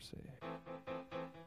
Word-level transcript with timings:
democracy. 0.00 1.39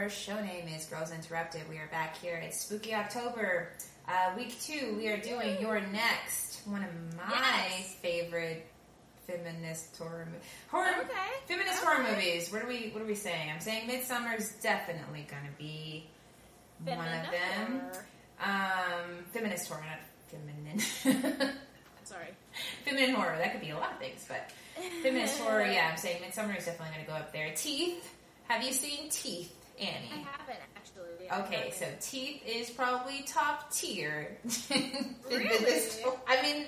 Our 0.00 0.08
show 0.08 0.40
name 0.40 0.66
is 0.66 0.86
Girls 0.86 1.12
Interrupted. 1.12 1.60
We 1.68 1.76
are 1.76 1.86
back 1.90 2.16
here. 2.16 2.36
It's 2.36 2.58
Spooky 2.62 2.94
October. 2.94 3.68
Uh, 4.08 4.32
week 4.34 4.58
two, 4.58 4.94
we 4.96 5.08
are 5.08 5.18
doing 5.20 5.58
You're 5.60 5.78
Next, 5.82 6.62
one 6.66 6.82
of 6.82 6.88
my 7.18 7.66
Yes. 7.76 7.96
favorite 8.00 8.64
feminist 9.26 9.94
horror 9.98 10.26
mo- 10.32 10.38
horror 10.70 10.94
Okay. 11.00 11.12
feminist 11.46 11.82
Okay. 11.82 11.86
horror 11.92 12.02
movies. 12.14 12.50
What 12.50 12.62
are 12.62 12.66
we 12.66 12.88
what 12.94 13.02
are 13.02 13.06
we 13.06 13.14
saying? 13.14 13.50
I'm 13.50 13.60
saying 13.60 13.88
Midsummer's 13.88 14.52
definitely 14.62 15.26
gonna 15.30 15.52
be 15.58 16.08
one 16.82 16.96
of 17.06 17.30
them. 17.30 17.90
Um, 18.40 19.26
feminist 19.34 19.68
horror, 19.68 19.84
not 19.84 19.98
feminine. 20.30 20.78
Sorry. 22.04 22.28
feminine 22.86 23.14
horror. 23.16 23.36
That 23.36 23.52
could 23.52 23.60
be 23.60 23.68
a 23.70 23.76
lot 23.78 23.92
of 23.92 23.98
things, 23.98 24.24
but 24.26 24.50
feminist 25.02 25.38
horror. 25.40 25.66
Yeah, 25.70 25.90
I'm 25.90 25.98
saying 25.98 26.22
Midsummer 26.22 26.54
is 26.54 26.64
definitely 26.64 26.94
going 26.94 27.04
to 27.04 27.10
go 27.12 27.18
up 27.18 27.34
there. 27.34 27.52
Teeth. 27.54 28.14
Have 28.48 28.64
you 28.64 28.72
seen 28.72 29.08
Teeth, 29.10 29.54
I 29.88 30.16
haven't 30.18 30.62
actually. 30.76 31.28
I 31.30 31.40
Okay, 31.40 31.72
so. 31.74 31.86
Teeth 32.00 32.42
is 32.46 32.70
probably 32.70 33.22
top 33.26 33.72
tier. 33.72 34.38
Really? 35.30 35.80
I 36.26 36.42
mean, 36.42 36.66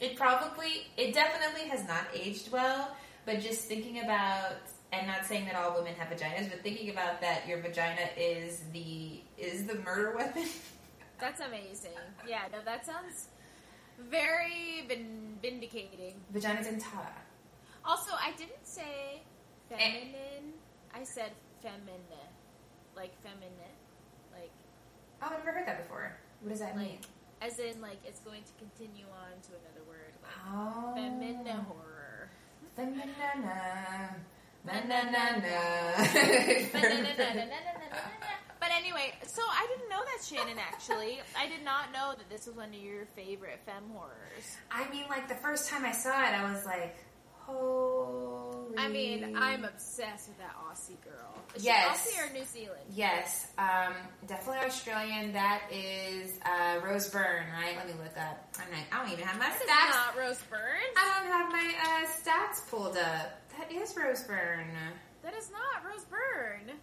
it 0.00 0.16
probably, 0.16 0.88
it 0.96 1.14
definitely 1.14 1.68
has 1.68 1.86
not 1.86 2.04
aged 2.12 2.50
well. 2.50 2.94
But 3.24 3.40
just 3.40 3.66
thinking 3.66 4.00
about, 4.00 4.56
and 4.92 5.06
not 5.06 5.24
saying 5.24 5.44
that 5.44 5.54
all 5.54 5.74
women 5.76 5.94
have 5.94 6.08
vaginas, 6.08 6.50
but 6.50 6.62
thinking 6.62 6.90
about 6.90 7.20
that 7.20 7.46
your 7.46 7.60
vagina 7.60 8.08
is 8.16 8.62
the 8.72 9.20
is 9.38 9.64
the 9.66 9.76
murder 9.76 10.14
weapon. 10.16 10.44
that's 11.20 11.40
amazing. 11.40 11.92
Yeah, 12.26 12.42
no, 12.50 12.58
that 12.64 12.84
sounds 12.84 13.28
very 14.10 14.84
vin- 14.88 15.38
vindicating. 15.40 16.20
Vagina's 16.32 16.66
in 16.66 16.80
top. 16.80 17.16
Also, 17.84 18.12
I 18.12 18.32
didn't 18.32 18.66
say 18.66 19.22
eh. 19.70 19.76
feminine. 19.76 20.52
I 20.92 21.04
said 21.04 21.30
feminine, 21.62 22.31
like 23.02 23.12
feminine, 23.22 23.50
like. 24.32 24.52
Oh, 25.20 25.26
I've 25.26 25.32
never 25.44 25.58
heard 25.58 25.66
that 25.66 25.82
before. 25.82 26.16
What 26.40 26.50
does 26.50 26.60
that 26.60 26.76
like, 26.76 26.86
mean? 26.86 26.98
As 27.40 27.58
in, 27.58 27.80
like 27.80 27.98
it's 28.06 28.20
going 28.20 28.42
to 28.42 28.52
continue 28.62 29.06
on 29.10 29.40
to 29.42 29.50
another 29.58 29.82
word. 29.88 30.12
Like, 30.22 30.32
oh. 30.54 30.92
feminine 30.94 31.66
horror. 31.66 32.30
Feminina. 32.78 34.14
But 38.62 38.70
anyway, 38.76 39.12
so 39.26 39.42
I 39.42 39.66
didn't 39.74 39.90
know 39.90 40.04
that 40.04 40.22
Shannon 40.24 40.56
actually. 40.56 41.20
I 41.36 41.48
did 41.48 41.64
not 41.64 41.92
know 41.92 42.14
that 42.16 42.30
this 42.30 42.46
was 42.46 42.54
one 42.54 42.68
of 42.68 42.80
your 42.80 43.06
favorite 43.06 43.58
fem 43.66 43.82
horrors. 43.92 44.56
I 44.70 44.88
mean, 44.88 45.06
like 45.10 45.26
the 45.26 45.34
first 45.34 45.68
time 45.68 45.84
I 45.84 45.90
saw 45.90 46.22
it, 46.22 46.32
I 46.32 46.52
was 46.52 46.64
like, 46.64 46.94
holy. 47.40 48.78
I 48.78 48.86
mean, 48.86 49.36
I'm 49.36 49.64
obsessed 49.64 50.28
with 50.28 50.38
that 50.38 50.54
Aussie 50.54 51.02
girl. 51.02 51.34
Is 51.54 51.64
Yes. 51.64 52.06
Aussie 52.08 52.30
or 52.30 52.32
New 52.32 52.44
Zealand? 52.44 52.80
Yes, 52.94 53.48
um, 53.58 53.92
definitely 54.26 54.64
Australian. 54.66 55.32
That 55.32 55.62
is 55.70 56.38
uh, 56.44 56.80
Rose 56.84 57.08
Byrne, 57.10 57.44
right? 57.52 57.76
Let 57.76 57.86
me 57.86 57.92
look 58.02 58.16
up. 58.16 58.48
I'm 58.58 58.70
not, 58.70 58.80
I 58.90 59.02
don't 59.04 59.12
even 59.12 59.26
have 59.26 59.38
my 59.38 59.46
That 59.46 59.56
is 59.56 59.68
stats. 59.68 59.90
not 59.90 60.16
Rose 60.18 60.42
Burns. 60.48 60.96
I 60.96 61.18
don't 61.18 61.30
have 61.32 61.52
my 61.52 61.72
uh, 61.82 62.06
stats 62.08 62.68
pulled 62.70 62.96
up. 62.96 63.40
That 63.58 63.70
is 63.70 63.94
Rose 63.96 64.22
Byrne. 64.22 64.66
That 65.22 65.34
is 65.34 65.50
not 65.50 65.84
Rose 65.90 66.04
Byrne. 66.04 66.74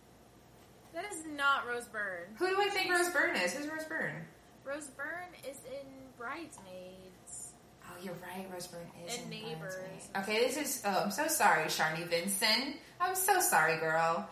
That 0.93 1.11
is 1.11 1.23
not 1.35 1.67
Rose 1.67 1.85
Byrne. 1.85 2.27
Who 2.37 2.47
do 2.49 2.61
I 2.61 2.69
think 2.69 2.91
Rose 2.91 3.09
Byrne 3.09 3.35
is? 3.37 3.53
Who's 3.53 3.67
Rose 3.67 3.85
Byrne? 3.85 4.21
Rose 4.65 4.87
Byrne 4.95 5.33
is 5.49 5.57
in 5.65 5.87
Bridesmaids. 6.17 7.53
Oh, 7.85 7.93
you're 8.03 8.13
right. 8.21 8.47
Rose 8.53 8.67
Byrne 8.67 8.81
is 9.07 9.15
And 9.17 9.23
in 9.25 9.29
Neighbors. 9.41 9.75
Bridesmaids. 9.75 10.09
Okay, 10.17 10.47
this 10.47 10.57
is. 10.57 10.83
Oh, 10.85 11.03
I'm 11.05 11.11
so 11.11 11.27
sorry, 11.27 11.63
Sharni 11.65 12.07
Vinson. 12.07 12.75
I'm 13.01 13.15
so 13.15 13.39
sorry, 13.39 13.77
girl. 13.79 14.27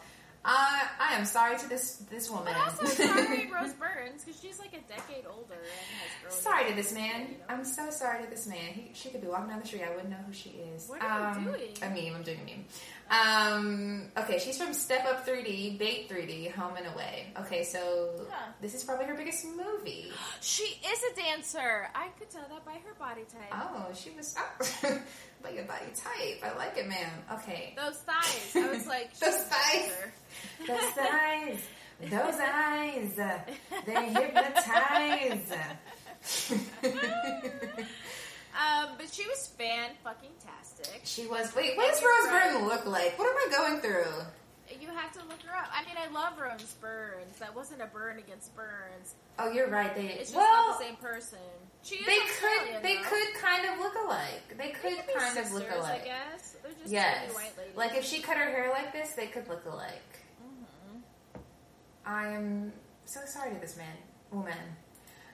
Uh, 0.45 0.79
I 0.99 1.15
am 1.15 1.25
sorry 1.25 1.57
to 1.57 1.67
this 1.67 1.97
this 2.09 2.29
woman. 2.29 2.53
But 2.53 2.55
also 2.57 2.85
sorry, 2.85 3.51
Rose 3.53 3.73
Burns, 3.73 4.23
because 4.23 4.39
she's 4.39 4.59
like 4.59 4.73
a 4.73 4.81
decade 4.87 5.25
older 5.29 5.53
and 5.53 6.23
has 6.23 6.33
sorry 6.33 6.69
to 6.69 6.75
this 6.75 6.93
man. 6.93 7.21
you 7.21 7.27
know? 7.27 7.43
I'm 7.49 7.65
so 7.65 7.89
sorry 7.89 8.23
to 8.23 8.29
this 8.29 8.47
man. 8.47 8.73
He, 8.73 8.91
she 8.93 9.09
could 9.09 9.21
be 9.21 9.27
walking 9.27 9.49
down 9.49 9.59
the 9.59 9.67
street. 9.67 9.83
I 9.83 9.89
wouldn't 9.89 10.09
know 10.09 10.17
who 10.25 10.33
she 10.33 10.51
is. 10.73 10.87
What 10.87 11.01
are 11.01 11.31
you 11.31 11.37
um, 11.37 11.43
doing? 11.43 11.69
A 11.81 11.89
meme. 11.89 12.15
I'm 12.15 12.23
doing 12.23 12.39
a 12.41 12.45
meme. 12.45 12.65
Um, 13.09 14.09
okay, 14.17 14.37
she's 14.39 14.57
from 14.57 14.73
Step 14.73 15.05
Up 15.05 15.25
3D, 15.25 15.77
Bait 15.77 16.09
3D, 16.09 16.51
Home 16.51 16.73
and 16.77 16.87
Away. 16.93 17.27
Okay, 17.39 17.63
so 17.63 18.09
Huh. 18.29 18.51
this 18.61 18.73
is 18.73 18.83
probably 18.83 19.05
her 19.05 19.15
biggest 19.15 19.45
movie. 19.45 20.11
She 20.41 20.63
is 20.63 20.99
a 21.11 21.15
dancer. 21.15 21.87
I 21.95 22.09
could 22.19 22.29
tell 22.29 22.45
that 22.49 22.65
by 22.65 22.73
her 22.73 22.93
body 22.99 23.21
type. 23.31 23.49
Oh, 23.53 23.87
she 23.95 24.09
was 24.11 24.35
oh, 24.37 24.99
by 25.43 25.51
your 25.51 25.63
body 25.63 25.85
type. 25.95 26.43
I 26.43 26.57
like 26.57 26.77
it, 26.77 26.87
ma'am. 26.87 27.09
Okay. 27.33 27.73
Those 27.77 27.97
thighs. 27.99 28.55
I 28.55 28.69
was 28.69 28.87
like, 28.87 29.17
Those 29.19 29.35
thighs. 29.43 29.91
Those 30.67 30.97
eyes, 30.99 31.59
those 32.01 32.39
eyes, 32.39 33.15
they 33.85 34.09
hypnotize. 34.13 35.53
Um, 38.57 38.89
but 38.97 39.13
she 39.13 39.23
was 39.27 39.47
fan 39.57 39.91
fucking 40.03 40.31
tastic. 40.43 41.01
she 41.03 41.27
was. 41.27 41.53
Wait, 41.55 41.77
what 41.77 41.91
does 41.93 42.01
Rose. 42.01 42.31
Byrne 42.31 42.65
look 42.67 42.85
like? 42.87 43.17
What 43.19 43.27
am 43.29 43.37
I 43.37 43.55
going 43.55 43.81
through? 43.81 44.11
You 44.81 44.87
have 44.89 45.13
to 45.13 45.19
look 45.29 45.41
her 45.43 45.55
up. 45.55 45.69
I 45.71 45.85
mean, 45.85 45.95
I 45.97 46.11
love 46.11 46.39
Rose 46.39 46.73
Burns. 46.81 47.37
That 47.39 47.55
wasn't 47.55 47.81
a 47.81 47.85
burn 47.85 48.17
against 48.17 48.53
Burns. 48.55 49.15
Oh, 49.39 49.49
you're 49.51 49.69
right. 49.69 49.93
They 49.95 50.07
It's 50.07 50.31
just 50.31 50.35
well, 50.35 50.69
not 50.69 50.79
the 50.79 50.85
same 50.85 50.95
person. 50.97 51.37
She 51.83 51.97
they 52.03 52.17
could 52.17 52.83
they 52.83 52.95
though. 52.97 53.03
could 53.03 53.33
kind 53.41 53.65
of 53.71 53.79
look 53.79 53.93
alike. 54.03 54.41
They 54.57 54.67
They 54.67 54.71
could 54.71 55.05
be 55.07 55.13
kind 55.15 55.37
of 55.37 55.51
look 55.53 55.71
alike. 55.71 56.01
I 56.01 56.05
guess 56.05 56.55
they're 56.63 56.71
just 56.81 56.91
Yes, 56.91 57.33
white 57.33 57.53
ladies. 57.57 57.75
like 57.77 57.95
if 57.95 58.03
she 58.03 58.21
cut 58.21 58.35
her 58.37 58.43
hair 58.49 58.69
like 58.71 58.91
this, 58.91 59.11
they 59.11 59.27
could 59.27 59.47
look 59.47 59.63
alike. 59.65 60.19
Mhm. 60.43 61.01
I 62.05 62.27
am 62.29 62.73
so 63.05 63.21
sorry 63.25 63.53
to 63.53 63.59
this 63.61 63.77
man, 63.77 63.95
woman. 64.31 64.57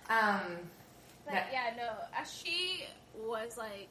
Um, 0.10 0.58
But 1.26 1.34
that- 1.34 1.48
yeah, 1.52 1.74
no, 1.78 1.88
uh, 2.20 2.24
she 2.26 2.86
was 3.16 3.58
like 3.58 3.90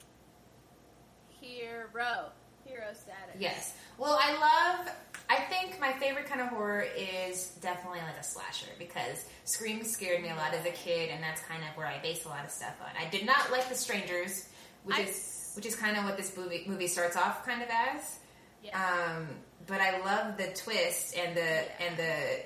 hero, 1.41 2.31
hero 2.65 2.85
status. 2.93 3.37
Yes. 3.39 3.75
Well, 3.99 4.19
I 4.21 4.33
love. 4.39 4.95
I 5.29 5.37
think 5.45 5.81
my 5.81 5.93
favorite 5.95 6.27
kind 6.27 6.41
of 6.41 6.49
horror 6.49 6.85
is 6.97 7.53
definitely 7.63 8.01
like 8.01 8.19
a 8.19 8.23
slasher 8.25 8.67
because 8.79 9.25
Scream 9.45 9.83
scared 9.83 10.23
me 10.23 10.29
a 10.31 10.35
lot 10.35 10.53
as 10.53 10.67
a 10.67 10.71
kid, 10.71 11.11
and 11.11 11.23
that's 11.23 11.41
kind 11.43 11.63
of 11.63 11.77
where 11.77 11.87
I 11.87 11.99
base 12.01 12.25
a 12.25 12.29
lot 12.29 12.45
of 12.45 12.51
stuff 12.51 12.75
on. 12.83 12.91
I 13.01 13.09
did 13.09 13.25
not 13.25 13.51
like 13.51 13.69
The 13.69 13.75
Strangers, 13.75 14.49
which 14.85 14.97
I- 14.99 15.03
is 15.03 15.53
which 15.55 15.67
is 15.67 15.77
kind 15.77 15.97
of 15.99 16.05
what 16.05 16.17
this 16.17 16.35
movie 16.37 16.65
movie 16.67 16.87
starts 16.87 17.17
off 17.17 17.45
kind 17.47 17.63
of 17.63 17.69
as. 17.71 18.19
Yeah. 18.63 18.79
Um, 19.17 19.29
but 19.67 19.81
I 19.81 20.01
love 20.05 20.37
the 20.37 20.49
twist 20.55 21.17
and 21.17 21.37
the 21.37 21.83
and 21.83 21.97
the 21.97 22.41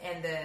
and 0.00 0.22
the 0.22 0.38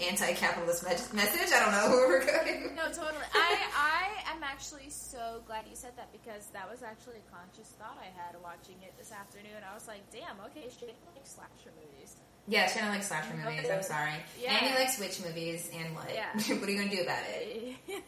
anti-capitalist 0.08 0.82
me- 0.84 1.16
message. 1.16 1.52
I 1.52 1.60
don't 1.60 1.72
know 1.72 1.88
where 1.96 2.08
we're 2.08 2.24
going. 2.26 2.74
No, 2.74 2.84
totally. 2.88 3.24
I 3.34 3.56
I 3.76 4.32
am 4.34 4.42
actually 4.42 4.90
so 4.90 5.42
glad 5.46 5.64
you 5.68 5.76
said 5.76 5.92
that 5.96 6.10
because 6.12 6.46
that 6.52 6.68
was 6.70 6.82
actually 6.82 7.16
a 7.20 7.26
conscious 7.34 7.68
thought 7.78 7.98
I 8.00 8.06
had 8.16 8.34
watching 8.42 8.76
it 8.82 8.94
this 8.98 9.12
afternoon. 9.12 9.60
I 9.68 9.74
was 9.74 9.86
like, 9.88 10.00
damn, 10.10 10.36
okay, 10.50 10.68
she 10.72 10.86
didn't 10.86 11.04
like 11.14 11.24
slasher 11.26 11.72
movies. 11.76 12.16
Yeah, 12.50 12.66
Shannon 12.66 12.90
likes 12.94 13.08
slasher 13.08 13.34
movies. 13.36 13.68
I'm 13.70 13.82
sorry. 13.82 14.14
Yeah. 14.40 14.52
Annie 14.54 14.74
likes 14.78 14.98
witch 14.98 15.20
movies, 15.22 15.68
and 15.76 15.94
what? 15.94 16.08
Yeah. 16.12 16.32
what 16.56 16.66
are 16.66 16.72
you 16.72 16.78
gonna 16.78 16.90
do 16.90 17.02
about 17.02 17.22
it? 17.28 17.76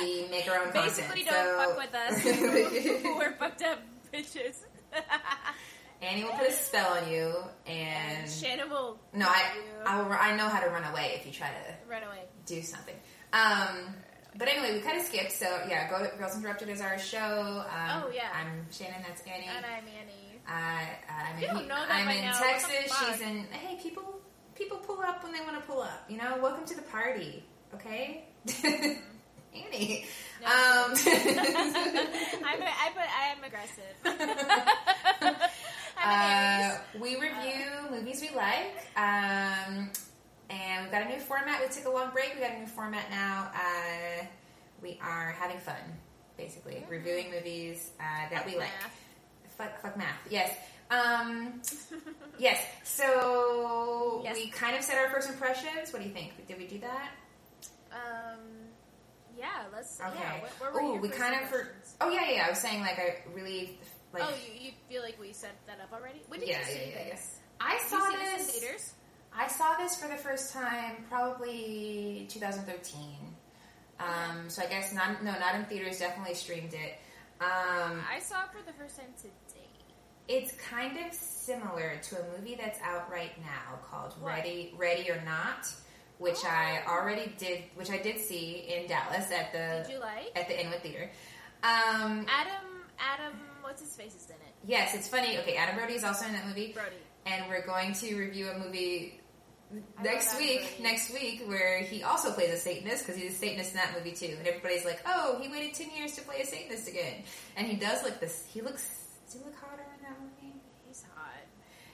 We 0.00 0.26
make 0.30 0.48
our 0.48 0.64
own 0.66 0.72
Basically, 0.72 1.24
content. 1.24 1.46
don't 1.46 1.60
so- 1.60 1.74
fuck 1.74 1.78
with 1.78 1.94
us. 1.94 3.04
We're 3.04 3.32
fucked 3.36 3.62
up 3.62 3.78
bitches. 4.12 4.56
Annie 6.04 6.24
will 6.24 6.32
put 6.32 6.48
a 6.48 6.52
spell 6.52 6.92
on 6.94 7.10
you, 7.10 7.32
and 7.66 8.20
and 8.22 8.30
Shannon 8.30 8.68
will 8.70 8.98
no, 9.12 9.26
I 9.26 9.42
I, 9.86 10.02
will, 10.02 10.12
I 10.12 10.36
know 10.36 10.48
how 10.48 10.60
to 10.60 10.68
run 10.70 10.84
away 10.84 11.14
if 11.18 11.26
you 11.26 11.32
try 11.32 11.48
to 11.48 11.90
run 11.90 12.02
away. 12.02 12.24
do 12.46 12.62
something. 12.62 12.94
Um, 13.32 13.94
but 14.36 14.48
anyway, 14.48 14.74
we 14.74 14.80
kind 14.80 14.98
of 14.98 15.04
skipped. 15.06 15.32
So 15.32 15.46
yeah, 15.68 15.88
go 15.88 16.06
Girls 16.18 16.36
Interrupted 16.36 16.68
is 16.68 16.80
our 16.80 16.98
show. 16.98 17.64
Um, 17.68 18.02
Oh, 18.04 18.10
yeah. 18.14 18.28
I'm 18.34 18.66
Shannon. 18.70 19.02
That's 19.06 19.22
Annie. 19.22 19.46
And 19.46 19.64
I'm 19.64 19.84
Annie. 19.84 20.40
I, 20.46 20.88
I'm 21.08 21.38
You 21.40 21.48
in, 21.48 21.54
don't 21.54 21.68
know 21.68 21.74
that 21.76 21.90
I'm 21.90 22.08
in 22.08 22.24
now. 22.24 22.38
Texas. 22.38 22.92
She's 22.98 23.20
in. 23.22 23.44
Hey, 23.50 23.78
people, 23.82 24.20
people 24.54 24.76
pull 24.78 25.00
up 25.00 25.22
when 25.22 25.32
they 25.32 25.40
want 25.40 25.56
to 25.60 25.62
pull 25.66 25.80
up. 25.82 26.04
You 26.08 26.18
know, 26.18 26.36
welcome 26.42 26.66
to 26.66 26.74
the 26.76 26.82
party. 26.82 27.44
Okay, 27.74 28.24
Annie. 29.54 30.04
No, 30.42 30.46
Um, 30.48 30.92
I'm 32.44 32.60
a, 32.60 32.66
I, 32.66 32.90
but 32.94 33.08
I 33.08 33.32
am 33.32 33.42
aggressive. 33.44 33.94
Uh, 36.04 36.76
we 37.00 37.16
review 37.16 37.64
movies 37.90 38.20
we 38.20 38.28
like, 38.36 38.86
um, 38.96 39.90
and 40.50 40.82
we've 40.82 40.92
got 40.92 41.02
a 41.02 41.08
new 41.08 41.18
format. 41.18 41.60
We 41.60 41.68
took 41.74 41.86
a 41.86 41.90
long 41.90 42.10
break. 42.12 42.34
We 42.34 42.40
got 42.40 42.52
a 42.52 42.58
new 42.60 42.66
format 42.66 43.10
now. 43.10 43.50
Uh, 43.54 44.24
we 44.82 44.98
are 45.02 45.30
having 45.38 45.58
fun, 45.58 45.76
basically, 46.36 46.74
Mhm. 46.74 46.90
reviewing 46.90 47.30
movies 47.30 47.90
uh, 48.00 48.28
that 48.30 48.44
we 48.46 48.56
like. 48.56 48.68
Fuck, 49.56 49.80
fuck 49.80 49.96
math. 49.96 50.18
Yes. 50.28 50.54
Um, 50.90 51.62
yes. 52.38 52.60
So 52.82 54.20
Yes. 54.24 54.36
we 54.36 54.50
kind 54.50 54.76
of 54.76 54.82
said 54.82 54.98
our 54.98 55.10
first 55.10 55.28
impressions. 55.30 55.92
What 55.92 56.02
do 56.02 56.08
you 56.08 56.14
think? 56.14 56.46
Did 56.46 56.58
we 56.58 56.66
do 56.66 56.78
that? 56.80 57.10
Um, 57.92 58.40
yeah, 59.38 59.62
let's. 59.72 60.00
Okay. 60.00 60.10
Yeah, 60.18 60.40
what, 60.40 60.50
what 60.60 60.74
were 60.74 60.80
Ooh, 60.82 61.00
we 61.00 61.08
kind 61.08 61.40
of 61.40 61.48
for. 61.48 61.68
Oh 62.00 62.10
yeah, 62.10 62.22
yeah. 62.28 62.36
yeah. 62.36 62.46
I 62.46 62.50
was 62.50 62.58
saying 62.58 62.80
like 62.80 62.98
I 62.98 63.16
really 63.32 63.78
like. 64.14 64.22
oh, 64.24 64.34
you, 64.60 64.66
you 64.66 64.72
feel 64.88 65.02
like 65.02 65.20
we 65.20 65.32
set 65.32 65.54
that 65.66 65.78
up 65.80 65.92
already? 65.92 66.22
When 66.28 66.40
did 66.40 66.48
Yeah, 66.48 66.60
you 66.60 66.64
see 66.66 66.72
yeah, 66.90 66.98
yeah, 67.06 67.10
this? 67.10 67.38
I 67.60 67.78
Did 67.78 67.88
saw 67.88 68.10
this. 68.10 68.46
this 68.46 68.54
in 68.54 68.60
theaters? 68.60 68.92
I 69.36 69.48
saw 69.48 69.76
this 69.76 69.96
for 69.96 70.08
the 70.08 70.16
first 70.16 70.52
time 70.52 71.04
probably 71.08 72.26
2013. 72.30 73.00
Um, 74.00 74.48
so 74.48 74.62
I 74.62 74.66
guess 74.66 74.92
not. 74.92 75.22
No, 75.24 75.32
not 75.38 75.54
in 75.56 75.64
theaters. 75.66 75.98
Definitely 75.98 76.34
streamed 76.34 76.74
it. 76.74 76.98
Um, 77.40 78.00
I 78.10 78.18
saw 78.20 78.42
it 78.42 78.48
for 78.52 78.64
the 78.64 78.72
first 78.78 78.96
time 78.96 79.06
today. 79.20 79.30
it's 80.28 80.52
kind 80.70 80.96
of 81.06 81.12
similar 81.12 81.96
to 82.02 82.16
a 82.18 82.38
movie 82.38 82.54
that's 82.58 82.80
out 82.82 83.10
right 83.10 83.32
now 83.40 83.78
called 83.90 84.14
What? 84.20 84.32
Ready 84.32 84.72
Ready 84.78 85.10
or 85.10 85.20
Not, 85.24 85.66
which 86.18 86.44
I 86.44 86.82
Oh. 86.86 86.92
already 86.92 87.34
did, 87.38 87.64
which 87.74 87.90
I 87.90 87.98
did 87.98 88.20
see 88.20 88.64
in 88.68 88.86
Dallas 88.88 89.30
at 89.30 89.52
the 89.52 89.82
Did 89.86 89.94
you 89.94 90.00
like? 90.00 90.30
at 90.36 90.48
the 90.48 90.60
Inwood 90.60 90.80
Theater. 90.82 91.10
Um, 91.62 92.26
Adam, 92.28 92.84
Adam, 92.98 93.38
what's 93.64 93.82
his 93.82 93.94
face 93.96 94.14
is 94.14 94.26
in 94.28 94.36
it? 94.36 94.54
yes, 94.66 94.94
it's 94.94 95.08
funny. 95.08 95.38
Okay, 95.38 95.56
Adam 95.56 95.76
Brody 95.76 95.94
is 95.94 96.04
also 96.04 96.26
in 96.26 96.32
that 96.32 96.46
movie. 96.46 96.72
Brody. 96.72 96.96
and 97.26 97.48
we're 97.48 97.66
going 97.66 97.92
to 97.94 98.16
review 98.16 98.48
a 98.50 98.58
movie 98.58 99.20
I 99.98 100.02
next 100.02 100.38
week. 100.38 100.60
movie. 100.60 100.82
Next 100.82 101.12
week, 101.12 101.42
where 101.46 101.80
he 101.80 102.02
also 102.02 102.30
plays 102.32 102.52
a 102.52 102.56
Satanist 102.58 103.04
because 103.06 103.20
he's 103.20 103.32
a 103.32 103.36
Satanist 103.36 103.70
in 103.72 103.76
that 103.78 103.94
movie 103.96 104.12
too. 104.12 104.36
And 104.38 104.46
everybody's 104.46 104.84
like, 104.84 105.00
"Oh, 105.06 105.38
he 105.42 105.48
waited 105.48 105.74
ten 105.74 105.90
years 105.96 106.14
to 106.16 106.22
play 106.22 106.40
a 106.42 106.46
Satanist 106.46 106.86
again," 106.88 107.24
and 107.56 107.66
he 107.66 107.76
does 107.76 108.02
look 108.04 108.20
this. 108.20 108.44
He 108.52 108.60
looks. 108.60 108.82
Does 109.26 109.34
he 109.34 109.40
look 109.40 109.54
hotter 109.56 109.82
in 109.96 110.02
that 110.04 110.20
movie? 110.20 110.54
He's 110.86 111.02
hot. 111.14 111.32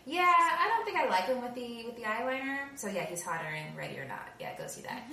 Yeah, 0.06 0.22
I 0.24 0.68
don't 0.68 0.84
think 0.84 0.96
I 0.96 1.08
like 1.08 1.24
him 1.24 1.42
with 1.42 1.54
the 1.54 1.84
with 1.84 1.96
the 1.96 2.02
eyeliner. 2.02 2.76
So 2.76 2.88
yeah, 2.88 3.04
he's 3.04 3.22
hotter 3.22 3.48
in 3.48 3.76
Ready 3.76 3.98
or 3.98 4.06
Not. 4.06 4.28
Yeah, 4.38 4.56
go 4.56 4.66
see 4.66 4.82
that. 4.82 5.02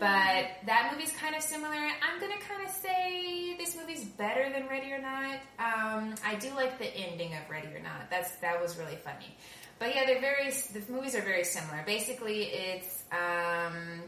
But 0.00 0.66
that 0.66 0.90
movie's 0.92 1.12
kind 1.12 1.34
of 1.34 1.42
similar. 1.42 1.74
I'm 1.74 2.18
gonna 2.20 2.40
kind 2.48 2.66
of 2.66 2.70
say 2.70 3.54
this 3.58 3.76
movie's 3.76 4.04
better 4.04 4.50
than 4.50 4.66
Ready 4.66 4.92
or 4.92 4.98
Not. 4.98 5.34
Um, 5.58 6.14
I 6.24 6.36
do 6.40 6.48
like 6.54 6.78
the 6.78 6.86
ending 6.86 7.34
of 7.34 7.50
Ready 7.50 7.68
or 7.68 7.80
Not. 7.80 8.08
That's 8.08 8.30
that 8.36 8.62
was 8.62 8.78
really 8.78 8.96
funny. 8.96 9.36
But 9.78 9.94
yeah, 9.94 10.06
they're 10.06 10.20
very. 10.20 10.50
The 10.50 10.90
movies 10.90 11.14
are 11.14 11.20
very 11.22 11.44
similar. 11.44 11.82
Basically, 11.84 12.44
it's 12.44 13.02
um, 13.12 14.02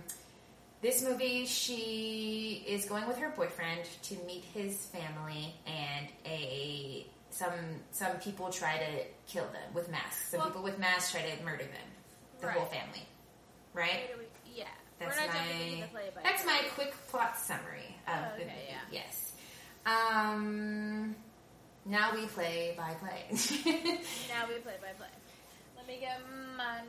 this 0.81 1.03
movie. 1.03 1.45
She 1.45 2.65
is 2.67 2.87
going 2.87 3.07
with 3.07 3.19
her 3.19 3.31
boyfriend 3.37 3.81
to 4.05 4.15
meet 4.27 4.45
his 4.55 4.87
family, 4.87 5.55
and 5.67 6.09
a 6.25 7.07
some 7.33 7.53
some 7.91 8.17
people 8.21 8.51
try 8.51 8.79
to 8.79 9.05
kill 9.27 9.47
them 9.47 9.73
with 9.75 9.91
masks. 9.91 10.29
Some 10.31 10.39
Well- 10.41 10.49
people 10.51 10.63
with 10.63 10.79
masks 10.79 11.11
try 11.13 11.23
to 11.23 11.43
murder 11.45 11.65
them. 11.65 11.89
The 12.41 12.47
Right. 12.49 12.57
whole 12.57 12.67
family, 12.67 13.07
right? 13.73 14.11
Yeah. 14.47 14.67
That's 14.99 15.17
my 15.17 15.25
into 15.25 15.87
play 15.89 16.11
by 16.15 16.23
that's 16.23 16.45
my 16.45 16.61
quick 16.75 16.93
plot 17.09 17.37
summary 17.39 17.97
of 18.07 18.15
Oh, 18.15 18.39
the 18.39 18.45
movie. 18.45 18.57
yeah. 18.69 18.79
Yes. 18.91 19.33
Um. 19.87 21.17
Now 21.85 22.15
we 22.15 22.27
play 22.27 22.75
by 22.77 22.95
play. 22.95 23.25
Now 24.29 24.47
we 24.49 24.55
play 24.61 24.77
by 24.81 24.93
play. 24.97 25.09
Let 25.77 25.87
me 25.89 25.99
get 26.01 26.21
my 26.57 26.81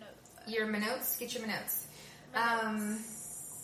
notes. 0.00 0.30
your 0.46 0.66
notes. 0.66 1.16
Get 1.18 1.34
your 1.34 1.46
notes. 1.46 1.86
Um. 2.34 3.04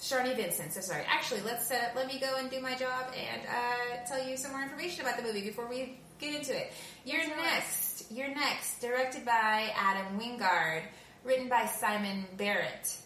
Sharni 0.01 0.37
Vinson. 0.37 0.71
So 0.71 0.81
sorry. 0.83 1.05
Actually, 1.09 1.41
let's 1.43 1.71
uh, 1.71 1.91
let 1.97 2.07
me 2.07 2.19
go 2.21 2.37
and 2.37 2.51
do 2.51 2.61
my 2.61 2.75
job 2.75 3.07
and 3.17 3.41
uh, 3.49 4.05
tell 4.07 4.23
you 4.23 4.37
some 4.37 4.51
more 4.53 4.63
information 4.63 5.01
about 5.07 5.17
the 5.17 5.23
movie 5.23 5.41
before 5.43 5.67
we 5.67 5.99
get 6.19 6.35
into 6.35 6.57
it. 6.57 6.73
You're 7.05 7.27
next. 7.37 8.11
You're 8.11 8.35
next. 8.35 8.81
Directed 8.81 9.25
by 9.25 9.73
Adam 9.77 10.19
Wingard. 10.19 10.83
Written 11.25 11.49
by 11.49 11.67
Simon 11.67 12.27
Barrett. 12.37 12.97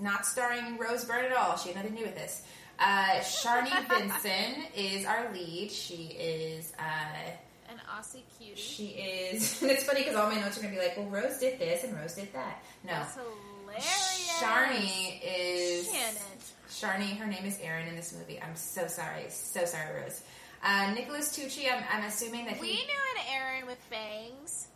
Not 0.00 0.26
starring 0.26 0.78
Rose 0.78 1.04
Byrne 1.04 1.26
at 1.26 1.32
all. 1.36 1.56
She 1.56 1.68
had 1.68 1.76
nothing 1.76 1.92
to 1.92 1.98
do 1.98 2.04
with 2.04 2.14
this. 2.16 2.42
Uh, 2.78 3.20
Sharni 3.20 3.70
Vinson 3.88 4.64
is 4.76 5.06
our 5.06 5.32
lead. 5.32 5.70
She 5.70 6.06
is. 6.18 6.72
Uh, 6.78 7.30
An 7.70 7.80
Aussie 7.96 8.22
cutie. 8.38 8.60
she 8.60 8.86
is. 8.88 9.58
And 9.62 9.70
it's 9.70 9.84
funny 9.84 10.00
because 10.00 10.16
all 10.16 10.28
my 10.30 10.40
notes 10.40 10.58
are 10.58 10.62
gonna 10.62 10.74
be 10.74 10.80
like, 10.80 10.96
"Well, 10.96 11.06
Rose 11.06 11.38
did 11.38 11.58
this 11.58 11.84
and 11.84 11.96
Rose 11.96 12.14
did 12.14 12.32
that." 12.34 12.62
No, 12.84 12.92
That's 12.92 13.16
hilarious. 13.16 14.40
Sharni 14.40 15.20
is. 15.24 15.90
Shannon. 15.90 16.20
Sharni, 16.68 17.16
her 17.18 17.26
name 17.26 17.44
is 17.46 17.58
Erin 17.62 17.86
in 17.88 17.96
this 17.96 18.12
movie. 18.18 18.40
I'm 18.42 18.56
so 18.56 18.86
sorry, 18.88 19.24
so 19.30 19.64
sorry, 19.64 20.02
Rose. 20.02 20.20
Uh, 20.62 20.92
Nicholas 20.94 21.36
Tucci, 21.36 21.70
I'm, 21.72 21.82
I'm 21.92 22.04
assuming 22.04 22.46
that 22.46 22.58
We 22.60 22.68
he. 22.68 22.86
knew 22.86 23.02
an 23.18 23.22
Aaron 23.34 23.66
with 23.66 23.78
fangs. 23.90 24.68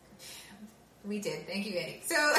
We 1.05 1.19
did. 1.19 1.47
Thank 1.47 1.67
you, 1.67 1.79
Eddie. 1.79 2.03
So, 2.05 2.15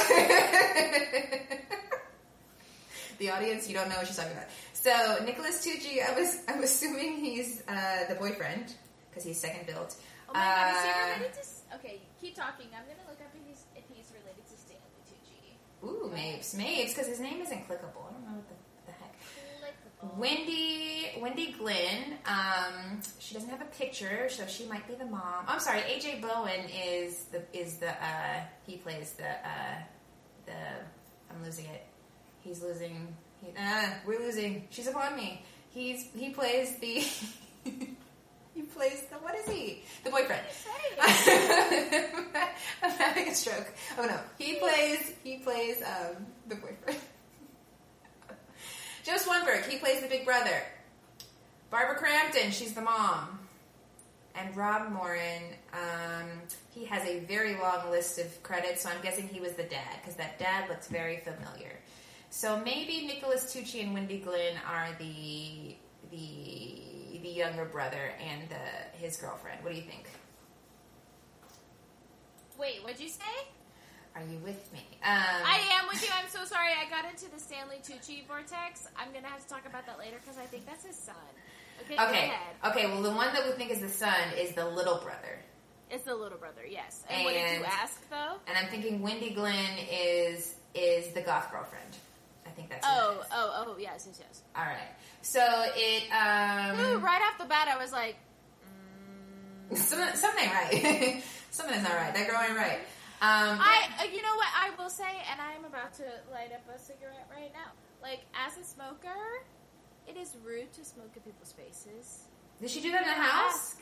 the 3.19 3.29
audience, 3.31 3.67
you 3.67 3.73
don't 3.75 3.89
know 3.89 3.95
what 3.97 4.07
she's 4.07 4.15
talking 4.17 4.31
about. 4.33 4.45
So, 4.73 4.91
Nicholas 5.25 5.65
Tucci, 5.65 5.99
I 6.07 6.13
was, 6.19 6.39
I'm 6.47 6.63
assuming 6.63 7.17
he's 7.17 7.61
uh, 7.67 8.05
the 8.09 8.15
boyfriend 8.15 8.73
because 9.09 9.23
he's 9.23 9.39
second 9.39 9.65
built. 9.67 9.95
Oh 10.29 10.33
my 10.33 10.39
god, 10.39 10.71
is 10.75 10.81
he 10.83 10.89
Uh, 10.89 11.15
related 11.17 11.33
to... 11.33 11.75
Okay, 11.75 12.01
keep 12.21 12.35
talking. 12.35 12.67
I'm 12.73 12.83
gonna 12.88 13.07
look 13.09 13.19
up 13.21 13.33
if 13.35 13.41
he's, 13.47 13.63
if 13.75 13.83
he's 13.93 14.09
related 14.15 14.45
to 14.47 14.55
Stanley 14.57 15.01
Tucci. 15.09 15.57
Ooh, 15.85 16.09
Mapes, 16.13 16.53
Mapes, 16.55 16.93
because 16.93 17.07
his 17.07 17.19
name 17.19 17.41
isn't 17.41 17.67
clickable. 17.67 18.05
I 18.09 18.13
don't 18.13 18.25
know 18.25 18.38
what 18.38 18.47
the, 18.47 18.55
what 18.55 18.85
the 18.85 18.93
heck. 18.93 19.13
Clickable. 19.59 19.90
Wendy 20.18 21.12
Wendy 21.19 21.56
Glenn. 21.57 22.18
Um, 22.25 23.01
she 23.19 23.33
doesn't 23.33 23.50
have 23.50 23.62
a 23.62 23.65
picture, 23.65 24.30
so 24.30 24.45
she 24.48 24.65
might 24.65 24.88
be 24.88 24.95
the 24.95 25.06
mom. 25.06 25.45
I'm 25.48 25.59
sorry, 25.59 25.81
AJ 25.81 26.21
Bowen 26.21 26.65
is 26.69 27.25
the 27.25 27.44
is 27.53 27.77
the 27.77 27.92
uh, 27.92 28.42
he 28.65 28.77
plays 28.77 29.13
the 29.13 29.30
uh, 29.30 29.77
the 30.45 30.53
I'm 31.30 31.44
losing 31.44 31.65
it. 31.65 31.86
He's 32.42 32.62
losing. 32.62 33.15
He, 33.42 33.53
uh, 33.57 33.89
we're 34.06 34.19
losing. 34.19 34.68
She's 34.69 34.88
upon 34.88 35.15
me. 35.15 35.44
He's 35.69 36.07
he 36.15 36.31
plays 36.31 36.77
the 36.80 37.03
he 37.63 38.62
plays 38.74 39.03
the 39.09 39.15
what 39.18 39.36
is 39.36 39.48
he 39.48 39.83
the 40.03 40.09
boyfriend. 40.09 40.42
I'm 42.83 42.92
having 42.92 43.27
a 43.27 43.36
stroke. 43.36 43.71
Oh 43.98 44.06
no, 44.06 44.19
he 44.38 44.56
plays 44.56 45.13
he 45.24 45.38
plays 45.38 45.81
um, 45.83 46.25
the 46.48 46.56
boyfriend. 46.56 47.00
Joe 49.03 49.18
Swanberg, 49.18 49.68
he 49.68 49.77
plays 49.77 50.01
the 50.01 50.07
big 50.07 50.25
brother. 50.25 50.62
Barbara 51.70 51.96
Crampton, 51.96 52.51
she's 52.51 52.74
the 52.74 52.81
mom. 52.81 53.39
And 54.36 54.55
Rob 54.55 54.91
Moran, 54.91 55.43
um, 55.74 56.27
he 56.74 56.86
has 56.86 57.05
a 57.05 57.20
very 57.20 57.58
long 57.60 57.89
list 57.89 58.17
of 58.20 58.43
credits, 58.43 58.84
so 58.84 58.89
I'm 58.89 59.01
guessing 59.01 59.27
he 59.27 59.39
was 59.39 59.53
the 59.53 59.63
dad, 59.63 59.98
because 60.01 60.15
that 60.15 60.39
dad 60.39 60.70
looks 60.70 60.88
very 60.88 61.17
familiar. 61.17 61.79
So 62.29 62.62
maybe 62.63 63.05
Nicholas 63.05 63.53
Tucci 63.53 63.84
and 63.84 63.93
Wendy 63.93 64.20
Glenn 64.20 64.55
are 64.70 64.89
the 65.00 65.75
the 66.10 67.20
the 67.22 67.29
younger 67.29 67.65
brother 67.65 68.13
and 68.22 68.50
the, 68.50 68.98
his 68.98 69.17
girlfriend. 69.17 69.63
What 69.63 69.72
do 69.74 69.75
you 69.77 69.84
think? 69.84 70.10
Wait, 72.58 72.84
what'd 72.84 73.00
you 73.00 73.10
say? 73.10 73.48
Are 74.15 74.24
you 74.24 74.39
with 74.44 74.72
me? 74.74 74.84
Um, 75.03 75.18
I 75.46 75.62
am 75.80 75.88
with 75.88 76.01
you. 76.03 76.10
I'm 76.13 76.30
so 76.30 76.44
sorry. 76.44 76.70
I 76.72 76.89
got 76.89 77.10
into 77.10 77.32
the 77.32 77.39
Stanley 77.39 77.77
Tucci 77.82 78.27
vortex. 78.27 78.88
I'm 78.98 79.13
gonna 79.13 79.27
have 79.27 79.41
to 79.41 79.48
talk 79.48 79.65
about 79.65 79.86
that 79.86 79.98
later 80.00 80.18
because 80.20 80.38
I 80.38 80.46
think 80.46 80.65
that's 80.65 80.86
his 80.86 80.98
son. 80.98 81.15
Okay, 81.86 81.96
Okay. 81.96 82.32
Okay. 82.65 82.86
Well, 82.88 83.01
the 83.01 83.12
one 83.12 83.34
that 83.34 83.46
we 83.46 83.51
think 83.53 83.72
is 83.72 83.80
the 83.80 83.89
son 83.89 84.13
is 84.38 84.53
the 84.53 84.65
little 84.65 84.98
brother. 84.98 85.39
It's 85.89 86.06
the 86.06 86.15
little 86.15 86.38
brother, 86.38 86.62
yes. 86.70 87.03
And, 87.10 87.25
what 87.25 87.34
did 87.34 87.60
you 87.60 87.65
ask 87.65 88.10
though? 88.10 88.36
And 88.48 88.58
I'm 88.58 88.68
thinking 88.70 89.01
Wendy 89.01 89.32
Glenn 89.32 89.77
is 89.91 90.56
is 90.74 91.08
the 91.13 91.22
goth 91.22 91.51
girlfriend. 91.51 91.98
I 92.46 92.50
think 92.50 92.70
that's 92.70 92.86
Oh, 92.88 93.22
oh, 93.32 93.65
oh, 93.68 93.75
yes, 93.80 94.06
yes, 94.08 94.20
yes. 94.20 94.41
All 94.56 94.63
right. 94.63 94.91
So 95.22 95.41
it 95.75 96.03
um 96.12 96.80
Ooh, 96.80 96.98
right 97.00 97.22
off 97.30 97.38
the 97.38 97.46
bat, 97.46 97.68
I 97.68 97.77
was 97.77 97.91
like, 97.91 98.15
mm, 99.72 99.77
something, 99.77 100.15
something 100.15 100.50
right. 100.50 101.24
something's 101.51 101.84
not 101.84 101.94
right. 101.94 102.13
That 102.13 102.27
girl 102.30 102.39
ain't 102.41 102.58
right. 102.58 102.80
Um, 103.22 103.60
I, 103.62 103.88
uh, 104.00 104.04
you 104.12 104.22
know 104.24 104.36
what 104.36 104.48
I 104.58 104.72
will 104.82 104.90
say, 104.90 105.06
and 105.32 105.40
I 105.40 105.54
am 105.54 105.63
about 105.66 105.94
to 105.96 106.04
light 106.32 106.51
up 106.54 106.66
a 106.75 106.80
cigarette 106.80 107.28
right 107.30 107.51
now. 107.54 107.72
Like, 108.01 108.22
as 108.34 108.58
a 108.58 108.63
smoker, 108.68 109.13
it 110.08 110.18
is 110.18 110.36
rude 110.44 110.74
to 110.74 110.84
smoke 110.84 111.12
in 111.16 111.22
people's 111.22 111.54
faces. 111.54 112.24
did 112.60 112.70
she 112.72 112.82
do 112.82 112.92
that 112.92 113.04
in 113.04 113.08
the 113.08 113.13
house? 113.13 113.54
Ask. 113.54 113.82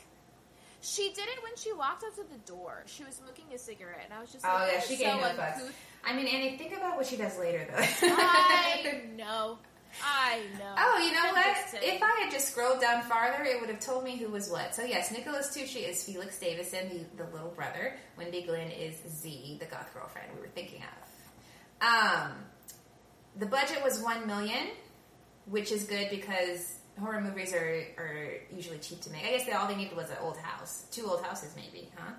She 0.82 1.08
did 1.14 1.28
it 1.28 1.42
when 1.42 1.56
she 1.56 1.72
walked 1.72 2.04
up 2.04 2.14
to 2.16 2.22
the 2.30 2.38
door. 2.50 2.82
She 2.86 3.04
was 3.04 3.14
smoking 3.14 3.44
a 3.54 3.58
cigarette, 3.58 4.02
and 4.04 4.12
I 4.14 4.20
was 4.20 4.30
just 4.32 4.44
Oh 4.44 4.48
like, 4.48 4.72
yeah, 4.72 4.80
she 4.80 4.96
gave 4.96 5.06
no 5.06 5.20
fucks. 5.22 5.56
uncouth." 5.56 5.74
I 6.04 6.14
mean, 6.14 6.26
Annie, 6.26 6.56
think 6.56 6.72
about 6.74 6.96
what 6.96 7.06
she 7.06 7.16
does 7.16 7.38
later, 7.38 7.66
though. 7.70 7.82
I 7.82 9.02
know. 9.16 9.58
I 10.04 10.42
know. 10.58 10.74
Oh, 10.78 10.98
you 11.04 11.12
know 11.12 11.32
what? 11.32 11.56
If 11.82 12.02
I 12.02 12.20
had 12.22 12.30
just 12.30 12.48
scrolled 12.48 12.80
down 12.80 13.02
farther, 13.02 13.44
it 13.44 13.60
would 13.60 13.70
have 13.70 13.80
told 13.80 14.04
me 14.04 14.16
who 14.16 14.28
was 14.28 14.50
what. 14.50 14.74
So 14.74 14.84
yes, 14.84 15.10
Nicholas 15.10 15.54
Tucci 15.56 15.88
is 15.88 16.04
Felix 16.04 16.38
Davison, 16.38 16.88
the, 16.88 17.24
the 17.24 17.30
little 17.30 17.50
brother. 17.50 17.96
Wendy 18.16 18.42
Glenn 18.42 18.70
is 18.70 18.96
Z, 19.08 19.56
the 19.60 19.66
goth 19.66 19.92
girlfriend 19.92 20.28
we 20.34 20.40
were 20.40 20.48
thinking 20.48 20.82
of. 20.82 21.88
Um, 21.88 22.32
the 23.38 23.46
budget 23.46 23.82
was 23.82 24.02
one 24.02 24.26
million, 24.26 24.68
which 25.46 25.72
is 25.72 25.84
good 25.84 26.08
because 26.10 26.78
horror 26.98 27.20
movies 27.20 27.54
are, 27.54 27.84
are 27.98 28.32
usually 28.54 28.78
cheap 28.78 29.00
to 29.02 29.10
make. 29.10 29.24
I 29.24 29.30
guess 29.30 29.46
they, 29.46 29.52
all 29.52 29.66
they 29.66 29.76
needed 29.76 29.96
was 29.96 30.10
an 30.10 30.16
old 30.20 30.36
house, 30.36 30.86
two 30.90 31.06
old 31.06 31.22
houses 31.22 31.54
maybe, 31.56 31.88
huh? 31.96 32.12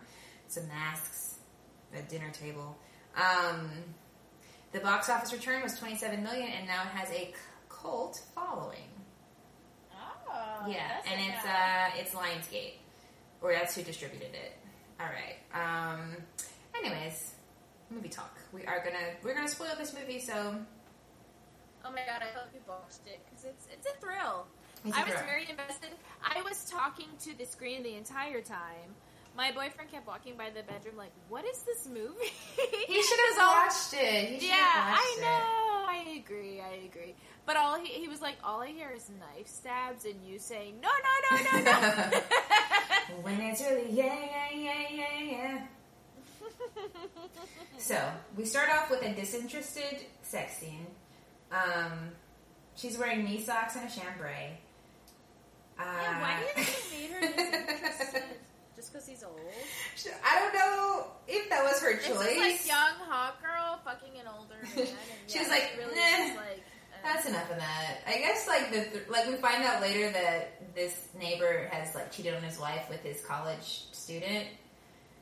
Some 0.47 0.67
masks, 0.67 1.39
a 1.95 2.01
dinner 2.03 2.31
table. 2.31 2.77
Um, 3.15 3.69
the 4.71 4.79
box 4.79 5.09
office 5.09 5.33
return 5.33 5.61
was 5.61 5.77
27 5.77 6.23
million, 6.23 6.49
and 6.49 6.67
now 6.67 6.81
it 6.83 6.89
has 6.89 7.11
a 7.11 7.33
cult 7.81 8.21
following. 8.35 8.77
Oh, 9.93 10.65
yeah, 10.67 11.01
and 11.11 11.19
it's 11.19 11.45
a- 11.45 11.49
uh, 11.49 11.89
it's 11.97 12.13
Lionsgate, 12.13 12.75
or 13.41 13.51
that's 13.53 13.75
who 13.75 13.83
distributed 13.83 14.33
it. 14.33 14.57
All 14.99 15.07
right. 15.07 15.37
Um, 15.53 16.15
anyways, 16.75 17.33
movie 17.89 18.09
talk. 18.09 18.37
We 18.53 18.65
are 18.65 18.79
gonna 18.83 19.15
we're 19.23 19.33
gonna 19.33 19.47
spoil 19.47 19.73
this 19.77 19.93
movie, 19.93 20.19
so 20.19 20.55
Oh 21.83 21.89
my 21.91 22.01
god, 22.05 22.21
I 22.21 22.27
hope 22.37 22.49
you 22.53 22.59
watched 22.67 23.05
it 23.07 23.19
because 23.25 23.43
it's 23.45 23.67
it's 23.73 23.87
a 23.87 23.99
thrill. 23.99 24.45
It's 24.85 24.95
a 24.95 24.99
I 24.99 25.03
was 25.03 25.13
very 25.25 25.49
invested. 25.49 25.89
I 26.23 26.41
was 26.43 26.69
talking 26.69 27.07
to 27.23 27.37
the 27.37 27.45
screen 27.45 27.83
the 27.83 27.95
entire 27.95 28.41
time. 28.41 28.95
My 29.35 29.51
boyfriend 29.51 29.89
kept 29.91 30.05
walking 30.07 30.35
by 30.37 30.49
the 30.49 30.61
bedroom 30.63 30.97
like, 30.97 31.11
"What 31.29 31.45
is 31.45 31.61
this 31.63 31.87
movie?" 31.87 32.31
he 32.87 33.01
should 33.07 33.19
have 33.29 33.37
watched 33.37 33.93
it. 33.93 34.41
He 34.41 34.47
Yeah, 34.49 34.55
have 34.55 34.87
I 34.87 34.91
watched 34.91 35.17
it. 35.17 35.21
know. 35.21 35.67
I 35.87 36.19
agree. 36.23 36.59
I 36.61 36.73
agree. 36.85 37.15
But 37.45 37.55
all 37.57 37.79
he, 37.79 37.87
he 37.93 38.07
was 38.07 38.21
like, 38.21 38.35
all 38.43 38.61
I 38.61 38.67
hear 38.67 38.91
is 38.95 39.09
knife 39.09 39.47
stabs 39.47 40.05
and 40.05 40.15
you 40.25 40.37
saying, 40.39 40.75
no, 40.81 40.89
no, 40.89 41.37
no, 41.37 41.61
no, 41.61 41.71
no. 42.11 42.21
When 43.23 43.41
it's 43.41 43.61
really 43.61 43.91
yeah, 43.91 44.15
yeah, 44.53 44.57
yeah, 44.57 44.87
yeah, 44.91 45.31
yeah. 45.31 45.61
So 47.77 47.99
we 48.37 48.45
start 48.45 48.69
off 48.69 48.89
with 48.91 49.01
a 49.01 49.13
disinterested 49.13 50.05
sex 50.21 50.57
scene. 50.57 50.85
Um, 51.51 52.11
she's 52.75 52.97
wearing 52.97 53.23
knee 53.25 53.41
socks 53.41 53.75
and 53.75 53.89
a 53.89 53.91
chambray. 53.91 54.59
Uh, 55.79 55.83
yeah, 55.83 56.21
why 56.21 56.39
do 56.39 56.61
you 56.61 56.65
think 56.65 56.67
he 56.67 57.07
made 57.07 57.11
her 57.11 57.21
disinterested? 57.21 58.23
Just 58.81 58.93
because 58.93 59.07
he's 59.07 59.23
old? 59.23 59.39
I 60.25 60.39
don't 60.39 60.53
know 60.55 61.05
if 61.27 61.47
that 61.49 61.63
was 61.63 61.79
her 61.81 61.91
It's 61.91 62.07
choice. 62.07 62.17
just 62.17 62.39
like 62.39 62.67
young 62.67 63.07
hot 63.07 63.39
girl 63.39 63.79
fucking 63.85 64.19
an 64.19 64.25
older 64.27 64.55
man. 64.75 64.87
She 65.27 65.35
yeah, 65.35 65.41
was 65.41 65.49
like, 65.49 65.71
really 65.77 65.93
"Nah, 65.95 66.35
like. 66.41 66.63
uh, 66.91 66.97
That's 67.03 67.27
enough 67.29 67.51
of 67.51 67.57
that. 67.57 67.97
I 68.07 68.17
guess 68.17 68.47
like 68.47 68.71
the 68.71 68.81
th- 68.85 69.07
like 69.07 69.27
we 69.27 69.35
find 69.35 69.63
out 69.63 69.81
later 69.81 70.11
that 70.11 70.73
this 70.73 71.09
neighbor 71.19 71.69
has 71.71 71.93
like 71.93 72.11
cheated 72.11 72.33
on 72.33 72.41
his 72.41 72.59
wife 72.59 72.89
with 72.89 73.03
his 73.03 73.21
college 73.23 73.83
student. 73.91 74.47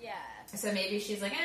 Yeah. 0.02 0.14
So 0.56 0.72
maybe 0.72 0.98
she's 1.00 1.22
like, 1.22 1.34
eh, 1.34 1.38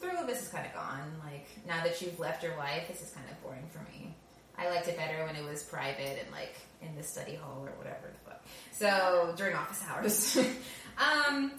thrill 0.00 0.18
of 0.18 0.28
this 0.28 0.42
is 0.42 0.48
kind 0.48 0.66
of 0.66 0.72
gone. 0.72 1.20
Like 1.24 1.48
now 1.66 1.82
that 1.82 2.00
you've 2.00 2.20
left 2.20 2.44
your 2.44 2.56
wife, 2.56 2.86
this 2.86 3.02
is 3.02 3.10
kind 3.10 3.26
of 3.28 3.42
boring 3.42 3.66
for 3.72 3.80
me. 3.90 4.14
I 4.56 4.70
liked 4.70 4.86
it 4.86 4.96
better 4.96 5.24
when 5.26 5.34
it 5.34 5.44
was 5.44 5.64
private 5.64 6.20
and 6.22 6.30
like 6.30 6.54
in 6.80 6.94
the 6.96 7.02
study 7.02 7.34
hall 7.34 7.62
or 7.66 7.72
whatever 7.76 8.06
the 8.12 8.30
fuck. 8.30 8.42
So 8.72 9.34
during 9.36 9.54
office 9.56 9.82
hours, 9.90 10.38
um, 10.98 11.52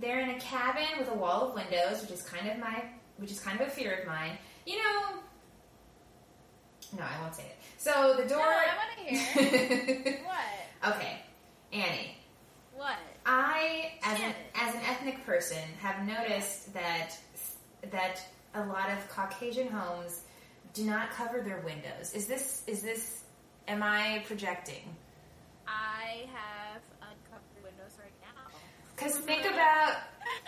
they're 0.00 0.20
in 0.20 0.30
a 0.30 0.40
cabin 0.40 0.98
with 0.98 1.10
a 1.10 1.14
wall 1.14 1.48
of 1.48 1.54
windows, 1.54 2.02
which 2.02 2.10
is 2.10 2.22
kind 2.22 2.48
of 2.48 2.58
my, 2.58 2.84
which 3.16 3.30
is 3.30 3.40
kind 3.40 3.60
of 3.60 3.68
a 3.68 3.70
fear 3.70 3.94
of 3.94 4.06
mine. 4.06 4.38
You 4.66 4.76
know, 4.78 5.02
no, 6.98 7.04
I 7.04 7.20
won't 7.22 7.34
say 7.34 7.44
it. 7.44 7.56
So 7.78 8.14
the 8.16 8.28
door. 8.28 8.38
No, 8.38 8.44
I 8.44 8.76
want 8.76 9.08
to 9.08 9.14
hear. 9.14 10.20
what? 10.24 10.94
okay, 10.94 11.18
Annie. 11.72 12.16
What? 12.74 12.96
I, 13.26 13.92
as 14.02 14.20
an, 14.20 14.34
as 14.54 14.74
an 14.74 14.80
ethnic 14.86 15.24
person, 15.24 15.62
have 15.80 16.06
noticed 16.06 16.72
that 16.74 17.16
that 17.90 18.20
a 18.54 18.64
lot 18.64 18.90
of 18.90 19.08
Caucasian 19.08 19.68
homes 19.68 20.22
do 20.72 20.84
not 20.84 21.10
cover 21.10 21.40
their 21.40 21.60
windows. 21.60 22.12
Is 22.14 22.26
this 22.26 22.62
is 22.66 22.82
this? 22.82 23.22
Am 23.66 23.82
I 23.82 24.22
projecting? 24.26 24.94
I 25.66 26.26
have 26.32 26.82
uncovered 27.00 27.64
windows 27.64 27.96
right 27.98 28.12
now. 28.20 28.52
Because 28.96 29.18
think 29.18 29.44
about 29.44 29.96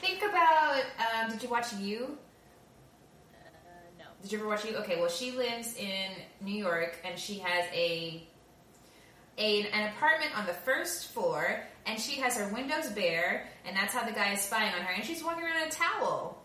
think 0.01 0.23
about. 0.23 0.83
Um, 0.99 1.31
did 1.31 1.43
you 1.43 1.49
watch 1.49 1.73
You? 1.75 2.19
Uh, 3.35 3.49
no. 3.99 4.05
Did 4.23 4.33
you 4.33 4.39
ever 4.39 4.49
watch 4.49 4.65
You? 4.65 4.77
Okay, 4.77 4.97
well, 5.01 5.09
she 5.09 5.33
lives 5.33 5.77
in 5.77 6.11
New 6.41 6.55
York, 6.57 6.99
and 7.05 7.19
she 7.19 7.39
has 7.39 7.65
a, 7.73 8.27
a 9.39 9.67
an 9.69 9.91
apartment 9.91 10.37
on 10.39 10.47
the 10.47 10.53
first 10.53 11.09
floor, 11.13 11.61
and 11.87 12.01
she 12.01 12.21
has 12.21 12.37
her 12.37 12.53
windows 12.53 12.89
bare, 12.91 13.49
and 13.65 13.77
that's 13.77 13.93
how 13.95 14.05
the 14.05 14.13
guy 14.13 14.33
is 14.33 14.41
spying 14.41 14.73
on 14.75 14.83
her, 14.83 14.93
and 14.93 15.05
she's 15.05 15.23
walking 15.23 15.45
around 15.45 15.63
in 15.63 15.69
a 15.69 15.71
towel. 15.71 16.43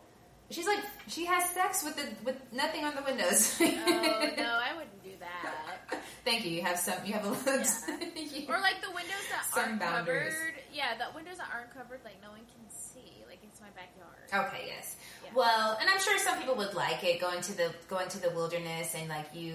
She's 0.49 0.67
like, 0.67 0.79
she 1.07 1.25
has 1.25 1.49
sex 1.49 1.83
with 1.83 1.95
the 1.95 2.07
with 2.25 2.35
nothing 2.51 2.83
on 2.83 2.95
the 2.95 3.03
windows. 3.03 3.57
Oh, 3.61 4.29
no, 4.37 4.59
I 4.59 4.75
that. 4.77 5.00
Thank 6.23 6.45
you. 6.45 6.51
You 6.51 6.61
have 6.63 6.77
some. 6.77 6.95
You 7.05 7.13
have 7.13 7.25
a. 7.25 7.29
you- 8.19 8.47
Or 8.47 8.59
like 8.59 8.81
the 8.81 8.91
windows 8.91 9.25
that 9.31 9.45
aren't 9.57 9.79
boundaries. 9.79 10.33
covered. 10.33 10.53
Yeah, 10.71 10.95
the 10.97 11.15
windows 11.15 11.37
that 11.37 11.49
aren't 11.53 11.73
covered, 11.73 11.99
like 12.03 12.21
no 12.21 12.29
one 12.29 12.39
can 12.39 12.69
see. 12.69 13.23
Like 13.27 13.39
it's 13.43 13.59
my 13.59 13.69
backyard. 13.75 14.47
Okay, 14.53 14.65
yes. 14.67 14.95
Yeah. 15.23 15.31
Well, 15.33 15.77
and 15.81 15.89
I'm 15.89 15.99
sure 15.99 16.17
some 16.19 16.37
people 16.37 16.55
would 16.55 16.73
like 16.73 17.03
it 17.03 17.19
going 17.19 17.41
to 17.41 17.53
the 17.57 17.73
going 17.89 18.07
to 18.09 18.19
the 18.21 18.29
wilderness 18.31 18.93
and 18.95 19.09
like 19.09 19.27
you 19.33 19.53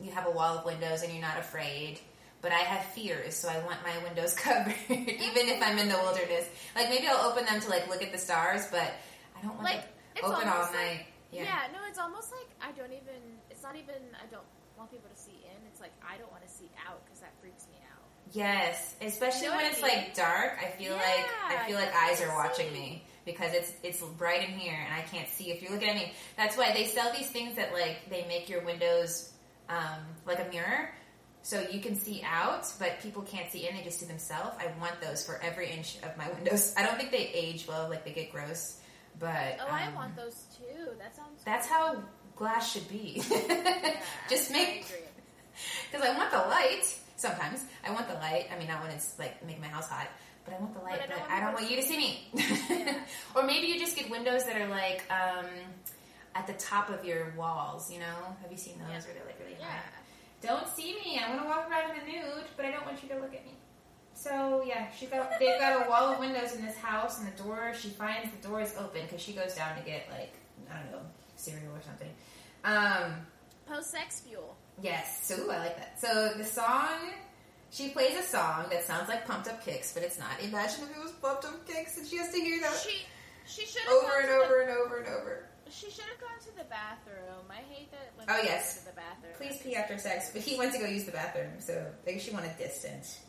you 0.00 0.10
have 0.12 0.26
a 0.26 0.30
wall 0.30 0.58
of 0.58 0.64
windows 0.64 1.02
and 1.02 1.12
you're 1.12 1.22
not 1.22 1.38
afraid. 1.38 2.00
But 2.42 2.52
I 2.52 2.58
have 2.58 2.84
fears, 2.92 3.34
so 3.34 3.48
I 3.48 3.58
want 3.64 3.78
my 3.84 3.96
windows 4.04 4.34
covered, 4.38 4.74
even 4.88 5.48
if 5.48 5.60
I'm 5.62 5.78
in 5.78 5.88
the 5.88 5.96
wilderness. 5.98 6.44
Like 6.76 6.88
maybe 6.88 7.08
I'll 7.08 7.28
open 7.30 7.44
them 7.44 7.60
to 7.60 7.68
like 7.68 7.88
look 7.88 8.02
at 8.02 8.12
the 8.12 8.18
stars, 8.18 8.66
but 8.70 8.92
I 9.36 9.42
don't 9.42 9.52
want 9.56 9.64
Like, 9.64 9.82
to 9.82 9.88
it's 10.16 10.24
open 10.28 10.48
all 10.48 10.64
night. 10.72 10.72
like- 10.72 11.06
yeah. 11.32 11.42
Yeah. 11.42 11.62
no, 11.72 11.80
it's 11.88 11.98
almost 11.98 12.30
like 12.32 12.46
I 12.62 12.72
don't 12.72 12.92
even. 12.92 13.20
It's 13.50 13.62
not 13.62 13.74
even. 13.76 13.96
I 14.16 14.26
don't 14.30 14.46
want 14.78 14.90
people 14.92 15.08
to 15.12 15.18
see 15.20 15.42
in. 15.44 15.58
It's 15.72 15.80
like 15.80 15.90
I 16.08 16.16
don't 16.18 16.30
want 16.30 16.46
to 16.46 16.48
see 16.52 16.70
out 16.88 17.04
because 17.04 17.20
that 17.20 17.32
freaks 17.40 17.66
me 17.70 17.76
out. 17.92 18.02
Yes, 18.32 18.94
especially 19.00 19.44
You 19.46 19.50
know 19.50 19.56
when 19.56 19.64
what 19.66 19.72
I 19.72 19.72
it's 19.72 19.82
mean? 19.82 19.96
like 19.96 20.14
dark. 20.14 20.58
I 20.62 20.70
feel 20.76 20.92
like 20.94 21.26
I 21.48 21.64
feel 21.66 21.76
like 21.76 21.94
eyes 21.94 22.20
are 22.22 22.34
watching 22.34 22.72
me 22.72 23.04
because 23.24 23.52
it's 23.54 23.72
it's 23.82 24.00
bright 24.18 24.48
in 24.48 24.54
here 24.56 24.74
and 24.84 24.94
I 24.94 25.02
can't 25.02 25.28
see 25.28 25.50
if 25.50 25.62
you're 25.62 25.70
looking 25.72 25.88
at 25.88 25.94
me. 25.96 26.12
That's 26.36 26.56
why 26.56 26.72
they 26.72 26.84
sell 26.86 27.12
these 27.12 27.30
things 27.30 27.56
that 27.56 27.72
like 27.72 28.08
they 28.10 28.24
make 28.28 28.48
your 28.48 28.62
windows 28.64 29.32
um, 29.68 30.00
like 30.26 30.38
a 30.40 30.48
mirror, 30.50 30.90
so 31.42 31.60
you 31.70 31.80
can 31.80 31.94
see 31.96 32.22
out, 32.24 32.66
but 32.78 33.00
people 33.00 33.22
can't 33.22 33.50
see 33.50 33.68
in. 33.68 33.76
They 33.76 33.82
just 33.82 33.98
see 34.00 34.06
themselves. 34.06 34.56
I 34.60 34.72
want 34.80 35.00
those 35.00 35.24
for 35.26 35.40
every 35.42 35.70
inch 35.70 35.96
of 36.02 36.16
my 36.16 36.28
windows. 36.34 36.74
I 36.76 36.84
don't 36.84 36.96
think 36.96 37.10
they 37.12 37.28
age 37.32 37.66
well, 37.68 37.88
like 37.88 38.04
they 38.04 38.12
get 38.12 38.30
gross, 38.32 38.80
but 39.18 39.58
Oh, 39.60 39.66
I 39.70 39.86
um, 39.86 39.94
want 39.94 40.16
those 40.16 40.44
too. 40.56 40.90
That 40.98 41.14
sounds. 41.16 41.42
That's 41.44 41.66
cool. 41.68 41.76
how 41.76 42.02
glass 42.36 42.72
should 42.72 42.88
be. 42.88 43.22
Yeah, 43.30 43.96
just 44.28 44.50
I 44.50 44.54
make. 44.54 44.86
because 45.90 46.06
I 46.06 46.16
want 46.16 46.30
the 46.30 46.38
light. 46.38 46.84
Sometimes 47.16 47.64
I 47.86 47.90
want 47.92 48.08
the 48.08 48.14
light. 48.14 48.46
I 48.54 48.58
mean, 48.58 48.68
not 48.68 48.82
when 48.82 48.90
it's 48.90 49.18
like 49.18 49.44
make 49.46 49.60
my 49.60 49.68
house 49.68 49.88
hot, 49.88 50.08
but 50.44 50.54
I 50.54 50.58
want 50.58 50.74
the 50.74 50.80
light. 50.82 51.00
But 51.00 51.10
I 51.10 51.18
don't 51.18 51.30
I 51.30 51.34
don't, 51.40 51.54
want 51.54 51.60
want 51.62 51.70
you 51.70 51.76
to 51.76 51.82
see 51.82 51.96
me. 51.96 52.28
Yeah. 52.34 52.98
or 53.34 53.42
maybe 53.44 53.66
you 53.68 53.78
just 53.78 53.96
get 53.96 54.10
windows 54.10 54.44
that 54.44 54.60
are 54.60 54.68
like 54.68 55.02
um, 55.10 55.46
at 56.34 56.46
the 56.46 56.52
top 56.54 56.90
of 56.90 57.04
your 57.04 57.32
walls. 57.36 57.90
You 57.90 58.00
know, 58.00 58.36
have 58.42 58.50
you 58.50 58.58
seen 58.58 58.78
those? 58.78 58.88
Yeah. 58.90 59.00
Where 59.04 59.14
they're 59.14 59.26
like 59.26 59.38
really 59.40 59.56
Yeah. 59.58 59.66
high. 59.66 59.82
Don't 60.42 60.68
see 60.68 60.94
me. 60.94 61.18
I 61.18 61.30
want 61.30 61.42
to 61.42 61.48
walk 61.48 61.70
around 61.70 61.90
in 61.96 62.04
the 62.04 62.12
nude, 62.12 62.44
but 62.56 62.66
I 62.66 62.70
don't 62.70 62.84
want 62.84 63.02
you 63.02 63.08
to 63.08 63.14
look 63.16 63.34
at 63.34 63.44
me. 63.46 63.52
So 64.14 64.62
yeah, 64.66 64.90
she 64.98 65.06
got 65.06 65.30
they've 65.38 65.58
got 65.58 65.86
a 65.86 65.88
wall 65.88 66.12
of 66.12 66.18
windows 66.18 66.54
in 66.54 66.64
this 66.64 66.76
house, 66.76 67.18
and 67.18 67.26
the 67.32 67.42
door 67.42 67.72
she 67.78 67.88
finds 67.88 68.30
the 68.34 68.48
door 68.48 68.60
is 68.60 68.74
open 68.78 69.02
because 69.02 69.20
she 69.20 69.32
goes 69.32 69.54
down 69.54 69.76
to 69.76 69.82
get 69.82 70.06
like 70.10 70.32
I 70.70 70.80
don't 70.82 70.92
know 70.92 71.00
cereal 71.36 71.72
or 71.74 71.82
something. 71.82 72.10
Um, 72.64 73.26
Post 73.66 73.90
sex 73.90 74.20
fuel. 74.20 74.56
Yes. 74.82 75.20
So 75.26 75.36
ooh, 75.46 75.50
I 75.50 75.58
like 75.58 75.76
that. 75.76 76.00
So 76.00 76.32
the 76.36 76.44
song, 76.44 77.10
she 77.70 77.88
plays 77.90 78.16
a 78.18 78.22
song 78.22 78.66
that 78.70 78.84
sounds 78.84 79.08
like 79.08 79.26
Pumped 79.26 79.48
Up 79.48 79.64
Kicks, 79.64 79.92
but 79.92 80.02
it's 80.02 80.18
not. 80.18 80.30
Imagine 80.42 80.84
if 80.84 80.96
it 80.96 81.02
was 81.02 81.12
Pumped 81.12 81.44
Up 81.46 81.66
Kicks 81.66 81.98
and 81.98 82.06
she 82.06 82.16
has 82.18 82.30
to 82.32 82.38
hear 82.38 82.60
that 82.60 82.74
She 82.74 82.98
she 83.46 83.64
should 83.66 83.86
over 83.88 84.20
and 84.20 84.30
over 84.30 84.60
and 84.62 84.70
over 84.70 84.96
and 84.98 85.06
over. 85.08 85.48
She 85.68 85.90
should 85.90 86.04
have 86.04 86.20
gone 86.20 86.38
to 86.40 86.56
the 86.56 86.64
bathroom. 86.64 87.44
I 87.50 87.62
hate 87.72 87.90
that. 87.90 88.12
When 88.16 88.26
Oh, 88.30 88.40
yes. 88.42 88.78
to 88.80 88.84
the 88.86 88.92
bathroom. 88.92 89.32
Please 89.36 89.60
pee 89.62 89.74
after 89.74 89.98
sex. 89.98 90.30
But 90.32 90.42
he 90.42 90.56
went 90.56 90.72
to 90.74 90.78
go 90.78 90.86
use 90.86 91.04
the 91.04 91.12
bathroom, 91.12 91.50
so 91.58 91.86
maybe 92.06 92.20
she 92.20 92.30
wanted 92.30 92.56
distance. 92.56 93.20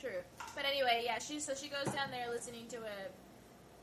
True. 0.00 0.20
But 0.54 0.64
anyway, 0.64 1.02
yeah. 1.04 1.18
She 1.18 1.38
so 1.40 1.54
she 1.54 1.68
goes 1.68 1.92
down 1.94 2.10
there 2.10 2.30
listening 2.30 2.66
to 2.68 2.76
a 2.78 3.08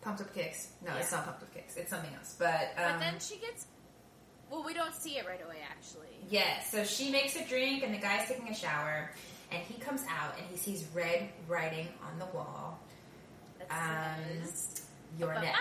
Pumped 0.01 0.21
Up 0.21 0.33
Kicks. 0.33 0.69
No, 0.83 0.95
it's 0.97 1.11
not 1.11 1.25
Pumped 1.25 1.43
Up 1.43 1.53
Kicks. 1.53 1.75
It's 1.77 1.89
something 1.91 2.13
else. 2.15 2.35
But, 2.37 2.73
um, 2.77 2.93
but 2.93 2.99
then 2.99 3.13
she 3.19 3.37
gets. 3.37 3.67
Well, 4.53 4.63
we 4.63 4.75
don't 4.75 4.93
see 4.93 5.17
it 5.17 5.25
right 5.25 5.43
away, 5.43 5.57
actually. 5.67 6.15
Yeah, 6.29 6.61
so 6.61 6.83
she 6.83 7.09
makes 7.09 7.35
a 7.35 7.43
drink, 7.43 7.81
and 7.83 7.91
the 7.91 7.97
guy's 7.97 8.27
taking 8.27 8.47
a 8.49 8.53
shower, 8.53 9.09
and 9.51 9.63
he 9.63 9.81
comes 9.81 10.01
out, 10.07 10.37
and 10.37 10.45
he 10.45 10.57
sees 10.57 10.85
red 10.93 11.27
writing 11.47 11.87
on 12.05 12.19
the 12.19 12.25
wall. 12.25 12.79
Um, 13.71 13.79
You're 15.17 15.33
next. 15.33 15.57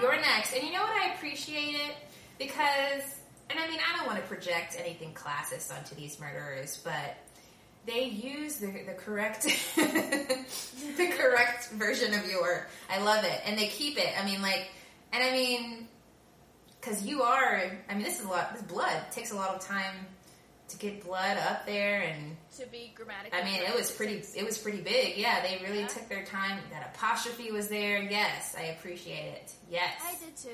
You're 0.00 0.20
next. 0.20 0.52
And 0.54 0.62
you 0.62 0.72
know 0.72 0.82
what? 0.82 1.02
I 1.02 1.14
appreciate 1.14 1.74
it 1.74 1.96
because, 2.38 3.02
and 3.50 3.58
I 3.58 3.68
mean, 3.68 3.80
I 3.80 3.96
don't 3.96 4.06
want 4.06 4.20
to 4.20 4.28
project 4.28 4.76
anything 4.78 5.14
classist 5.14 5.76
onto 5.76 5.96
these 5.96 6.20
murderers, 6.20 6.80
but 6.84 7.16
they 7.86 8.04
use 8.04 8.58
the, 8.58 8.68
the 8.68 8.94
correct, 8.96 9.42
the 9.74 11.12
correct 11.18 11.70
version 11.70 12.14
of 12.14 12.30
your. 12.30 12.68
I 12.88 13.02
love 13.02 13.24
it, 13.24 13.40
and 13.44 13.58
they 13.58 13.66
keep 13.66 13.98
it. 13.98 14.10
I 14.16 14.24
mean, 14.24 14.42
like, 14.42 14.68
and 15.12 15.24
I 15.24 15.32
mean, 15.32 15.88
because 16.80 17.04
you 17.04 17.22
are. 17.22 17.62
I 17.88 17.94
mean, 17.94 18.02
this 18.04 18.18
is 18.20 18.24
a 18.26 18.28
lot. 18.28 18.52
This 18.54 18.62
blood 18.62 19.02
takes 19.10 19.30
a 19.32 19.36
lot 19.36 19.54
of 19.54 19.60
time 19.64 19.94
to 20.68 20.76
get 20.76 21.02
blood 21.02 21.38
up 21.38 21.64
there 21.64 22.02
and 22.02 22.36
to 22.58 22.66
be 22.66 22.92
grammatically. 22.94 23.38
I 23.38 23.44
mean, 23.44 23.62
it 23.62 23.74
was 23.74 23.90
pretty. 23.90 24.22
It 24.36 24.44
was 24.44 24.58
pretty 24.58 24.80
big. 24.80 25.16
Yeah, 25.16 25.40
they 25.42 25.60
really 25.64 25.80
Yeah. 25.80 25.86
took 25.88 26.08
their 26.08 26.24
time. 26.24 26.60
That 26.70 26.92
apostrophe 26.94 27.50
was 27.50 27.68
there. 27.68 28.02
Yes, 28.02 28.54
I 28.58 28.64
appreciate 28.64 29.32
it. 29.34 29.52
Yes. 29.70 29.94
I 30.04 30.12
did 30.24 30.36
too. 30.36 30.50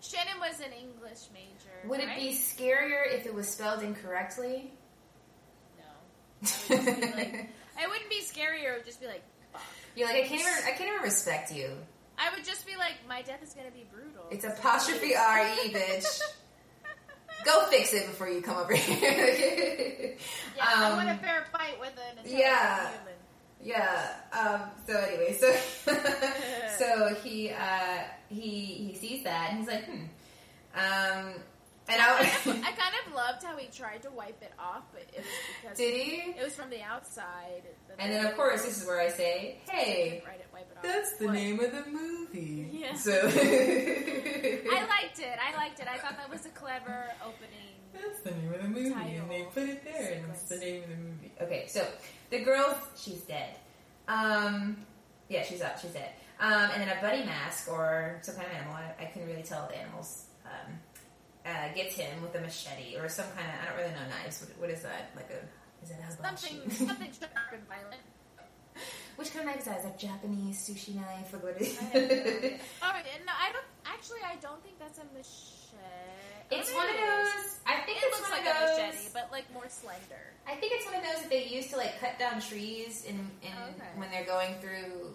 Shannon 0.00 0.40
was 0.40 0.58
an 0.60 0.72
English 0.72 1.28
major. 1.32 1.88
Would 1.88 2.00
it 2.00 2.08
be 2.16 2.32
scarier 2.36 3.02
if 3.12 3.24
it 3.24 3.32
was 3.32 3.48
spelled 3.48 3.82
incorrectly? 3.84 4.72
No. 5.78 5.84
I 6.70 6.74
would 6.74 6.86
like, 7.16 7.48
I 7.78 7.86
wouldn't 7.86 8.10
be 8.10 8.20
scarier. 8.20 8.72
It 8.72 8.76
would 8.78 8.84
just 8.84 9.00
be 9.00 9.06
like, 9.06 9.22
fuck. 9.52 9.62
You're 9.94 10.08
like, 10.08 10.24
I 10.24 10.26
can't 10.26 10.40
even. 10.40 10.52
I 10.66 10.70
can't 10.72 10.90
even 10.90 11.02
respect 11.02 11.52
you. 11.54 11.70
I 12.18 12.34
would 12.36 12.44
just 12.44 12.66
be 12.66 12.76
like, 12.76 12.94
my 13.08 13.22
death 13.22 13.42
is 13.42 13.54
gonna 13.54 13.70
be 13.70 13.84
brutal. 13.92 14.11
It's 14.32 14.44
apostrophe 14.44 15.14
R 15.14 15.40
E, 15.64 15.72
bitch. 15.72 16.20
Go 17.44 17.66
fix 17.66 17.92
it 17.92 18.06
before 18.06 18.28
you 18.28 18.40
come 18.40 18.56
over 18.56 18.74
here. 18.74 20.14
Yeah, 20.56 20.64
I 20.66 20.90
Um, 20.90 20.96
want 20.96 21.08
a 21.08 21.14
fair 21.22 21.46
fight 21.50 21.80
with 21.80 21.92
an 21.96 22.18
intelligent 22.18 22.38
yeah. 22.38 22.90
human. 22.90 23.14
Yeah. 23.64 24.12
Um, 24.32 24.60
so 24.86 24.96
anyway, 24.98 25.32
so 25.34 25.50
so 26.78 27.14
he 27.22 27.50
uh, 27.50 27.98
he 28.28 28.90
he 28.90 28.94
sees 28.94 29.24
that 29.24 29.50
and 29.50 29.58
he's 29.60 29.68
like, 29.68 29.84
hmm. 29.86 30.04
Um, 30.74 31.34
and 31.88 32.00
I, 32.00 32.18
I, 32.20 32.24
kind 32.26 32.58
of, 32.58 32.64
I 32.64 32.72
kind 32.72 32.94
of 33.06 33.14
loved 33.14 33.42
how 33.42 33.56
he 33.56 33.66
tried 33.68 34.02
to 34.02 34.10
wipe 34.10 34.40
it 34.42 34.52
off, 34.58 34.84
but 34.92 35.02
it 35.12 35.18
was 35.18 35.26
because 35.62 35.76
did 35.76 35.94
he? 35.94 36.30
it 36.38 36.44
was 36.44 36.54
from 36.54 36.70
the 36.70 36.82
outside. 36.82 37.62
that 37.88 37.96
And 37.98 38.12
then 38.12 38.24
of 38.26 38.34
course 38.36 38.62
this 38.64 38.80
is 38.80 38.86
where 38.86 39.00
I 39.00 39.08
say, 39.08 39.58
hey, 39.68 40.22
it 40.26 40.76
off. 40.76 40.82
that's 40.82 41.16
the 41.18 41.26
What? 41.26 41.34
name 41.34 41.60
of 41.60 41.72
the 41.72 41.84
movie. 41.90 42.70
Yeah. 42.72 42.94
So 42.94 43.12
I 43.24 44.86
liked 44.88 45.18
it. 45.18 45.38
I 45.40 45.56
liked 45.56 45.80
it. 45.80 45.86
I 45.88 45.98
thought 45.98 46.16
that 46.16 46.30
was 46.30 46.46
a 46.46 46.50
clever 46.50 47.06
opening. 47.22 47.74
That's 47.92 48.20
the 48.20 48.30
name 48.30 48.52
of 48.54 48.62
the 48.62 48.68
movie, 48.68 49.16
and 49.16 49.30
they 49.30 49.42
put 49.52 49.64
it 49.68 49.84
there, 49.84 50.12
and 50.14 50.24
it's 50.32 50.44
the 50.44 50.56
name 50.56 50.82
of 50.84 50.88
the 50.88 50.96
movie. 50.96 51.32
Okay, 51.42 51.66
so 51.68 51.86
the 52.30 52.40
girl, 52.40 52.78
she's 52.96 53.20
dead. 53.22 53.54
Um, 54.08 54.78
yeah, 55.28 55.42
she's 55.44 55.60
up. 55.60 55.78
She's 55.78 55.90
dead. 55.90 56.08
Um, 56.40 56.70
and 56.72 56.80
then 56.82 56.96
a 56.96 57.00
buddy 57.02 57.22
mask 57.24 57.70
or 57.70 58.18
some 58.22 58.34
kind 58.34 58.46
of 58.48 58.54
animal. 58.56 58.74
I, 58.74 59.02
I 59.02 59.06
couldn't 59.06 59.28
really 59.28 59.42
tell 59.42 59.68
the 59.68 59.76
animals. 59.78 60.24
Um, 60.46 60.72
uh, 61.46 61.74
gets 61.74 61.94
him 61.96 62.22
with 62.22 62.34
a 62.34 62.40
machete 62.40 62.96
or 62.96 63.08
some 63.08 63.26
kind 63.36 63.46
of. 63.48 63.54
I 63.62 63.64
don't 63.70 63.76
really 63.78 63.94
know 63.94 64.06
knives. 64.22 64.40
What, 64.40 64.60
what 64.60 64.70
is 64.70 64.82
that? 64.82 65.10
Like 65.16 65.30
a. 65.30 65.40
Is 65.84 65.90
it 65.90 65.96
a 65.98 66.12
Something, 66.22 66.70
something 66.70 67.10
sharp 67.18 67.32
and 67.52 67.66
violent. 67.66 68.02
Which 69.16 69.34
kind 69.34 69.46
of 69.48 69.52
knife 69.54 69.60
is 69.60 69.66
that? 69.66 69.78
Is 69.78 69.84
that 69.84 69.98
Japanese 69.98 70.56
sushi 70.62 70.94
knife? 70.94 71.32
Like 71.32 71.42
what 71.42 71.60
is 71.60 71.76
I 71.78 71.84
have 71.84 71.94
no. 71.94 72.08
Oh, 72.82 72.92
no, 73.26 73.32
I 73.34 73.52
don't. 73.52 73.66
Actually, 73.84 74.20
I 74.24 74.36
don't 74.40 74.62
think 74.62 74.78
that's 74.78 74.98
a 74.98 75.04
machete. 75.12 75.76
It's 76.50 76.70
Or 76.70 76.76
one 76.76 76.88
of 76.88 76.94
maybe 76.94 77.02
it 77.08 77.12
is. 77.26 77.32
those. 77.32 77.58
I 77.66 77.80
think 77.84 77.98
It 77.98 78.04
it's 78.06 78.18
looks 78.20 78.30
like 78.30 78.46
of 78.46 78.56
a 78.56 78.82
machete, 78.82 79.08
but 79.12 79.28
like 79.32 79.52
more 79.52 79.68
slender. 79.68 80.22
I 80.46 80.54
think 80.56 80.72
it's 80.76 80.84
one 80.86 80.94
of 80.96 81.02
those 81.02 81.20
that 81.22 81.30
they 81.30 81.46
use 81.46 81.68
to 81.70 81.76
like 81.76 81.98
cut 82.00 82.18
down 82.18 82.40
trees 82.40 83.04
in, 83.04 83.16
in 83.42 83.52
Okay. 83.74 83.88
when 83.96 84.10
they're 84.10 84.24
going 84.26 84.54
through 84.60 85.14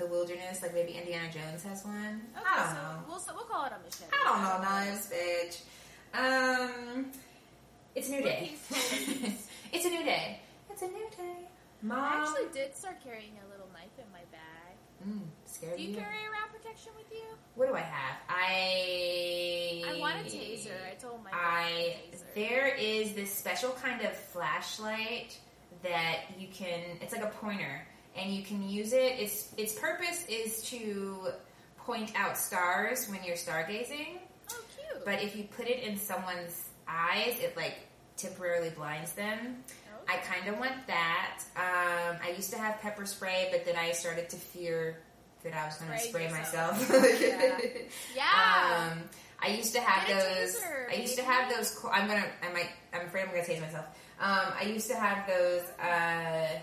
the 0.00 0.06
wilderness. 0.06 0.62
Like 0.62 0.74
maybe 0.74 0.92
Indiana 0.92 1.30
Jones 1.32 1.62
has 1.64 1.84
one. 1.84 2.22
Okay, 2.36 2.44
I 2.48 2.56
don't 2.56 2.68
so 2.68 2.74
know. 2.74 2.98
We'll 3.08 3.18
so 3.20 3.32
we'll 3.34 3.44
call 3.44 3.66
it 3.66 3.72
a 3.72 3.78
machete. 3.84 4.10
I 4.10 4.24
don't 4.24 4.42
know 4.42 4.68
knives, 4.68 5.08
bitch. 5.12 5.60
Um, 6.14 7.06
it's 7.94 8.08
a 8.08 8.12
new 8.12 8.22
day. 8.22 8.52
It's 9.72 9.84
a 9.84 9.88
new 9.90 10.02
day. 10.04 10.40
It's 10.70 10.82
a 10.82 10.86
new 10.88 11.06
day. 11.16 11.46
Mom, 11.82 11.98
I 11.98 12.22
actually 12.22 12.52
did 12.52 12.76
start 12.76 12.96
carrying 13.04 13.32
a 13.46 13.50
little 13.52 13.68
knife 13.72 13.96
in 13.98 14.04
my 14.12 14.18
bag. 14.32 14.76
mm, 15.06 15.20
scared 15.46 15.76
Do 15.76 15.82
you 15.82 15.90
you. 15.90 15.94
carry 15.96 16.16
around 16.26 16.50
protection 16.52 16.92
with 16.96 17.06
you? 17.12 17.24
What 17.54 17.68
do 17.68 17.74
I 17.74 17.80
have? 17.80 18.16
I 18.28 19.84
I 19.96 19.98
want 20.00 20.16
a 20.16 20.24
taser. 20.24 20.72
I 20.90 20.94
told 20.96 21.22
my 21.24 21.30
I 21.32 21.96
there 22.34 22.74
is 22.74 23.14
this 23.14 23.32
special 23.32 23.70
kind 23.82 24.02
of 24.02 24.14
flashlight 24.16 25.38
that 25.82 26.16
you 26.38 26.48
can. 26.48 26.80
It's 27.00 27.12
like 27.14 27.22
a 27.24 27.28
pointer, 27.28 27.86
and 28.16 28.34
you 28.34 28.42
can 28.42 28.68
use 28.68 28.92
it. 28.92 29.18
Its 29.18 29.52
its 29.56 29.74
purpose 29.74 30.24
is 30.28 30.62
to 30.70 31.28
point 31.78 32.12
out 32.16 32.36
stars 32.36 33.08
when 33.08 33.22
you're 33.24 33.36
stargazing. 33.36 34.18
Oh, 34.50 34.60
cute. 34.76 35.04
But 35.04 35.22
if 35.22 35.36
you 35.36 35.44
put 35.44 35.66
it 35.66 35.82
in 35.82 35.96
someone's 35.96 36.68
eyes, 36.88 37.38
it 37.40 37.56
like 37.56 37.76
temporarily 38.16 38.70
blinds 38.70 39.12
them. 39.12 39.62
I 40.08 40.16
kind 40.16 40.48
of 40.48 40.58
want 40.58 40.86
that. 40.88 41.42
Um, 41.56 42.16
I 42.24 42.34
used 42.36 42.50
to 42.50 42.58
have 42.58 42.80
pepper 42.80 43.06
spray, 43.06 43.48
but 43.52 43.64
then 43.64 43.76
I 43.76 43.92
started 43.92 44.28
to 44.30 44.36
fear 44.36 44.98
that 45.44 45.54
I 45.54 45.66
was 45.66 45.76
going 45.76 45.92
to 45.92 45.98
Spray 45.98 46.28
spray 46.28 46.38
myself. 46.38 46.90
Yeah. 47.20 47.58
yeah. 48.16 48.90
Um, 48.92 49.02
I 49.42 49.48
used 49.48 49.72
to 49.74 49.80
have 49.80 50.08
those. 50.08 50.56
taser, 50.56 50.90
I 50.90 50.94
used 50.96 51.16
to 51.16 51.22
have 51.22 51.50
those. 51.54 51.76
I'm 51.90 52.06
gonna. 52.08 52.26
I 52.42 52.52
might. 52.52 52.70
I'm 52.92 53.06
afraid 53.06 53.22
I'm 53.22 53.30
gonna 53.30 53.42
tase 53.42 53.60
myself. 53.60 53.86
Um, 54.20 54.52
I 54.58 54.64
used 54.64 54.88
to 54.90 54.96
have 54.96 55.26
those 55.26 55.62
uh, 55.80 56.60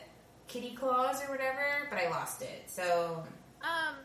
kitty 0.47 0.71
claws 0.75 1.21
or 1.23 1.29
whatever, 1.31 1.87
but 1.89 1.99
I 1.99 2.09
lost 2.09 2.41
it. 2.41 2.63
So 2.67 3.23
um, 3.61 3.95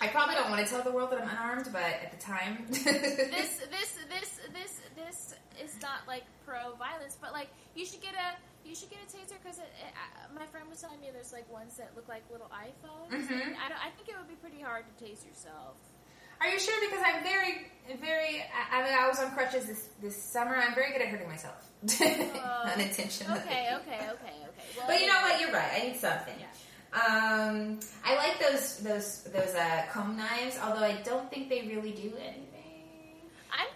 I 0.00 0.08
probably 0.08 0.34
don't 0.34 0.50
want 0.50 0.64
to 0.66 0.70
tell 0.72 0.82
the 0.82 0.90
world 0.90 1.10
that 1.12 1.20
I'm 1.22 1.28
unarmed, 1.28 1.68
but 1.72 1.82
at 1.82 2.10
the 2.12 2.18
time, 2.22 2.66
this 2.68 2.82
this 2.82 3.98
this 4.08 4.40
this 4.52 4.80
this 4.96 5.34
is 5.62 5.80
not 5.80 6.06
like 6.06 6.24
pro 6.44 6.74
violence, 6.76 7.16
but 7.20 7.32
like 7.32 7.48
you 7.74 7.86
should 7.86 8.02
get 8.02 8.14
a 8.14 8.36
you 8.68 8.74
should 8.74 8.90
get 8.90 8.98
a 8.98 9.06
taser 9.06 9.38
because 9.42 9.58
uh, 9.60 9.62
my 10.34 10.44
friend 10.46 10.66
was 10.68 10.80
telling 10.80 11.00
me 11.00 11.08
there's 11.12 11.32
like 11.32 11.50
ones 11.52 11.76
that 11.76 11.92
look 11.94 12.08
like 12.08 12.22
little 12.30 12.50
iPhones. 12.50 13.10
Mhm. 13.14 13.30
And 13.30 13.56
I 13.56 13.68
don't. 13.68 13.78
I 13.80 13.90
think 13.96 14.08
it 14.08 14.16
would 14.18 14.28
be 14.28 14.34
pretty 14.34 14.60
hard 14.60 14.84
to 14.86 15.04
tase 15.04 15.24
yourself. 15.24 15.76
Are 16.40 16.48
you 16.48 16.58
sure? 16.58 16.74
Because 16.80 17.02
I'm 17.04 17.22
very, 17.22 17.66
very. 18.00 18.42
I, 18.42 18.80
I 18.80 18.84
mean, 18.84 18.94
I 18.98 19.08
was 19.08 19.18
on 19.20 19.30
crutches 19.32 19.66
this 19.66 19.88
this 20.02 20.20
summer. 20.20 20.56
I'm 20.56 20.74
very 20.74 20.92
good 20.92 21.02
at 21.02 21.08
hurting 21.08 21.28
myself, 21.28 21.68
Uh, 21.84 22.70
unintentionally. 22.74 23.38
Okay, 23.40 23.68
okay, 23.74 23.96
okay, 23.96 24.06
okay. 24.12 24.66
Well, 24.76 24.86
But 24.86 25.00
you 25.00 25.06
know 25.06 25.20
what? 25.22 25.40
You're 25.40 25.52
right. 25.52 25.70
I 25.74 25.86
need 25.88 25.96
something. 26.00 26.34
Yeah. 26.38 26.46
Um, 26.92 27.80
I 28.04 28.14
like 28.16 28.38
those 28.38 28.78
those 28.78 29.22
those 29.24 29.54
uh, 29.54 29.82
comb 29.92 30.16
knives, 30.16 30.58
although 30.62 30.84
I 30.84 30.96
don't 31.04 31.30
think 31.30 31.48
they 31.48 31.62
really 31.62 31.92
do 31.92 32.12
anything. 32.18 32.52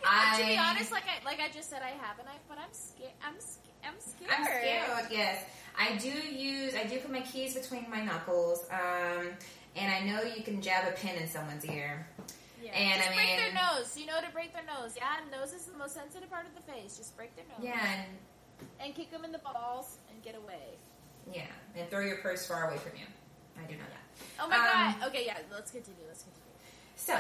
I'm 0.05 0.39
to 0.41 0.47
be 0.47 0.57
honest, 0.59 0.93
like 0.93 1.05
I 1.05 1.25
like 1.25 1.41
I 1.41 1.49
just 1.53 1.71
said, 1.71 1.83
I 1.83 1.91
have 2.05 2.19
a 2.19 2.25
knife, 2.25 2.41
but 2.49 2.59
I'm 2.59 2.73
scared. 2.73 3.13
I'm 3.25 3.35
scared. 3.39 3.67
I'm 3.85 4.01
scared. 4.01 4.31
I'm 4.31 4.45
scared. 4.45 5.07
Yes, 5.11 5.45
I 5.79 5.97
do 5.97 6.11
use. 6.11 6.75
I 6.75 6.85
do 6.85 6.99
put 6.99 7.11
my 7.11 7.21
keys 7.23 7.55
between 7.55 7.89
my 7.91 8.03
knuckles. 8.03 8.65
Um, 8.71 9.29
and 9.77 9.93
I 9.93 10.01
know 10.01 10.23
you 10.23 10.43
can 10.43 10.61
jab 10.61 10.89
a 10.89 10.93
pin 10.93 11.17
in 11.17 11.29
someone's 11.29 11.65
ear. 11.65 12.07
Yeah. 12.63 12.73
And 12.73 13.01
just 13.01 13.11
I 13.11 13.15
break 13.15 13.37
their 13.37 13.53
nose. 13.55 13.97
You 13.97 14.07
know 14.07 14.21
to 14.21 14.31
break 14.33 14.53
their 14.53 14.65
nose. 14.65 14.93
Yeah, 14.97 15.17
nose 15.33 15.53
is 15.53 15.65
the 15.67 15.77
most 15.79 15.95
sensitive 15.95 16.29
part 16.31 16.47
of 16.47 16.55
the 16.55 16.73
face. 16.73 16.97
Just 16.99 17.17
break 17.17 17.35
their 17.37 17.45
nose. 17.47 17.59
Yeah, 17.63 17.81
and 17.81 18.69
And 18.81 18.95
kick 18.95 19.11
them 19.11 19.25
in 19.25 19.33
the 19.33 19.39
balls 19.39 19.99
and 20.11 20.23
get 20.23 20.37
away. 20.37 20.77
yeah, 21.33 21.43
and 21.77 21.89
throw 21.91 22.01
your 22.01 22.19
purse 22.19 22.47
far 22.47 22.69
away 22.69 22.77
from 22.79 22.93
you. 22.99 23.07
I 23.59 23.67
do 23.67 23.75
know 23.75 23.85
that. 23.89 24.43
Oh 24.43 24.49
my 24.49 24.57
Um, 24.57 25.01
god. 25.01 25.09
Okay, 25.09 25.25
yeah. 25.27 25.39
Let's 25.53 25.71
continue. 25.71 26.01
Let's 26.07 26.23
continue. 26.25 26.53
So, 26.97 27.19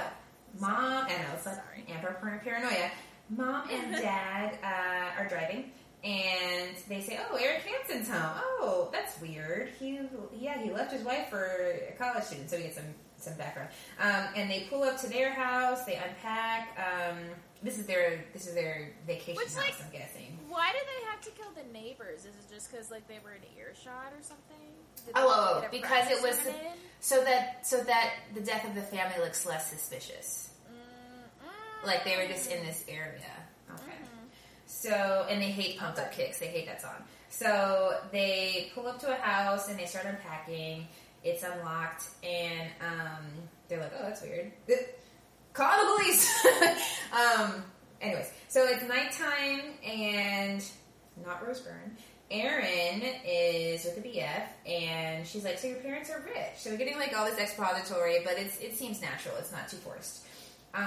mom, 0.58 1.06
I 1.06 1.08
know 1.08 1.34
it's 1.34 1.46
like 1.46 1.56
Sorry. 1.56 1.84
amber 1.88 2.16
paranoia. 2.44 2.90
Mom 3.30 3.68
and 3.70 3.92
dad 4.02 4.58
uh, 4.62 5.20
are 5.22 5.28
driving, 5.28 5.70
and 6.04 6.76
they 6.88 7.00
say, 7.00 7.18
"Oh, 7.30 7.36
Eric 7.36 7.62
Hansen's 7.62 8.08
home. 8.08 8.42
Oh, 8.60 8.88
that's 8.92 9.20
weird. 9.20 9.70
He, 9.78 10.00
yeah, 10.36 10.60
he 10.62 10.70
left 10.70 10.92
his 10.92 11.02
wife 11.02 11.28
for 11.28 11.44
a 11.44 11.94
college 11.96 12.24
student." 12.24 12.50
So 12.50 12.56
he 12.56 12.64
get 12.64 12.74
some 12.74 12.84
some 13.22 13.34
background. 13.34 13.68
Um, 14.00 14.26
and 14.36 14.50
they 14.50 14.66
pull 14.70 14.82
up 14.82 14.98
to 15.00 15.08
their 15.08 15.32
house. 15.32 15.84
They 15.84 15.96
unpack. 15.96 16.76
Um, 16.78 17.18
this 17.62 17.78
is 17.78 17.86
their 17.86 18.24
this 18.32 18.46
is 18.46 18.54
their 18.54 18.90
vacation 19.06 19.36
Which, 19.36 19.48
house. 19.48 19.56
like- 19.56 19.84
I'm 19.84 19.92
guessing. 19.92 20.38
Why 20.48 20.72
did 20.72 20.82
they 20.82 21.06
have 21.10 21.20
to 21.22 21.30
kill 21.30 21.50
the 21.54 21.72
neighbors? 21.72 22.20
Is 22.20 22.34
it 22.34 22.52
just 22.52 22.70
because 22.70 22.90
like 22.90 23.06
they 23.06 23.18
were 23.22 23.32
in 23.32 23.42
earshot 23.58 24.12
or 24.12 24.22
something? 24.22 24.56
Did 25.06 25.14
Oh, 25.14 25.62
oh, 25.64 25.68
because 25.70 26.10
it 26.10 26.22
was-? 26.22 26.38
So 27.00 27.22
that 27.24 27.66
so 27.66 27.82
that 27.84 28.14
the 28.34 28.40
death 28.40 28.66
of 28.66 28.74
the 28.74 28.82
family 28.82 29.18
looks 29.22 29.46
less 29.46 29.70
suspicious. 29.70 30.50
Mm, 30.70 31.46
mm. 31.48 31.86
Like 31.86 32.04
they 32.04 32.16
were 32.16 32.26
just 32.26 32.50
in 32.50 32.64
this 32.66 32.84
area. 32.88 33.20
Okay. 33.72 33.92
Mhm. 33.92 34.28
So, 34.66 35.26
and 35.28 35.40
they 35.40 35.50
hate 35.50 35.78
pumped 35.78 35.98
up 35.98 36.12
kicks. 36.12 36.38
They 36.38 36.46
hate 36.48 36.66
that 36.66 36.80
song. 36.82 37.04
So 37.28 37.98
they 38.12 38.70
pull 38.74 38.86
up 38.88 38.98
to 39.00 39.12
a 39.12 39.16
house 39.16 39.68
and 39.68 39.78
they 39.78 39.86
start 39.86 40.06
unpacking. 40.06 40.88
It's 41.24 41.42
unlocked, 41.42 42.04
and 42.22 42.70
um, 42.80 43.24
they're 43.68 43.80
like, 43.80 43.92
"Oh, 43.98 44.02
that's 44.04 44.22
weird." 44.22 44.52
Call 45.52 45.70
the 45.78 46.02
police. 46.02 46.44
um, 47.12 47.64
anyways, 48.00 48.30
so 48.48 48.66
it's 48.66 48.82
nighttime, 48.84 49.62
and 49.84 50.64
not 51.26 51.46
Rose 51.46 51.60
Byrne. 51.60 51.96
Erin 52.30 53.02
is 53.26 53.84
with 53.84 54.00
the 54.00 54.08
BF, 54.08 54.44
and 54.66 55.26
she's 55.26 55.44
like, 55.44 55.58
"So 55.58 55.66
your 55.66 55.78
parents 55.78 56.08
are 56.10 56.20
rich?" 56.24 56.54
So 56.58 56.70
we're 56.70 56.76
getting 56.76 56.96
like 56.98 57.16
all 57.18 57.26
this 57.26 57.38
expository, 57.38 58.18
but 58.24 58.34
it's 58.38 58.58
it 58.60 58.76
seems 58.76 59.02
natural. 59.02 59.34
It's 59.38 59.52
not 59.52 59.68
too 59.68 59.76
forced. 59.78 60.24
Um, 60.72 60.84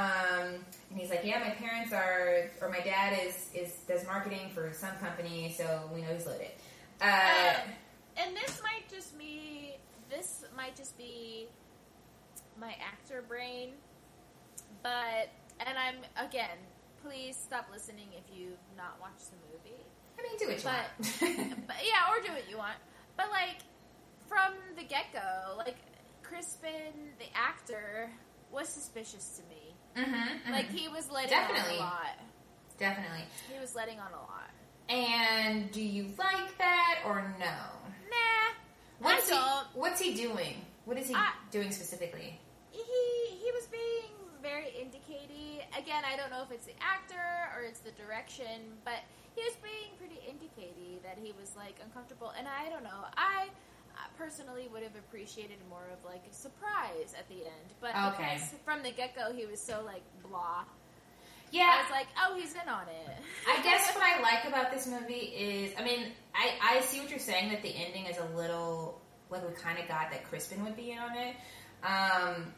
and 0.90 0.98
he's 0.98 1.10
like, 1.10 1.22
"Yeah, 1.26 1.40
my 1.40 1.50
parents 1.50 1.92
are, 1.92 2.50
or 2.62 2.70
my 2.70 2.80
dad 2.80 3.20
is 3.28 3.50
is 3.54 3.74
does 3.88 4.06
marketing 4.08 4.50
for 4.56 4.72
some 4.74 4.96
company, 5.02 5.54
so 5.56 5.82
we 5.94 6.02
know 6.02 6.08
he's 6.14 6.26
loaded." 6.26 6.48
Uh, 7.02 7.06
Um, 7.06 7.72
and 8.16 8.38
this 8.38 8.62
might 8.64 8.90
just 8.90 9.18
be 9.20 9.53
this 10.16 10.46
might 10.56 10.76
just 10.76 10.98
be 10.98 11.48
my 12.60 12.76
actor 12.86 13.24
brain, 13.28 13.70
but 14.82 15.30
and 15.66 15.78
I'm 15.78 15.96
again, 16.28 16.58
please 17.04 17.36
stop 17.36 17.68
listening 17.72 18.08
if 18.18 18.36
you've 18.38 18.58
not 18.78 18.98
watched 19.02 19.32
the 19.32 19.38
movie. 19.52 19.82
I 20.20 20.22
mean, 20.24 20.38
do 20.38 20.48
what 20.48 20.58
you 20.58 20.64
But- 20.64 21.22
want. 21.52 21.68
but 21.68 21.76
yeah, 21.84 22.12
or 22.12 22.22
do 22.26 22.32
what 22.32 22.50
you 22.50 22.58
want. 22.58 22.78
But 23.18 23.30
like 23.32 23.58
from 24.28 24.54
the 24.78 24.84
get 24.84 25.06
go, 25.14 25.56
like 25.58 25.76
Crispin, 26.22 26.94
the 27.20 27.26
actor, 27.36 28.10
was 28.52 28.70
suspicious 28.70 29.40
to 29.40 29.44
me. 29.50 29.74
mm-hmm, 30.06 30.52
Like 30.52 30.70
he 30.70 30.88
was 30.88 31.10
letting 31.12 31.30
Definitely. 31.32 31.74
on 31.78 31.80
a 31.80 31.80
lot. 31.80 32.18
definitely. 32.78 33.24
He 33.52 33.60
was 33.60 33.76
letting 33.76 34.00
on 34.00 34.12
a 34.14 34.18
lot. 34.18 34.50
And 34.90 35.72
do 35.72 35.82
you 35.82 36.04
like 36.18 36.58
that 36.60 37.00
or 37.06 37.24
no? 37.40 37.46
Nah, 38.10 38.54
What's 39.04 39.30
he. 39.30 39.36
What's 39.74 40.00
he 40.02 40.14
doing? 40.16 40.66
What 40.86 40.98
is 40.98 41.08
he 41.08 41.16
I- 41.16 41.34
doing 41.52 41.72
specifically? 41.72 42.40
he 42.72 42.82
he 43.44 43.52
was 43.54 43.68
being 43.68 44.10
very 44.42 44.72
indicatey. 44.82 45.62
Again, 45.78 46.04
I 46.06 46.16
don't 46.18 46.30
know 46.32 46.42
if 46.44 46.52
it's 46.52 46.66
the 46.66 46.74
actor 46.82 47.28
or 47.56 47.62
it's 47.64 47.80
the 47.80 47.92
direction, 47.92 48.74
but 48.84 49.00
he 49.36 49.42
was 49.44 49.56
being 49.64 49.92
pretty 49.98 50.20
indicatey 50.28 51.02
that 51.04 51.18
he 51.22 51.34
was 51.40 51.56
like 51.56 51.76
uncomfortable. 51.84 52.34
And 52.38 52.48
I 52.48 52.70
don't 52.70 52.84
know. 52.84 53.06
I 53.16 53.48
personally 54.18 54.68
would 54.74 54.84
have 54.84 54.96
appreciated 54.96 55.58
more 55.70 55.86
of 55.94 56.04
like 56.04 56.24
a 56.30 56.34
surprise 56.34 57.14
at 57.18 57.28
the 57.30 57.46
end, 57.46 57.70
but 57.80 57.92
Okay. 58.14 58.38
from 58.66 58.82
the 58.84 58.92
get 58.92 59.16
go 59.16 59.32
he 59.34 59.46
was 59.46 59.60
so 59.62 59.82
like 59.86 60.04
blah. 60.28 60.64
Yeah, 61.54 61.72
I 61.72 61.82
was 61.84 61.92
like, 61.92 62.08
oh, 62.20 62.36
he's 62.36 62.52
in 62.54 62.68
on 62.68 62.82
it. 62.88 63.16
I 63.48 63.62
guess 63.62 63.94
what 63.94 64.04
I 64.04 64.20
like 64.22 64.46
about 64.48 64.72
this 64.72 64.88
movie 64.88 65.14
is, 65.14 65.72
I 65.78 65.84
mean, 65.84 66.08
I, 66.34 66.78
I 66.78 66.82
see 66.82 67.00
what 67.00 67.12
you're 67.12 67.20
saying 67.20 67.52
that 67.52 67.62
the 67.62 67.70
ending 67.70 68.08
is 68.08 68.18
a 68.18 68.36
little 68.36 69.00
like 69.30 69.48
we 69.48 69.54
kind 69.56 69.78
of 69.78 69.88
got 69.88 70.10
that 70.12 70.28
Crispin 70.30 70.64
would 70.64 70.76
be 70.76 70.92
in 70.92 70.98
on 70.98 71.12
it. 71.16 71.36
Um, 71.84 72.54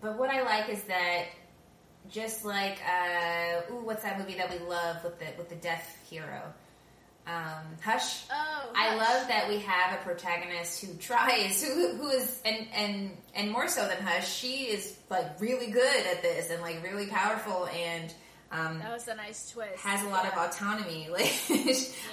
but 0.00 0.18
what 0.18 0.30
I 0.30 0.42
like 0.42 0.68
is 0.68 0.82
that 0.84 1.26
just 2.10 2.44
like 2.44 2.78
uh, 2.84 3.72
ooh, 3.72 3.84
what's 3.84 4.02
that 4.02 4.18
movie 4.18 4.34
that 4.34 4.50
we 4.50 4.58
love 4.66 5.04
with 5.04 5.18
the 5.20 5.26
with 5.38 5.48
the 5.48 5.54
deaf 5.56 5.96
hero? 6.08 6.42
Um, 7.26 7.76
Hush. 7.84 8.24
Oh, 8.32 8.72
I 8.74 8.88
hush. 8.88 8.98
love 8.98 9.28
that 9.28 9.48
we 9.48 9.58
have 9.60 10.00
a 10.00 10.02
protagonist 10.02 10.84
who 10.84 10.94
tries, 10.94 11.62
who 11.62 11.94
who 11.96 12.08
is, 12.08 12.40
and 12.44 12.66
and 12.74 13.16
and 13.34 13.50
more 13.52 13.68
so 13.68 13.86
than 13.86 13.98
Hush, 13.98 14.32
she 14.32 14.64
is 14.64 14.96
like 15.08 15.40
really 15.40 15.70
good 15.70 16.06
at 16.06 16.22
this 16.22 16.50
and 16.50 16.60
like 16.62 16.82
really 16.82 17.06
powerful 17.06 17.68
and 17.68 18.12
um, 18.52 18.78
That 18.80 18.92
was 18.92 19.06
a 19.08 19.14
nice 19.14 19.50
twist. 19.50 19.78
has 19.84 20.04
a 20.04 20.08
lot 20.08 20.26
of 20.26 20.32
autonomy. 20.34 21.08
Like 21.12 21.32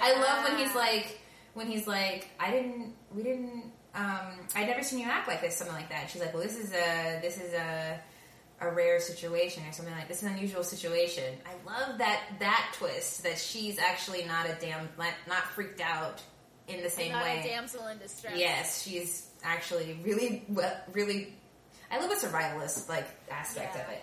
I 0.00 0.14
love 0.20 0.44
when 0.48 0.58
he's 0.58 0.74
like 0.74 1.18
when 1.54 1.66
he's 1.66 1.86
like 1.86 2.28
I 2.38 2.50
didn't 2.50 2.94
we 3.14 3.22
didn't 3.22 3.72
um 3.94 4.38
I'd 4.54 4.66
never 4.68 4.82
seen 4.82 4.98
you 5.00 5.06
act 5.06 5.26
like 5.28 5.40
this 5.40 5.56
something 5.56 5.74
like 5.76 5.88
that. 5.90 6.10
She's 6.10 6.20
like, 6.22 6.32
well, 6.34 6.42
this 6.42 6.56
is 6.56 6.72
a 6.72 7.18
this 7.22 7.38
is 7.38 7.52
a 7.54 7.98
a 8.60 8.70
rare 8.72 8.98
situation 8.98 9.62
or 9.68 9.72
something 9.72 9.94
like 9.94 10.08
this 10.08 10.18
is 10.18 10.24
an 10.24 10.34
unusual 10.34 10.62
situation. 10.64 11.24
I 11.46 11.54
love 11.70 11.98
that 11.98 12.20
that 12.40 12.72
twist 12.76 13.22
that 13.22 13.38
she's 13.38 13.78
actually 13.78 14.24
not 14.24 14.46
a 14.46 14.56
damn 14.60 14.88
not, 14.98 15.44
freaked 15.54 15.80
out 15.80 16.20
in 16.66 16.82
the 16.82 16.90
same 16.90 17.12
not 17.12 17.22
way. 17.24 17.40
a 17.40 17.42
damsel 17.48 17.86
in 17.86 17.98
distress. 17.98 18.34
Yes, 18.36 18.82
she's 18.82 19.26
actually 19.44 19.98
really 20.04 20.44
well, 20.48 20.76
really. 20.92 21.32
I 21.90 21.98
love 21.98 22.10
a 22.10 22.14
survivalist 22.16 22.88
like 22.88 23.06
aspect 23.30 23.76
of 23.76 23.82
Yeah. 23.88 23.96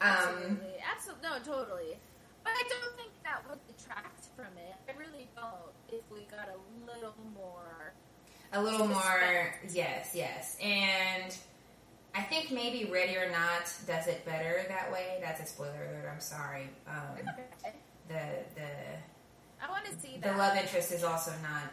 It. 0.00 0.04
Um, 0.04 0.10
Absolutely. 0.10 0.74
Absolutely. 0.94 1.22
No, 1.28 1.38
totally. 1.44 1.98
But 2.44 2.52
I 2.54 2.62
don't 2.68 2.96
think 2.96 3.10
that 3.24 3.44
would 3.48 3.58
detract 3.66 4.26
from 4.36 4.46
it. 4.56 4.74
I 4.88 4.98
really 4.98 5.28
don't 5.36 5.72
if 5.88 6.02
we 6.10 6.26
got 6.30 6.48
a 6.48 6.58
little 6.86 7.14
more. 7.34 7.92
a 8.52 8.62
little 8.62 8.86
more, 8.88 9.54
yes, 9.72 10.12
yes, 10.14 10.56
and 10.62 11.36
I 12.14 12.22
think 12.22 12.50
maybe 12.50 12.90
Ready 12.90 13.16
or 13.16 13.30
Not 13.30 13.70
does 13.86 14.06
it 14.06 14.24
better 14.24 14.64
that 14.68 14.90
way. 14.92 15.18
That's 15.20 15.40
a 15.42 15.46
spoiler 15.46 15.88
alert. 15.90 16.10
I'm 16.12 16.20
sorry. 16.20 16.70
Um, 16.86 17.26
the 18.08 18.20
the 18.54 18.68
I 19.62 19.68
want 19.70 19.84
to 19.86 20.00
see 20.00 20.18
the 20.22 20.32
love 20.32 20.56
interest 20.56 20.92
is 20.92 21.04
also 21.04 21.32
not. 21.42 21.70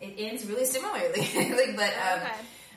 It 0.00 0.14
ends 0.16 0.46
really 0.46 0.64
similarly, 0.64 1.20
like, 1.34 1.76
but 1.76 1.92
um, 1.98 2.20
okay. 2.20 2.34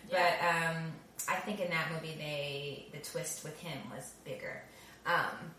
But 0.09 0.33
um, 0.43 0.91
I 1.29 1.35
think 1.35 1.59
in 1.59 1.69
that 1.69 1.91
movie, 1.91 2.15
they 2.17 2.85
the 2.91 3.03
twist 3.03 3.43
with 3.43 3.59
him 3.59 3.77
was 3.93 4.13
bigger. 4.25 4.63
Um, 5.05 5.51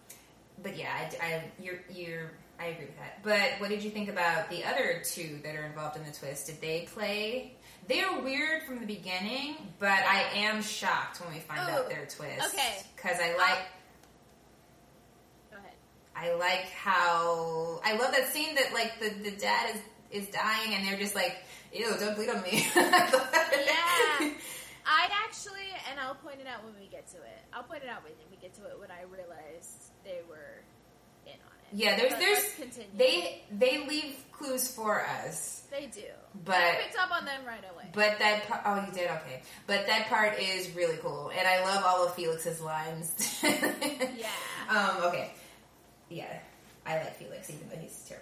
but 0.62 0.76
yeah, 0.76 0.90
I, 0.92 1.26
I 1.26 1.44
you're 1.60 1.80
you're 1.90 2.30
I 2.60 2.66
agree 2.66 2.86
with 2.86 2.98
that. 2.98 3.22
But 3.22 3.60
what 3.60 3.70
did 3.70 3.82
you 3.82 3.90
think 3.90 4.08
about 4.08 4.48
the 4.50 4.64
other 4.64 5.02
two 5.04 5.40
that 5.42 5.56
are 5.56 5.64
involved 5.64 5.96
in 5.96 6.04
the 6.04 6.12
twist? 6.12 6.46
Did 6.46 6.60
they 6.60 6.88
play? 6.92 7.54
They're 7.88 8.20
weird 8.20 8.62
from 8.62 8.78
the 8.78 8.86
beginning, 8.86 9.56
but 9.80 9.88
I 9.88 10.22
am 10.34 10.62
shocked 10.62 11.20
when 11.20 11.34
we 11.34 11.40
find 11.40 11.60
out 11.68 11.88
their 11.88 12.06
twist. 12.06 12.54
okay. 12.54 12.76
because 12.94 13.18
I 13.20 13.34
like 13.36 13.58
Go 15.50 15.56
ahead. 15.58 15.72
I 16.14 16.34
like 16.34 16.70
how 16.70 17.80
I 17.84 17.96
love 17.96 18.12
that 18.14 18.28
scene 18.28 18.54
that 18.54 18.72
like 18.72 19.00
the, 19.00 19.30
the 19.30 19.36
dad 19.36 19.74
is 19.74 19.80
is 20.22 20.28
dying 20.28 20.74
and 20.74 20.86
they're 20.86 20.98
just 20.98 21.14
like, 21.16 21.38
ew, 21.72 21.92
don't 21.98 22.14
bleed 22.14 22.28
on 22.28 22.42
me. 22.42 22.66
Yeah. 22.76 24.30
I'd 24.86 25.10
actually, 25.26 25.68
and 25.90 26.00
I'll 26.00 26.14
point 26.16 26.40
it 26.40 26.46
out 26.46 26.64
when 26.64 26.74
we 26.80 26.86
get 26.88 27.06
to 27.12 27.16
it. 27.18 27.40
I'll 27.52 27.62
point 27.62 27.82
it 27.82 27.88
out 27.88 28.02
when 28.04 28.12
we 28.30 28.36
get 28.36 28.54
to 28.54 28.62
it 28.66 28.78
when 28.78 28.90
I 28.90 29.02
realized 29.10 29.90
they 30.04 30.20
were 30.28 30.62
in 31.26 31.32
on 31.32 31.56
it. 31.70 31.72
Yeah, 31.72 31.96
there's 31.96 32.10
But 32.12 32.18
there's 32.20 32.54
continue. 32.56 32.88
they 32.96 33.42
they 33.50 33.86
leave 33.88 34.16
clues 34.32 34.70
for 34.74 35.04
us, 35.04 35.62
they 35.70 35.86
do. 35.86 36.02
but 36.44 36.56
I 36.56 36.76
picked 36.84 36.98
up 36.98 37.12
on 37.12 37.24
them 37.24 37.40
right 37.46 37.62
away. 37.74 37.86
but 37.94 38.18
that 38.18 38.46
part, 38.48 38.60
oh 38.66 38.84
you 38.86 38.92
did 38.92 39.08
okay, 39.10 39.42
but 39.66 39.86
that 39.86 40.08
part 40.08 40.38
is 40.38 40.70
really 40.74 40.96
cool, 40.98 41.30
and 41.36 41.46
I 41.48 41.62
love 41.64 41.82
all 41.86 42.06
of 42.06 42.14
Felix's 42.14 42.60
lines. 42.60 43.40
yeah. 43.42 44.28
Um. 44.68 45.04
Okay. 45.04 45.32
Yeah, 46.10 46.38
I 46.86 46.96
like 46.98 47.16
Felix 47.16 47.48
even 47.48 47.68
though 47.70 47.76
he's 47.76 48.04
terrible. 48.06 48.21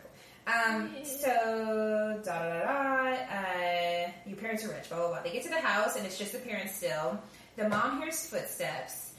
Um. 0.51 0.91
So 1.05 2.21
da 2.25 2.39
da 2.39 2.49
da 2.49 2.61
da. 2.61 3.13
Uh, 3.13 4.11
your 4.27 4.37
parents 4.37 4.65
are 4.65 4.69
rich. 4.69 4.89
Blah 4.89 4.99
blah 4.99 5.09
blah. 5.09 5.23
They 5.23 5.31
get 5.31 5.43
to 5.45 5.51
the 5.51 5.61
house 5.61 5.97
and 5.97 6.07
it's 6.07 6.19
just 6.19 6.33
the 6.33 6.39
parents 6.39 6.77
still. 6.77 7.19
The 7.57 7.69
mom 7.69 8.01
hears 8.01 8.27
footsteps 8.27 9.13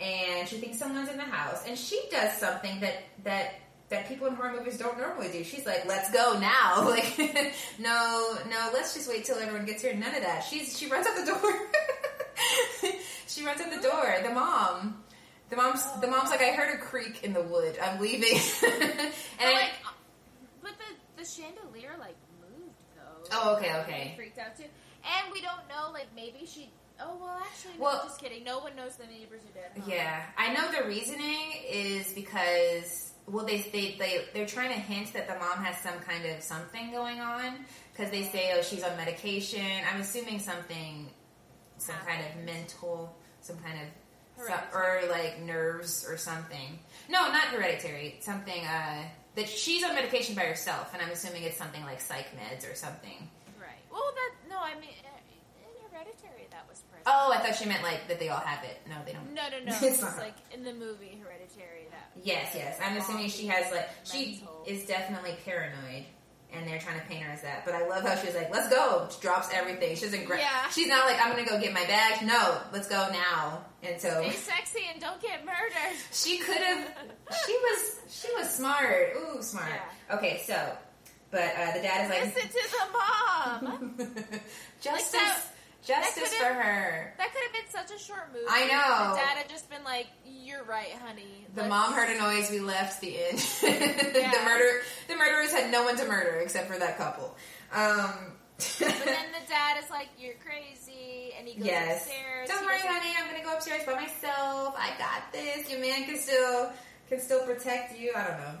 and 0.00 0.48
she 0.48 0.58
thinks 0.58 0.78
someone's 0.78 1.08
in 1.08 1.16
the 1.16 1.22
house 1.24 1.64
and 1.66 1.76
she 1.76 2.00
does 2.10 2.32
something 2.34 2.80
that 2.80 3.02
that 3.24 3.54
that 3.88 4.06
people 4.06 4.26
in 4.26 4.34
horror 4.34 4.52
movies 4.52 4.78
don't 4.78 4.98
normally 4.98 5.30
do. 5.32 5.42
She's 5.44 5.66
like, 5.66 5.86
"Let's 5.86 6.10
go 6.10 6.38
now!" 6.38 6.88
Like, 6.88 7.18
no, 7.78 8.36
no, 8.48 8.70
let's 8.72 8.94
just 8.94 9.08
wait 9.08 9.24
till 9.24 9.38
everyone 9.38 9.66
gets 9.66 9.82
here. 9.82 9.94
None 9.94 10.14
of 10.14 10.22
that. 10.22 10.44
She's 10.44 10.78
she 10.78 10.88
runs 10.88 11.06
out 11.06 11.16
the 11.16 11.24
door. 11.24 12.92
she 13.26 13.44
runs 13.44 13.60
out 13.60 13.70
the 13.70 13.80
door. 13.80 14.16
The 14.22 14.30
mom, 14.30 15.02
the 15.50 15.56
mom's 15.56 15.84
the 16.00 16.06
mom's 16.06 16.30
like, 16.30 16.42
"I 16.42 16.52
heard 16.52 16.74
a 16.74 16.78
creak 16.78 17.24
in 17.24 17.32
the 17.32 17.42
wood. 17.42 17.78
I'm 17.82 18.00
leaving." 18.00 18.38
and 18.64 19.52
like, 19.54 19.70
the 21.18 21.24
chandelier 21.24 21.94
like 21.98 22.16
moved 22.40 22.78
though. 22.94 23.28
Oh, 23.32 23.56
okay, 23.56 23.74
okay. 23.82 24.12
Freaked 24.16 24.38
out 24.38 24.56
too, 24.56 24.64
and 24.64 25.32
we 25.32 25.40
don't 25.40 25.68
know. 25.68 25.90
Like 25.92 26.06
maybe 26.14 26.46
she. 26.46 26.70
Oh 27.00 27.16
well, 27.20 27.38
actually, 27.44 27.74
no. 27.78 27.84
Well- 27.84 28.02
just 28.04 28.20
kidding. 28.20 28.44
No 28.44 28.60
one 28.60 28.74
knows 28.76 28.96
the 28.96 29.06
neighbors 29.06 29.42
are 29.42 29.54
dead. 29.54 29.82
Yeah, 29.86 30.22
I 30.36 30.52
know 30.54 30.70
the 30.70 30.86
reasoning 30.86 31.52
is 31.68 32.12
because 32.12 33.12
well, 33.26 33.44
they 33.44 33.62
they 33.72 33.96
they 33.98 34.24
they're 34.32 34.46
trying 34.46 34.70
to 34.70 34.80
hint 34.80 35.12
that 35.12 35.26
the 35.28 35.34
mom 35.34 35.62
has 35.64 35.76
some 35.82 35.98
kind 36.00 36.24
of 36.24 36.42
something 36.42 36.90
going 36.92 37.20
on 37.20 37.64
because 37.92 38.10
they 38.10 38.22
say 38.24 38.52
oh 38.56 38.62
she's 38.62 38.82
on 38.82 38.96
medication. 38.96 39.64
I'm 39.92 40.00
assuming 40.00 40.38
something, 40.38 41.08
some 41.78 41.96
kind 42.06 42.22
of 42.24 42.44
mental, 42.44 43.16
some 43.40 43.56
kind 43.58 43.78
of 43.80 44.46
some, 44.46 44.60
or 44.72 45.02
like 45.10 45.40
nerves 45.42 46.06
or 46.08 46.16
something. 46.16 46.78
No, 47.08 47.30
not 47.32 47.44
hereditary. 47.48 48.18
Something 48.20 48.64
uh, 48.64 49.02
that 49.38 49.48
she's 49.48 49.84
on 49.84 49.94
medication 49.94 50.34
by 50.34 50.42
herself, 50.42 50.92
and 50.92 51.00
I'm 51.02 51.10
assuming 51.10 51.44
it's 51.44 51.56
something 51.56 51.82
like 51.84 52.00
psych 52.00 52.26
meds 52.36 52.70
or 52.70 52.74
something. 52.74 53.16
Right. 53.60 53.78
Well, 53.90 54.02
that 54.14 54.50
no. 54.50 54.58
I 54.58 54.74
mean, 54.74 54.90
uh, 55.06 55.08
in 55.62 55.90
Hereditary, 55.90 56.48
that 56.50 56.66
was 56.68 56.80
present. 56.90 57.06
Oh, 57.06 57.32
I 57.32 57.38
thought 57.38 57.54
she 57.56 57.66
meant 57.68 57.82
like 57.82 58.08
that 58.08 58.18
they 58.18 58.28
all 58.28 58.40
have 58.40 58.64
it. 58.64 58.80
No, 58.88 58.96
they 59.06 59.12
don't. 59.12 59.32
No, 59.32 59.42
no, 59.48 59.70
no. 59.70 59.78
It's 59.88 60.02
like 60.18 60.34
in 60.52 60.64
the 60.64 60.74
movie 60.74 61.18
Hereditary. 61.22 61.86
That 61.90 62.10
Yes, 62.22 62.52
yes. 62.54 62.78
I'm 62.82 62.96
assuming 62.96 63.28
she 63.28 63.46
has 63.46 63.72
like 63.72 63.88
she 64.04 64.40
Mental. 64.42 64.64
is 64.66 64.84
definitely 64.86 65.36
paranoid, 65.44 66.04
and 66.52 66.66
they're 66.66 66.78
trying 66.78 66.98
to 67.00 67.06
paint 67.06 67.22
her 67.24 67.32
as 67.32 67.42
that. 67.42 67.64
But 67.64 67.74
I 67.74 67.86
love 67.86 68.04
how 68.06 68.16
she's 68.16 68.34
like, 68.34 68.50
"Let's 68.50 68.68
go!" 68.68 69.08
She 69.10 69.20
drops 69.20 69.48
everything. 69.52 69.94
She 69.96 70.02
doesn't. 70.06 70.24
Gra- 70.24 70.38
Yeah. 70.38 70.68
She's 70.70 70.88
not 70.88 71.06
like, 71.06 71.20
"I'm 71.22 71.30
gonna 71.30 71.44
go 71.44 71.60
get 71.60 71.72
my 71.72 71.84
bag." 71.84 72.24
No, 72.26 72.58
let's 72.72 72.88
go 72.88 73.08
now. 73.12 73.64
And 73.82 74.00
so 74.00 74.08
stay 74.22 74.32
sexy 74.36 74.80
and 74.92 75.00
don't 75.00 75.20
get 75.22 75.44
murdered. 75.44 75.96
she 76.12 76.38
could 76.38 76.56
have. 76.56 76.92
She 77.46 77.52
was. 77.52 77.96
She 78.10 78.28
was 78.36 78.50
smart. 78.50 79.12
Ooh, 79.16 79.42
smart. 79.42 79.80
Okay, 80.10 80.42
so, 80.44 80.54
but 81.30 81.42
uh, 81.56 81.72
the 81.74 81.82
dad 81.82 82.04
is 82.04 82.10
like, 82.10 82.34
Listen 82.34 82.48
to 82.48 82.68
the 82.70 82.92
mom. 82.92 83.96
justice, 84.80 85.10
that- 85.12 85.42
justice 85.84 86.34
for 86.34 86.44
her. 86.44 87.14
that 87.18 87.32
could 87.32 87.42
have 87.44 87.52
been 87.52 87.70
such 87.70 87.90
a 87.94 87.98
short 88.02 88.32
movie. 88.32 88.44
I 88.48 88.62
know. 88.66 89.14
The 89.14 89.20
dad 89.20 89.36
had 89.38 89.48
just 89.48 89.70
been 89.70 89.84
like, 89.84 90.06
"You're 90.26 90.64
right, 90.64 90.92
honey." 91.06 91.46
The 91.54 91.62
Let's- 91.62 91.70
mom 91.70 91.92
heard 91.94 92.10
a 92.10 92.18
noise. 92.20 92.50
We 92.50 92.60
left 92.60 93.00
the 93.00 93.08
inn. 93.16 93.36
Yeah. 93.62 94.30
the 94.32 94.44
murder. 94.44 94.80
The 95.08 95.16
murderers 95.16 95.52
had 95.52 95.70
no 95.70 95.84
one 95.84 95.96
to 95.96 96.04
murder 96.06 96.36
except 96.40 96.70
for 96.70 96.78
that 96.78 96.96
couple. 96.98 97.36
Um, 97.72 98.36
But 98.58 98.78
then 99.04 99.26
the 99.32 99.46
dad 99.48 99.78
is 99.82 99.88
like, 99.90 100.08
"You're 100.18 100.34
crazy," 100.44 101.32
and 101.38 101.46
he 101.46 101.54
goes 101.54 101.66
yes. 101.66 102.02
upstairs. 102.06 102.48
Don't 102.48 102.60
He 102.60 102.66
worry, 102.66 102.80
honey. 102.80 103.14
I'm 103.16 103.30
gonna 103.30 103.44
go 103.44 103.54
upstairs 103.54 103.84
by 103.86 103.94
myself. 103.94 104.74
I 104.76 104.90
got 104.98 105.32
this. 105.32 105.70
Your 105.70 105.80
man 105.80 106.04
can 106.04 106.18
still 106.18 106.72
can 107.08 107.20
still 107.20 107.44
protect 107.46 107.96
you. 107.98 108.12
I 108.16 108.24
don't 108.26 108.38
know. 108.40 108.54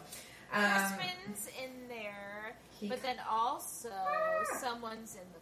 Um, 0.52 0.96
Crispin's 0.98 1.48
in 1.62 1.88
there, 1.88 2.54
he- 2.78 2.88
but 2.88 3.02
then 3.02 3.16
also 3.28 3.90
Ah. 3.92 4.58
someone's 4.60 5.14
in 5.16 5.26
the. 5.34 5.37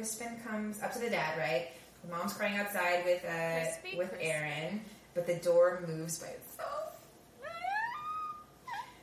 Crispin 0.00 0.40
comes 0.48 0.82
up 0.82 0.94
to 0.94 0.98
the 0.98 1.10
dad, 1.10 1.36
right? 1.36 1.68
The 2.02 2.10
mom's 2.10 2.32
crying 2.32 2.56
outside 2.56 3.04
with 3.04 3.22
uh, 3.22 3.60
Crispy 3.60 3.98
with 3.98 4.08
Crispin. 4.08 4.30
Erin, 4.30 4.80
but 5.12 5.26
the 5.26 5.34
door 5.34 5.84
moves 5.86 6.20
by 6.20 6.28
itself. 6.28 6.96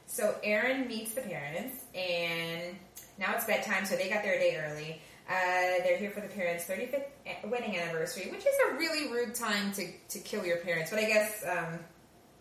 So 0.07 0.35
Erin 0.43 0.87
meets 0.87 1.13
the 1.13 1.21
parents, 1.21 1.83
and 1.93 2.75
now 3.19 3.35
it's 3.35 3.45
bedtime, 3.45 3.85
so 3.85 3.95
they 3.95 4.09
got 4.09 4.23
there 4.23 4.37
a 4.37 4.39
day 4.39 4.57
early. 4.57 4.99
Uh, 5.29 5.83
they're 5.83 5.99
here 5.99 6.09
for 6.09 6.21
the 6.21 6.29
parents' 6.29 6.65
35th 6.65 7.47
wedding 7.47 7.77
anniversary, 7.77 8.31
which 8.31 8.41
is 8.41 8.55
a 8.71 8.77
really 8.77 9.13
rude 9.13 9.35
time 9.35 9.71
to, 9.73 9.91
to 10.09 10.17
kill 10.17 10.43
your 10.43 10.57
parents, 10.57 10.89
but 10.89 10.97
I 10.97 11.05
guess 11.05 11.45
um, 11.47 11.77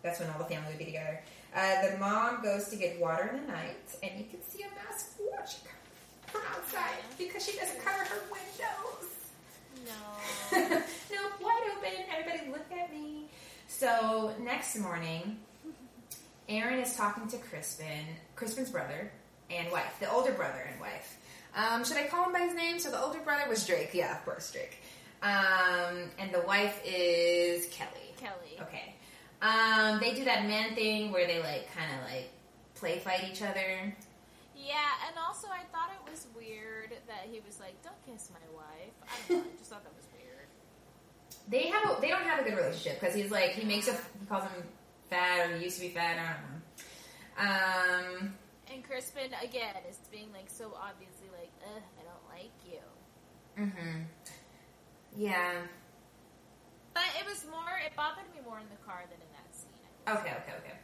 that's 0.01 0.19
when 0.19 0.31
all 0.31 0.39
the 0.39 0.45
family 0.45 0.69
would 0.69 0.79
be 0.79 0.85
together. 0.85 1.21
Uh, 1.55 1.91
the 1.91 1.97
mom 1.99 2.41
goes 2.41 2.69
to 2.69 2.75
get 2.75 2.99
water 2.99 3.29
in 3.35 3.45
the 3.45 3.51
night, 3.51 3.77
and 4.01 4.17
you 4.17 4.25
can 4.25 4.41
see 4.41 4.63
a 4.63 4.69
mouse 4.83 5.13
watching 5.31 5.61
from 6.27 6.41
outside 6.55 6.99
because 7.17 7.45
she 7.45 7.57
doesn't 7.57 7.83
cover 7.83 8.03
her 8.03 8.21
windows. 8.31 9.07
No. 9.85 10.57
nope, 11.11 11.33
wide 11.41 11.71
open. 11.77 12.05
Everybody 12.15 12.51
look 12.51 12.71
at 12.71 12.93
me. 12.93 13.25
So 13.67 14.33
next 14.39 14.77
morning, 14.77 15.37
Erin 16.49 16.79
is 16.79 16.95
talking 16.95 17.27
to 17.29 17.37
Crispin, 17.37 18.05
Crispin's 18.35 18.69
brother 18.69 19.11
and 19.49 19.71
wife, 19.71 19.95
the 19.99 20.09
older 20.09 20.31
brother 20.31 20.67
and 20.71 20.79
wife. 20.79 21.17
Um, 21.55 21.83
should 21.83 21.97
I 21.97 22.07
call 22.07 22.25
him 22.25 22.33
by 22.33 22.39
his 22.39 22.53
name? 22.53 22.79
So 22.79 22.91
the 22.91 23.01
older 23.01 23.19
brother 23.19 23.49
was 23.49 23.65
Drake. 23.65 23.91
Yeah, 23.93 24.15
of 24.17 24.23
course, 24.25 24.51
Drake. 24.51 24.81
Um, 25.23 26.11
and 26.19 26.31
the 26.31 26.41
wife 26.45 26.79
is 26.85 27.67
Kelly. 27.67 28.13
Kelly. 28.17 28.59
Okay. 28.61 28.93
Um, 29.41 29.99
they 29.99 30.13
do 30.13 30.23
that 30.25 30.45
man 30.45 30.75
thing 30.75 31.11
where 31.11 31.27
they 31.27 31.39
like 31.39 31.73
kind 31.75 31.91
of 31.93 32.11
like 32.11 32.29
play 32.75 32.99
fight 32.99 33.25
each 33.31 33.41
other. 33.41 33.95
Yeah, 34.67 35.07
and 35.07 35.15
also 35.17 35.47
I 35.47 35.63
thought 35.71 35.91
it 35.95 36.11
was 36.11 36.27
weird 36.35 36.91
that 37.07 37.23
he 37.31 37.39
was 37.39 37.57
like, 37.59 37.81
"Don't 37.83 37.95
kiss 38.05 38.29
my 38.35 38.43
wife." 38.53 38.91
I 39.03 39.15
don't 39.31 39.39
know. 39.39 39.51
I 39.53 39.57
just 39.57 39.71
thought 39.71 39.83
that 39.83 39.95
was 39.95 40.07
weird. 40.11 40.47
They 41.47 41.67
have 41.71 41.89
a, 41.97 42.01
they 42.01 42.09
don't 42.09 42.23
have 42.23 42.39
a 42.41 42.43
good 42.43 42.57
relationship 42.57 42.99
because 42.99 43.15
he's 43.15 43.31
like 43.31 43.51
he 43.51 43.63
makes 43.65 43.87
a 43.87 43.93
he 43.93 44.25
calls 44.27 44.43
him 44.43 44.63
fat 45.09 45.49
or 45.49 45.55
he 45.57 45.63
used 45.63 45.77
to 45.79 45.87
be 45.87 45.93
fat. 45.95 46.19
I 46.19 46.35
don't 46.35 46.43
know. 46.51 46.59
Um, 48.27 48.33
And 48.69 48.83
Crispin 48.83 49.31
again 49.41 49.75
is 49.89 49.97
being 50.11 50.33
like 50.33 50.49
so 50.49 50.75
obviously 50.75 51.31
like, 51.31 51.51
"Ugh, 51.63 51.83
I 51.99 52.03
don't 52.03 52.25
like 52.35 52.51
you." 52.67 52.83
Mm-hmm. 53.63 54.01
Yeah. 55.15 55.63
But 56.93 57.07
it 57.19 57.25
was 57.25 57.45
more. 57.49 57.71
It 57.85 57.95
bothered 57.95 58.27
me 58.35 58.41
more 58.43 58.59
in 58.59 58.67
the 58.67 58.81
car 58.85 59.05
than 59.07 59.21
in 59.21 59.31
that 59.31 59.49
scene. 59.55 59.71
Okay. 60.07 60.35
Okay. 60.43 60.57
Okay. 60.59 60.75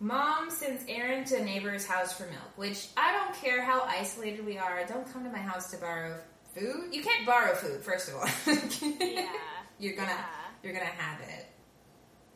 Mom 0.00 0.50
sends 0.50 0.84
Erin 0.88 1.24
to 1.26 1.36
a 1.40 1.44
neighbor's 1.44 1.86
house 1.86 2.12
for 2.12 2.24
milk, 2.24 2.56
which 2.56 2.88
I 2.96 3.12
don't 3.12 3.34
care 3.34 3.62
how 3.62 3.82
isolated 3.82 4.44
we 4.44 4.58
are. 4.58 4.84
Don't 4.86 5.10
come 5.12 5.24
to 5.24 5.30
my 5.30 5.38
house 5.38 5.70
to 5.70 5.76
borrow 5.78 6.18
food. 6.54 6.92
You 6.92 7.02
can't 7.02 7.24
borrow 7.26 7.54
food, 7.54 7.80
first 7.82 8.08
of 8.08 8.16
all. 8.16 8.28
Yeah. 9.00 9.26
You're 9.78 9.96
gonna 9.96 10.08
Yeah. 10.08 10.24
you're 10.62 10.72
gonna 10.72 10.84
have 10.86 11.20
it. 11.20 11.46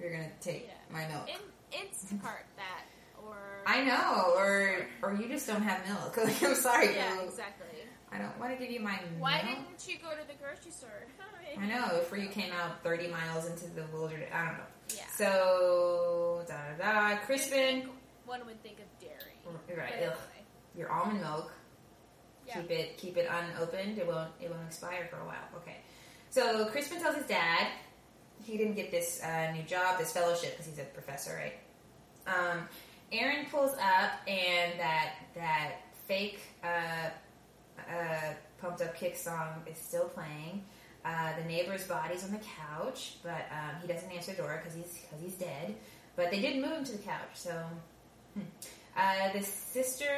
You're 0.01 0.11
gonna 0.11 0.31
take 0.41 0.67
Yeah. 0.67 0.75
my 0.93 1.07
milk. 1.09 1.29
In 1.29 1.79
Instacart 1.81 2.45
that 2.57 2.83
or 3.25 3.37
I 3.67 3.85
know, 3.85 4.33
or 4.37 4.87
or 5.03 5.15
you 5.15 5.29
just 5.29 5.47
don't 5.47 5.63
have 5.63 5.87
milk. 5.87 6.17
Like, 6.25 6.43
I'm 6.43 6.55
sorry, 6.57 6.95
yeah, 6.97 7.15
boo. 7.17 7.27
exactly. 7.29 7.67
I 8.11 8.19
don't 8.19 8.39
want 8.41 8.53
to 8.53 8.59
give 8.65 8.73
you 8.73 8.81
my 8.81 8.99
Why 9.19 9.43
milk. 9.43 9.57
didn't 9.69 9.87
you 9.89 9.99
go 10.03 10.11
to 10.11 10.27
the 10.27 10.35
grocery 10.43 10.73
store? 10.73 11.07
I 11.61 11.67
know, 11.67 11.99
before 11.99 12.19
you 12.19 12.29
came 12.29 12.51
out 12.53 12.83
30 12.83 13.09
miles 13.09 13.47
into 13.47 13.67
the 13.69 13.85
wilderness. 13.93 14.31
I 14.33 14.45
don't 14.47 14.55
know. 14.59 14.65
Yeah. 14.95 15.03
So, 15.17 16.45
da 16.49 16.55
da 16.79 17.13
da. 17.13 17.17
Crispin, 17.27 17.89
One 18.27 18.45
would 18.47 18.63
think 18.63 18.79
of 18.79 18.87
dairy. 19.01 19.35
Right, 19.77 19.93
ugh. 19.95 20.03
anyway. 20.03 20.15
your 20.77 20.91
almond 20.91 21.21
milk. 21.21 21.53
Yeah. 22.47 22.61
Keep 22.61 22.71
it 22.71 22.97
keep 22.99 23.17
it 23.17 23.29
unopened. 23.31 23.99
It 23.99 24.07
won't 24.07 24.31
it 24.41 24.51
won't 24.51 24.67
expire 24.67 25.07
for 25.11 25.17
a 25.17 25.25
while. 25.27 25.49
Okay. 25.57 25.77
So 26.31 26.67
Crispin 26.67 27.01
tells 27.01 27.17
his 27.17 27.27
dad 27.27 27.69
he 28.43 28.57
didn't 28.57 28.75
get 28.75 28.91
this 28.91 29.21
uh, 29.23 29.51
new 29.53 29.63
job, 29.63 29.99
this 29.99 30.13
fellowship, 30.13 30.53
because 30.53 30.67
he's 30.67 30.79
a 30.79 30.85
professor, 30.85 31.35
right? 31.35 31.59
Um, 32.27 32.69
Erin 33.13 33.47
pulls 33.51 33.73
up, 33.73 34.13
and 34.27 34.79
that 34.79 35.15
that 35.35 35.73
fake 36.07 36.41
uh, 36.63 37.09
uh, 37.91 38.35
pumped 38.61 38.83
up 38.83 38.95
kick 38.97 39.17
song 39.17 39.63
is 39.67 39.79
still 39.79 40.09
playing. 40.09 40.65
Uh, 41.11 41.31
the 41.41 41.45
neighbor's 41.49 41.85
body's 41.87 42.23
on 42.25 42.33
the 42.33 42.41
couch, 42.69 43.17
but 43.23 43.47
um, 43.51 43.81
he 43.81 43.89
doesn't 43.93 44.11
answer 44.11 44.33
the 44.33 44.37
door 44.43 44.61
because 44.63 44.77
he's 44.77 44.93
because 45.03 45.21
he's 45.23 45.35
dead. 45.35 45.75
But 46.17 46.31
they 46.31 46.41
did 46.41 46.61
move 46.61 46.73
him 46.79 46.85
to 46.85 46.93
the 46.93 46.99
couch, 46.99 47.35
so. 47.35 47.55
hmm. 48.35 48.43
Uh, 48.97 49.33
the 49.33 49.43
sister 49.45 50.11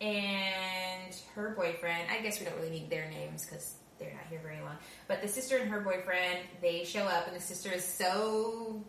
and 0.00 1.12
her 1.34 1.50
boyfriend. 1.56 2.04
I 2.10 2.20
guess 2.22 2.38
we 2.38 2.46
don't 2.46 2.56
really 2.56 2.70
need 2.70 2.88
their 2.88 3.10
names 3.10 3.44
because 3.44 3.74
they're 3.98 4.12
not 4.14 4.26
here 4.30 4.40
very 4.42 4.60
long. 4.60 4.76
But 5.08 5.22
the 5.22 5.28
sister 5.28 5.56
and 5.58 5.68
her 5.70 5.80
boyfriend, 5.80 6.38
they 6.60 6.84
show 6.84 7.02
up, 7.02 7.26
and 7.26 7.34
the 7.36 7.40
sister 7.40 7.70
is 7.72 7.84
so 7.84 8.84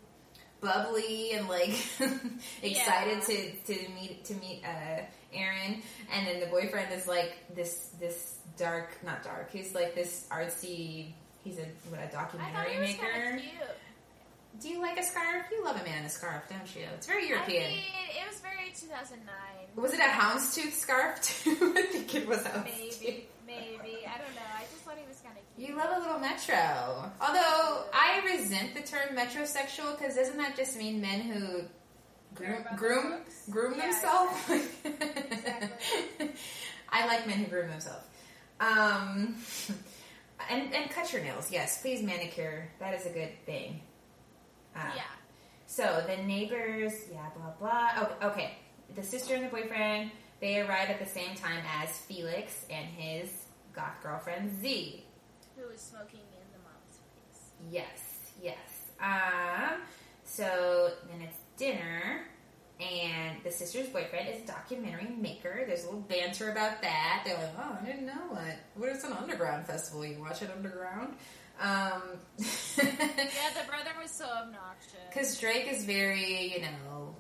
bubbly 0.62 1.32
and 1.34 1.50
like 1.50 1.72
excited 2.62 3.18
Yeah. 3.28 3.54
to, 3.66 3.74
to 3.74 3.90
meet 3.94 4.24
to 4.26 4.34
meet 4.36 4.62
uh, 4.64 5.02
Erin, 5.34 5.82
and 6.14 6.28
then 6.28 6.40
the 6.40 6.46
boyfriend 6.48 6.94
is 6.94 7.08
like 7.08 7.34
this 7.56 7.90
this 8.00 8.38
dark, 8.56 8.90
not 9.04 9.24
dark. 9.24 9.52
He's 9.52 9.74
like 9.74 9.96
this 9.96 10.28
artsy. 10.32 11.14
He's 11.44 11.58
a 11.60 11.66
what 11.90 12.00
a 12.02 12.12
documentary 12.12 12.80
maker. 12.80 13.38
cute. 13.40 13.54
Do 14.62 14.70
you 14.70 14.80
like 14.82 15.00
a 15.00 15.04
scarf? 15.04 15.46
You 15.52 15.64
love 15.66 15.82
a 15.82 15.84
man 15.84 16.00
in 16.00 16.06
a 16.06 16.10
scarf, 16.10 16.44
don't 16.50 16.76
you? 16.76 16.84
It's 16.96 17.08
very 17.08 17.28
European. 17.28 17.64
I 17.66 17.68
mean, 17.70 17.80
it 18.24 18.28
was 18.30 18.40
very 18.40 18.70
2009. 18.70 19.28
Was 19.76 19.94
it 19.94 20.00
a 20.00 20.04
houndstooth 20.04 20.72
scarf 20.74 21.22
too? 21.22 21.74
I 21.78 21.82
think 21.84 22.14
it 22.16 22.28
was 22.28 22.40
houndstooth. 22.40 23.02
Maybe, 23.02 23.28
maybe. 23.48 24.06
I 24.08 24.18
don't 24.20 24.36
know. 24.36 24.52
I 24.56 24.62
just 24.72 24.84
thought 24.86 24.96
he 24.98 25.08
was 25.08 25.20
kind 25.22 25.36
of 25.38 25.44
cute. 25.58 25.70
You 25.70 25.76
love 25.76 25.98
a 25.98 26.00
little 26.00 26.20
metro. 26.20 27.12
Although 27.20 27.84
I 27.94 28.22
resent 28.26 28.76
the 28.76 28.82
term 28.82 29.16
metrosexual 29.16 29.98
because 29.98 30.16
doesn't 30.16 30.38
that 30.38 30.56
just 30.56 30.78
mean 30.78 31.02
men 31.02 31.22
who 31.22 31.64
groom 32.36 32.64
groom, 32.78 33.14
groom 33.50 33.74
Yeah, 33.76 33.88
themselves? 33.92 34.50
Exactly. 34.50 36.30
I 36.90 37.08
like 37.08 37.26
men 37.28 37.40
who 37.40 37.46
groom 37.48 37.70
themselves. 37.70 38.06
Um, 38.60 39.36
and 40.50 40.74
and 40.74 40.90
cut 40.92 41.12
your 41.14 41.22
nails. 41.24 41.52
Yes, 41.52 41.82
please 41.82 42.02
manicure. 42.04 42.70
That 42.80 42.94
is 42.94 43.06
a 43.06 43.10
good 43.10 43.32
thing. 43.46 43.82
Uh, 44.76 44.92
yeah. 44.96 45.04
So 45.66 46.04
the 46.08 46.18
neighbors, 46.24 46.94
yeah, 47.12 47.30
blah 47.36 47.52
blah. 47.60 47.90
Oh, 48.22 48.28
okay. 48.30 48.58
The 48.96 49.04
sister 49.04 49.36
and 49.36 49.46
the 49.46 49.50
boyfriend 49.50 50.12
they 50.40 50.60
arrive 50.60 50.90
at 50.90 51.00
the 51.00 51.06
same 51.06 51.36
time 51.36 51.64
as 51.82 51.98
Felix 52.00 52.66
and 52.70 52.86
his 52.88 53.30
goth 53.74 54.02
girlfriend 54.04 54.62
Z. 54.62 55.06
who 55.56 55.70
is 55.70 55.80
smoking 55.80 56.20
in 56.20 56.48
the 56.52 56.60
mom's 56.60 57.00
face. 57.16 57.52
Yes, 57.72 58.32
yes. 58.42 58.92
Um, 59.00 59.80
so 60.26 60.92
then 61.10 61.22
it's 61.22 61.38
dinner, 61.58 62.26
and 62.84 63.44
the 63.44 63.52
sister's 63.52 63.88
boyfriend 63.88 64.30
is 64.30 64.44
a 64.44 64.48
documentary 64.48 65.10
maker. 65.20 65.64
There's 65.68 65.84
a 65.84 65.86
little 65.86 66.02
banter 66.02 66.52
about 66.52 66.82
that. 66.82 67.24
They're 67.26 67.38
like, 67.38 67.54
"Oh, 67.58 67.78
I 67.82 67.86
didn't 67.86 68.06
know 68.06 68.28
what. 68.30 68.56
What 68.76 68.90
is 68.90 69.04
an 69.04 69.14
underground 69.14 69.66
festival? 69.68 70.06
You 70.06 70.20
watch 70.20 70.42
it 70.42 70.52
underground?" 70.56 71.16
Um, 71.62 72.02
Yeah, 72.78 73.50
the 73.62 73.68
brother 73.68 73.92
was 74.02 74.12
so 74.12 74.26
obnoxious. 74.26 74.94
Because 75.10 75.40
Drake 75.40 75.72
is 75.72 75.86
very, 75.86 76.54
you 76.54 76.62
know, 76.62 77.16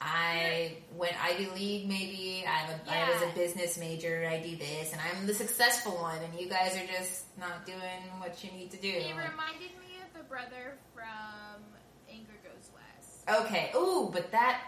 I 0.00 0.78
went 0.96 1.12
Ivy 1.22 1.48
League. 1.54 1.88
Maybe 1.88 2.44
I'm 2.48 2.70
a, 2.70 2.90
I 2.90 3.10
was 3.10 3.22
a 3.22 3.34
business 3.34 3.78
major. 3.78 4.26
I 4.30 4.40
do 4.40 4.56
this, 4.56 4.92
and 4.92 5.00
I'm 5.00 5.26
the 5.26 5.34
successful 5.34 5.92
one, 5.92 6.18
and 6.22 6.40
you 6.40 6.48
guys 6.48 6.74
are 6.76 6.86
just 6.86 7.24
not 7.38 7.66
doing 7.66 7.78
what 8.18 8.42
you 8.42 8.50
need 8.52 8.70
to 8.70 8.78
do. 8.78 8.88
He 8.88 9.12
reminded 9.12 9.70
me 9.78 10.00
of 10.06 10.16
the 10.16 10.24
brother 10.28 10.78
from 10.94 11.62
Ingrid 12.10 12.42
Goes 12.42 12.70
West. 12.74 13.40
Okay. 13.46 13.70
Ooh, 13.76 14.10
but 14.12 14.32
that. 14.32 14.62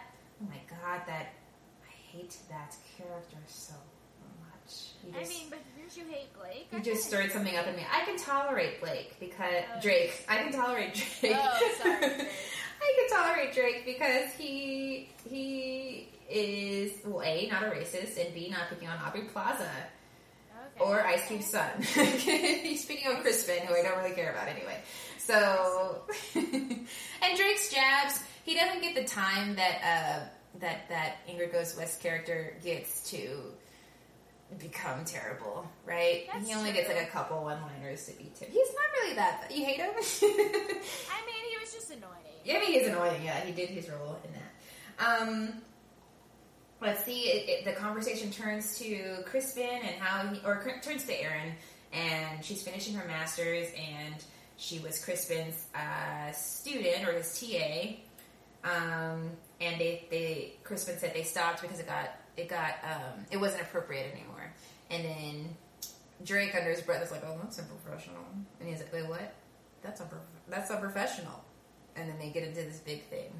God, 0.82 1.00
that. 1.06 1.26
I 1.84 2.16
hate 2.16 2.36
that 2.50 2.74
character 2.98 3.36
so 3.46 3.74
much. 4.40 4.90
You 5.06 5.14
I 5.18 5.24
mean, 5.28 5.46
but 5.50 5.58
didn't 5.76 5.96
you 5.96 6.04
hate 6.12 6.28
Blake? 6.38 6.66
you 6.72 6.78
I 6.78 6.82
just 6.82 7.06
stirred 7.06 7.32
something 7.32 7.56
up 7.56 7.66
in 7.66 7.76
me. 7.76 7.82
I 7.92 8.04
can 8.04 8.16
tolerate 8.18 8.80
Blake 8.80 9.18
because 9.20 9.64
Oh. 9.76 9.80
Drake. 9.80 10.24
I 10.28 10.36
can 10.38 10.52
tolerate 10.52 10.94
Drake. 10.94 11.36
Oh, 11.38 11.72
sorry, 11.82 11.98
Drake. 12.00 12.28
I 12.82 13.08
can 13.08 13.18
tolerate 13.18 13.54
Drake 13.54 13.84
because 13.86 14.32
he 14.38 15.08
he 15.28 16.08
is 16.28 16.92
well, 17.04 17.22
a 17.22 17.48
not 17.48 17.62
a 17.64 17.66
racist 17.66 18.22
and 18.24 18.34
b 18.34 18.48
not 18.50 18.68
picking 18.70 18.88
on 18.88 18.98
Aubrey 18.98 19.22
Plaza 19.32 19.68
Okay. 20.76 20.84
or 20.90 21.04
Ice 21.04 21.26
Cube's 21.26 21.46
son. 21.50 21.70
He's 21.82 22.82
Speaking 22.84 23.12
of 23.12 23.20
Crispin, 23.20 23.66
who 23.66 23.74
I 23.74 23.82
don't 23.82 23.98
really 23.98 24.14
care 24.14 24.32
about 24.32 24.48
anyway. 24.48 24.78
So, 25.18 26.02
and 26.34 27.36
Drake's 27.36 27.70
jabs, 27.72 28.20
he 28.44 28.54
doesn't 28.54 28.80
get 28.80 28.94
the 28.94 29.04
time 29.04 29.54
that 29.56 29.80
uh, 29.84 30.26
that 30.60 30.88
that 30.88 31.16
Ingrid 31.28 31.52
Goes 31.52 31.76
West 31.76 32.02
character 32.02 32.56
gets 32.62 33.10
to 33.10 33.38
become 34.58 35.04
terrible, 35.04 35.66
right? 35.86 36.26
That's 36.32 36.46
he 36.46 36.54
only 36.54 36.70
true. 36.70 36.80
gets 36.80 36.88
like 36.94 37.06
a 37.06 37.10
couple 37.10 37.42
one-liners 37.42 38.06
to 38.06 38.12
be 38.12 38.24
him. 38.24 38.50
He's 38.50 38.68
not 38.68 39.00
really 39.00 39.14
that. 39.16 39.50
You 39.50 39.64
hate 39.64 39.78
him? 39.78 39.90
I 39.90 41.26
mean, 41.26 41.44
he 41.50 41.58
was 41.60 41.72
just 41.72 41.90
annoying. 41.90 42.12
Yeah, 42.44 42.56
I 42.56 42.60
mean, 42.60 42.72
he's 42.72 42.86
annoying. 42.88 43.22
Yeah, 43.24 43.40
he 43.40 43.52
did 43.52 43.70
his 43.70 43.88
role 43.88 44.18
in 44.24 44.30
that. 44.32 45.22
Um, 45.22 45.62
let's 46.80 47.04
see. 47.04 47.22
It, 47.22 47.48
it, 47.48 47.64
the 47.64 47.72
conversation 47.72 48.30
turns 48.30 48.78
to 48.78 49.22
Crispin 49.24 49.80
and 49.82 49.96
how 50.00 50.26
he, 50.28 50.40
or 50.44 50.56
cr- 50.56 50.80
turns 50.82 51.04
to 51.04 51.22
Erin, 51.22 51.52
and 51.92 52.44
she's 52.44 52.62
finishing 52.62 52.94
her 52.94 53.06
master's, 53.06 53.68
and 53.76 54.14
she 54.56 54.80
was 54.80 55.02
Crispin's 55.04 55.66
uh, 55.74 56.32
student 56.32 57.08
or 57.08 57.12
his 57.12 57.40
TA. 57.40 57.94
Um, 58.64 59.30
and 59.62 59.80
they, 59.80 60.04
they 60.10 60.52
Crispin 60.64 60.98
said 60.98 61.14
they 61.14 61.22
stopped 61.22 61.62
because 61.62 61.78
it 61.80 61.86
got 61.86 62.10
it 62.36 62.48
got 62.48 62.74
um, 62.84 63.24
it 63.30 63.36
wasn't 63.38 63.62
appropriate 63.62 64.12
anymore. 64.12 64.52
And 64.90 65.04
then 65.04 65.56
Drake 66.24 66.54
under 66.54 66.70
his 66.70 66.80
breath 66.82 67.02
is 67.02 67.10
like, 67.10 67.22
"Oh, 67.26 67.38
that's 67.42 67.58
unprofessional," 67.58 68.22
and 68.60 68.68
he's 68.68 68.78
like, 68.80 68.92
"Wait, 68.92 69.06
what? 69.08 69.34
That's 69.82 70.00
unprof- 70.00 70.48
that's 70.48 70.70
unprofessional." 70.70 71.42
And 71.96 72.08
then 72.08 72.18
they 72.18 72.30
get 72.30 72.42
into 72.44 72.62
this 72.62 72.78
big 72.78 73.04
thing. 73.06 73.30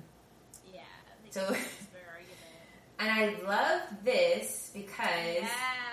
Yeah. 0.73 0.81
So- 1.31 1.41
keep 1.49 1.57
this 1.59 1.87
big 1.93 2.03
argument. 2.13 2.39
And 2.99 3.11
I 3.11 3.47
love 3.49 3.83
this 4.05 4.71
because 4.75 4.99
Yeah. 5.37 5.49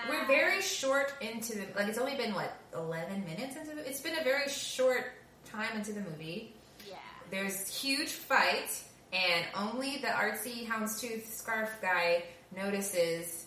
we're 0.10 0.26
very 0.28 0.62
short 0.62 1.14
into 1.22 1.56
the 1.58 1.66
like. 1.76 1.88
It's 1.88 1.98
only 1.98 2.16
been 2.16 2.34
what 2.34 2.54
eleven 2.74 3.24
minutes 3.26 3.56
into 3.56 3.76
the. 3.76 3.88
It's 3.88 4.02
been 4.02 4.18
a 4.18 4.24
very 4.24 4.50
short 4.50 5.12
time 5.46 5.76
into 5.76 5.94
the 5.94 6.02
movie. 6.02 6.54
Yeah. 6.88 6.96
There's 7.32 7.68
huge 7.68 8.10
fight, 8.10 8.70
and 9.12 9.46
only 9.56 9.98
the 9.98 10.08
artsy 10.08 10.68
houndstooth 10.68 11.28
scarf 11.28 11.70
guy 11.82 12.24
notices 12.56 13.46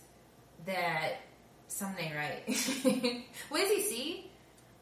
that 0.66 1.14
something 1.68 2.04
ain't 2.04 2.14
right. 2.14 3.24
what 3.48 3.60
does 3.60 3.70
he 3.70 3.82
see? 3.82 4.30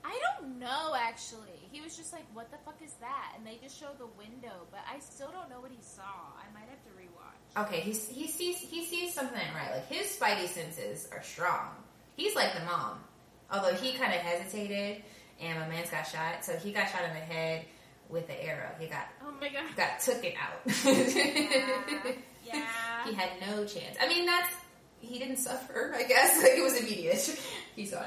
I 0.04 0.18
don't 0.38 0.58
know 0.58 0.94
actually. 0.98 1.68
He 1.70 1.80
was 1.80 1.96
just 1.96 2.12
like, 2.12 2.24
"What 2.32 2.50
the 2.50 2.56
fuck 2.64 2.80
is 2.84 2.94
that?" 3.00 3.34
And 3.36 3.46
they 3.46 3.58
just 3.62 3.78
show 3.78 3.90
the 3.98 4.06
window, 4.18 4.66
but 4.70 4.80
I 4.92 4.98
still 4.98 5.30
don't 5.30 5.48
know 5.48 5.60
what 5.60 5.70
he 5.70 5.78
saw. 5.80 6.02
I 6.02 6.52
might 6.52 6.68
have 6.68 6.82
to 6.84 6.90
rewatch. 6.98 7.66
Okay, 7.66 7.80
he 7.80 7.92
he 7.92 8.26
sees 8.26 8.58
he 8.58 8.84
sees 8.84 9.14
something 9.14 9.38
right. 9.54 9.70
Like 9.70 9.86
his 9.88 10.06
spidey 10.08 10.48
senses 10.48 11.08
are 11.12 11.22
strong. 11.22 11.68
He's 12.16 12.34
like 12.34 12.54
the 12.54 12.64
mom, 12.64 12.98
although 13.52 13.74
he 13.74 13.92
kind 13.92 14.12
of 14.12 14.20
hesitated, 14.20 15.02
and 15.40 15.60
my 15.60 15.68
man's 15.68 15.90
got 15.90 16.06
shot. 16.06 16.44
So 16.44 16.56
he 16.56 16.72
got 16.72 16.90
shot 16.90 17.04
in 17.04 17.10
the 17.14 17.20
head 17.20 17.66
with 18.10 18.26
the 18.26 18.44
arrow. 18.44 18.70
He 18.78 18.86
got 18.86 19.06
Oh 19.24 19.32
my 19.40 19.48
god. 19.48 19.62
got 19.76 20.00
took 20.00 20.24
it 20.24 20.34
out. 20.40 20.60
Yeah. 20.84 22.12
Yeah. 22.44 22.64
he 23.06 23.14
had 23.14 23.30
no 23.40 23.64
chance. 23.64 23.96
I 24.00 24.08
mean, 24.08 24.26
that's 24.26 24.50
he 25.00 25.18
didn't 25.18 25.38
suffer. 25.38 25.92
I 25.96 26.02
guess 26.04 26.38
like 26.42 26.52
it 26.52 26.62
was 26.62 26.76
immediate. 26.78 27.38
He's 27.76 27.90
gone. 27.92 28.04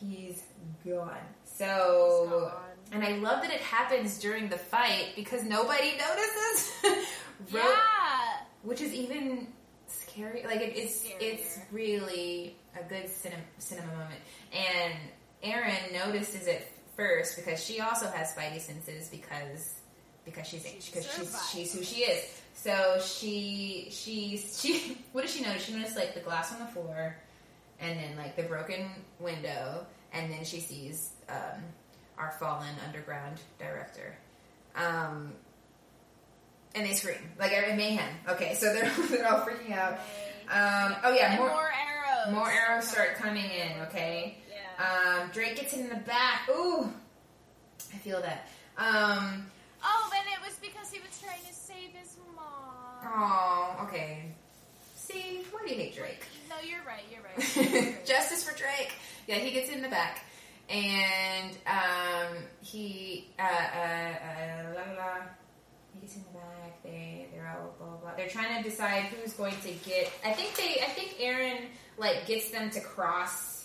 Yeah. 0.00 0.08
He's 0.08 0.42
gone. 0.86 1.16
So, 1.44 2.22
He's 2.24 2.30
gone. 2.30 2.52
and 2.92 3.04
I 3.04 3.18
love 3.18 3.42
that 3.42 3.52
it 3.52 3.60
happens 3.60 4.18
during 4.18 4.48
the 4.48 4.56
fight 4.58 5.08
because 5.16 5.44
nobody 5.44 5.92
notices. 5.98 6.72
Ro- 7.52 7.60
Yeah. 7.60 7.76
which 8.62 8.80
is 8.80 8.92
even 8.94 9.48
scary. 9.88 10.44
Like 10.46 10.60
it, 10.60 10.76
it's 10.76 11.04
Scarier. 11.04 11.16
it's 11.20 11.58
really 11.70 12.56
a 12.78 12.82
good 12.88 13.08
cinema, 13.10 13.42
cinema 13.58 13.88
moment. 13.88 14.20
And 14.52 14.94
Erin 15.42 15.92
notices 15.92 16.46
it 16.46 16.66
first 16.96 17.36
because 17.36 17.62
she 17.62 17.80
also 17.80 18.06
has 18.08 18.34
spidey 18.34 18.60
senses 18.60 19.08
because 19.08 19.74
because 20.24 20.46
she's 20.46 20.62
She's 20.64 20.86
because 20.90 21.04
she's 21.06 21.28
survived. 21.28 21.50
she's 21.52 21.74
who 21.74 21.82
she 21.82 22.00
is. 22.02 22.24
So 22.54 22.98
she 23.04 23.88
she 23.90 24.36
she 24.38 24.98
what 25.12 25.22
does 25.22 25.34
she 25.34 25.42
notice? 25.42 25.64
She 25.64 25.72
noticed 25.74 25.96
like 25.96 26.14
the 26.14 26.20
glass 26.20 26.52
on 26.52 26.60
the 26.60 26.66
floor, 26.66 27.16
and 27.80 27.98
then 27.98 28.16
like 28.16 28.36
the 28.36 28.44
broken 28.44 28.88
window, 29.18 29.86
and 30.12 30.32
then 30.32 30.44
she 30.44 30.60
sees 30.60 31.10
um, 31.28 31.62
our 32.18 32.32
fallen 32.38 32.74
underground 32.86 33.38
director. 33.58 34.14
Um, 34.76 35.32
and 36.74 36.86
they 36.86 36.94
scream 36.94 37.16
like 37.38 37.52
in 37.52 37.76
mayhem. 37.76 38.08
Okay, 38.28 38.54
so 38.54 38.72
they're 38.72 38.90
they're 39.10 39.26
all 39.28 39.40
freaking 39.40 39.72
out. 39.72 39.94
Um, 40.50 40.96
oh 41.04 41.12
yeah, 41.12 41.36
more 41.36 41.48
more, 41.48 41.70
arrows. 41.72 42.34
more 42.34 42.50
arrows 42.50 42.88
start 42.88 43.16
coming 43.16 43.44
in. 43.50 43.82
Okay. 43.88 44.38
Um, 44.82 45.30
Drake 45.32 45.56
gets 45.56 45.72
in 45.74 45.88
the 45.88 45.94
back. 45.96 46.48
Ooh, 46.50 46.92
I 47.94 47.96
feel 47.98 48.20
that. 48.20 48.48
Um, 48.76 49.46
oh, 49.84 50.10
and 50.16 50.26
it 50.28 50.40
was 50.44 50.56
because 50.60 50.90
he 50.90 50.98
was 51.00 51.20
trying 51.20 51.40
to 51.46 51.54
save 51.54 51.90
his 51.94 52.16
mom. 52.34 52.44
oh, 53.04 53.84
okay. 53.86 54.24
See, 54.96 55.44
why 55.52 55.60
do 55.66 55.70
you 55.72 55.80
hate 55.80 55.94
Drake? 55.96 56.24
No, 56.52 56.56
you're 56.68 56.84
right. 56.86 57.02
You're 57.10 57.22
right. 57.22 57.56
You're 57.72 57.82
right. 57.94 58.04
Justice 58.06 58.44
for 58.44 58.54
Drake. 58.58 58.92
Yeah, 59.26 59.36
he 59.36 59.52
gets 59.52 59.70
in 59.70 59.80
the 59.80 59.88
back, 59.88 60.22
and 60.68 61.56
um, 61.66 62.36
he 62.60 63.30
uh, 63.38 63.42
uh, 63.42 63.46
uh, 63.46 64.74
la, 64.74 64.82
la, 64.92 64.98
la. 64.98 65.14
he 65.94 66.00
gets 66.02 66.16
in 66.16 66.22
the 66.24 66.38
back. 66.38 66.82
They 66.82 67.26
they're 67.32 67.48
all 67.58 67.72
blah, 67.78 67.86
blah 67.86 67.96
blah. 68.00 68.10
They're 68.18 68.28
trying 68.28 68.62
to 68.62 68.68
decide 68.68 69.04
who's 69.04 69.32
going 69.32 69.54
to 69.62 69.72
get. 69.88 70.12
I 70.26 70.32
think 70.32 70.54
they. 70.56 70.82
I 70.84 70.90
think 70.90 71.16
Erin 71.20 71.68
like 71.96 72.26
gets 72.26 72.50
them 72.50 72.68
to 72.72 72.80
cross. 72.82 73.64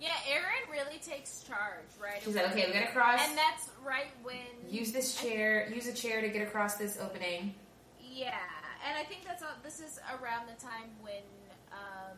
yeah, 0.00 0.08
Erin 0.28 0.53
really 0.74 0.98
takes 0.98 1.42
charge, 1.44 1.90
right? 2.02 2.20
She's 2.24 2.34
away. 2.34 2.44
like, 2.44 2.52
okay, 2.52 2.66
we 2.66 2.72
gotta 2.72 2.92
cross. 2.92 3.20
And 3.26 3.36
that's 3.38 3.70
right 3.86 4.10
when 4.22 4.36
use 4.68 4.92
this 4.92 5.20
chair. 5.20 5.68
Use 5.72 5.86
a 5.86 5.92
chair 5.92 6.20
to 6.20 6.28
get 6.28 6.42
across 6.42 6.74
this 6.74 6.98
opening. 7.00 7.54
Yeah, 8.02 8.34
and 8.88 8.98
I 8.98 9.04
think 9.04 9.24
that's 9.24 9.42
all. 9.42 9.48
This 9.62 9.80
is 9.80 9.98
around 10.20 10.46
the 10.48 10.60
time 10.62 10.90
when 11.00 11.22
um, 11.72 12.16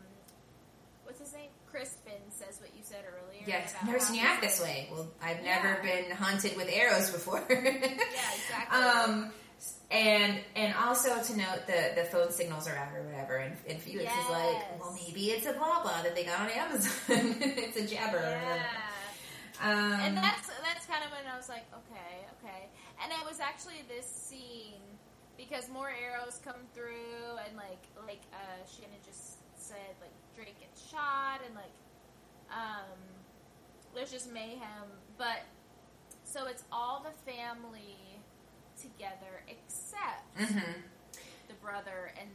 what's 1.03 1.19
his 1.19 1.33
name? 1.33 1.49
Crispin 1.69 2.13
says 2.29 2.59
what 2.61 2.71
you 2.75 2.81
said 2.83 3.03
earlier. 3.05 3.43
Yes, 3.45 3.73
about 3.73 3.85
never 3.87 3.99
seen 3.99 4.15
you 4.15 4.21
act 4.25 4.41
this 4.41 4.61
way. 4.61 4.87
Well, 4.91 5.07
I've 5.21 5.43
never 5.43 5.79
Yeah. 5.83 6.01
been 6.01 6.11
hunted 6.11 6.55
with 6.55 6.69
arrows 6.71 7.11
before. 7.11 7.43
Yeah, 7.49 7.59
exactly. 7.59 8.79
Um, 8.79 9.31
and 9.89 10.39
and 10.55 10.73
also 10.75 11.21
to 11.21 11.37
note 11.37 11.65
the 11.65 11.93
the 11.95 12.03
phone 12.05 12.31
signals 12.31 12.67
are 12.67 12.75
out 12.75 12.93
or 12.93 13.03
whatever, 13.03 13.37
and, 13.37 13.55
and 13.69 13.79
Felix 13.79 14.11
is 14.11 14.29
like, 14.29 14.79
well, 14.79 14.93
maybe 14.93 15.31
it's 15.31 15.45
a 15.45 15.53
blah 15.53 15.81
blah 15.81 16.01
that 16.03 16.13
they 16.15 16.25
got 16.25 16.41
on 16.41 16.49
Amazon. 16.49 16.91
it's 17.41 17.77
a 17.77 17.87
jabber. 17.87 18.19
yeah. 18.19 18.63
Um, 19.61 19.99
and 20.01 20.17
that's 20.17 20.49
that's 20.61 20.85
kind 20.85 21.03
of 21.03 21.11
when 21.11 21.31
I 21.31 21.37
was 21.37 21.49
like, 21.49 21.65
okay, 21.73 22.27
okay. 22.37 22.67
And 23.01 23.11
it 23.11 23.25
was 23.25 23.39
actually 23.39 23.81
this 23.87 24.05
scene 24.05 24.83
because 25.37 25.69
more 25.69 25.89
arrows 25.89 26.39
come 26.43 26.61
through, 26.73 27.39
and 27.47 27.55
like 27.55 27.81
like 28.05 28.21
uh, 28.33 28.59
Shannon 28.67 28.99
just 29.05 29.37
said, 29.55 29.95
like 30.01 30.11
Drake 30.35 30.59
gets 30.59 30.89
shot, 30.91 31.39
and 31.45 31.55
like 31.55 31.73
um, 32.51 32.99
there's 33.95 34.11
just 34.11 34.31
mayhem. 34.33 34.91
But 35.17 35.47
so 36.25 36.45
it's 36.47 36.65
all 36.73 37.05
the 37.05 37.31
family 37.31 37.95
together 38.81 39.43
except 39.47 40.37
mhm. 40.39 40.63
the 41.47 41.53
brother 41.61 42.11
and 42.19 42.29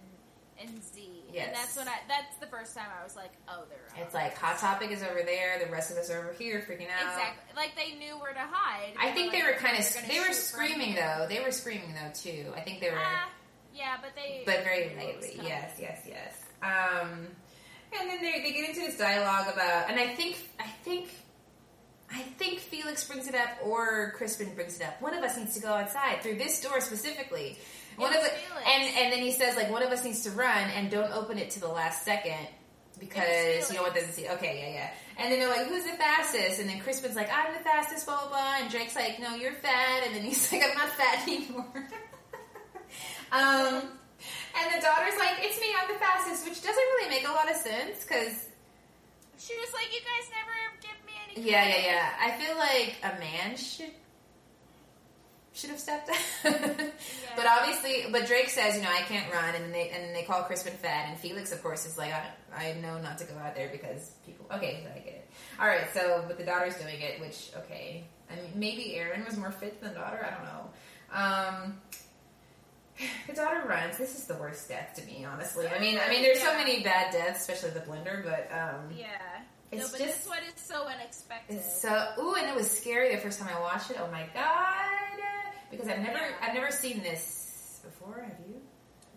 and 0.61 0.83
Z. 0.83 1.25
Yes. 1.33 1.47
And 1.47 1.57
that's 1.57 1.77
when 1.77 1.89
I 1.89 1.99
that's 2.09 2.37
the 2.37 2.47
first 2.47 2.77
time 2.77 2.87
I 2.99 3.03
was 3.03 3.17
like, 3.17 3.33
oh, 3.49 3.65
they're 3.69 3.79
out. 3.97 4.07
It's 4.07 4.15
like 4.15 4.37
Hot 4.39 4.59
Topic 4.59 4.91
is 4.91 5.03
over 5.03 5.23
there, 5.25 5.59
the 5.65 5.71
rest 5.71 5.91
of 5.91 5.97
us 5.97 6.11
are 6.11 6.19
over 6.19 6.33
here 6.33 6.61
freaking 6.61 6.91
out. 6.91 7.13
Exactly. 7.13 7.57
Like 7.57 7.75
they 7.75 7.99
knew 7.99 8.15
where 8.19 8.33
to 8.33 8.41
hide. 8.41 8.95
I 9.01 9.13
think 9.13 9.33
they 9.33 9.43
were 9.43 9.55
kind 9.55 9.79
of 9.79 10.09
they 10.09 10.21
were 10.21 10.33
screaming 10.33 10.95
though. 10.95 11.27
They 11.29 11.41
were 11.41 11.51
screaming 11.51 11.95
though 11.95 12.13
too. 12.15 12.53
I 12.57 12.61
think 12.61 12.81
they 12.81 12.91
were. 12.91 12.99
Ah, 12.99 13.29
yeah, 13.75 13.97
but 14.01 14.11
they. 14.15 14.43
but 14.45 14.65
very 14.65 14.95
lightly. 14.97 15.41
Yes, 15.43 15.79
yes, 15.81 16.03
yes. 16.07 16.43
Um, 16.63 17.27
and 17.99 18.09
then 18.09 18.23
they, 18.23 18.41
they 18.43 18.53
get 18.53 18.69
into 18.69 18.81
this 18.81 18.97
dialogue 18.97 19.53
about, 19.53 19.91
and 19.91 19.99
I 19.99 20.15
think 20.15 20.37
I 20.59 20.67
think 20.85 21.11
I 22.13 22.21
think 22.39 22.59
Felix 22.61 23.05
brings 23.09 23.27
it 23.27 23.35
up 23.35 23.49
or 23.65 24.13
Crispin 24.17 24.55
brings 24.55 24.77
it 24.79 24.85
up. 24.87 25.01
One 25.01 25.15
of 25.15 25.23
us 25.25 25.37
needs 25.37 25.55
to 25.55 25.61
go 25.61 25.73
outside 25.73 26.23
through 26.23 26.37
this 26.37 26.61
door 26.61 26.81
specifically. 26.81 27.59
One 27.97 28.15
of 28.15 28.23
the, 28.23 28.29
Felix. 28.29 28.67
and 28.67 28.83
and 28.99 29.13
then 29.13 29.21
he 29.21 29.33
says 29.33 29.57
like 29.57 29.71
one 29.71 29.83
of 29.83 29.91
us 29.91 30.05
needs 30.05 30.23
to 30.25 30.31
run 30.31 30.71
and 30.77 30.91
don't 30.91 31.13
open 31.13 31.39
it 31.39 31.51
to 31.51 31.61
the 31.61 31.69
last 31.69 32.05
second 32.05 32.47
because 32.99 33.69
you 33.71 33.75
don't 33.77 33.83
want 33.85 33.95
them 33.95 34.05
to 34.05 34.13
see. 34.13 34.29
Okay, 34.29 34.61
yeah, 34.61 34.75
yeah. 34.75 34.91
And 35.19 35.33
then 35.33 35.41
they're 35.41 35.49
like, 35.49 35.67
"Who's 35.67 35.85
the 35.85 35.97
fastest?" 35.97 36.61
And 36.61 36.69
then 36.69 36.81
Crispin's 36.81 37.17
like, 37.17 37.31
"I'm 37.33 37.53
the 37.53 37.61
fastest." 37.61 38.07
Blah 38.07 38.21
blah 38.21 38.29
blah. 38.29 38.57
And 38.61 38.71
Drake's 38.71 38.95
like, 38.97 39.19
"No, 39.21 39.35
you're 39.35 39.53
fat." 39.53 40.05
And 40.07 40.15
then 40.15 40.23
he's 40.23 40.51
like, 40.53 40.63
"I'm 40.63 40.77
not 40.77 40.89
fat 40.91 41.23
anymore." 41.29 41.67
um, 43.33 43.75
and 44.57 44.67
the 44.73 44.81
daughter's 44.81 45.19
like, 45.19 45.37
"It's 45.41 45.61
me. 45.61 45.69
I'm 45.81 45.89
the 45.93 45.99
fastest," 45.99 46.45
which 46.49 46.63
doesn't 46.63 46.77
really 46.77 47.09
make 47.11 47.27
a 47.29 47.33
lot 47.33 47.51
of 47.51 47.57
sense 47.57 48.05
because 48.05 48.49
She 49.39 49.55
was 49.59 49.73
like, 49.75 49.93
"You 49.93 50.01
guys 50.01 50.31
never 50.33 50.53
give 50.55 50.57
me 50.57 50.71
any." 50.71 50.72
Yeah, 51.37 51.67
yeah, 51.67 51.85
yeah. 51.85 52.11
I 52.21 52.31
feel 52.33 52.57
like 52.57 52.97
a 53.03 53.19
man 53.19 53.57
should 53.57 53.91
should 55.55 55.71
have 55.71 55.79
stepped 55.81 56.09
up. 56.11 56.17
But 57.35 57.47
obviously, 57.47 58.05
but 58.11 58.27
Drake 58.27 58.51
says, 58.51 58.77
you 58.77 58.83
know, 58.83 58.91
I 58.91 59.01
can't 59.03 59.33
run, 59.33 59.55
and 59.55 59.73
they 59.73 59.89
and 59.89 60.15
they 60.15 60.23
call 60.23 60.43
Crispin 60.43 60.75
fat, 60.75 61.09
and 61.09 61.19
Felix, 61.19 61.51
of 61.51 61.63
course, 61.63 61.87
is 61.87 61.97
like, 61.97 62.13
I, 62.13 62.27
I 62.55 62.73
know 62.75 62.99
not 62.99 63.17
to 63.19 63.25
go 63.25 63.35
out 63.39 63.55
there 63.55 63.71
because 63.73 64.13
people. 64.27 64.45
Okay, 64.53 64.87
I 64.95 64.99
get 64.99 65.15
it. 65.15 65.31
All 65.59 65.67
right, 65.67 65.87
so 65.95 66.25
but 66.29 66.37
the 66.37 66.45
daughter's 66.45 66.77
doing 66.77 67.01
it, 67.01 67.21
which 67.21 67.51
okay, 67.57 68.05
I 68.31 68.37
mean, 68.37 68.51
maybe 68.55 68.95
Erin 68.97 69.25
was 69.25 69.39
more 69.39 69.51
fit 69.51 69.81
than 69.81 69.95
the 69.95 69.99
daughter. 69.99 70.27
I 70.27 70.35
don't 70.35 70.45
know. 70.45 70.71
Um, 71.15 71.81
the 73.27 73.33
daughter 73.33 73.67
runs. 73.67 73.97
This 73.97 74.19
is 74.19 74.25
the 74.27 74.35
worst 74.35 74.69
death 74.69 74.93
to 74.97 75.05
me, 75.07 75.25
honestly. 75.25 75.67
I 75.69 75.79
mean, 75.79 75.99
I 75.99 76.11
mean, 76.11 76.21
there's 76.23 76.41
so 76.43 76.55
many 76.55 76.83
bad 76.83 77.13
deaths, 77.13 77.41
especially 77.41 77.71
the 77.71 77.81
blender, 77.81 78.23
but 78.23 78.51
um, 78.53 78.91
Yeah. 78.95 79.07
It's 79.73 79.81
no, 79.83 79.89
but 79.91 79.99
just- 80.05 80.19
this 80.19 80.29
one 80.29 80.39
is 80.55 80.61
so 80.63 80.85
unexpected. 80.87 81.57
It's 81.57 81.81
so 81.81 82.09
ooh, 82.21 82.35
and 82.35 82.49
it 82.49 82.55
was 82.55 82.71
scary 82.71 83.15
the 83.15 83.21
first 83.21 83.41
time 83.41 83.49
I 83.55 83.59
watched 83.61 83.91
it. 83.91 83.97
Oh 84.01 84.09
my 84.13 84.27
god! 84.35 85.21
Because 85.71 85.89
I've 85.89 86.01
never 86.01 86.19
Yeah. 86.19 86.37
I've 86.43 86.55
never 86.55 86.71
seen 86.71 87.03
this 87.03 87.81
before. 87.83 88.23
Have 88.23 88.39
you? 88.47 88.61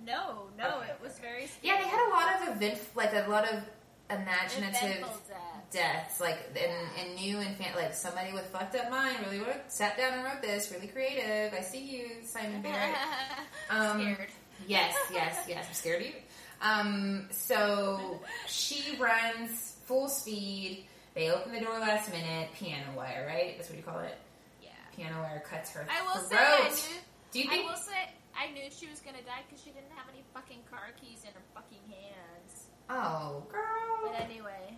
No, 0.06 0.48
no, 0.58 0.78
Okay, 0.82 0.92
it 0.92 1.00
was 1.02 1.18
very. 1.20 1.48
Scary. 1.48 1.60
Yeah, 1.64 1.78
they 1.82 1.88
had 1.90 2.08
a 2.08 2.12
lot 2.12 2.42
of 2.50 2.56
event, 2.56 2.80
like 2.96 3.14
a 3.14 3.28
lot 3.30 3.52
of 3.52 3.62
imaginative 4.10 4.82
Eventful 4.98 5.22
death. 5.28 5.72
deaths, 5.72 6.22
like 6.22 6.38
and, 6.56 6.90
and 7.00 7.16
new 7.16 7.40
and 7.40 7.56
fan, 7.58 7.76
like 7.76 7.94
somebody 7.94 8.32
with 8.32 8.46
fucked 8.48 8.76
up 8.76 8.90
mind 8.92 9.18
really 9.26 9.40
wrote, 9.40 9.62
sat 9.68 9.98
down 9.98 10.14
and 10.14 10.24
wrote 10.24 10.42
this, 10.44 10.72
really 10.72 10.88
creative. 10.88 11.54
I 11.54 11.62
see 11.62 11.80
you, 11.84 12.10
Simon 12.24 12.62
Barrett. 12.62 12.96
Um, 13.72 14.00
Scared. 14.00 14.30
Yes, 14.68 14.96
yes, 15.12 15.44
yes. 15.48 15.66
I'm 15.68 15.74
scared 15.74 16.02
of 16.02 16.08
you. 16.08 16.14
Um, 16.62 17.28
so 17.32 18.22
she 18.48 18.96
runs 18.98 19.75
full 19.86 20.10
speed. 20.10 20.86
They 21.14 21.32
open 21.32 21.54
the 21.54 21.62
door 21.62 21.80
last 21.80 22.12
minute. 22.12 22.50
Piano 22.60 22.92
wire, 22.96 23.26
right? 23.28 23.56
That's 23.58 23.70
what 23.70 23.78
you 23.78 23.84
call 23.84 24.00
it. 24.00 24.18
Yeah. 24.62 24.70
Piano 24.96 25.22
wire 25.22 25.42
cuts 25.50 25.72
her 25.72 25.88
I 25.90 26.04
will 26.04 26.22
throat. 26.28 26.30
say, 26.30 26.38
I 26.38 26.70
knew. 26.70 27.00
Do 27.32 27.40
you 27.40 27.50
think? 27.50 27.66
I 27.66 27.70
will 27.72 27.80
say, 27.80 28.02
I 28.36 28.52
knew 28.52 28.68
she 28.70 28.88
was 28.90 29.00
gonna 29.00 29.24
die 29.24 29.44
because 29.48 29.64
she 29.64 29.72
didn't 29.72 29.92
have 29.96 30.08
any 30.12 30.24
fucking 30.34 30.60
car 30.70 30.92
keys 31.00 31.24
in 31.24 31.32
her 31.32 31.46
fucking 31.56 31.84
hands. 31.88 32.68
Oh, 32.90 33.44
girl, 33.50 34.12
But 34.12 34.22
anyway, 34.22 34.78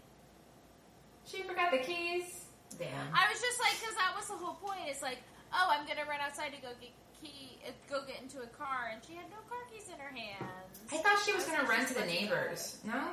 she 1.25 1.41
forgot 1.43 1.71
the 1.71 1.79
keys. 1.79 2.45
Damn. 2.79 3.09
I 3.11 3.25
was 3.31 3.41
just 3.41 3.59
like, 3.59 3.73
because 3.79 3.95
that 3.95 4.13
was 4.15 4.27
the 4.27 4.37
whole 4.39 4.55
point. 4.61 4.87
It's 4.87 5.01
like, 5.01 5.17
oh, 5.51 5.67
I'm 5.71 5.85
gonna 5.87 6.07
run 6.07 6.19
outside 6.21 6.53
to 6.55 6.61
go 6.61 6.69
get 6.79 6.91
key, 7.19 7.57
uh, 7.67 7.71
go 7.89 8.05
get 8.05 8.21
into 8.21 8.39
a 8.45 8.47
car, 8.55 8.93
and 8.93 9.01
she 9.03 9.15
had 9.15 9.25
no 9.33 9.41
car 9.49 9.59
keys 9.73 9.89
in 9.91 9.97
her 9.99 10.13
hands. 10.13 10.79
I 10.93 10.97
thought 11.01 11.19
she 11.25 11.33
was 11.33 11.49
I 11.49 11.55
gonna 11.57 11.67
run 11.67 11.85
to 11.85 11.93
the 11.95 12.05
neighbors. 12.05 12.77
No. 12.85 13.11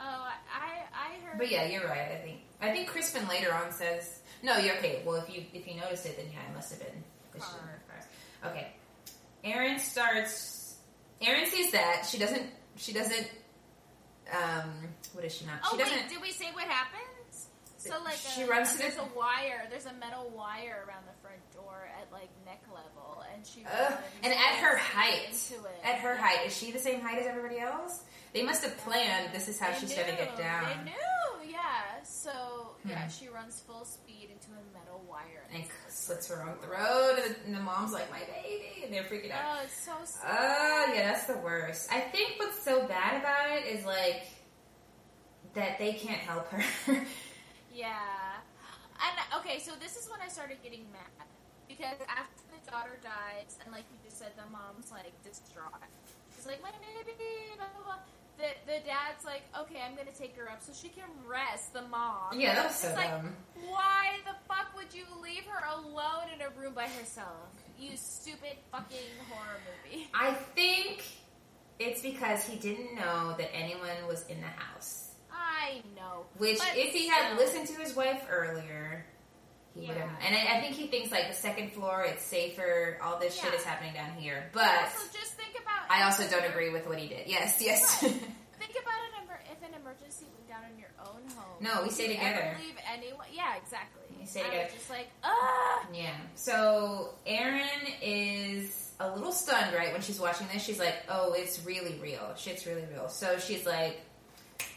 Oh, 0.00 0.28
I, 0.54 0.82
I 0.94 1.26
heard. 1.26 1.38
But 1.38 1.50
yeah, 1.50 1.66
you're 1.66 1.84
right. 1.86 2.12
I 2.12 2.20
think 2.24 2.38
I 2.60 2.70
think 2.72 2.88
Crispin 2.88 3.26
later 3.28 3.52
on 3.52 3.72
says 3.72 4.20
no. 4.42 4.56
You're 4.58 4.76
okay. 4.76 5.02
Well, 5.04 5.16
if 5.16 5.28
you 5.34 5.44
if 5.52 5.66
you 5.66 5.74
noticed 5.80 6.06
it, 6.06 6.16
then 6.16 6.26
yeah, 6.32 6.40
it 6.50 6.54
must 6.54 6.70
have 6.70 6.80
been. 6.80 7.02
'cause 7.32 7.42
she 7.48 7.54
didn't 7.56 7.68
have 7.68 7.88
cars. 7.88 8.52
Okay. 8.56 8.72
Erin 9.44 9.78
starts. 9.78 10.76
Erin 11.20 11.46
sees 11.46 11.72
that 11.72 12.06
she 12.10 12.18
doesn't. 12.18 12.46
She 12.76 12.92
doesn't. 12.92 13.28
Um, 14.32 14.70
what 15.14 15.24
is 15.24 15.34
she 15.34 15.46
not? 15.46 15.60
Oh 15.64 15.70
she 15.72 15.76
wait, 15.78 15.88
doesn't. 15.90 16.08
did 16.10 16.20
we 16.20 16.32
say 16.32 16.46
what 16.52 16.64
happens? 16.68 17.48
So 17.78 17.94
like, 18.04 18.16
She 18.16 18.42
a, 18.42 18.46
runs 18.46 18.72
to 18.72 18.78
there's 18.78 18.96
the- 18.96 19.02
a 19.02 19.08
wire. 19.16 19.66
There's 19.70 19.86
a 19.86 19.94
metal 19.94 20.30
wire 20.36 20.84
around 20.86 21.04
the 21.06 21.16
front 21.22 21.40
door 21.54 21.88
at 22.02 22.12
like 22.12 22.28
neck 22.44 22.60
level, 22.68 23.07
and 23.38 23.46
she 23.46 23.64
Ugh. 23.64 23.94
and 24.24 24.32
at 24.32 24.54
her 24.60 24.76
height, 24.76 25.26
into 25.30 25.64
it. 25.64 25.76
at 25.84 25.96
her 26.00 26.16
height, 26.16 26.44
is 26.46 26.56
she 26.56 26.72
the 26.72 26.78
same 26.78 27.00
height 27.00 27.18
as 27.20 27.26
everybody 27.26 27.60
else? 27.60 28.02
They 28.34 28.42
must 28.42 28.62
have 28.64 28.76
planned. 28.78 29.32
This 29.32 29.48
is 29.48 29.58
how 29.60 29.70
They 29.70 29.78
she's 29.78 29.94
gonna 29.94 30.12
get 30.16 30.36
down. 30.36 30.64
They 30.84 30.90
knew, 30.90 31.52
yeah. 31.52 32.02
So 32.04 32.76
yeah, 32.84 33.04
Hmm. 33.04 33.08
she 33.08 33.28
runs 33.28 33.60
full 33.66 33.84
speed 33.84 34.28
into 34.32 34.48
a 34.52 34.78
metal 34.78 35.02
wire. 35.08 35.44
And 35.54 35.64
slits 35.88 36.28
her 36.28 36.42
own 36.42 36.56
throat, 36.58 37.18
and 37.24 37.34
the, 37.34 37.40
and 37.46 37.54
the 37.56 37.60
mom's 37.60 37.92
like, 37.92 38.10
"My 38.10 38.20
baby," 38.42 38.84
and 38.84 38.92
they're 38.92 39.04
freaking 39.04 39.30
out. 39.30 39.40
Oh, 39.60 39.62
it's 39.64 39.80
so 39.80 39.92
sad. 40.04 40.26
Oh, 40.28 40.92
yeah, 40.94 41.12
that's 41.12 41.26
the 41.26 41.38
worst. 41.38 41.88
I 41.92 42.00
think 42.00 42.34
what's 42.38 42.60
so 42.62 42.86
bad 42.86 43.20
about 43.20 43.50
it 43.56 43.64
is 43.66 43.84
like 43.86 44.26
that 45.54 45.78
they 45.78 45.92
can't 45.94 46.20
help 46.20 46.48
her. 46.48 46.62
Yeah. 47.72 47.94
And 48.98 49.40
okay, 49.40 49.60
so 49.60 49.70
this 49.78 49.96
is 49.96 50.10
when 50.10 50.18
I 50.20 50.26
started 50.26 50.58
getting 50.64 50.84
mad 50.90 51.26
because 51.68 51.94
after 52.10 52.42
daughter 52.70 52.98
dies, 53.02 53.58
and 53.64 53.72
like 53.72 53.84
you 53.90 53.98
just 54.04 54.18
said, 54.18 54.32
the 54.36 54.48
mom's 54.52 54.92
like 54.92 55.12
distraught. 55.24 55.82
She's 56.36 56.46
like, 56.46 56.62
"My 56.62 56.70
baby," 56.70 57.16
blah 57.56 57.66
blah 57.74 57.84
blah. 57.84 58.02
The 58.38 58.54
the 58.66 58.78
dad's 58.86 59.24
like, 59.24 59.42
"Okay, 59.58 59.80
I'm 59.80 59.96
gonna 59.96 60.14
take 60.16 60.36
her 60.36 60.50
up 60.50 60.62
so 60.62 60.72
she 60.72 60.88
can 60.88 61.08
rest." 61.26 61.72
The 61.72 61.82
mom. 61.82 62.38
yeah, 62.38 62.54
that 62.54 62.66
was 62.66 62.76
so 62.76 62.92
like, 62.94 63.10
dumb. 63.10 63.34
why 63.66 64.20
the 64.24 64.36
fuck 64.46 64.74
would 64.76 64.94
you 64.94 65.04
leave 65.22 65.44
her 65.46 65.64
alone 65.74 66.30
in 66.34 66.40
a 66.42 66.50
room 66.60 66.74
by 66.74 66.86
herself? 66.86 67.48
You 67.78 67.96
stupid 67.96 68.56
fucking 68.70 69.10
horror 69.30 69.58
movie. 69.66 70.08
I 70.14 70.32
think 70.54 71.04
it's 71.78 72.02
because 72.02 72.44
he 72.44 72.56
didn't 72.58 72.96
know 72.96 73.34
that 73.38 73.54
anyone 73.54 74.06
was 74.06 74.26
in 74.26 74.40
the 74.40 74.46
house. 74.46 75.14
I 75.32 75.82
know. 75.96 76.26
Which, 76.38 76.58
if 76.74 76.92
he 76.92 77.08
had 77.08 77.34
still. 77.34 77.38
listened 77.38 77.68
to 77.68 77.82
his 77.82 77.94
wife 77.94 78.26
earlier, 78.30 79.06
he 79.80 79.86
would 79.88 79.96
have. 79.96 80.08
Yeah. 80.20 80.26
And 80.26 80.36
I, 80.36 80.56
I 80.58 80.60
think 80.60 80.74
he 80.74 80.86
thinks 80.88 81.10
like 81.10 81.28
the 81.28 81.34
second 81.36 81.72
floor, 81.72 82.04
it's 82.06 82.22
safer. 82.24 82.98
All 83.02 83.18
this 83.18 83.34
shit 83.34 83.52
is 83.54 83.62
happening 83.64 83.94
down 83.94 84.10
here. 84.18 84.50
But 84.52 84.68
also, 84.68 84.98
just 85.18 85.32
think 85.34 85.54
about. 85.62 85.90
I 85.90 86.04
also 86.04 86.28
don't 86.28 86.48
agree 86.50 86.70
with 86.70 86.86
what 86.86 86.98
he 86.98 87.08
did. 87.08 87.26
Yes, 87.26 87.58
yes. 87.60 88.00
Think 88.58 88.72
about 88.82 88.98
an 89.06 89.24
emer- 89.24 89.40
if 89.52 89.62
an 89.62 89.80
emergency 89.80 90.26
went 90.34 90.48
down 90.48 90.62
in 90.72 90.78
your 90.80 90.88
own 91.00 91.22
home. 91.36 91.56
No, 91.60 91.82
we 91.84 91.90
stay 91.90 92.08
together. 92.08 92.56
Leave 92.60 92.74
anyone? 92.92 93.26
Yeah, 93.32 93.54
exactly. 93.56 94.02
We 94.18 94.26
stay 94.26 94.42
together. 94.42 94.68
just 94.74 94.90
like, 94.90 95.08
ah. 95.22 95.86
Yeah. 95.94 96.10
So 96.34 97.10
Erin 97.24 97.62
is 98.02 98.90
a 98.98 99.14
little 99.14 99.30
stunned, 99.30 99.74
right, 99.76 99.92
when 99.92 100.02
she's 100.02 100.18
watching 100.18 100.48
this. 100.52 100.64
She's 100.64 100.80
like, 100.80 100.96
"Oh, 101.08 101.34
it's 101.34 101.64
really 101.64 102.00
real. 102.02 102.34
Shit's 102.36 102.66
really 102.66 102.84
real." 102.92 103.08
So 103.08 103.38
she's 103.38 103.64
like, 103.64 104.00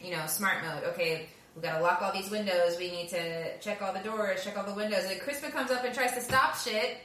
you 0.00 0.12
know, 0.12 0.24
smart 0.26 0.62
mode. 0.64 0.84
Okay, 0.94 1.26
we 1.54 1.62
gotta 1.62 1.82
lock 1.82 2.00
all 2.02 2.12
these 2.12 2.30
windows. 2.30 2.76
We 2.78 2.90
need 2.90 3.08
to 3.10 3.58
check 3.58 3.82
all 3.82 3.92
the 3.92 4.00
doors, 4.00 4.42
check 4.44 4.56
all 4.56 4.64
the 4.64 4.74
windows. 4.74 5.04
And 5.04 5.20
Crispin 5.20 5.50
comes 5.50 5.70
up 5.70 5.84
and 5.84 5.94
tries 5.94 6.12
to 6.12 6.20
stop 6.20 6.56
shit. 6.56 6.98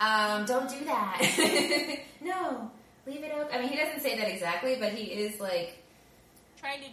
Um, 0.00 0.44
don't 0.46 0.68
do 0.68 0.84
that. 0.86 1.98
no, 2.20 2.70
leave 3.06 3.22
it 3.22 3.32
open. 3.34 3.48
I 3.54 3.60
mean, 3.60 3.68
he 3.68 3.76
doesn't 3.76 4.00
say 4.00 4.18
that 4.18 4.28
exactly, 4.28 4.76
but 4.80 4.92
he 4.92 5.04
is 5.12 5.38
like, 5.40 5.78
Trying 6.58 6.80
to, 6.80 6.88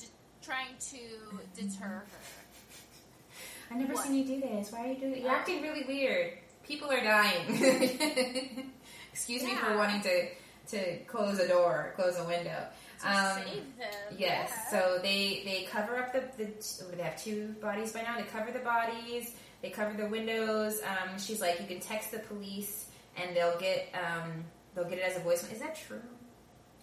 d- 0.00 0.06
trying 0.42 0.74
to 0.90 1.60
deter 1.60 1.84
her. 1.86 2.04
"I've 3.70 3.78
never 3.78 3.94
What? 3.94 4.04
seen 4.04 4.14
you 4.16 4.24
do 4.24 4.40
this. 4.40 4.70
Why 4.72 4.80
are 4.84 4.86
you 4.88 4.96
doing? 4.96 5.22
You're 5.22 5.30
acting 5.30 5.62
really 5.62 5.84
weird. 5.86 6.32
People 6.64 6.90
are 6.90 7.02
dying." 7.02 7.46
Excuse 9.12 9.42
me 9.44 9.54
for 9.54 9.76
wanting 9.76 10.00
to 10.02 10.28
to 10.68 10.98
close 11.04 11.38
a 11.38 11.46
door, 11.48 11.92
close 11.96 12.16
a 12.18 12.24
window. 12.24 12.64
To 13.02 13.08
Um, 13.08 13.42
save 13.44 13.78
them. 13.78 13.88
Yes. 14.16 14.50
yeah. 14.50 14.70
So 14.70 14.98
they 15.02 15.42
they 15.44 15.68
cover 15.70 15.96
up 15.98 16.12
the 16.12 16.20
the 16.38 16.46
they 16.96 17.02
have 17.02 17.16
two 17.22 17.48
bodies 17.60 17.92
by 17.92 18.02
now. 18.02 18.16
They 18.16 18.24
cover 18.24 18.50
the 18.52 18.60
bodies. 18.60 19.34
They 19.62 19.70
cover 19.70 19.96
the 19.96 20.06
windows. 20.08 20.80
Um, 20.82 21.18
she's 21.18 21.40
like, 21.40 21.60
you 21.60 21.66
can 21.66 21.80
text 21.80 22.10
the 22.12 22.18
police 22.20 22.86
and 23.16 23.36
they'll 23.36 23.58
get 23.58 23.88
um, 23.94 24.44
they'll 24.74 24.88
get 24.88 24.98
it 24.98 25.02
as 25.04 25.16
a 25.16 25.20
voicemail. 25.20 25.52
Is 25.52 25.60
that 25.60 25.76
true? 25.76 26.02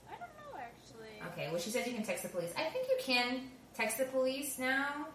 I 0.08 0.12
don't 0.18 0.30
know 0.40 0.60
actually. 0.60 1.22
Okay. 1.34 1.50
Well, 1.52 1.60
she 1.60 1.70
says 1.72 1.86
you 1.88 1.94
can 1.94 2.04
text 2.04 2.24
the 2.24 2.30
police. 2.30 2.52
I 2.58 2.64
think 2.70 2.88
you 2.90 2.98
can 3.00 3.50
text 3.76 3.98
the 3.98 4.06
police 4.06 4.58
now, 4.60 5.08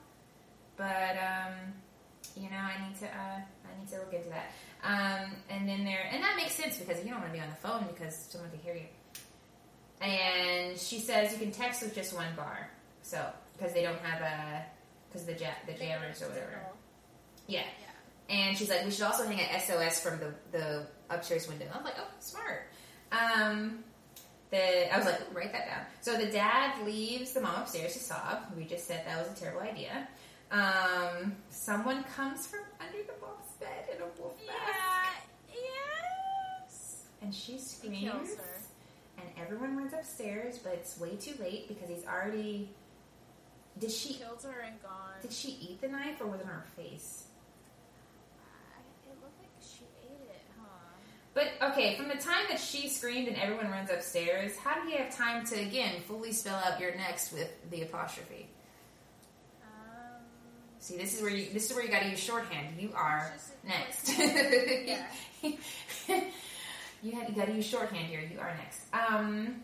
but 0.76 1.16
um, 1.16 1.55
you 2.36 2.50
know, 2.50 2.57
I 2.57 2.86
need 2.88 2.98
to 3.00 3.07
uh, 3.07 3.40
I 3.40 3.78
need 3.78 3.88
to 3.88 3.98
look 3.98 4.12
into 4.12 4.28
that. 4.30 4.52
Um, 4.82 5.36
and 5.48 5.66
then 5.68 5.84
there, 5.84 6.07
and 6.12 6.22
that 6.22 6.36
makes 6.36 6.52
sense 6.55 6.76
because 6.78 7.02
you 7.02 7.11
don't 7.11 7.20
want 7.20 7.32
to 7.32 7.38
be 7.38 7.40
on 7.42 7.48
the 7.48 7.57
phone 7.57 7.86
because 7.92 8.14
someone 8.30 8.50
could 8.50 8.61
hear 8.61 8.74
you. 8.74 8.86
And 10.05 10.78
she 10.78 10.98
says 10.98 11.32
you 11.32 11.38
can 11.38 11.50
text 11.50 11.82
with 11.82 11.94
just 11.94 12.14
one 12.14 12.26
bar, 12.36 12.68
so 13.02 13.24
because 13.57 13.72
they 13.72 13.82
don't 13.82 13.98
have 14.00 14.20
a 14.20 14.64
because 15.09 15.24
the 15.26 15.32
ja- 15.34 15.61
the 15.66 15.72
jammers 15.72 16.20
or 16.22 16.28
whatever. 16.28 16.61
Yeah. 17.46 17.61
Yeah. 18.28 18.36
And 18.36 18.57
she's 18.57 18.68
like, 18.70 18.84
we 18.84 18.90
should 18.90 19.05
also 19.05 19.24
hang 19.26 19.38
an 19.40 19.61
SOS 19.61 20.00
from 20.00 20.18
the, 20.18 20.34
the 20.50 20.86
upstairs 21.11 21.46
window. 21.48 21.66
I'm 21.74 21.84
like, 21.84 21.94
oh, 21.98 22.07
smart. 22.20 22.62
Um, 23.12 23.84
the 24.50 24.92
I 24.92 24.96
was 24.96 25.07
like, 25.07 25.20
write 25.34 25.52
that 25.52 25.66
down. 25.66 25.86
So 26.00 26.16
the 26.16 26.30
dad 26.30 26.84
leaves 26.84 27.32
the 27.32 27.40
mom 27.40 27.62
upstairs 27.62 27.92
to 27.94 27.98
sob. 27.98 28.44
We 28.57 28.64
just 28.64 28.86
said 28.86 29.05
that 29.07 29.18
was 29.18 29.36
a 29.36 29.40
terrible 29.40 29.61
idea. 29.62 30.07
Um, 30.50 31.34
someone 31.48 32.05
comes 32.16 32.46
from 32.46 32.61
under 32.80 33.02
the 33.05 33.14
mom's 33.20 33.50
bed 33.59 33.88
in 33.94 34.02
a 34.02 34.07
wolf 34.20 34.36
mask, 34.46 35.26
Yeah. 35.48 35.62
Yes. 36.62 37.05
and 37.22 37.34
she 37.34 37.59
screams. 37.59 38.30
Kills 39.35 39.49
her. 39.49 39.55
And 39.55 39.55
everyone 39.55 39.76
runs 39.76 39.93
upstairs, 39.93 40.59
but 40.59 40.72
it's 40.74 40.99
way 40.99 41.16
too 41.16 41.35
late 41.41 41.68
because 41.68 41.89
he's 41.89 42.05
already. 42.07 42.70
Did 43.78 43.91
she 43.91 44.14
Killed 44.14 44.43
her 44.45 44.61
and 44.61 44.80
gone. 44.82 45.14
did 45.22 45.32
she 45.32 45.49
eat 45.61 45.80
the 45.80 45.89
knife 45.89 46.20
or 46.20 46.26
was 46.28 46.41
it 46.41 46.47
on 46.47 46.53
her 46.53 46.66
face? 46.76 47.24
I- 48.39 49.11
It 49.11 49.16
looked 49.20 49.39
like 49.41 49.51
she 49.61 49.85
ate 50.05 50.28
it, 50.30 50.43
huh? 50.61 50.66
But 51.35 51.49
okay, 51.72 51.97
from 51.97 52.07
the 52.09 52.14
time 52.14 52.45
that 52.51 52.61
she 52.61 52.89
screamed 52.89 53.26
and 53.26 53.37
everyone 53.37 53.68
runs 53.70 53.91
upstairs, 53.91 54.57
how 54.59 54.80
do 54.80 54.89
you 54.89 54.99
have 54.99 55.12
time 55.16 55.45
to 55.47 55.57
again 55.61 56.01
fully 56.07 56.30
spell 56.32 56.55
out 56.64 56.78
you're 56.78 56.95
next 56.95 57.32
with 57.32 57.51
the 57.72 57.82
apostrophe? 57.82 58.47
Um. 59.64 60.22
See, 60.78 60.97
this 60.97 61.16
is 61.16 61.20
where 61.22 61.32
you 61.32 61.53
this 61.53 61.68
is 61.68 61.74
where 61.74 61.85
you 61.85 61.91
got 61.91 62.03
to 62.03 62.09
use 62.11 62.20
shorthand. 62.20 62.80
You 62.80 62.93
are 62.95 63.32
next. 63.66 64.12
Yeah. 64.18 65.07
you 67.05 67.12
had 67.12 67.28
you 67.28 67.34
got 67.34 67.46
to 67.46 67.52
use 67.52 67.66
shorthand 67.66 68.07
here. 68.07 68.20
You 68.20 68.40
are 68.40 68.55
next. 68.57 68.80
Um, 68.92 69.62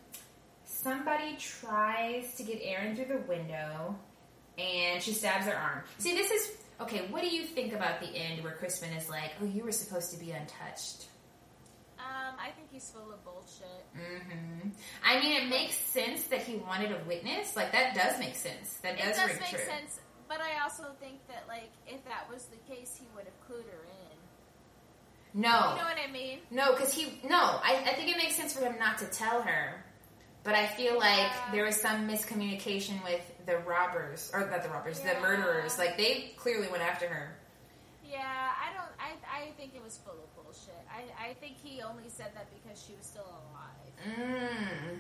somebody 0.64 1.36
tries 1.38 2.34
to 2.36 2.42
get 2.42 2.60
Erin 2.62 2.94
through 2.94 3.06
the 3.16 3.22
window, 3.28 3.96
and 4.58 5.02
she 5.02 5.12
stabs 5.12 5.46
her 5.46 5.56
arm. 5.56 5.82
See, 5.98 6.14
this 6.14 6.30
is 6.30 6.52
okay. 6.80 7.06
What 7.10 7.22
do 7.22 7.28
you 7.28 7.44
think 7.44 7.72
about 7.72 8.00
the 8.00 8.08
end 8.08 8.44
where 8.44 8.52
Crispin 8.52 8.92
is 8.92 9.08
like, 9.08 9.32
"Oh, 9.40 9.46
you 9.46 9.64
were 9.64 9.72
supposed 9.72 10.12
to 10.12 10.18
be 10.18 10.30
untouched." 10.32 11.06
Um, 11.98 12.34
I 12.40 12.50
think 12.56 12.68
he's 12.72 12.90
full 12.90 13.12
of 13.12 13.22
bullshit. 13.24 13.84
Mm-hmm. 13.96 14.68
I 15.04 15.20
mean, 15.20 15.42
it 15.42 15.48
makes 15.48 15.74
sense 15.74 16.24
that 16.24 16.40
he 16.42 16.56
wanted 16.56 16.92
a 16.92 17.00
witness. 17.06 17.56
Like 17.56 17.72
that 17.72 17.94
does 17.94 18.18
make 18.18 18.34
sense. 18.34 18.78
That 18.82 18.94
It 18.98 19.04
does, 19.04 19.16
does 19.16 19.28
ring 19.30 19.38
make 19.40 19.50
true. 19.50 19.64
sense, 19.64 20.00
but 20.28 20.38
I 20.40 20.62
also 20.62 20.84
think 21.00 21.26
that 21.28 21.44
like 21.48 21.70
if 21.86 22.02
that 22.06 22.28
was 22.32 22.46
the 22.46 22.56
case, 22.74 22.96
he 22.98 23.06
would 23.14 23.24
have 23.24 23.40
clued 23.48 23.64
her 23.70 23.84
in. 23.84 23.99
No, 25.32 25.48
You 25.48 25.78
know 25.78 25.84
what 25.84 25.96
I 26.08 26.10
mean? 26.10 26.38
no, 26.50 26.72
because 26.72 26.92
he 26.92 27.20
no. 27.28 27.38
I, 27.38 27.84
I 27.86 27.94
think 27.94 28.10
it 28.10 28.16
makes 28.16 28.34
sense 28.34 28.52
for 28.52 28.64
him 28.64 28.78
not 28.78 28.98
to 28.98 29.06
tell 29.06 29.42
her 29.42 29.84
But 30.42 30.54
I 30.54 30.66
feel 30.66 30.98
like 30.98 31.18
Yeah. 31.30 31.52
there 31.52 31.64
was 31.64 31.76
some 31.80 32.08
miscommunication 32.08 33.02
with 33.04 33.20
the 33.46 33.58
robbers, 33.58 34.30
or 34.34 34.48
not 34.50 34.62
the 34.62 34.70
robbers, 34.70 34.98
the 35.00 35.14
murderers. 35.20 35.78
Like 35.78 35.96
they 35.96 36.32
clearly 36.36 36.66
went 36.68 36.82
after 36.82 37.06
her. 37.08 37.36
Yeah, 38.02 38.18
I 38.26 38.72
don't. 38.74 38.90
I 38.98 39.10
I 39.30 39.50
think 39.56 39.74
it 39.76 39.82
was 39.84 39.98
full 40.02 40.18
of 40.18 40.28
bullshit. 40.34 40.82
I 40.90 41.30
I 41.30 41.34
think 41.34 41.56
he 41.62 41.80
only 41.82 42.08
said 42.08 42.32
that 42.34 42.48
because 42.56 42.82
she 42.82 42.94
was 42.98 43.06
still 43.06 43.28
alive. 43.28 43.92
Mm. 44.02 44.98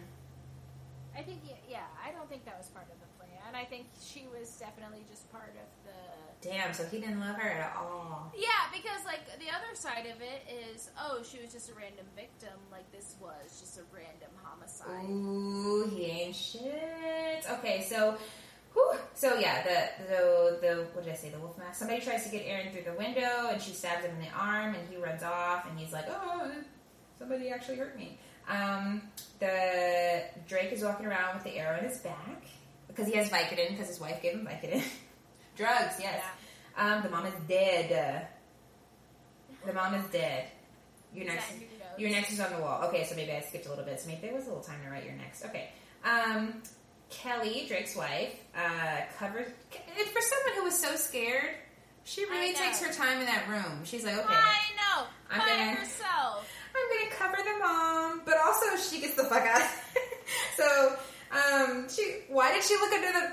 I 1.16 1.22
think 1.22 1.40
y- 1.42 1.58
yeah. 1.68 1.88
I 2.06 2.12
don't 2.12 2.28
think 2.30 2.44
that 2.44 2.56
was 2.56 2.68
part 2.68 2.86
of 2.86 2.98
the 3.02 3.10
plan. 3.18 3.50
I 3.56 3.64
think 3.64 3.86
she 4.00 4.28
was 4.30 4.46
definitely 4.60 5.02
just 5.10 5.26
part 5.32 5.50
of. 5.58 5.66
Damn. 6.42 6.72
So 6.72 6.84
he 6.84 7.00
didn't 7.00 7.20
love 7.20 7.36
her 7.36 7.50
at 7.50 7.76
all. 7.76 8.32
Yeah, 8.36 8.48
because 8.72 9.04
like 9.04 9.26
the 9.38 9.48
other 9.48 9.74
side 9.74 10.06
of 10.06 10.22
it 10.22 10.46
is, 10.72 10.90
oh, 10.98 11.22
she 11.22 11.38
was 11.42 11.52
just 11.52 11.70
a 11.70 11.74
random 11.74 12.06
victim. 12.16 12.56
Like 12.70 12.90
this 12.92 13.16
was 13.20 13.60
just 13.60 13.78
a 13.78 13.82
random 13.94 14.30
homicide. 14.42 15.08
Ooh, 15.08 15.90
he 15.94 16.04
ain't 16.04 16.36
shit. 16.36 17.44
Okay, 17.50 17.82
so, 17.82 18.16
whew, 18.72 18.94
so 19.14 19.38
yeah, 19.38 19.62
the 19.62 20.04
the 20.04 20.58
the 20.60 20.86
what 20.94 21.04
did 21.04 21.12
I 21.12 21.16
say? 21.16 21.28
The 21.30 21.38
wolf 21.38 21.58
mask. 21.58 21.78
Somebody 21.78 22.00
tries 22.00 22.24
to 22.24 22.30
get 22.30 22.44
Erin 22.46 22.72
through 22.72 22.90
the 22.90 22.98
window, 22.98 23.48
and 23.50 23.60
she 23.60 23.72
stabs 23.72 24.04
him 24.04 24.12
in 24.16 24.22
the 24.22 24.32
arm, 24.34 24.74
and 24.74 24.88
he 24.88 24.96
runs 24.96 25.22
off, 25.22 25.68
and 25.68 25.78
he's 25.78 25.92
like, 25.92 26.06
"Oh, 26.08 26.50
somebody 27.18 27.50
actually 27.50 27.76
hurt 27.76 27.96
me." 27.98 28.18
Um, 28.48 29.02
the 29.38 30.22
Drake 30.48 30.72
is 30.72 30.82
walking 30.82 31.06
around 31.06 31.34
with 31.34 31.44
the 31.44 31.58
arrow 31.58 31.78
in 31.78 31.84
his 31.84 31.98
back 31.98 32.44
because 32.88 33.06
he 33.06 33.16
has 33.16 33.28
Vicodin 33.28 33.70
because 33.70 33.88
his 33.88 34.00
wife 34.00 34.22
gave 34.22 34.32
him 34.32 34.46
Vicodin. 34.46 34.82
Drugs, 35.56 35.94
yes. 36.00 36.22
Um, 36.76 37.02
the 37.02 37.10
mom 37.10 37.26
is 37.26 37.34
dead. 37.48 38.28
The 39.66 39.72
mom 39.72 39.94
is 39.94 40.06
dead. 40.10 40.48
You're 41.14 41.26
next, 41.26 41.52
you're 41.98 42.10
next 42.10 42.32
is 42.32 42.40
on 42.40 42.52
the 42.52 42.60
wall. 42.60 42.84
Okay, 42.88 43.04
so 43.04 43.14
maybe 43.16 43.32
I 43.32 43.40
skipped 43.40 43.66
a 43.66 43.70
little 43.70 43.84
bit. 43.84 44.00
So 44.00 44.08
maybe 44.08 44.20
there 44.22 44.34
was 44.34 44.44
a 44.44 44.48
little 44.48 44.62
time 44.62 44.78
to 44.84 44.90
write 44.90 45.04
you're 45.04 45.14
next. 45.14 45.44
Okay. 45.44 45.70
Um, 46.04 46.62
Kelly, 47.10 47.64
Drake's 47.68 47.96
wife, 47.96 48.34
uh, 48.56 49.00
covers. 49.18 49.48
For 49.70 50.20
someone 50.20 50.54
who 50.56 50.62
was 50.64 50.78
so 50.78 50.94
scared, 50.96 51.50
she 52.04 52.24
really 52.26 52.54
takes 52.54 52.80
her 52.80 52.92
time 52.92 53.18
in 53.18 53.26
that 53.26 53.48
room. 53.48 53.80
She's 53.84 54.04
like, 54.04 54.14
okay, 54.16 54.26
I 54.34 54.60
know. 54.76 55.06
I'm 55.30 55.40
by 55.40 55.46
gonna- 55.48 55.74
herself. 55.74 56.48
I'm 56.74 56.98
gonna 56.98 57.16
cover 57.16 57.36
the 57.42 57.58
mom, 57.58 58.22
but 58.24 58.36
also 58.38 58.76
she 58.76 59.00
gets 59.00 59.16
the 59.16 59.24
fuck 59.24 59.42
out. 59.42 59.68
so, 60.56 60.96
um, 61.32 61.88
she. 61.90 62.20
Why 62.28 62.52
did 62.54 62.62
she 62.62 62.74
look 62.76 62.92
under 62.92 63.12
the? 63.12 63.32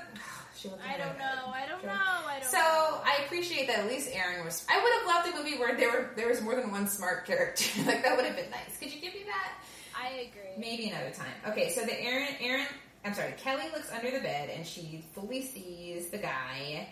She 0.58 0.68
looked 0.68 0.82
I 0.82 0.96
don't 0.96 1.16
know. 1.18 1.52
I 1.52 1.66
don't 1.66 1.84
know. 1.84 1.92
I 1.92 2.40
don't 2.40 2.42
know. 2.42 2.48
So 2.48 2.58
know. 2.58 3.00
I 3.04 3.22
appreciate 3.24 3.68
that 3.68 3.78
at 3.78 3.86
least 3.86 4.10
Erin 4.12 4.44
was. 4.44 4.66
I 4.68 4.82
would 4.82 4.92
have 4.98 5.06
loved 5.06 5.34
a 5.34 5.38
movie 5.38 5.56
where 5.56 5.76
there 5.76 5.90
were 5.90 6.10
there 6.16 6.28
was 6.28 6.40
more 6.42 6.56
than 6.56 6.72
one 6.72 6.88
smart 6.88 7.26
character. 7.26 7.64
like 7.86 8.02
that 8.02 8.16
would 8.16 8.26
have 8.26 8.34
been 8.34 8.50
nice. 8.50 8.76
Could 8.78 8.92
you 8.92 9.00
give 9.00 9.14
me 9.14 9.22
that? 9.26 9.52
I 9.96 10.08
agree. 10.28 10.58
Maybe 10.58 10.90
another 10.90 11.10
time. 11.10 11.32
Okay, 11.48 11.70
so 11.70 11.82
the 11.82 12.00
Erin 12.00 12.34
Erin 12.40 12.66
I'm 13.04 13.14
sorry, 13.14 13.34
Kelly 13.38 13.64
looks 13.72 13.92
under 13.92 14.10
the 14.10 14.20
bed 14.20 14.50
and 14.54 14.66
she 14.66 15.04
fully 15.14 15.42
sees 15.42 16.08
the 16.08 16.18
guy. 16.18 16.88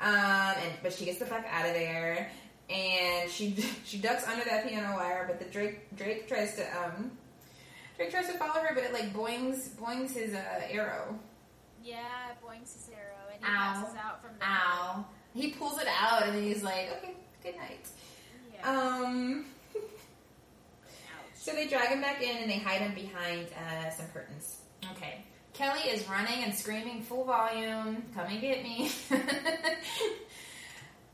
Um 0.00 0.62
and 0.62 0.72
but 0.82 0.92
she 0.92 1.04
gets 1.04 1.18
the 1.18 1.26
fuck 1.26 1.44
out 1.50 1.66
of 1.66 1.74
there 1.74 2.30
and 2.70 3.28
she 3.28 3.56
she 3.84 3.98
ducks 3.98 4.28
under 4.28 4.44
that 4.44 4.68
piano 4.68 4.94
wire, 4.94 5.24
but 5.26 5.40
the 5.40 5.50
Drake 5.50 5.94
Drake 5.96 6.28
tries 6.28 6.54
to 6.54 6.62
um 6.78 7.10
Drake 7.96 8.12
tries 8.12 8.28
to 8.28 8.34
follow 8.34 8.60
her, 8.60 8.76
but 8.76 8.84
it 8.84 8.92
like 8.92 9.12
boings 9.12 9.70
boings 9.70 10.12
his 10.12 10.34
uh, 10.34 10.60
arrow. 10.70 11.18
Yeah, 11.84 11.98
boings 12.44 12.72
his 12.74 12.90
arrow 12.94 13.28
and 13.34 13.42
he 13.44 13.50
Ow. 13.50 13.72
passes 13.82 13.96
out 13.96 14.20
from 14.22 14.32
the 14.38 14.44
Ow. 14.44 15.04
He 15.34 15.50
pulls 15.52 15.78
it 15.80 15.86
out 15.88 16.24
and 16.26 16.34
then 16.36 16.42
he's 16.44 16.62
like, 16.62 16.90
Okay, 16.98 17.14
good 17.42 17.56
night. 17.56 17.86
Yeah. 18.54 18.70
Um 18.70 19.46
So 21.34 21.52
they 21.54 21.66
drag 21.66 21.88
him 21.90 22.00
back 22.02 22.22
in 22.22 22.36
and 22.38 22.50
they 22.50 22.58
hide 22.58 22.80
him 22.82 22.94
behind 22.94 23.46
uh, 23.56 23.88
some 23.90 24.06
curtains. 24.12 24.58
Okay. 24.92 25.24
Kelly 25.54 25.80
is 25.88 26.06
running 26.08 26.44
and 26.44 26.54
screaming 26.54 27.00
full 27.02 27.24
volume. 27.24 28.02
Come 28.14 28.26
and 28.26 28.40
get 28.40 28.62
me. 28.62 28.90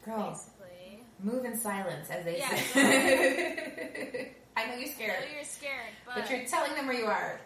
Girl, 0.05 0.31
Basically. 0.31 1.01
move 1.23 1.45
in 1.45 1.57
silence, 1.59 2.11
as 2.11 2.25
they 2.25 2.39
Yeah, 2.39 2.55
say. 2.57 4.33
I 4.57 4.67
know 4.67 4.75
you're 4.77 4.89
scared. 4.93 5.17
I 5.23 5.27
know 5.29 5.35
you're 5.37 5.45
scared, 5.45 5.91
but, 6.05 6.15
but 6.17 6.31
you're 6.31 6.45
telling 6.47 6.75
them 6.75 6.87
where 6.87 6.97
you 6.97 7.07
are. 7.07 7.41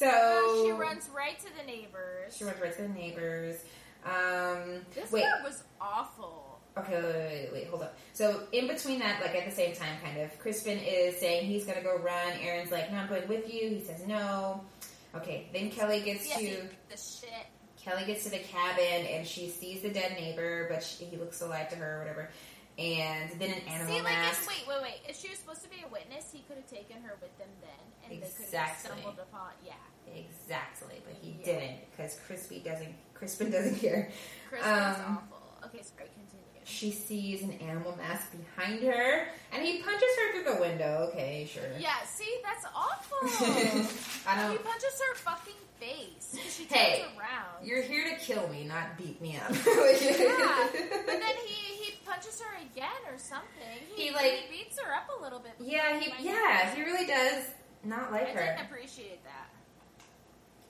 So 0.00 0.64
she 0.64 0.72
runs 0.72 1.08
right 1.14 1.38
to 1.40 1.46
the 1.58 1.64
neighbors. 1.66 2.34
She 2.36 2.44
runs 2.44 2.60
right 2.60 2.74
to 2.74 2.82
the 2.82 2.88
neighbors. 2.88 3.56
Um, 4.04 4.80
This 4.94 5.12
wait, 5.12 5.24
part 5.24 5.42
was 5.44 5.62
awful. 5.80 6.58
Okay, 6.78 6.94
wait, 6.94 7.04
wait, 7.04 7.22
wait, 7.42 7.52
wait, 7.52 7.66
hold 7.68 7.82
up. 7.82 7.96
So 8.14 8.44
in 8.52 8.66
between 8.66 9.00
that, 9.00 9.20
like 9.20 9.34
at 9.34 9.44
the 9.44 9.54
same 9.54 9.74
time, 9.74 9.96
kind 10.02 10.18
of, 10.20 10.38
Crispin 10.38 10.78
is 10.78 11.18
saying 11.18 11.46
he's 11.46 11.66
gonna 11.66 11.82
go 11.82 11.98
run. 11.98 12.32
Erin's 12.40 12.70
like, 12.70 12.90
no, 12.90 12.98
I'm 12.98 13.08
going 13.08 13.28
with 13.28 13.52
you. 13.52 13.68
He 13.68 13.80
says 13.80 14.06
no. 14.06 14.62
Okay, 15.14 15.48
then 15.52 15.70
Kelly 15.70 16.00
gets 16.00 16.26
Yeah, 16.28 16.36
to 16.38 16.56
the 16.88 16.96
shit. 16.96 17.46
Kelly 17.82 18.04
gets 18.06 18.24
to 18.24 18.30
the 18.30 18.38
cabin 18.38 19.06
and 19.06 19.26
she 19.26 19.48
sees 19.48 19.82
the 19.82 19.90
dead 19.90 20.12
neighbor, 20.12 20.66
but 20.70 20.82
she, 20.82 21.04
he 21.04 21.16
looks 21.16 21.40
alive 21.42 21.68
to 21.70 21.76
her 21.76 21.96
or 21.96 21.98
whatever. 21.98 22.30
And 22.78 23.30
then 23.38 23.50
an 23.50 23.60
animal 23.68 23.96
See, 23.96 24.02
like, 24.02 24.12
mask. 24.14 24.42
if, 24.42 24.48
wait, 24.48 24.64
wait, 24.68 24.82
wait. 24.82 25.00
If 25.08 25.20
she 25.20 25.28
was 25.28 25.38
supposed 25.38 25.62
to 25.64 25.68
be 25.68 25.82
a 25.84 25.88
witness, 25.92 26.30
he 26.32 26.40
could 26.48 26.56
have 26.56 26.70
taken 26.70 27.02
her 27.02 27.16
with 27.20 27.36
them 27.36 27.48
then, 27.60 27.99
and 28.10 28.22
they 28.22 28.26
could 28.26 28.34
have 28.36 28.44
Exactly. 28.44 28.90
stumbled 28.90 29.18
upon. 29.20 29.50
Yeah, 29.64 29.74
Exactly, 30.12 31.00
but 31.04 31.14
he 31.22 31.36
Yeah. 31.38 31.44
didn't 31.44 31.90
because 31.90 32.18
Crispy 32.26 32.58
doesn't. 32.60 32.94
Crispin 33.14 33.50
doesn't 33.50 33.78
care. 33.78 34.10
Chris 34.48 34.62
was 34.64 34.96
Um, 34.98 35.18
awful. 35.30 35.68
Okay, 35.68 35.82
sorry, 35.82 36.08
continue. 36.14 36.40
She 36.64 36.90
sees 36.90 37.42
an 37.42 37.52
animal 37.60 37.96
mask 37.96 38.32
behind 38.32 38.82
her, 38.82 39.28
and 39.52 39.62
he 39.64 39.82
punches 39.82 40.08
her 40.18 40.32
through 40.32 40.54
the 40.54 40.60
window. 40.60 41.08
Okay, 41.12 41.48
sure. 41.52 41.62
Yeah, 41.78 42.02
see, 42.04 42.40
that's 42.42 42.64
awful. 42.74 43.18
I 43.22 44.34
he 44.36 44.40
don't. 44.42 44.52
He 44.52 44.58
punches 44.58 45.00
her 45.08 45.14
fucking 45.16 45.54
face. 45.78 46.36
She 46.50 46.64
turns 46.64 46.72
Hey, 46.80 47.04
around. 47.16 47.64
You're 47.66 47.82
here 47.82 48.08
to 48.10 48.16
kill 48.16 48.48
me, 48.48 48.64
not 48.64 48.96
beat 48.98 49.20
me 49.20 49.36
up. 49.36 49.50
yeah, 49.66 50.68
but 50.72 51.06
then 51.06 51.36
he 51.46 51.54
he 51.84 51.92
punches 52.04 52.40
her 52.40 52.56
again 52.62 53.00
or 53.08 53.18
something. 53.18 53.78
He, 53.94 54.08
He, 54.08 54.10
like- 54.14 54.32
he 54.32 54.58
beats 54.58 54.78
her 54.80 54.92
up 54.92 55.08
a 55.18 55.22
little 55.22 55.38
bit. 55.38 55.52
yeah, 55.60 55.98
he 56.00 56.12
yeah, 56.26 56.74
he 56.74 56.82
really 56.82 57.06
does 57.06 57.44
not 57.84 58.08
I 58.08 58.10
like 58.10 58.28
her. 58.28 58.42
I 58.42 58.46
didn't 58.56 58.66
appreciate 58.66 59.22
that. 59.24 59.48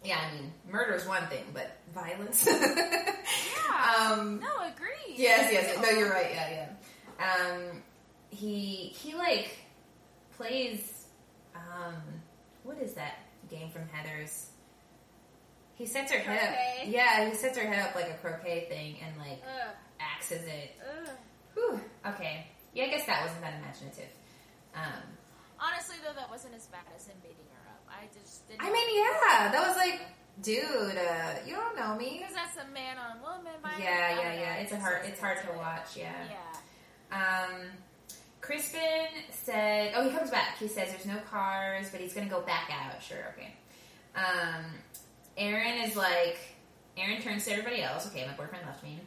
Yeah, 0.02 0.18
I 0.18 0.34
mean, 0.34 0.52
murder 0.70 0.94
is 0.94 1.06
one 1.06 1.26
thing, 1.26 1.44
but 1.52 1.76
violence. 1.94 2.48
Yeah. 3.68 4.10
um, 4.12 4.40
no, 4.40 4.48
agree. 4.66 5.14
yes, 5.16 5.50
yes. 5.52 5.78
No, 5.80 5.88
you're 5.90 6.10
right. 6.10 6.30
Yeah, 6.32 6.68
yeah. 7.18 7.46
Um, 7.46 7.82
he 8.30 8.92
he 8.94 9.14
like 9.14 9.56
plays. 10.36 11.06
Um, 11.54 11.94
what 12.64 12.78
is 12.78 12.94
that 12.94 13.18
game 13.50 13.70
from 13.70 13.82
Heathers? 13.82 14.46
He 15.74 15.86
sets 15.86 16.10
her 16.12 16.18
head 16.18 16.48
up. 16.82 16.88
Yeah, 16.88 17.28
he 17.30 17.34
sets 17.36 17.56
her 17.56 17.66
head 17.66 17.88
up 17.88 17.94
like 17.94 18.10
a 18.10 18.14
croquet 18.14 18.66
thing 18.68 18.96
and 19.06 19.16
like 19.18 19.40
Ugh, 19.46 19.74
axes 20.00 20.42
it. 20.42 20.72
ugh. 20.82 21.10
Whew. 21.54 21.80
Okay. 22.06 22.46
Yeah, 22.74 22.84
I 22.84 22.88
guess 22.88 23.06
that 23.06 23.22
wasn't 23.22 23.40
that 23.42 23.54
imaginative. 23.62 24.10
Um, 24.74 25.02
Honestly, 25.60 25.96
though, 26.04 26.14
that 26.14 26.30
wasn't 26.30 26.54
as 26.54 26.66
bad 26.66 26.80
as 26.96 27.06
him 27.06 27.16
beating 27.22 27.46
her 27.52 27.70
up. 27.70 27.84
I 27.88 28.08
just 28.18 28.48
didn't. 28.48 28.62
I 28.62 28.72
mean, 28.72 28.88
yeah, 28.96 29.52
that 29.52 29.66
was 29.68 29.76
like, 29.76 30.00
dude, 30.42 30.96
uh, 30.96 31.34
you 31.46 31.54
don't 31.54 31.76
know 31.76 31.96
me. 31.96 32.18
because 32.18 32.34
that's 32.34 32.56
a 32.56 32.72
man 32.72 32.96
on 32.96 33.20
woman. 33.20 33.52
Yeah, 33.78 34.16
yeah, 34.18 34.32
yeah. 34.34 34.54
it 34.56 34.62
It's 34.64 34.72
a 34.72 34.80
hard. 34.80 35.04
It's 35.04 35.20
hard 35.20 35.38
to 35.38 35.52
watch. 35.58 35.96
Yeah. 35.96 36.12
Yeah. 36.30 37.44
Um, 37.46 37.66
Crispin 38.40 39.08
said, 39.30 39.92
"Oh, 39.94 40.08
he 40.08 40.16
comes 40.16 40.30
back. 40.30 40.56
He 40.58 40.68
says 40.68 40.90
there's 40.90 41.06
no 41.06 41.18
cars, 41.30 41.90
but 41.90 42.00
he's 42.00 42.14
gonna 42.14 42.28
go 42.28 42.40
back 42.40 42.70
out. 42.72 43.02
Sure, 43.02 43.34
okay." 43.36 43.54
Um, 44.16 44.64
Erin 45.36 45.82
is 45.82 45.94
like, 45.96 46.38
Erin 46.96 47.20
turns 47.22 47.44
to 47.44 47.52
everybody 47.52 47.82
else. 47.82 48.06
Okay, 48.08 48.26
my 48.26 48.32
boyfriend 48.32 48.66
left 48.66 48.82
me. 48.82 49.00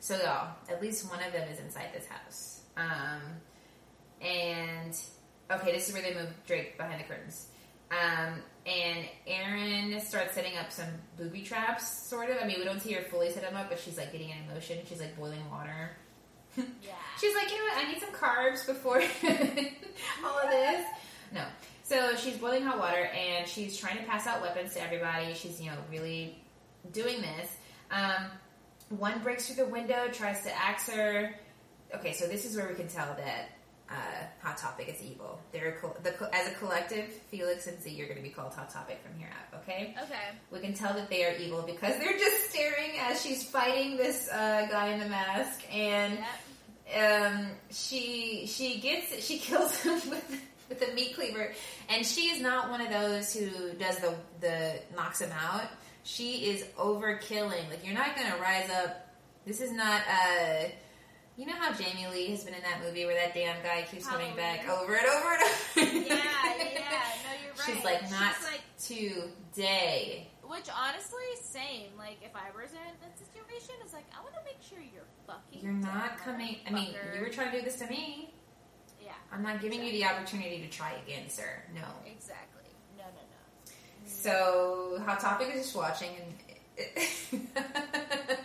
So 0.00 0.16
y'all, 0.16 0.48
at 0.68 0.82
least 0.82 1.08
one 1.08 1.22
of 1.22 1.32
them 1.32 1.48
is 1.48 1.58
inside 1.60 1.90
this 1.94 2.06
house. 2.06 2.60
Um, 2.76 3.20
and 4.20 4.94
okay, 5.50 5.72
this 5.72 5.88
is 5.88 5.94
where 5.94 6.02
they 6.02 6.14
move 6.14 6.28
Drake 6.46 6.76
behind 6.76 7.00
the 7.00 7.04
curtains. 7.04 7.48
Um, 7.90 8.42
and 8.66 9.04
Erin 9.26 10.00
starts 10.00 10.34
setting 10.34 10.56
up 10.56 10.72
some 10.72 10.88
booby 11.18 11.42
traps, 11.42 12.06
sort 12.08 12.30
of. 12.30 12.38
I 12.42 12.46
mean, 12.46 12.58
we 12.58 12.64
don't 12.64 12.80
see 12.80 12.92
her 12.92 13.02
fully 13.02 13.30
set 13.30 13.42
them 13.42 13.56
up, 13.56 13.68
but 13.68 13.78
she's 13.78 13.98
like 13.98 14.12
getting 14.12 14.30
in 14.30 14.36
motion. 14.52 14.78
She's 14.88 15.00
like 15.00 15.16
boiling 15.16 15.48
water. 15.50 15.90
Yeah. 16.56 16.62
She's 17.20 17.34
like, 17.34 17.50
you 17.50 17.58
know 17.58 17.64
what? 17.64 17.84
I 17.84 17.92
need 17.92 18.00
some 18.00 18.12
carbs 18.12 18.64
before 18.64 18.96
all 20.24 20.38
of 20.38 20.50
this. 20.50 20.86
No. 21.32 21.44
So 21.82 22.16
she's 22.16 22.36
boiling 22.36 22.62
hot 22.62 22.78
water 22.78 23.10
and 23.14 23.46
she's 23.46 23.76
trying 23.76 23.98
to 23.98 24.04
pass 24.04 24.26
out 24.26 24.40
weapons 24.40 24.72
to 24.74 24.82
everybody. 24.82 25.34
She's, 25.34 25.60
you 25.60 25.70
know, 25.70 25.76
really 25.90 26.38
doing 26.92 27.20
this. 27.20 27.56
Um, 27.90 28.30
one 28.88 29.20
breaks 29.20 29.46
through 29.46 29.64
the 29.64 29.70
window, 29.70 30.08
tries 30.12 30.42
to 30.44 30.56
axe 30.56 30.88
her. 30.88 31.34
Okay, 31.94 32.12
so 32.12 32.26
this 32.26 32.44
is 32.44 32.56
where 32.56 32.68
we 32.68 32.74
can 32.74 32.88
tell 32.88 33.14
that 33.16 33.50
uh, 33.90 33.94
Hot 34.42 34.56
Topic 34.56 34.88
is 34.88 35.02
evil. 35.02 35.38
They're 35.52 35.78
co- 35.80 35.96
the, 36.02 36.12
co- 36.12 36.28
as 36.32 36.48
a 36.50 36.54
collective, 36.54 37.08
Felix 37.30 37.66
and 37.66 37.80
Z 37.82 38.00
are 38.02 38.06
going 38.06 38.16
to 38.16 38.22
be 38.22 38.30
called 38.30 38.54
Hot 38.54 38.70
Topic 38.70 38.98
from 39.02 39.18
here 39.18 39.28
out. 39.30 39.60
Okay, 39.62 39.94
Okay. 40.02 40.14
we 40.50 40.58
can 40.60 40.72
tell 40.74 40.94
that 40.94 41.10
they 41.10 41.24
are 41.24 41.34
evil 41.36 41.62
because 41.62 41.98
they're 41.98 42.18
just 42.18 42.50
staring 42.50 42.92
as 43.00 43.22
she's 43.22 43.44
fighting 43.48 43.96
this 43.96 44.28
uh, 44.30 44.66
guy 44.70 44.88
in 44.88 45.00
the 45.00 45.06
mask, 45.08 45.60
and 45.72 46.18
Yep. 46.86 47.32
um, 47.36 47.46
she 47.70 48.46
she 48.46 48.80
gets 48.80 49.24
she 49.24 49.38
kills 49.48 49.78
him 49.82 50.00
with 50.10 50.40
with 50.68 50.80
the 50.80 50.92
meat 50.94 51.14
cleaver, 51.14 51.52
and 51.90 52.04
she 52.06 52.22
is 52.30 52.40
not 52.40 52.70
one 52.70 52.80
of 52.80 52.90
those 52.90 53.34
who 53.34 53.72
does 53.74 53.98
the 53.98 54.14
the 54.40 54.74
knocks 54.96 55.20
him 55.20 55.30
out. 55.32 55.64
She 56.04 56.46
is 56.50 56.64
overkilling. 56.78 57.68
Like 57.70 57.84
you're 57.84 57.94
not 57.94 58.16
gonna 58.16 58.36
rise 58.40 58.70
up. 58.70 59.08
This 59.46 59.60
is 59.60 59.72
not 59.72 60.00
uh 60.08 60.68
You 61.36 61.46
know 61.46 61.54
how 61.54 61.72
Jamie 61.72 62.06
Lee 62.12 62.30
has 62.30 62.44
been 62.44 62.54
in 62.54 62.62
that 62.62 62.80
movie 62.84 63.04
where 63.06 63.14
that 63.16 63.34
damn 63.34 63.60
guy 63.62 63.82
keeps 63.90 64.06
coming 64.06 64.30
oh, 64.32 64.36
back 64.36 64.60
Halloween. 64.60 64.84
over 64.84 64.94
and 64.94 65.06
over 65.06 65.32
and 65.32 65.42
over? 65.42 66.06
Yeah, 66.06 66.14
yeah. 66.14 66.94
No, 67.26 67.34
you're 67.42 67.52
right. 67.58 67.66
She's 67.66 67.84
like 67.84 68.02
not 68.10 68.34
She's 68.38 68.46
like, 68.46 68.62
today. 69.52 70.28
which 70.44 70.68
honestly, 70.70 71.26
same. 71.42 71.90
Like, 71.98 72.18
if 72.22 72.30
I 72.36 72.54
was 72.54 72.70
in 72.70 72.78
that 73.02 73.18
situation, 73.18 73.74
it's 73.82 73.92
like 73.92 74.04
I 74.16 74.22
want 74.22 74.34
to 74.34 74.40
make 74.44 74.62
sure 74.62 74.78
you're 74.78 75.02
fucking. 75.26 75.60
You're 75.60 75.72
not 75.72 76.18
coming. 76.18 76.58
I 76.68 76.70
mean, 76.70 76.94
you 77.16 77.20
were 77.20 77.30
trying 77.30 77.50
to 77.50 77.58
do 77.58 77.64
this 77.64 77.80
to 77.80 77.88
me. 77.88 78.32
Yeah, 79.02 79.10
I'm 79.32 79.42
not 79.42 79.60
giving 79.60 79.82
you 79.84 79.90
the 79.90 80.04
opportunity 80.04 80.60
to 80.60 80.68
try 80.68 80.92
again, 81.04 81.28
sir. 81.28 81.62
No. 81.74 81.82
exactly. 82.06 82.62
No, 82.96 83.04
no, 83.04 83.10
no. 83.10 83.72
So, 84.06 85.02
Hot 85.04 85.18
Topic 85.18 85.48
is 85.52 85.62
just 85.64 85.76
watching, 85.76 86.10
and 86.16 87.48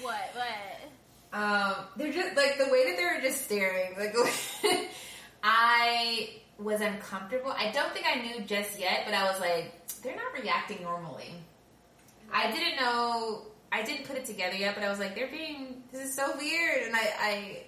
What? 0.00 0.30
What? 0.34 0.92
Um, 1.32 1.74
they're 1.96 2.12
just 2.12 2.36
like 2.36 2.58
the 2.58 2.70
way 2.70 2.90
that 2.90 2.96
they 2.96 3.04
were 3.04 3.20
just 3.22 3.44
staring. 3.44 3.96
Like, 3.98 4.14
I 5.42 6.30
was 6.58 6.80
uncomfortable. 6.80 7.52
I 7.56 7.70
don't 7.70 7.92
think 7.92 8.06
I 8.06 8.20
knew 8.20 8.42
just 8.42 8.78
yet, 8.78 9.02
but 9.04 9.14
I 9.14 9.30
was 9.30 9.40
like, 9.40 9.72
they're 10.02 10.16
not 10.16 10.32
reacting 10.40 10.82
normally. 10.82 11.34
I 12.32 12.50
didn't 12.50 12.76
know. 12.76 13.42
I 13.70 13.82
didn't 13.82 14.06
put 14.06 14.16
it 14.16 14.26
together 14.26 14.56
yet, 14.56 14.74
but 14.74 14.84
I 14.84 14.90
was 14.90 14.98
like, 14.98 15.14
they're 15.14 15.30
being. 15.30 15.82
This 15.92 16.08
is 16.08 16.14
so 16.14 16.36
weird, 16.36 16.82
and 16.86 16.94
I, 16.94 17.12
I, 17.18 17.62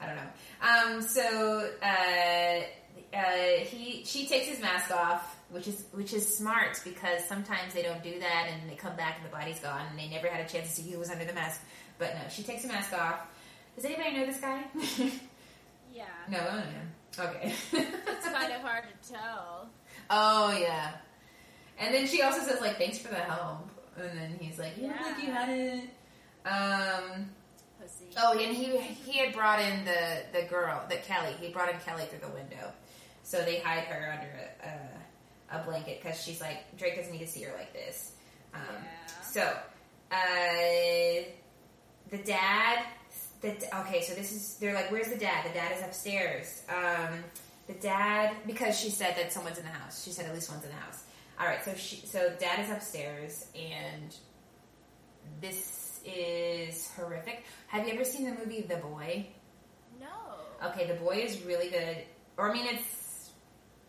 I 0.00 0.06
don't 0.06 0.16
know. 0.16 0.96
Um, 0.96 1.02
so 1.02 1.70
uh, 1.82 3.16
uh, 3.16 3.64
he, 3.64 4.02
she 4.04 4.26
takes 4.26 4.46
his 4.46 4.60
mask 4.60 4.90
off, 4.90 5.36
which 5.50 5.68
is 5.68 5.84
which 5.92 6.12
is 6.12 6.36
smart 6.36 6.80
because 6.84 7.24
sometimes 7.24 7.74
they 7.74 7.82
don't 7.82 8.02
do 8.02 8.18
that, 8.18 8.48
and 8.50 8.68
they 8.68 8.74
come 8.74 8.96
back 8.96 9.18
and 9.18 9.26
the 9.26 9.34
body's 9.34 9.60
gone, 9.60 9.86
and 9.90 9.98
they 9.98 10.08
never 10.08 10.28
had 10.28 10.44
a 10.44 10.48
chance 10.48 10.74
to 10.74 10.82
see 10.82 10.90
who 10.90 10.98
was 10.98 11.10
under 11.10 11.24
the 11.24 11.32
mask. 11.34 11.60
But 11.98 12.14
no, 12.14 12.20
she 12.30 12.42
takes 12.42 12.62
the 12.62 12.68
mask 12.68 12.92
off. 12.92 13.20
Does 13.74 13.84
anybody 13.84 14.12
know 14.16 14.26
this 14.26 14.40
guy? 14.40 14.62
Yeah. 15.94 16.04
no, 16.28 16.38
I 16.38 16.44
don't 16.44 16.56
know. 16.58 17.24
Okay. 17.30 17.54
It's 17.72 18.26
kind 18.26 18.52
of 18.52 18.60
hard 18.60 18.84
to 19.02 19.12
tell. 19.14 19.70
Oh 20.10 20.54
yeah. 20.60 20.90
And 21.78 21.94
then 21.94 22.06
she 22.06 22.20
also 22.20 22.40
says 22.42 22.60
like, 22.60 22.76
"Thanks 22.76 22.98
for 22.98 23.08
the 23.08 23.14
help." 23.14 23.70
And 23.98 24.18
then 24.18 24.36
he's 24.38 24.58
like, 24.58 24.76
"You 24.76 24.88
look 24.88 25.00
like 25.00 25.22
you 25.24 25.32
had 25.32 25.48
it." 25.48 25.84
Um. 26.44 27.30
Pussy. 27.80 28.06
Oh, 28.18 28.38
and 28.38 28.54
he 28.54 28.76
he 28.76 29.18
had 29.18 29.32
brought 29.32 29.58
in 29.60 29.86
the 29.86 30.22
the 30.38 30.42
girl, 30.48 30.84
the 30.90 30.96
Kelly. 30.96 31.32
He 31.40 31.48
brought 31.50 31.72
in 31.72 31.78
Kelly 31.80 32.04
through 32.10 32.28
the 32.28 32.34
window, 32.34 32.72
so 33.22 33.42
they 33.42 33.60
hide 33.60 33.84
her 33.84 34.12
under 34.12 34.28
a 35.50 35.56
a, 35.56 35.60
a 35.60 35.64
blanket 35.64 36.02
because 36.02 36.22
she's 36.22 36.42
like 36.42 36.76
Drake 36.76 36.96
doesn't 36.96 37.10
need 37.12 37.20
to 37.20 37.26
see 37.26 37.42
her 37.44 37.54
like 37.56 37.72
this. 37.72 38.12
Um, 38.52 38.60
Yeah. 38.74 39.22
So, 39.22 39.56
uh, 40.12 41.24
the 42.10 42.18
dad. 42.18 42.84
The, 43.40 43.50
okay, 43.80 44.02
so 44.02 44.14
this 44.14 44.32
is 44.32 44.56
they're 44.58 44.74
like, 44.74 44.90
where's 44.90 45.08
the 45.08 45.16
dad? 45.16 45.44
The 45.44 45.54
dad 45.54 45.72
is 45.76 45.82
upstairs. 45.82 46.62
Um, 46.68 47.22
the 47.66 47.74
dad 47.74 48.34
because 48.46 48.78
she 48.78 48.90
said 48.90 49.16
that 49.16 49.32
someone's 49.32 49.58
in 49.58 49.64
the 49.64 49.70
house. 49.70 50.04
She 50.04 50.10
said 50.10 50.26
at 50.26 50.34
least 50.34 50.50
one's 50.50 50.64
in 50.64 50.70
the 50.70 50.76
house. 50.76 51.04
All 51.38 51.46
right, 51.46 51.62
so 51.64 51.74
she 51.74 52.06
so 52.06 52.32
dad 52.40 52.64
is 52.64 52.70
upstairs 52.70 53.46
and 53.54 54.14
this 55.40 56.00
is 56.04 56.90
horrific. 56.96 57.44
Have 57.68 57.86
you 57.86 57.94
ever 57.94 58.04
seen 58.04 58.24
the 58.24 58.38
movie 58.38 58.62
The 58.62 58.76
Boy? 58.76 59.26
No. 60.00 60.68
Okay, 60.68 60.86
The 60.86 60.94
Boy 60.94 61.22
is 61.24 61.42
really 61.42 61.68
good. 61.68 61.98
Or 62.36 62.50
I 62.50 62.54
mean, 62.54 62.66
it's 62.66 63.30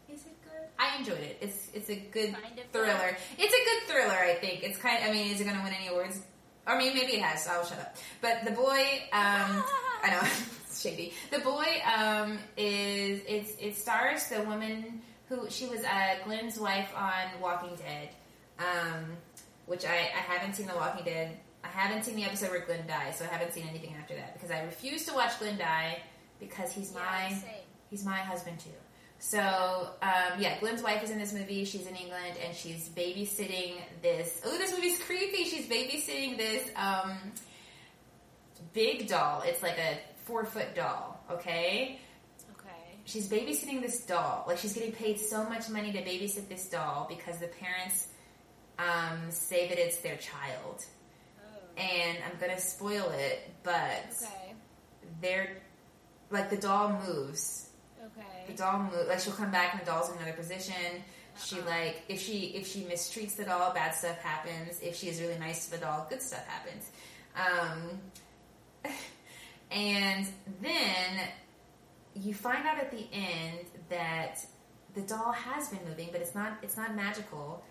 is 0.09 0.26
it 0.26 0.43
good? 0.43 0.68
I 0.80 0.97
enjoyed 0.97 1.20
it. 1.20 1.38
It's 1.39 1.70
it's 1.74 1.89
a 1.89 1.95
good 1.95 2.34
Kind 2.34 2.59
of 2.59 2.65
thriller. 2.72 3.15
It's 3.38 3.53
a 3.53 3.63
good 3.65 3.93
thriller. 3.93 4.18
I 4.18 4.36
think 4.36 4.63
it's 4.63 4.78
kind. 4.78 5.03
Of, 5.03 5.09
I 5.09 5.13
mean, 5.13 5.32
is 5.32 5.39
it 5.39 5.45
going 5.45 5.57
to 5.57 5.63
win 5.63 5.74
any 5.74 5.88
awards? 5.88 6.20
I 6.68 6.78
mean, 6.78 6.93
maybe 6.93 7.13
it 7.13 7.22
has. 7.22 7.43
So 7.45 7.51
I'll 7.51 7.65
shut 7.65 7.80
up. 7.80 7.95
But 8.22 8.43
The 8.45 8.51
Boy, 8.51 8.82
um, 9.13 9.63
I 10.03 10.09
know 10.11 10.20
it's 10.68 10.82
shady. 10.82 11.13
The 11.32 11.39
Boy 11.39 11.65
um, 11.95 12.38
is 12.57 13.22
it's 13.28 13.53
it 13.59 13.76
stars 13.76 14.28
the 14.28 14.41
woman 14.41 15.01
who 15.30 15.49
she 15.49 15.65
was 15.68 15.84
uh, 15.84 16.15
Glenn's 16.26 16.59
wife 16.59 16.89
on 16.95 17.41
Walking 17.41 17.76
Dead, 17.76 18.09
um, 18.59 19.05
which 19.65 19.86
I, 19.86 19.95
I 20.15 20.22
haven't 20.34 20.55
seen 20.55 20.68
The 20.68 20.76
Walking 20.76 21.05
Dead. 21.05 21.38
I 21.63 21.68
haven't 21.70 22.03
seen 22.03 22.15
the 22.15 22.24
episode 22.24 22.51
where 22.51 22.61
Glenn 22.65 22.86
dies, 22.88 23.18
so 23.18 23.26
I 23.26 23.28
haven't 23.28 23.51
seen 23.53 23.68
anything 23.68 23.93
after 23.99 24.15
that 24.15 24.34
because 24.34 24.51
I 24.51 24.61
refuse 24.63 25.05
to 25.07 25.13
watch 25.13 25.38
Glenn 25.39 25.57
die 25.57 25.99
because 26.39 26.72
he's 26.72 26.93
Yeah, 26.93 27.01
my 27.03 27.30
same. 27.30 27.41
he's 27.89 28.05
my 28.05 28.18
husband 28.20 28.59
too. 28.59 28.70
So 29.20 29.89
um, 30.01 30.39
yeah, 30.39 30.59
Glenn's 30.59 30.84
wife 30.84 31.03
is 31.03 31.09
in 31.09 31.18
this 31.20 31.34
movie. 31.34 31.65
She's 31.65 31.88
in 31.88 31.95
England 31.95 32.36
and 32.45 32.55
she's 32.55 32.89
babysitting 32.89 33.74
this. 34.01 34.41
Oh, 34.45 34.57
this 34.57 34.72
movie's 34.72 34.99
creepy. 35.03 35.43
She's 35.45 35.65
babysitting 35.68 36.38
this 36.38 36.70
um, 36.76 37.18
big 38.74 39.07
doll. 39.07 39.41
It's 39.45 39.61
like 39.63 39.78
a 39.78 39.97
four 40.26 40.45
foot 40.45 40.76
doll. 40.76 41.20
Okay, 41.32 41.99
Okay. 42.53 42.70
she's 43.05 43.28
babysitting 43.28 43.82
this 43.82 44.05
doll. 44.05 44.45
Like 44.47 44.57
she's 44.59 44.74
getting 44.74 44.91
paid 44.91 45.20
so 45.20 45.43
much 45.43 45.70
money 45.70 45.91
to 45.91 46.01
babysit 46.03 46.47
this 46.47 46.68
doll 46.70 47.05
because 47.09 47.39
the 47.39 47.47
parents 47.47 48.07
um, 48.80 49.30
say 49.32 49.68
that 49.70 49.78
it's 49.80 49.97
their 49.97 50.18
child. 50.18 50.86
Oh. 51.39 51.82
And 51.82 52.18
I'm 52.24 52.39
gonna 52.39 52.59
spoil 52.59 53.09
it, 53.11 53.49
but 53.63 54.05
Okay. 54.24 54.53
they're 55.22 55.57
like 56.30 56.49
the 56.49 56.57
doll 56.57 57.01
moves 57.07 57.66
the 58.47 58.53
doll 58.53 58.80
move 58.80 59.08
like 59.08 59.20
she'll 59.20 59.34
come 59.34 59.51
back 59.51 59.74
and 59.74 59.82
the 59.82 59.86
doll's 59.86 60.10
in 60.10 60.18
another 60.18 60.34
position. 60.38 61.03
She 61.43 61.58
Uh-uh. 61.58 61.66
like 61.66 62.03
if 62.08 62.20
she 62.22 62.47
if 62.55 62.68
she 62.68 62.82
mistreats 62.82 63.36
the 63.36 63.43
doll 63.45 63.74
bad 63.74 63.93
stuff 63.93 64.18
happens. 64.20 64.80
If 64.82 64.95
she 64.95 65.08
is 65.10 65.20
really 65.22 65.38
nice 65.38 65.66
to 65.66 65.72
the 65.72 65.78
doll 65.78 66.08
good 66.10 66.22
stuff 66.22 66.45
happens. 66.47 66.89
Um 67.36 67.99
and 69.72 70.28
then 70.62 71.28
you 72.16 72.34
find 72.34 72.66
out 72.66 72.80
at 72.80 72.91
the 72.91 73.05
end 73.14 73.66
that 73.89 74.39
the 74.95 75.01
doll 75.01 75.32
has 75.32 75.70
been 75.70 75.80
moving 75.88 76.10
but 76.12 76.22
it's 76.22 76.34
not 76.36 76.58
it's 76.64 76.78
not 76.78 76.95
magical. 76.95 77.64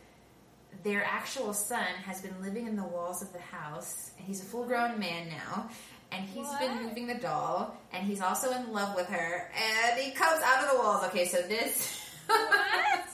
Their 0.84 1.04
actual 1.04 1.54
son 1.54 1.86
has 2.04 2.20
been 2.20 2.34
living 2.42 2.66
in 2.66 2.76
the 2.76 2.84
walls 2.84 3.22
of 3.22 3.32
the 3.32 3.40
house. 3.40 4.10
And 4.18 4.26
he's 4.26 4.42
a 4.42 4.44
full 4.44 4.64
grown 4.66 4.98
man 4.98 5.28
now 5.28 5.70
and 6.12 6.24
he's 6.24 6.48
been 6.60 6.84
moving 6.84 7.06
the 7.06 7.14
doll 7.14 7.76
and 7.92 8.06
he's 8.06 8.20
also 8.20 8.52
in 8.52 8.72
love 8.72 8.94
with 8.96 9.06
her 9.08 9.50
and 9.54 10.00
he 10.00 10.10
comes 10.12 10.42
out 10.42 10.64
of 10.64 10.70
the 10.70 10.78
walls 10.78 11.04
okay 11.04 11.26
so 11.26 11.38
this 11.42 12.00
What? 12.26 13.08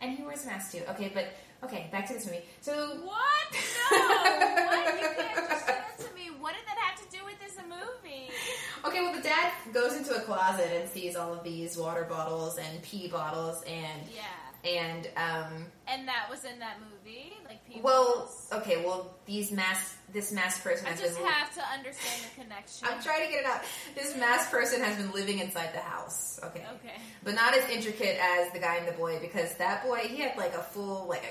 and 0.00 0.16
he 0.16 0.22
wears 0.24 0.44
a 0.44 0.46
mask 0.46 0.72
too 0.72 0.82
okay 0.90 1.10
but 1.12 1.26
okay 1.64 1.88
back 1.90 2.06
to 2.08 2.14
this 2.14 2.26
movie 2.26 2.42
so 2.60 2.72
What? 3.04 3.52
No. 3.90 3.98
what? 3.98 5.00
You 5.00 5.08
can't 5.16 5.48
just 5.48 5.66
say 5.66 5.72
that 5.72 5.98
to 6.08 6.14
me. 6.14 6.30
What 6.40 6.54
did 6.54 6.64
that 6.66 6.78
have 6.78 6.98
to 7.10 7.16
do 7.16 7.24
with 7.24 7.38
this 7.40 7.56
movie? 7.68 8.30
okay 8.84 9.00
well 9.00 9.14
the 9.14 9.22
dad 9.22 9.52
goes 9.72 9.96
into 9.96 10.14
a 10.14 10.20
closet 10.20 10.70
and 10.72 10.88
sees 10.88 11.16
all 11.16 11.32
of 11.32 11.42
these 11.42 11.76
water 11.76 12.04
bottles 12.04 12.58
and 12.58 12.82
pee 12.82 13.08
bottles 13.08 13.62
and 13.66 14.02
Yeah. 14.14 14.22
And 14.66 15.08
um 15.16 15.66
And 15.88 16.08
that 16.08 16.26
was 16.28 16.44
in 16.44 16.58
that 16.58 16.78
movie, 16.80 17.32
like 17.48 17.64
people. 17.66 17.82
well 17.82 18.30
okay 18.52 18.84
well 18.84 19.14
these 19.26 19.52
mass 19.52 19.94
this 20.12 20.32
masked 20.32 20.62
person 20.64 20.86
I 20.86 20.90
has 20.90 21.00
just 21.00 21.16
been 21.18 21.26
have 21.26 21.54
to 21.54 21.62
understand 21.72 22.22
the 22.24 22.42
connection. 22.42 22.88
I'm 22.90 23.02
trying 23.02 23.24
to 23.26 23.30
get 23.30 23.40
it 23.40 23.46
out. 23.46 23.62
This 23.94 24.16
masked 24.16 24.50
person 24.50 24.80
has 24.80 24.96
been 24.96 25.12
living 25.12 25.38
inside 25.40 25.72
the 25.74 25.80
house. 25.80 26.40
Okay. 26.42 26.64
Okay. 26.76 26.94
But 27.24 27.34
not 27.34 27.54
as 27.56 27.68
intricate 27.70 28.18
as 28.20 28.52
the 28.52 28.58
guy 28.58 28.76
in 28.78 28.86
the 28.86 28.92
boy 28.92 29.18
because 29.20 29.54
that 29.56 29.84
boy 29.84 29.98
he 30.08 30.16
had 30.18 30.36
like 30.36 30.54
a 30.54 30.62
full 30.62 31.06
like 31.08 31.24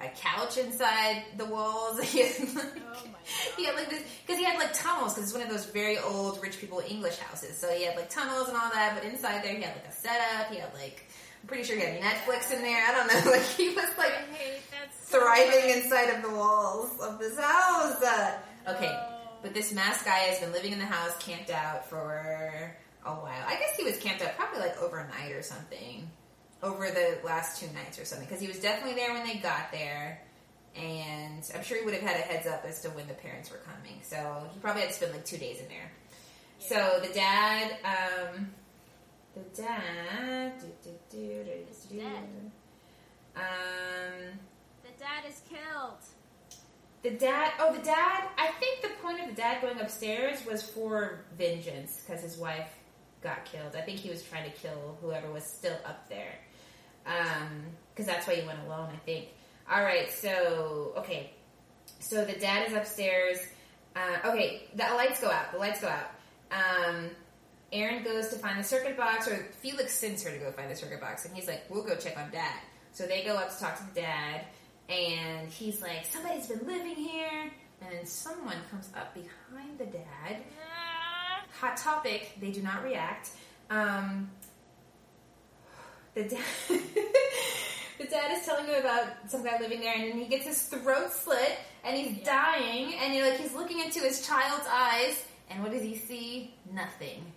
a, 0.00 0.06
a 0.06 0.08
couch 0.16 0.58
inside 0.58 1.24
the 1.36 1.44
walls. 1.44 2.00
He 2.12 2.20
had 2.22 2.54
like, 2.54 2.82
Oh 2.94 3.06
my 3.06 3.18
he 3.56 3.64
had 3.66 3.74
like 3.76 3.88
this 3.88 4.02
because 4.26 4.38
he 4.38 4.44
had 4.44 4.58
like 4.58 4.72
tunnels 4.74 5.14
because 5.14 5.30
it's 5.30 5.32
one 5.38 5.42
of 5.46 5.48
those 5.50 5.66
very 5.66 5.98
old 5.98 6.42
rich 6.42 6.58
people 6.60 6.82
English 6.86 7.16
houses. 7.18 7.56
So 7.56 7.68
he 7.70 7.84
had 7.84 7.96
like 7.96 8.10
tunnels 8.10 8.48
and 8.48 8.56
all 8.56 8.70
that. 8.70 8.94
But 8.94 9.04
inside 9.04 9.42
there 9.44 9.54
he 9.54 9.62
had 9.62 9.74
like 9.76 9.86
a 9.88 9.92
setup. 9.92 10.50
He 10.50 10.58
had 10.58 10.72
like 10.74 11.06
I'm 11.44 11.48
pretty 11.48 11.64
sure 11.64 11.76
he 11.76 11.82
had 11.82 12.00
Netflix 12.00 12.50
in 12.50 12.62
there. 12.62 12.82
I 12.88 12.92
don't 12.92 13.06
know. 13.06 13.30
Like 13.32 13.42
he 13.42 13.68
was 13.68 13.90
like 13.98 14.12
I 14.12 14.34
hate 14.34 14.62
that. 14.70 14.88
So 14.98 15.20
thriving 15.20 15.68
much. 15.68 15.84
inside 15.84 16.08
of 16.16 16.22
the 16.22 16.30
walls 16.30 16.98
of 17.02 17.18
this 17.18 17.38
house. 17.38 18.02
Uh, 18.02 18.38
okay. 18.68 18.98
But 19.42 19.52
this 19.52 19.70
masked 19.70 20.06
guy 20.06 20.20
has 20.20 20.40
been 20.40 20.52
living 20.52 20.72
in 20.72 20.78
the 20.78 20.86
house, 20.86 21.14
camped 21.18 21.50
out 21.50 21.86
for 21.90 22.74
a 23.04 23.10
while. 23.10 23.44
I 23.46 23.56
guess 23.58 23.76
he 23.76 23.84
was 23.84 23.98
camped 23.98 24.22
out 24.22 24.34
probably 24.38 24.60
like 24.60 24.80
overnight 24.80 25.32
or 25.32 25.42
something. 25.42 26.10
Over 26.62 26.88
the 26.88 27.18
last 27.22 27.60
two 27.60 27.70
nights 27.74 27.98
or 27.98 28.06
something. 28.06 28.26
Because 28.26 28.40
he 28.40 28.48
was 28.48 28.58
definitely 28.60 28.94
there 28.94 29.12
when 29.12 29.26
they 29.26 29.34
got 29.34 29.70
there. 29.70 30.22
And 30.74 31.44
I'm 31.54 31.62
sure 31.62 31.76
he 31.76 31.84
would 31.84 31.92
have 31.92 32.02
had 32.02 32.16
a 32.16 32.22
heads 32.22 32.46
up 32.46 32.64
as 32.64 32.80
to 32.84 32.88
when 32.88 33.06
the 33.06 33.12
parents 33.12 33.50
were 33.50 33.58
coming. 33.58 34.00
So 34.02 34.48
he 34.50 34.58
probably 34.60 34.80
had 34.80 34.92
to 34.92 34.96
spend 34.96 35.12
like 35.12 35.26
two 35.26 35.36
days 35.36 35.60
in 35.60 35.68
there. 35.68 35.92
So 36.58 37.00
the 37.06 37.12
dad, 37.12 37.76
um, 37.84 38.48
the 39.34 39.62
dad, 39.62 40.52
do, 40.60 40.66
do, 40.82 40.90
do, 41.10 41.44
do, 41.44 41.96
do. 41.96 42.00
Um, 43.36 44.38
The 44.82 44.90
dad 44.98 45.24
is 45.28 45.40
killed. 45.48 45.98
the 47.02 47.10
dad, 47.10 47.52
oh, 47.58 47.72
the 47.74 47.82
dad, 47.82 48.24
I 48.38 48.48
think 48.60 48.82
the 48.82 48.90
point 49.02 49.20
of 49.20 49.28
the 49.28 49.34
dad 49.34 49.60
going 49.60 49.80
upstairs 49.80 50.44
was 50.46 50.62
for 50.62 51.24
vengeance 51.36 52.00
because 52.06 52.22
his 52.22 52.36
wife 52.38 52.70
got 53.22 53.44
killed. 53.44 53.74
I 53.76 53.80
think 53.82 53.98
he 53.98 54.08
was 54.10 54.22
trying 54.22 54.44
to 54.50 54.56
kill 54.56 54.96
whoever 55.02 55.30
was 55.32 55.44
still 55.44 55.76
up 55.84 56.08
there. 56.08 56.34
Because 57.04 58.06
that's 58.06 58.26
why 58.26 58.36
he 58.36 58.46
went 58.46 58.60
alone, 58.66 58.88
I 58.92 58.98
think. 59.04 59.28
All 59.70 59.82
right, 59.82 60.10
so, 60.10 60.92
okay. 60.98 61.30
So 62.00 62.24
the 62.24 62.34
dad 62.34 62.68
is 62.68 62.74
upstairs. 62.74 63.38
Uh, 63.96 64.28
okay, 64.30 64.68
the 64.74 64.84
lights 64.94 65.20
go 65.20 65.30
out. 65.30 65.52
The 65.52 65.58
lights 65.58 65.80
go 65.80 65.88
out. 65.88 66.10
Um, 66.50 67.10
Erin 67.74 68.04
goes 68.04 68.28
to 68.28 68.36
find 68.36 68.58
the 68.58 68.64
circuit 68.64 68.96
box, 68.96 69.26
or 69.28 69.36
Felix 69.60 69.92
sends 69.92 70.22
her 70.22 70.30
to 70.30 70.38
go 70.38 70.50
find 70.52 70.70
the 70.70 70.76
circuit 70.76 71.00
box, 71.00 71.24
and 71.26 71.34
he's 71.34 71.48
like, 71.48 71.64
"We'll 71.68 71.82
go 71.82 71.96
check 71.96 72.16
on 72.16 72.30
Dad." 72.30 72.60
So 72.92 73.04
they 73.06 73.24
go 73.24 73.34
up 73.34 73.50
to 73.52 73.58
talk 73.62 73.76
to 73.78 73.84
the 73.92 74.00
dad, 74.00 74.42
and 74.88 75.48
he's 75.50 75.82
like, 75.82 76.06
"Somebody's 76.06 76.46
been 76.46 76.64
living 76.66 76.94
here," 76.94 77.50
and 77.82 77.92
then 77.92 78.06
someone 78.06 78.56
comes 78.70 78.88
up 78.96 79.12
behind 79.14 79.76
the 79.78 79.86
dad. 79.86 80.36
Hot 81.60 81.76
topic. 81.76 82.32
They 82.40 82.52
do 82.52 82.62
not 82.62 82.84
react. 82.84 83.30
Um, 83.70 84.30
the 86.14 86.22
dad. 86.24 86.44
the 87.98 88.04
dad 88.08 88.38
is 88.38 88.44
telling 88.46 88.66
him 88.66 88.80
about 88.80 89.08
some 89.28 89.42
guy 89.44 89.58
living 89.58 89.80
there, 89.80 89.94
and 89.94 90.12
then 90.12 90.18
he 90.18 90.26
gets 90.26 90.44
his 90.46 90.62
throat 90.62 91.10
slit, 91.10 91.58
and 91.82 91.96
he's 91.96 92.18
Yeah. 92.18 92.24
dying, 92.24 92.94
and 92.94 93.20
like 93.20 93.40
he's 93.40 93.52
looking 93.52 93.80
into 93.80 93.98
his 94.00 94.24
child's 94.24 94.66
eyes, 94.70 95.24
and 95.50 95.60
what 95.62 95.72
does 95.72 95.82
he 95.82 95.96
see? 95.96 96.54
Nothing. 96.72 97.32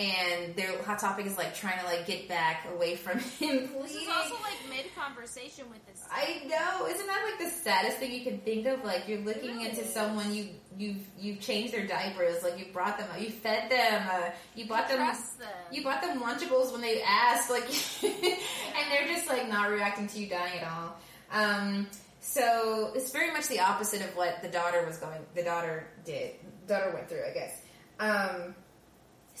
And 0.00 0.56
their 0.56 0.80
hot 0.84 0.98
topic 0.98 1.26
is 1.26 1.36
like 1.36 1.54
trying 1.54 1.78
to 1.80 1.84
like 1.84 2.06
get 2.06 2.26
back 2.26 2.66
away 2.74 2.96
from 2.96 3.18
him, 3.38 3.62
This 3.62 3.70
please. 3.70 3.96
is 3.96 4.08
also 4.08 4.34
like 4.42 4.56
mid 4.70 4.86
conversation 4.96 5.68
with 5.68 5.84
this. 5.86 6.02
I 6.10 6.40
know, 6.48 6.86
isn't 6.86 7.06
that 7.06 7.22
like 7.30 7.38
the 7.38 7.54
saddest 7.54 7.98
thing 7.98 8.10
you 8.10 8.22
can 8.22 8.38
think 8.38 8.66
of? 8.66 8.82
Like 8.82 9.06
you're 9.08 9.20
looking 9.20 9.60
It 9.60 9.70
into 9.70 9.82
is. 9.82 9.92
someone 9.92 10.34
you 10.34 10.48
you've 10.78 11.04
you've 11.18 11.40
changed 11.40 11.74
their 11.74 11.86
diapers, 11.86 12.42
like 12.42 12.58
you 12.58 12.72
brought 12.72 12.96
them, 12.98 13.08
you 13.18 13.28
fed 13.28 13.70
them, 13.70 14.02
uh, 14.10 14.30
you 14.54 14.66
bought 14.66 14.88
them. 14.88 14.98
Them. 14.98 15.48
You 15.70 15.84
bought 15.84 16.00
them 16.00 16.18
Lunchables 16.20 16.72
when 16.72 16.80
they 16.80 17.02
asked, 17.02 17.50
like, 17.50 17.64
and 18.02 18.90
they're 18.90 19.06
just 19.06 19.28
like 19.28 19.50
not 19.50 19.68
reacting 19.70 20.06
to 20.06 20.18
you 20.18 20.28
dying 20.30 20.60
at 20.60 20.66
all. 20.66 20.96
Um, 21.30 21.86
so 22.20 22.92
it's 22.94 23.10
very 23.12 23.32
much 23.32 23.48
the 23.48 23.60
opposite 23.60 24.00
of 24.00 24.16
what 24.16 24.40
the 24.42 24.48
daughter 24.48 24.82
was 24.86 24.96
going. 24.96 25.20
The 25.34 25.42
daughter 25.42 25.86
did. 26.06 26.36
Daughter 26.66 26.90
went 26.94 27.08
through, 27.10 27.24
I 27.28 27.34
guess. 27.34 27.60
Um, 27.98 28.54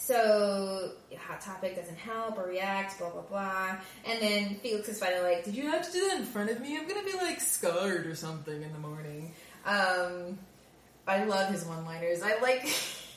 so 0.00 0.92
hot 1.18 1.40
topic 1.40 1.76
doesn't 1.76 1.98
help 1.98 2.38
or 2.38 2.48
react, 2.48 2.98
blah 2.98 3.10
blah 3.10 3.22
blah. 3.22 3.76
And 4.06 4.20
then 4.20 4.56
Felix 4.56 4.88
is 4.88 4.98
finally 4.98 5.34
like, 5.34 5.44
"Did 5.44 5.54
you 5.54 5.70
have 5.70 5.86
to 5.86 5.92
do 5.92 6.08
that 6.08 6.18
in 6.18 6.24
front 6.24 6.50
of 6.50 6.60
me? 6.60 6.76
I'm 6.76 6.88
gonna 6.88 7.04
be 7.04 7.12
like 7.12 7.40
scarred 7.40 8.06
or 8.06 8.14
something 8.14 8.62
in 8.62 8.72
the 8.72 8.78
morning." 8.78 9.32
Um, 9.64 10.38
I 11.06 11.24
love 11.24 11.52
his 11.52 11.64
one-liners. 11.64 12.22
I 12.22 12.40
like. 12.40 12.62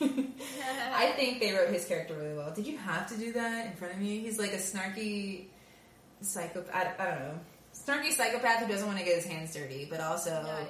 I 0.00 1.12
think 1.16 1.40
they 1.40 1.52
wrote 1.52 1.70
his 1.70 1.84
character 1.86 2.14
really 2.14 2.34
well. 2.34 2.52
Did 2.52 2.66
you 2.66 2.76
have 2.76 3.08
to 3.08 3.16
do 3.16 3.32
that 3.32 3.66
in 3.66 3.72
front 3.72 3.94
of 3.94 4.00
me? 4.00 4.18
He's 4.18 4.38
like 4.38 4.52
a 4.52 4.58
snarky 4.58 5.44
psychopath. 6.20 6.74
I, 6.74 7.02
I 7.02 7.10
don't 7.10 7.20
know. 7.20 7.38
Snarky 7.74 8.12
psychopath 8.12 8.60
who 8.60 8.68
doesn't 8.68 8.86
want 8.86 8.98
to 8.98 9.04
get 9.04 9.16
his 9.16 9.24
hands 9.24 9.54
dirty, 9.54 9.86
but 9.88 10.00
also 10.00 10.30
No, 10.30 10.66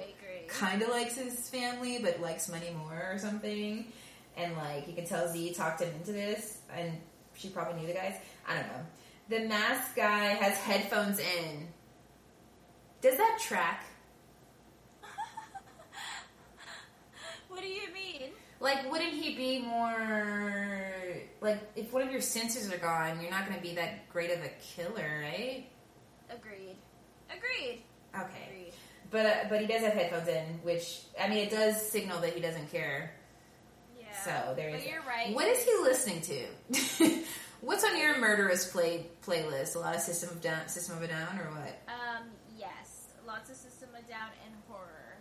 kind 0.47 0.81
of 0.81 0.89
likes 0.89 1.15
his 1.15 1.49
family, 1.49 1.99
but 1.99 2.21
likes 2.21 2.49
money 2.49 2.71
more 2.77 3.09
or 3.11 3.17
something. 3.17 3.85
And 4.37 4.55
like, 4.57 4.87
you 4.87 4.93
can 4.93 5.05
tell 5.05 5.27
Z 5.27 5.53
talked 5.53 5.81
him 5.81 5.93
into 5.95 6.11
this, 6.11 6.59
and 6.73 6.91
she 7.35 7.49
probably 7.49 7.79
knew 7.81 7.87
the 7.87 7.93
guys. 7.93 8.15
I 8.47 8.55
don't 8.55 8.67
know. 8.67 8.85
The 9.29 9.47
mask 9.47 9.95
guy 9.95 10.25
has 10.35 10.57
headphones 10.57 11.19
in. 11.19 11.67
Does 13.01 13.17
that 13.17 13.39
track? 13.41 13.85
what 17.47 17.61
do 17.61 17.67
you 17.67 17.93
mean? 17.93 18.31
Like, 18.59 18.89
wouldn't 18.91 19.13
he 19.13 19.35
be 19.35 19.59
more 19.59 20.95
like 21.41 21.59
if 21.75 21.93
one 21.93 22.01
of 22.01 22.11
your 22.11 22.21
senses 22.21 22.71
are 22.71 22.77
gone, 22.77 23.21
you're 23.21 23.31
not 23.31 23.45
going 23.45 23.57
to 23.57 23.61
be 23.63 23.75
that 23.75 24.09
great 24.09 24.31
of 24.31 24.39
a 24.39 24.49
killer, 24.75 25.21
right? 25.21 25.65
Agreed. 26.29 26.75
Agreed. 27.29 27.83
Okay, 28.15 28.49
Agreed. 28.49 28.73
but 29.11 29.25
uh, 29.25 29.35
but 29.49 29.61
he 29.61 29.67
does 29.67 29.81
have 29.81 29.93
headphones 29.93 30.27
in, 30.27 30.45
which 30.63 31.01
I 31.19 31.27
mean, 31.27 31.39
it 31.39 31.51
does 31.51 31.81
signal 31.81 32.21
that 32.21 32.33
he 32.33 32.39
doesn't 32.39 32.71
care. 32.71 33.13
So 34.25 34.53
there 34.55 34.71
But 34.71 34.79
is. 34.81 34.87
you're 34.87 35.01
right. 35.07 35.33
What 35.33 35.47
is 35.47 35.63
he 35.63 35.71
listening 35.83 36.21
to? 36.21 37.19
What's 37.61 37.83
on 37.83 37.97
your 37.97 38.17
murderous 38.19 38.69
play 38.71 39.05
playlist? 39.25 39.75
A 39.75 39.79
lot 39.79 39.95
of 39.95 40.01
System 40.01 40.29
of 40.29 40.41
Down, 40.41 40.67
System 40.67 40.97
of 40.97 41.03
a 41.03 41.07
Down, 41.07 41.39
or 41.39 41.51
what? 41.51 41.79
Um. 41.87 42.25
Yes. 42.57 43.05
Lots 43.25 43.49
of 43.49 43.55
System 43.55 43.89
of 43.97 44.03
a 44.03 44.07
Down 44.09 44.29
and 44.45 44.53
horror. 44.67 45.17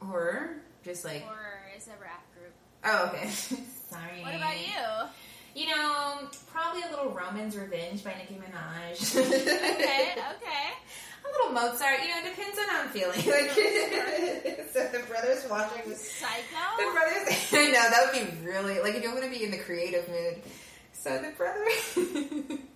Horror? 0.00 0.56
Just 0.84 1.04
like 1.04 1.22
Horror 1.24 1.60
is 1.76 1.86
a 1.88 1.92
rap 2.02 2.24
group. 2.34 2.52
oh, 2.84 3.06
okay. 3.14 3.28
Sorry. 3.90 4.20
What 4.22 4.34
about 4.34 4.58
you? 4.58 5.62
You 5.62 5.68
know, 5.68 6.28
probably 6.50 6.82
a 6.82 6.88
little 6.90 7.10
Roman's 7.10 7.56
Revenge 7.56 8.02
by 8.02 8.14
Nicki 8.14 8.34
Minaj. 8.40 9.16
Okay. 9.16 10.14
Okay. 10.42 10.68
A 11.24 11.28
little 11.30 11.52
Mozart, 11.52 12.00
you 12.02 12.08
know, 12.08 12.18
it 12.18 12.34
depends 12.34 12.58
on 12.58 12.68
how 12.68 12.82
I'm 12.82 12.88
feeling. 12.88 13.20
Like, 13.32 13.50
so 14.72 14.86
the 14.88 15.04
brothers 15.08 15.44
watching 15.50 15.88
the 15.90 15.94
Psycho. 15.96 16.64
The 16.78 16.90
brothers. 16.92 17.28
I 17.52 17.66
know 17.66 17.90
that 17.90 18.10
would 18.12 18.40
be 18.40 18.46
really 18.46 18.80
like 18.80 18.94
if 18.94 19.02
you 19.02 19.10
want 19.10 19.24
to 19.24 19.30
be 19.30 19.44
in 19.44 19.50
the 19.50 19.58
creative 19.58 20.08
mood. 20.08 20.42
So 20.92 21.18
the 21.18 21.30
brother. 21.36 21.64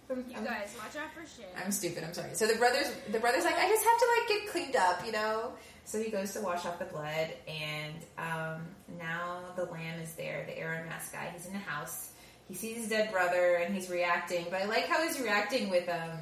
I'm, 0.08 0.24
You 0.28 0.36
I'm- 0.36 0.44
guys, 0.44 0.74
watch 0.78 0.96
out 1.02 1.12
for 1.12 1.26
shit. 1.26 1.48
I'm 1.62 1.72
stupid. 1.72 2.04
I'm 2.04 2.14
sorry. 2.14 2.30
So 2.34 2.46
the 2.46 2.54
brothers, 2.56 2.90
the 3.12 3.18
brothers, 3.20 3.44
like 3.44 3.56
I 3.58 3.68
just 3.68 3.84
have 3.84 3.98
to 3.98 4.06
like 4.18 4.28
get 4.28 4.50
cleaned 4.52 4.76
up, 4.76 5.04
you 5.06 5.12
know. 5.12 5.52
So 5.84 6.02
he 6.02 6.10
goes 6.10 6.32
to 6.32 6.40
wash 6.40 6.64
off 6.66 6.78
the 6.80 6.84
blood, 6.86 7.28
and 7.46 7.94
um, 8.18 8.62
now 8.98 9.40
the 9.56 9.64
lamb 9.66 10.00
is 10.00 10.12
there. 10.14 10.44
The 10.46 10.58
Aaron 10.58 10.86
mask 10.88 11.12
guy. 11.12 11.30
He's 11.34 11.46
in 11.46 11.52
the 11.52 11.58
house. 11.60 12.10
He 12.48 12.54
sees 12.54 12.76
his 12.78 12.88
dead 12.88 13.12
brother, 13.12 13.56
and 13.56 13.74
he's 13.74 13.88
reacting. 13.88 14.46
But 14.50 14.62
I 14.62 14.64
like 14.66 14.86
how 14.88 15.02
he's 15.06 15.20
reacting 15.20 15.68
with 15.70 15.88
um, 15.88 16.18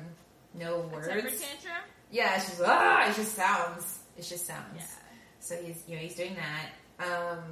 no 0.55 0.81
A 0.93 1.07
temper 1.07 1.29
tantrum. 1.31 1.83
Yeah, 2.15 2.37
it's 2.37 2.49
just 2.49 2.63
ah, 2.65 3.11
it 3.11 3.17
just 3.17 3.35
sounds. 3.35 3.99
It 4.17 4.23
just 4.23 4.47
sounds. 4.47 4.77
Yeah. 4.77 4.85
So 5.41 5.57
he's 5.57 5.83
you 5.89 5.97
know 5.97 6.03
he's 6.03 6.15
doing 6.15 6.37
that. 6.37 7.05
Um, 7.05 7.43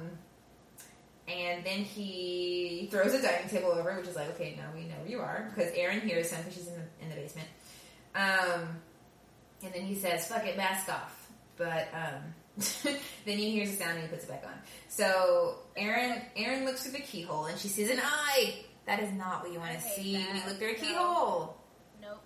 and 1.27 1.65
then 1.65 1.79
he 1.79 2.87
throws 2.89 3.13
a 3.13 3.21
dining 3.21 3.49
table 3.49 3.71
over, 3.71 3.93
which 3.97 4.07
is 4.07 4.15
like, 4.15 4.29
okay, 4.35 4.55
now 4.57 4.69
we 4.73 4.85
know 4.85 4.95
where 5.01 5.09
you 5.09 5.19
are 5.19 5.51
because 5.53 5.69
Erin 5.73 5.99
hears 5.99 6.31
him 6.31 6.39
because 6.43 6.55
she's 6.55 6.67
in 6.67 6.75
the 6.75 7.03
in 7.03 7.09
the 7.09 7.15
basement. 7.15 7.47
Um, 8.15 8.79
and 9.63 9.73
then 9.73 9.81
he 9.81 9.95
says, 9.95 10.29
"Fuck 10.29 10.47
it, 10.47 10.55
mask 10.55 10.87
off." 10.87 11.29
But 11.57 11.89
um, 11.93 12.33
then 13.25 13.37
he 13.37 13.51
hears 13.51 13.69
a 13.69 13.75
sound 13.75 13.97
and 13.97 14.03
he 14.03 14.07
puts 14.07 14.23
it 14.23 14.29
back 14.29 14.45
on. 14.45 14.53
So 14.87 15.57
Erin 15.75 16.21
Erin 16.37 16.63
looks 16.63 16.83
through 16.83 16.93
the 16.93 16.99
keyhole 16.99 17.47
and 17.47 17.59
she 17.59 17.67
sees 17.67 17.89
an 17.89 17.99
eye. 18.01 18.63
That 18.85 19.03
is 19.03 19.11
not 19.11 19.43
what 19.43 19.51
you 19.51 19.59
want 19.59 19.73
to 19.73 19.81
see 19.81 20.13
when 20.13 20.37
you 20.37 20.41
look 20.47 20.57
through 20.57 20.71
a 20.71 20.75
keyhole. 20.75 21.57
Nope. 22.01 22.21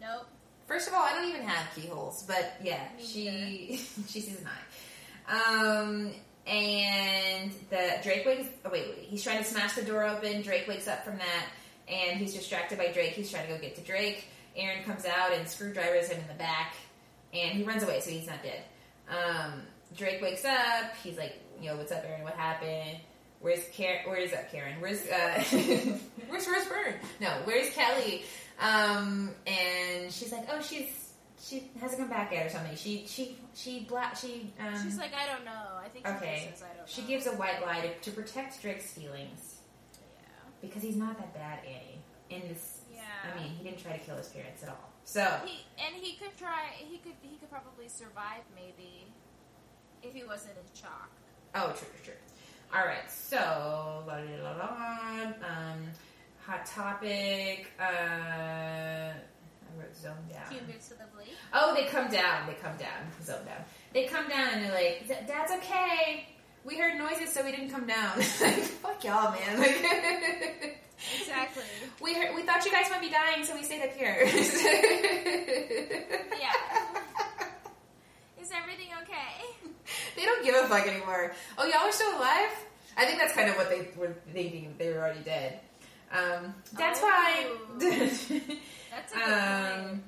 Nope. 0.00 0.28
First 0.68 0.86
of 0.86 0.94
all, 0.94 1.02
I 1.02 1.14
don't 1.14 1.28
even 1.28 1.42
have 1.42 1.74
keyholes, 1.74 2.22
but 2.24 2.54
yeah, 2.62 2.84
she 2.98 3.76
she 4.06 4.20
sees 4.20 4.38
an 4.38 4.46
eye. 4.46 5.34
Um, 5.34 6.12
and 6.46 7.52
the 7.70 7.98
Drake 8.02 8.26
wakes. 8.26 8.48
Oh 8.66 8.70
wait, 8.70 8.84
wait, 8.88 9.06
he's 9.08 9.22
trying 9.22 9.38
to 9.38 9.44
smash 9.44 9.72
the 9.72 9.82
door 9.82 10.04
open. 10.04 10.42
Drake 10.42 10.68
wakes 10.68 10.86
up 10.86 11.04
from 11.04 11.16
that, 11.16 11.46
and 11.88 12.18
he's 12.18 12.34
distracted 12.34 12.76
by 12.76 12.88
Drake. 12.88 13.12
He's 13.12 13.30
trying 13.30 13.46
to 13.46 13.54
go 13.54 13.58
get 13.58 13.76
to 13.76 13.80
Drake. 13.80 14.26
Erin 14.56 14.84
comes 14.84 15.06
out 15.06 15.32
and 15.32 15.48
screwdrivers 15.48 16.08
him 16.08 16.20
in 16.20 16.28
the 16.28 16.34
back, 16.34 16.74
and 17.32 17.52
he 17.52 17.64
runs 17.64 17.82
away, 17.82 18.00
so 18.00 18.10
he's 18.10 18.26
not 18.26 18.42
dead. 18.42 18.62
Um, 19.08 19.62
Drake 19.96 20.20
wakes 20.20 20.44
up. 20.44 20.94
He's 21.02 21.16
like, 21.16 21.34
"Yo, 21.62 21.78
what's 21.78 21.92
up, 21.92 22.04
Erin? 22.06 22.24
What 22.24 22.34
happened?" 22.34 22.98
Where's 23.40 23.64
Karen? 23.72 24.00
Where's 24.06 24.32
up, 24.32 24.50
Karen? 24.50 24.80
Where's 24.80 25.06
uh, 25.06 25.42
where's 26.28 26.46
Rose 26.46 26.66
Byrne? 26.66 26.94
No, 27.20 27.28
where's 27.44 27.70
Kelly? 27.70 28.24
Um, 28.60 29.30
and 29.46 30.12
she's 30.12 30.32
like, 30.32 30.48
oh, 30.50 30.60
she's 30.60 31.04
she 31.40 31.70
hasn't 31.80 32.00
come 32.00 32.10
back 32.10 32.32
yet 32.32 32.46
or 32.46 32.50
something. 32.50 32.74
She 32.76 33.04
she 33.06 33.36
she 33.54 33.80
black 33.88 34.16
she 34.16 34.52
um. 34.60 34.82
She's 34.82 34.98
like, 34.98 35.12
I 35.14 35.26
don't 35.32 35.44
know. 35.44 35.78
I 35.84 35.88
think 35.88 36.06
she 36.06 36.12
okay. 36.14 36.48
says, 36.52 36.62
I 36.62 36.68
don't 36.68 36.78
know. 36.78 36.82
She 36.86 37.02
gives 37.02 37.26
a 37.26 37.32
white 37.32 37.64
lie 37.64 37.80
to, 37.80 37.94
to 37.94 38.10
protect 38.10 38.60
Drake's 38.60 38.92
feelings 38.92 39.58
Yeah. 39.94 40.26
because 40.60 40.82
he's 40.82 40.96
not 40.96 41.16
that 41.18 41.32
bad, 41.34 41.60
Annie. 41.64 42.00
In 42.30 42.48
this, 42.48 42.80
Yeah. 42.92 43.00
I 43.32 43.40
mean, 43.40 43.52
he 43.56 43.64
didn't 43.64 43.82
try 43.82 43.92
to 43.96 43.98
kill 44.04 44.16
his 44.16 44.28
parents 44.28 44.62
at 44.62 44.68
all. 44.70 44.90
So 45.04 45.22
He 45.44 45.60
and 45.82 45.94
he 45.94 46.16
could 46.16 46.36
try. 46.36 46.70
He 46.76 46.98
could. 46.98 47.14
He 47.22 47.36
could 47.36 47.50
probably 47.50 47.88
survive 47.88 48.42
maybe 48.56 49.06
if 50.02 50.12
he 50.12 50.24
wasn't 50.24 50.54
in 50.56 50.80
shock. 50.80 51.10
Oh, 51.54 51.68
true, 51.68 51.88
true, 52.02 52.12
true. 52.12 52.78
All 52.78 52.84
right, 52.86 53.10
so 53.10 53.36
la 54.06 54.16
la 54.16 54.50
la 54.50 54.56
la. 54.58 55.22
Um, 55.48 55.84
hot 56.48 56.64
topic. 56.66 57.70
Uh, 57.78 57.82
I 57.82 59.12
wrote 59.78 59.94
zone 59.96 60.16
down. 60.32 60.48
To 60.48 60.64
the 60.90 61.04
bleak. 61.14 61.34
Oh, 61.52 61.74
they 61.74 61.84
come 61.86 62.10
down. 62.10 62.46
They 62.46 62.54
come 62.54 62.76
down. 62.78 63.12
Zone 63.22 63.44
down. 63.44 63.64
They 63.92 64.04
come 64.06 64.28
down 64.28 64.48
and 64.54 64.64
they're 64.64 64.72
like, 64.74 65.06
"D- 65.06 65.26
"Dad's 65.26 65.52
okay. 65.52 66.26
We 66.64 66.78
heard 66.78 66.98
noises, 66.98 67.32
so 67.32 67.44
we 67.44 67.50
didn't 67.50 67.70
come 67.70 67.86
down." 67.86 68.16
like, 68.40 68.62
fuck 68.82 69.04
y'all, 69.04 69.32
man. 69.32 69.58
Like, 69.58 70.82
Exactly. 71.20 71.62
we 72.02 72.14
heard, 72.14 72.34
we 72.34 72.42
thought 72.42 72.64
you 72.64 72.72
guys 72.72 72.90
might 72.90 73.00
be 73.00 73.10
dying, 73.10 73.44
so 73.44 73.54
we 73.54 73.62
stayed 73.62 73.82
up 73.82 73.94
here. 73.94 74.26
Yeah. 76.38 76.52
Is 78.40 78.50
everything 78.56 78.88
okay? 79.02 79.68
They 80.16 80.24
don't 80.24 80.44
give 80.44 80.54
a 80.54 80.68
fuck 80.68 80.86
anymore. 80.86 81.32
Oh, 81.58 81.66
y'all 81.66 81.82
are 81.88 81.92
still 81.92 82.16
alive? 82.16 82.50
I 82.96 83.04
think 83.04 83.18
that's 83.18 83.34
kind 83.34 83.50
of 83.50 83.56
what 83.56 83.68
they 83.68 83.88
were 83.96 84.14
thinking. 84.32 84.74
They 84.78 84.92
were 84.92 84.98
already 84.98 85.20
dead. 85.20 85.60
Um, 86.12 86.54
that's 86.72 87.00
Oh. 87.02 87.04
why. 87.04 87.46
That's 88.90 89.12
a 89.12 89.16
good 89.16 89.22
um, 89.92 90.02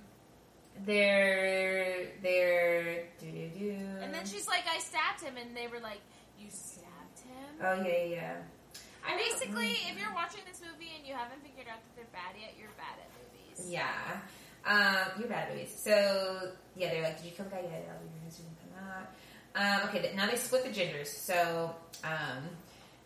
they're 0.87 2.09
they're. 2.23 3.05
And 3.23 4.13
then 4.15 4.25
she's 4.27 4.49
like, 4.49 4.65
I 4.69 4.79
stabbed 4.79 5.21
him, 5.21 5.35
and 5.37 5.57
they 5.57 5.67
were 5.69 5.81
like, 5.81 6.01
You 6.39 6.49
stabbed 6.51 7.21
him? 7.21 7.55
Oh 7.63 7.75
yeah 7.85 8.05
yeah. 8.05 8.05
yeah. 8.07 8.35
I 9.07 9.17
Basically, 9.17 9.73
if 9.91 9.99
you're 9.99 10.13
watching 10.15 10.41
this 10.49 10.61
movie 10.61 10.91
and 10.97 11.07
you 11.07 11.15
haven't 11.15 11.43
figured 11.43 11.67
out 11.71 11.79
that 11.81 11.97
they're 11.97 12.13
bad 12.13 12.35
yet, 12.41 12.55
you're 12.59 12.69
bad 12.77 12.97
at 13.01 13.09
movies. 13.17 13.71
Yeah. 13.71 14.21
Um, 14.67 15.19
you're 15.19 15.29
bad 15.29 15.49
at 15.49 15.55
movies. 15.55 15.75
So, 15.77 16.53
yeah, 16.77 16.91
they're 16.91 17.03
like, 17.03 17.17
did 17.17 17.27
you 17.27 17.33
kill 17.33 17.47
the 17.47 17.51
guy? 17.53 17.63
Yeah, 17.63 17.71
yeah, 17.71 17.79
your 17.79 18.25
husband 18.25 18.49
come 18.61 18.85
out. 18.85 19.83
Um, 19.83 19.89
okay, 19.89 20.13
now 20.15 20.27
they 20.29 20.37
split 20.37 20.65
the 20.65 20.71
genders. 20.73 21.11
So, 21.11 21.75
um, 22.05 22.45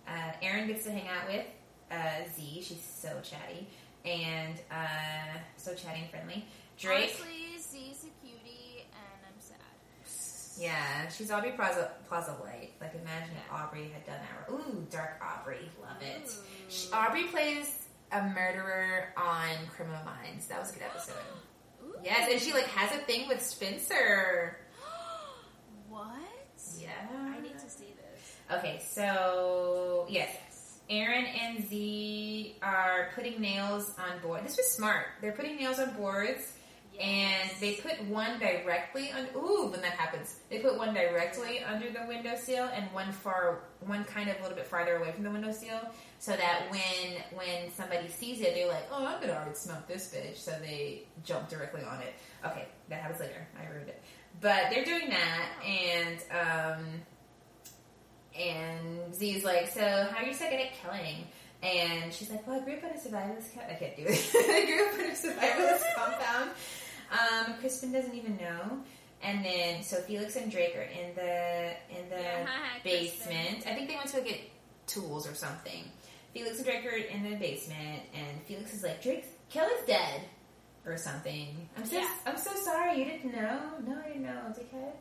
uh, 0.08 0.32
Erin 0.42 0.66
gets 0.66 0.82
to 0.84 0.90
hang 0.90 1.06
out 1.08 1.28
with 1.28 1.46
uh, 1.94 2.28
Z. 2.36 2.62
She's 2.62 2.82
so 2.82 3.20
chatty. 3.22 3.66
And 4.04 4.60
uh, 4.70 5.38
so 5.56 5.74
chatty 5.74 6.00
and 6.00 6.10
friendly. 6.10 6.44
Drake. 6.78 7.16
Honestly, 7.20 7.58
Z's 7.58 8.04
a 8.04 8.26
cutie, 8.26 8.84
and 8.92 9.20
I'm 9.26 9.40
sad. 9.40 10.62
Yeah, 10.62 11.08
she's 11.08 11.30
Aubrey 11.30 11.52
Plaza, 11.52 11.92
Plaza 12.08 12.32
White. 12.32 12.72
Like, 12.80 12.94
imagine 12.94 13.34
if 13.36 13.52
Aubrey 13.52 13.90
had 13.92 14.04
done 14.04 14.18
that. 14.20 14.52
Ooh, 14.52 14.86
Dark 14.90 15.20
Aubrey. 15.22 15.70
Love 15.80 16.02
it. 16.02 16.30
She, 16.68 16.92
Aubrey 16.92 17.24
plays 17.24 17.84
a 18.12 18.22
murderer 18.22 19.12
on 19.16 19.48
Criminal 19.74 20.00
Minds. 20.04 20.46
That 20.46 20.60
was 20.60 20.70
a 20.70 20.74
good 20.74 20.82
episode. 20.82 21.14
Yes, 22.02 22.28
and 22.30 22.38
she 22.40 22.52
like 22.52 22.66
has 22.66 22.94
a 22.94 23.02
thing 23.04 23.28
with 23.28 23.42
Spencer. 23.42 24.58
what? 25.88 26.10
Yeah. 26.78 26.90
I 27.12 27.40
need 27.40 27.58
to 27.58 27.70
see 27.70 27.94
this. 27.96 28.58
Okay, 28.58 28.82
so 28.86 30.04
yes, 30.08 30.36
Erin 30.90 31.24
and 31.24 31.66
Z 31.66 32.56
are 32.62 33.08
putting 33.14 33.40
nails 33.40 33.92
on 33.98 34.20
board. 34.20 34.44
This 34.44 34.56
was 34.56 34.70
smart. 34.70 35.06
They're 35.20 35.32
putting 35.32 35.56
nails 35.56 35.78
on 35.78 35.94
boards, 35.94 36.52
and 37.00 37.50
they 37.60 37.76
put 37.76 38.04
one 38.04 38.38
directly 38.38 39.10
on. 39.10 39.26
Ooh, 39.34 39.68
when 39.70 39.80
that 39.80 39.92
happens, 39.92 40.40
they 40.50 40.58
put 40.58 40.76
one 40.76 40.92
directly 40.92 41.60
under 41.64 41.90
the 41.90 42.00
window 42.06 42.30
windowsill 42.30 42.68
and 42.74 42.84
one 42.92 43.12
far, 43.12 43.60
one 43.80 44.04
kind 44.04 44.28
of 44.28 44.38
a 44.38 44.42
little 44.42 44.56
bit 44.56 44.66
farther 44.66 44.96
away 44.96 45.10
from 45.12 45.24
the 45.24 45.30
window 45.30 45.48
windowsill, 45.48 45.80
so 46.18 46.36
that 46.36 46.66
when 46.70 47.22
when 47.32 47.72
somebody 47.72 48.08
sees 48.08 48.40
it, 48.42 48.54
they're 48.54 48.68
like, 48.68 48.86
"Oh, 48.92 49.06
I'm 49.06 49.20
gonna 49.20 49.32
already 49.32 49.54
smoke 49.54 49.86
this 49.88 50.12
bitch," 50.14 50.36
so 50.36 50.52
they 50.60 51.04
jump 51.24 51.48
directly 51.48 51.82
on 51.82 52.00
it. 52.00 52.14
Okay, 52.44 52.66
that 52.90 53.00
happens 53.00 53.20
later. 53.20 53.46
I 53.58 53.72
ruined 53.72 53.88
it, 53.88 54.02
but 54.40 54.70
they're 54.70 54.84
doing 54.84 55.08
that, 55.08 55.48
and 55.66 56.18
um, 56.30 56.84
and 58.38 59.14
Z's 59.14 59.44
like, 59.44 59.68
"So 59.68 59.80
how 60.10 60.22
are 60.22 60.26
you 60.26 60.34
so 60.34 60.48
good 60.48 60.60
at 60.60 60.72
killing?" 60.82 61.26
And 61.62 62.12
she's 62.12 62.30
like, 62.30 62.46
"Well, 62.46 62.60
I 62.60 62.64
grew 62.64 62.74
up 62.74 62.84
in 62.84 62.90
a 62.90 62.94
survivalist. 62.94 63.54
Ca- 63.54 63.70
I 63.70 63.74
can't 63.74 63.96
do 63.96 64.04
it. 64.06 64.30
I 64.34 64.66
grew 64.66 64.86
up 64.88 64.94
in 65.00 65.10
a 65.10 65.14
survivalist 65.14 65.82
compound." 65.96 66.50
Um, 67.12 67.54
Crispin 67.60 67.92
doesn't 67.92 68.14
even 68.14 68.36
know. 68.36 68.78
And 69.22 69.42
then, 69.44 69.82
so 69.82 69.96
Felix 70.02 70.36
and 70.36 70.50
Drake 70.50 70.76
are 70.76 70.82
in 70.82 71.14
the 71.14 71.70
in 71.96 72.08
the 72.10 72.20
Yeah, 72.20 72.46
basement. 72.82 73.66
I 73.66 73.74
think 73.74 73.88
they 73.88 73.96
went 73.96 74.08
to 74.10 74.16
go 74.18 74.24
get 74.24 74.40
tools 74.86 75.26
or 75.28 75.34
something. 75.34 75.84
Felix 76.34 76.56
and 76.56 76.66
Drake 76.66 76.84
are 76.84 76.96
in 76.96 77.22
the 77.22 77.36
basement, 77.36 78.02
and 78.12 78.42
Felix 78.46 78.74
is 78.74 78.82
like, 78.82 79.02
"Drake, 79.02 79.24
Kelly's 79.50 79.84
dead." 79.86 80.22
Or 80.86 80.98
something. 80.98 81.66
I'm 81.78 81.86
so 81.86 81.96
Yeah. 81.96 82.08
I'm 82.26 82.36
so 82.36 82.50
sorry. 82.56 82.98
You 82.98 83.06
didn't 83.06 83.32
know? 83.34 83.58
No, 83.86 83.98
I 84.04 84.08
didn't 84.08 84.24
know. 84.24 84.38
It's 84.50 84.58
okay. 84.58 84.92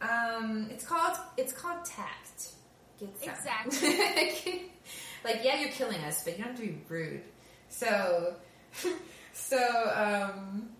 Um, 0.00 0.68
it's 0.70 0.84
called 0.86 1.16
it's 1.36 1.52
called 1.52 1.84
tact. 1.84 2.50
Get 3.00 3.18
some. 3.20 3.30
Exactly. 3.66 4.70
like, 5.24 5.40
yeah, 5.44 5.60
you're 5.60 5.70
killing 5.70 6.00
us, 6.04 6.24
but 6.24 6.38
you 6.38 6.44
don't 6.44 6.52
have 6.56 6.60
to 6.60 6.66
be 6.66 6.78
rude. 6.88 7.22
So, 7.68 8.34
so, 9.32 9.58
um, 9.94 10.70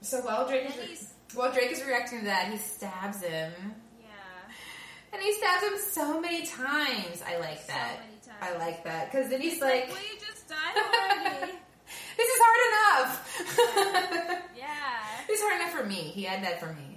so 0.00 0.20
while 0.20 0.46
Drake 0.48 0.70
is 0.90 1.08
while 1.34 1.52
Drake 1.52 1.72
is 1.72 1.82
reacting 1.84 2.20
to 2.20 2.24
that, 2.26 2.50
he 2.50 2.58
stabs 2.58 3.22
him, 3.22 3.52
yeah. 4.00 4.52
and 5.12 5.22
he 5.22 5.32
stabs 5.32 5.64
him 5.64 5.78
so 5.78 6.20
many 6.20 6.44
times. 6.44 7.22
I 7.26 7.38
like 7.38 7.58
So 7.60 7.68
that. 7.68 8.00
many 8.00 8.18
times. 8.20 8.38
I 8.40 8.58
like 8.58 8.84
that 8.84 9.10
because 9.10 9.30
then 9.30 9.40
he's, 9.40 9.54
He's 9.54 9.62
like, 9.62 9.84
like, 9.84 9.88
"Will 9.88 10.02
you 10.02 10.20
just 10.20 10.48
die 10.48 10.56
already?" 10.76 11.52
"This 12.16 12.28
is 12.28 12.40
hard 12.42 13.06
enough." 13.06 14.48
yeah. 14.56 15.24
It's 15.28 15.40
hard 15.40 15.60
enough 15.60 15.72
for 15.72 15.86
me. 15.86 15.94
He 16.12 16.24
had 16.24 16.42
that 16.44 16.60
for 16.60 16.72
me. 16.74 16.91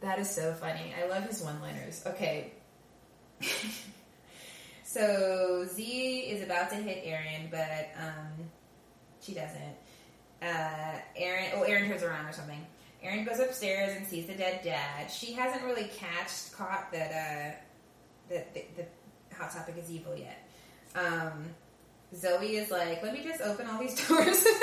That 0.00 0.18
is 0.18 0.30
so 0.30 0.52
funny. 0.54 0.94
I 1.00 1.08
love 1.08 1.24
his 1.24 1.42
one-liners. 1.42 2.02
Okay. 2.06 2.52
so 4.84 5.66
Z 5.68 5.82
is 5.82 6.42
about 6.42 6.70
to 6.70 6.76
hit 6.76 7.02
Erin, 7.04 7.48
but 7.50 7.88
um, 7.98 8.48
she 9.20 9.32
doesn't. 9.32 9.76
Uh, 10.42 10.98
Erin, 11.16 11.50
oh, 11.54 11.62
Erin 11.62 11.88
turns 11.88 12.02
around 12.02 12.26
or 12.26 12.32
something. 12.32 12.64
Erin 13.02 13.24
goes 13.24 13.40
upstairs 13.40 13.96
and 13.96 14.06
sees 14.06 14.26
the 14.26 14.34
dead 14.34 14.62
dad. 14.62 15.10
She 15.10 15.32
hasn't 15.32 15.64
really 15.64 15.90
catched 15.96 16.52
caught 16.52 16.92
that 16.92 17.10
uh, 17.10 18.34
that 18.34 18.54
the, 18.54 18.64
the 18.76 19.36
hot 19.36 19.52
topic 19.52 19.76
is 19.82 19.90
evil 19.90 20.16
yet. 20.16 20.48
Um, 20.94 21.46
Zoe 22.14 22.56
is 22.56 22.70
like, 22.70 23.02
let 23.02 23.12
me 23.12 23.22
just 23.22 23.40
open 23.42 23.66
all 23.66 23.80
these 23.80 23.94
doors. 24.08 24.44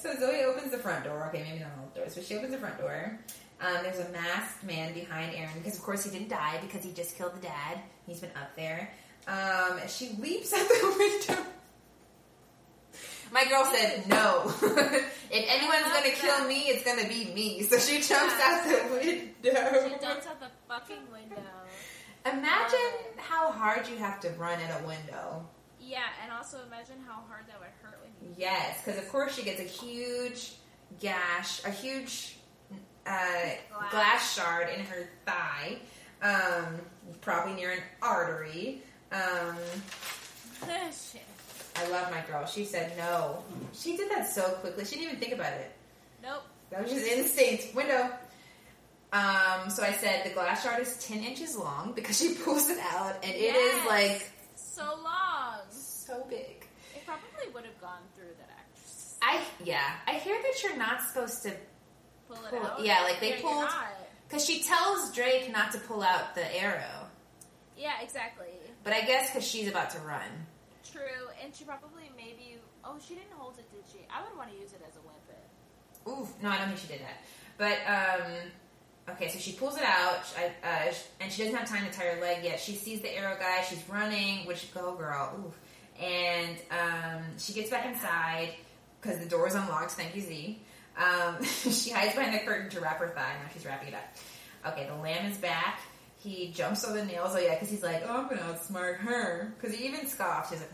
So 0.00 0.14
Zoe 0.18 0.44
opens 0.44 0.70
the 0.70 0.78
front 0.78 1.04
door. 1.04 1.26
Okay, 1.28 1.44
maybe 1.46 1.58
not 1.58 1.72
all 1.78 1.90
the 1.92 2.00
doors, 2.00 2.14
but 2.14 2.24
she 2.24 2.34
opens 2.34 2.52
the 2.52 2.58
front 2.58 2.78
door. 2.78 3.18
Um, 3.60 3.82
there's 3.82 3.98
a 3.98 4.08
masked 4.10 4.64
man 4.64 4.94
behind 4.94 5.34
Erin 5.34 5.50
because, 5.58 5.76
of 5.76 5.82
course, 5.82 6.04
he 6.04 6.10
didn't 6.10 6.30
die 6.30 6.58
because 6.62 6.82
he 6.82 6.92
just 6.92 7.16
killed 7.16 7.34
the 7.34 7.42
dad. 7.42 7.78
He's 8.06 8.20
been 8.20 8.30
up 8.30 8.56
there. 8.56 8.90
Um, 9.28 9.78
she 9.86 10.16
leaps 10.18 10.52
out 10.54 10.66
the 10.66 10.96
window. 10.98 11.42
My 13.32 13.44
girl 13.44 13.64
said 13.72 14.08
no. 14.08 14.42
if 15.30 15.44
anyone's 15.48 15.92
gonna 15.92 16.10
kill 16.10 16.48
me, 16.48 16.62
it's 16.62 16.84
gonna 16.84 17.08
be 17.08 17.32
me. 17.32 17.62
So 17.70 17.78
she 17.78 18.00
jumps 18.00 18.34
out 18.42 18.64
the 18.64 18.82
window. 18.90 19.88
she 19.88 20.04
jumps 20.04 20.26
out 20.26 20.40
the 20.40 20.50
fucking 20.66 21.02
window. 21.12 21.42
Imagine 22.26 22.90
how 23.16 23.52
hard 23.52 23.86
you 23.88 23.96
have 23.98 24.20
to 24.20 24.30
run 24.30 24.58
at 24.60 24.82
a 24.82 24.86
window. 24.86 25.46
Yeah, 25.80 26.02
and 26.22 26.32
also 26.32 26.58
imagine 26.66 26.96
how 27.06 27.22
hard 27.28 27.44
that 27.46 27.58
would 27.60 27.68
hurt 27.82 28.00
when 28.02 28.10
you. 28.28 28.34
Yes, 28.36 28.82
because 28.84 28.98
of 28.98 29.08
course 29.10 29.34
she 29.34 29.42
gets 29.42 29.60
a 29.60 29.64
huge 29.64 30.52
gash, 30.98 31.64
a 31.64 31.70
huge 31.70 32.36
uh, 33.06 33.10
glass. 33.78 33.90
Glass. 33.90 34.34
shard 34.34 34.68
in 34.76 34.84
her 34.84 35.08
thigh, 35.26 35.78
um, 36.22 36.76
probably 37.20 37.54
near 37.54 37.72
an 37.72 37.82
artery. 38.02 38.82
Um, 39.12 39.56
I 40.68 41.88
love 41.88 42.10
my 42.10 42.20
girl. 42.30 42.46
She 42.46 42.64
said 42.64 42.92
no. 42.98 43.42
She 43.72 43.96
did 43.96 44.10
that 44.10 44.28
so 44.28 44.42
quickly. 44.60 44.84
She 44.84 44.96
didn't 44.96 45.08
even 45.08 45.20
think 45.20 45.32
about 45.34 45.52
it. 45.54 45.72
Nope. 46.22 46.42
That 46.70 46.82
was 46.82 46.92
just 46.92 47.06
instinct. 47.06 47.74
Window. 47.74 48.10
Um, 49.12 49.70
so 49.70 49.82
I 49.82 49.92
said 49.92 50.24
the 50.24 50.30
glass 50.30 50.62
shard 50.62 50.80
is 50.82 50.96
10 51.04 51.24
inches 51.24 51.56
long 51.56 51.92
because 51.96 52.18
she 52.18 52.34
pulls 52.34 52.68
it 52.68 52.78
out 52.92 53.16
and 53.24 53.32
it 53.34 53.54
is 53.54 53.74
Yes. 53.74 53.88
like 53.88 54.30
So 54.54 54.84
long. 55.02 55.58
so 55.70 56.24
big. 56.28 56.66
It 56.94 57.04
probably 57.06 57.52
would 57.54 57.64
have 57.64 57.80
gone 57.80 58.02
through 58.14 58.26
that 58.38 58.50
actress. 58.56 59.16
I, 59.22 59.40
yeah, 59.64 59.82
I 60.06 60.12
hear 60.14 60.36
that 60.40 60.62
you're 60.62 60.76
not 60.76 61.02
supposed 61.02 61.42
to 61.44 61.52
Pull 62.30 62.44
it 62.46 62.50
Pull- 62.50 62.66
out. 62.66 62.80
yeah, 62.84 63.02
like 63.02 63.18
they 63.20 63.30
Yeah, 63.36 63.40
pulled- 63.42 63.68
Because 64.28 64.44
she 64.44 64.62
tells 64.62 65.12
Drake 65.12 65.50
not 65.50 65.72
to 65.72 65.78
pull 65.80 66.02
out 66.02 66.34
the 66.36 66.56
arrow. 66.56 67.08
Yeah, 67.76 68.00
exactly. 68.00 68.46
But 68.84 68.92
I 68.92 69.00
guess 69.02 69.30
because 69.30 69.46
she's 69.46 69.66
about 69.68 69.90
to 69.90 69.98
run. 70.00 70.46
True, 70.92 71.28
and 71.42 71.54
she 71.54 71.64
probably 71.64 72.10
maybe. 72.16 72.58
Oh, 72.84 72.96
she 73.04 73.14
didn't 73.14 73.32
hold 73.36 73.58
it, 73.58 73.70
did 73.72 73.82
she? 73.92 74.06
I 74.10 74.22
would 74.22 74.36
want 74.36 74.50
to 74.50 74.56
use 74.56 74.72
it 74.72 74.80
as 74.88 74.94
a 74.96 75.00
weapon. 75.00 76.20
Oof. 76.22 76.42
No, 76.42 76.48
I 76.50 76.58
don't 76.58 76.68
think 76.68 76.78
she 76.80 76.86
did 76.88 77.00
that. 77.02 77.18
But, 77.58 77.78
um, 77.86 79.14
okay, 79.16 79.28
so 79.28 79.38
she 79.38 79.52
pulls 79.52 79.76
it 79.76 79.82
out, 79.82 80.24
I, 80.38 80.46
uh, 80.88 80.92
and 81.20 81.30
she 81.30 81.42
doesn't 81.44 81.58
have 81.58 81.68
time 81.68 81.84
to 81.84 81.92
tie 81.92 82.04
her 82.06 82.20
leg 82.22 82.42
yet. 82.42 82.58
She 82.58 82.74
sees 82.74 83.02
the 83.02 83.14
arrow 83.14 83.36
guy, 83.38 83.62
she's 83.68 83.86
running, 83.88 84.46
which, 84.46 84.72
go 84.72 84.94
girl, 84.94 85.44
oof. 85.46 85.58
And, 86.02 86.56
um, 86.70 87.22
she 87.38 87.52
gets 87.52 87.68
back 87.68 87.84
inside, 87.84 88.54
because 89.00 89.18
the 89.18 89.26
door 89.26 89.46
is 89.46 89.54
unlocked, 89.54 89.90
thank 89.92 90.14
you, 90.16 90.22
Z. 90.22 90.62
Um, 91.00 91.42
she 91.44 91.90
hides 91.90 92.14
behind 92.14 92.34
the 92.34 92.40
curtain 92.40 92.68
to 92.70 92.80
wrap 92.80 92.98
her 92.98 93.08
thigh, 93.08 93.34
now 93.42 93.48
she's 93.52 93.64
wrapping 93.64 93.88
it 93.88 93.94
up. 93.94 94.72
Okay, 94.72 94.86
the 94.86 94.96
lamb 94.96 95.30
is 95.30 95.38
back. 95.38 95.80
He 96.18 96.52
jumps 96.54 96.84
on 96.84 96.94
the 96.94 97.04
nails, 97.04 97.30
oh 97.34 97.38
yeah, 97.38 97.54
because 97.54 97.70
he's 97.70 97.82
like, 97.82 98.02
oh, 98.06 98.18
I'm 98.18 98.28
gonna 98.28 98.42
outsmart 98.42 98.98
her. 98.98 99.54
Because 99.58 99.74
he 99.74 99.86
even 99.86 100.06
scoffed, 100.06 100.52
he's 100.52 100.60
like. 100.60 100.70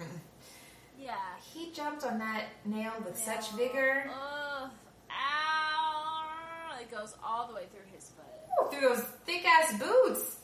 Yeah. 0.99 1.15
he 1.55 1.71
jumped 1.71 2.03
on 2.05 2.19
that 2.19 2.47
nail 2.65 2.93
with 3.05 3.17
such 3.17 3.53
vigor. 3.53 4.11
Ugh. 4.11 4.71
Ow. 5.11 6.27
It 6.81 6.91
goes 6.91 7.15
all 7.25 7.47
the 7.47 7.55
way 7.55 7.67
through 7.71 7.87
his 7.95 8.11
foot. 8.11 8.73
through 8.73 8.89
those 8.89 9.05
thick 9.25 9.45
ass 9.47 9.79
boots. 9.79 10.37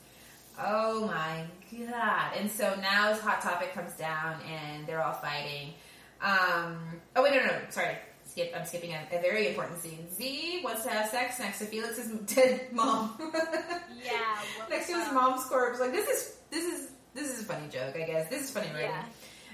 Oh 0.61 1.07
my 1.07 1.45
god! 1.77 2.33
And 2.39 2.51
so 2.51 2.75
now 2.81 3.13
his 3.13 3.21
hot 3.21 3.41
topic 3.41 3.73
comes 3.75 3.95
down, 3.95 4.37
and 4.43 4.87
they're 4.87 5.03
all 5.03 5.15
fighting. 5.15 5.73
Um, 6.21 7.01
oh 7.17 7.23
wait, 7.23 7.33
no, 7.33 7.41
no, 7.41 7.47
no, 7.47 7.59
sorry. 7.71 7.97
Skip. 8.33 8.53
I'm 8.57 8.65
skipping 8.65 8.93
a, 8.93 9.01
a 9.13 9.21
very 9.21 9.49
important 9.49 9.79
scene. 9.81 10.07
Z 10.13 10.61
wants 10.65 10.85
to 10.85 10.91
have 10.91 11.09
sex 11.11 11.39
next 11.39 11.59
to 11.61 11.67
Felix's 11.67 12.09
dead 12.35 12.73
mom. 12.73 13.15
Yeah. 14.05 14.39
next 14.71 14.87
to 14.89 14.95
his 14.95 15.05
fuck? 15.05 15.15
mom's 15.15 15.45
corpse. 15.45 15.79
Like 15.81 15.93
this 15.93 16.09
is 16.09 16.37
this 16.51 16.65
is 16.65 16.91
this 17.15 17.31
is 17.31 17.41
a 17.43 17.45
funny 17.45 17.69
joke. 17.69 17.95
I 17.97 18.05
guess 18.07 18.29
this 18.31 18.45
is 18.45 18.51
funny 18.51 18.69
writing. 18.73 18.91
Yeah. 18.91 19.05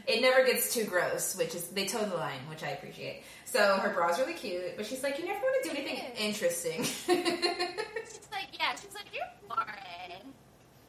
It 0.07 0.23
never 0.23 0.43
gets 0.47 0.73
too 0.73 0.85
gross, 0.85 1.37
which 1.37 1.55
is 1.55 1.65
they 1.69 1.87
toe 1.87 2.03
the 2.05 2.17
line, 2.17 2.39
which 2.49 2.63
I 2.63 2.71
appreciate. 2.71 3.25
So 3.45 3.77
her 3.77 3.93
bra's 3.93 4.19
really 4.19 4.33
cute, 4.33 4.75
but 4.77 4.87
she's 4.87 5.03
like, 5.03 5.19
you 5.19 5.27
never 5.27 5.41
want 5.41 5.63
to 5.65 5.71
do 5.71 5.77
anything 5.77 6.01
interesting. 6.19 6.83
She's 6.85 8.29
like, 8.33 8.49
yeah. 8.59 8.73
She's 8.73 8.95
like, 8.95 9.07
you're 9.13 9.25
boring. 9.49 10.33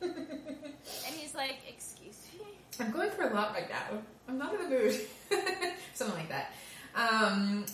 And 1.06 1.16
he's 1.16 1.36
like, 1.36 1.58
excuse 1.68 2.16
me. 2.40 2.46
I'm 2.80 2.92
going 2.92 3.12
for 3.12 3.24
a 3.30 3.34
lot 3.34 3.54
right 3.54 3.70
now. 3.70 4.00
I'm 4.28 4.38
not 4.38 4.54
in 4.56 4.62
the 4.64 4.70
mood. 4.70 5.00
Something 5.94 6.18
like 6.18 6.30
that. 6.30 6.54
Um, 7.00 7.66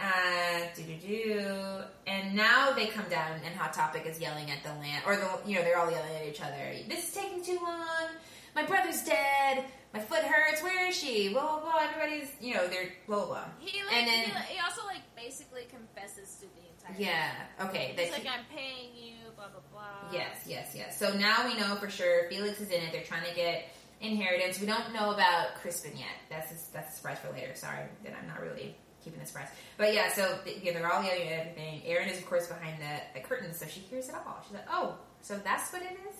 uh, 0.00 0.60
do 0.76 0.82
do 0.82 0.96
do. 0.96 1.80
And 2.06 2.34
now 2.34 2.72
they 2.72 2.86
come 2.86 3.08
down, 3.10 3.40
and 3.44 3.54
Hot 3.56 3.72
Topic 3.72 4.04
is 4.06 4.20
yelling 4.20 4.50
at 4.50 4.62
the 4.62 4.70
land, 4.80 5.02
or 5.06 5.16
the 5.16 5.28
you 5.46 5.56
know 5.56 5.62
they're 5.62 5.78
all 5.78 5.90
yelling 5.90 6.14
at 6.20 6.26
each 6.26 6.40
other. 6.40 6.54
This 6.88 7.08
is 7.08 7.14
taking 7.14 7.42
too 7.44 7.58
long. 7.62 8.08
My 8.54 8.64
brother's 8.64 9.02
dead. 9.04 9.64
My 9.92 10.00
foot 10.00 10.22
hurts. 10.22 10.62
Where 10.62 10.88
is 10.88 10.94
she? 10.96 11.30
Blah 11.30 11.60
blah 11.60 11.60
blah. 11.72 11.80
Everybody's 11.90 12.30
you 12.40 12.54
know 12.54 12.66
they're 12.68 12.90
blah 13.06 13.26
blah. 13.26 13.44
He 13.58 13.82
like, 13.84 13.92
And 13.94 14.06
then- 14.08 14.24
he, 14.46 14.54
he 14.54 14.60
also 14.60 14.84
like 14.86 15.02
basically 15.16 15.62
confesses 15.70 16.36
to 16.36 16.46
the 16.46 16.92
entire. 16.94 17.02
Yeah. 17.10 17.66
Okay. 17.68 17.94
that 17.96 18.06
He's 18.06 18.14
he- 18.14 18.22
like, 18.24 18.32
I'm 18.38 18.44
paying 18.54 18.90
you. 18.94 19.14
Blah 19.36 19.48
blah 19.48 19.60
blah. 19.72 20.12
Yes, 20.12 20.44
yes, 20.46 20.72
yes. 20.76 20.98
So 20.98 21.16
now 21.16 21.46
we 21.46 21.58
know 21.58 21.74
for 21.76 21.88
sure 21.90 22.28
Felix 22.28 22.60
is 22.60 22.70
in 22.70 22.82
it. 22.82 22.92
They're 22.92 23.02
trying 23.02 23.28
to 23.28 23.34
get 23.34 23.68
inheritance. 24.00 24.60
We 24.60 24.66
don't 24.66 24.92
know 24.92 25.12
about 25.12 25.56
Crispin 25.60 25.92
yet. 25.96 26.08
That's 26.30 26.50
a, 26.52 26.72
that's 26.72 26.94
a 26.94 26.96
surprise 26.96 27.18
for 27.18 27.32
later. 27.32 27.54
Sorry 27.54 27.84
that 28.04 28.14
I'm 28.20 28.28
not 28.28 28.40
really 28.40 28.76
keeping 29.02 29.20
the 29.20 29.26
surprise. 29.26 29.48
But 29.76 29.94
yeah, 29.94 30.12
so 30.12 30.38
yeah, 30.62 30.72
they're 30.72 30.92
all 30.92 31.02
yelling 31.02 31.28
at 31.28 31.40
everything. 31.40 31.82
Erin 31.86 32.08
is 32.08 32.18
of 32.18 32.26
course 32.26 32.46
behind 32.46 32.80
the, 32.80 33.18
the 33.18 33.26
curtain, 33.26 33.52
so 33.54 33.66
she 33.66 33.80
hears 33.80 34.08
it 34.08 34.14
all. 34.14 34.42
She's 34.44 34.54
like, 34.54 34.66
"Oh, 34.70 34.96
so 35.22 35.38
that's 35.42 35.72
what 35.72 35.82
it 35.82 35.98
is. 36.08 36.16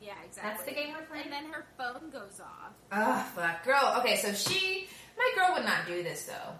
Yeah, 0.00 0.12
exactly. 0.24 0.50
That's 0.50 0.64
the 0.64 0.72
game 0.72 0.94
we're 0.94 1.06
playing." 1.06 1.24
And 1.24 1.32
then 1.32 1.52
her 1.52 1.66
phone 1.76 2.10
goes 2.10 2.40
off. 2.40 2.72
Oh 2.92 3.26
fuck, 3.34 3.64
girl. 3.64 3.96
Okay, 4.00 4.16
so 4.16 4.32
she, 4.32 4.88
my 5.16 5.30
girl 5.36 5.54
would 5.54 5.64
not 5.64 5.86
do 5.86 6.02
this 6.02 6.24
though. 6.24 6.52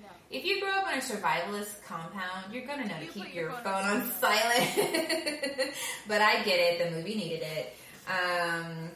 No. 0.00 0.08
If 0.30 0.44
you 0.44 0.60
grow 0.60 0.70
up 0.70 0.86
on 0.86 0.94
a 0.94 1.00
survivalist 1.00 1.84
compound, 1.86 2.52
you're 2.52 2.66
gonna 2.66 2.86
know 2.86 2.98
You 3.00 3.06
to 3.06 3.12
keep 3.12 3.34
your 3.34 3.44
your 3.44 3.52
phone 3.52 3.64
phone 3.64 3.84
on 3.84 4.00
on 4.02 4.10
silent. 4.20 4.70
but 6.08 6.20
I 6.20 6.42
get 6.44 6.58
it. 6.58 6.84
The 6.84 6.96
movie 6.96 7.14
needed 7.14 7.42
it. 7.42 7.76
Um, 8.08 8.90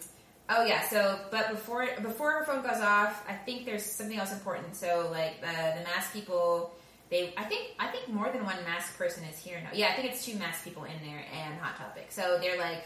oh 0.57 0.65
yeah. 0.65 0.89
So, 0.89 1.19
but 1.31 1.51
before 1.51 1.89
before 2.03 2.33
her 2.33 2.45
phone 2.45 2.63
goes 2.63 2.81
off, 2.81 3.25
I 3.29 3.35
think 3.35 3.65
there's 3.65 3.85
something 3.85 4.19
else 4.19 4.33
important. 4.33 4.77
So, 4.77 5.09
like 5.11 5.41
the 5.41 5.47
the 5.47 5.85
masked 5.85 6.13
people, 6.13 6.75
they 7.11 7.35
I 7.37 7.45
think 7.45 7.75
I 7.79 7.89
think 7.89 8.09
more 8.09 8.31
than 8.31 8.45
one 8.45 8.57
mask 8.65 8.97
person 8.97 9.25
is 9.25 9.39
here 9.39 9.61
now. 9.63 9.71
Yeah, 9.73 9.89
I 9.89 9.93
think 9.95 10.13
it's 10.13 10.25
two 10.25 10.37
mask 10.37 10.65
people 10.65 10.85
in 10.85 10.99
there 11.05 11.25
and 11.33 11.55
Hot 11.61 11.77
Topic. 11.77 12.07
So 12.11 12.39
they're 12.41 12.59
like. 12.59 12.85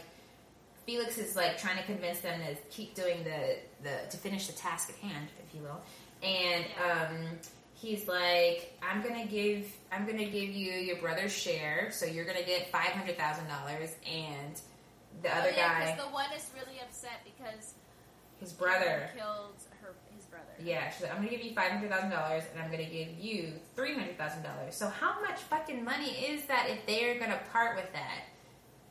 Felix 0.85 1.17
is 1.17 1.35
like 1.35 1.57
trying 1.57 1.75
to 1.75 1.83
convince 1.83 2.21
them 2.21 2.39
to 2.39 2.55
keep 2.69 2.95
doing 2.95 3.21
the, 3.25 3.57
the 3.83 4.09
to 4.09 4.15
finish 4.15 4.47
the 4.47 4.53
task 4.53 4.89
at 4.89 4.95
hand, 4.95 5.27
if 5.45 5.53
you 5.53 5.61
will. 5.61 5.81
And 6.23 6.63
um, 6.81 7.39
he's 7.73 8.07
like, 8.07 8.73
I'm 8.81 9.01
gonna 9.01 9.25
give 9.25 9.67
I'm 9.91 10.05
gonna 10.05 10.23
give 10.23 10.49
you 10.49 10.71
your 10.71 10.97
brother's 10.97 11.33
share, 11.33 11.89
so 11.91 12.05
you're 12.05 12.23
gonna 12.23 12.45
get 12.45 12.71
five 12.71 12.91
hundred 12.91 13.17
thousand 13.17 13.47
dollars, 13.47 13.95
and 14.09 14.59
the 15.23 15.35
other 15.35 15.49
oh, 15.51 15.57
yeah, 15.57 15.95
guy, 15.95 15.95
the 15.97 16.09
one 16.13 16.31
is 16.35 16.49
really 16.55 16.76
upset 17.07 17.21
because 17.25 17.73
his 18.39 18.53
brother. 18.53 19.09
killed 19.15 19.55
her 19.81 19.93
his 20.15 20.25
brother. 20.25 20.45
Yeah, 20.63 20.89
she's 20.91 21.03
like, 21.03 21.11
I'm 21.11 21.17
gonna 21.17 21.29
give 21.29 21.43
you 21.43 21.53
five 21.53 21.71
hundred 21.71 21.89
thousand 21.89 22.11
dollars, 22.11 22.43
and 22.53 22.61
I'm 22.61 22.71
gonna 22.71 22.85
give 22.85 23.09
you 23.19 23.53
three 23.75 23.93
hundred 23.93 24.17
thousand 24.17 24.43
dollars. 24.43 24.75
So 24.75 24.87
how 24.87 25.19
much 25.21 25.39
fucking 25.41 25.83
money 25.83 26.11
is 26.11 26.45
that 26.45 26.69
if 26.69 26.85
they're 26.85 27.19
gonna 27.19 27.39
part 27.51 27.75
with 27.75 27.91
that 27.93 28.23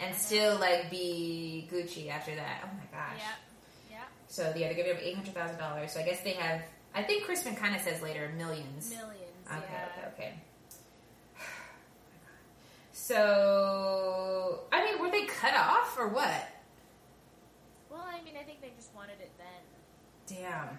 and 0.00 0.10
uh-huh. 0.10 0.18
still 0.18 0.58
like 0.58 0.90
be 0.90 1.68
Gucci 1.72 2.10
after 2.10 2.34
that? 2.34 2.64
Oh 2.64 2.68
my 2.76 2.98
gosh. 2.98 3.18
Yep. 3.18 3.98
Yep. 3.98 4.08
So 4.28 4.42
yeah, 4.56 4.66
they're 4.66 4.74
giving 4.74 4.96
him 4.96 5.02
eight 5.02 5.16
hundred 5.16 5.34
thousand 5.34 5.58
dollars. 5.58 5.92
So 5.92 6.00
I 6.00 6.04
guess 6.04 6.22
they 6.22 6.32
have. 6.32 6.62
I 6.94 7.02
think 7.02 7.24
Crispin 7.24 7.54
kind 7.56 7.76
of 7.76 7.82
says 7.82 8.00
later 8.02 8.32
millions. 8.36 8.90
Millions. 8.90 9.12
Okay, 9.46 9.64
yeah. 9.70 9.88
okay, 9.88 10.02
oh 10.04 10.12
okay. 10.14 10.34
So 12.92 14.60
I 14.72 14.84
mean, 14.84 15.00
were 15.00 15.10
they 15.10 15.26
cut 15.26 15.54
off 15.54 15.96
or 15.98 16.08
what? 16.08 16.55
I 18.18 18.24
mean, 18.24 18.34
I 18.40 18.42
think 18.44 18.60
they 18.60 18.72
just 18.76 18.94
wanted 18.94 19.20
it 19.20 19.30
then. 19.38 20.36
Damn, 20.38 20.78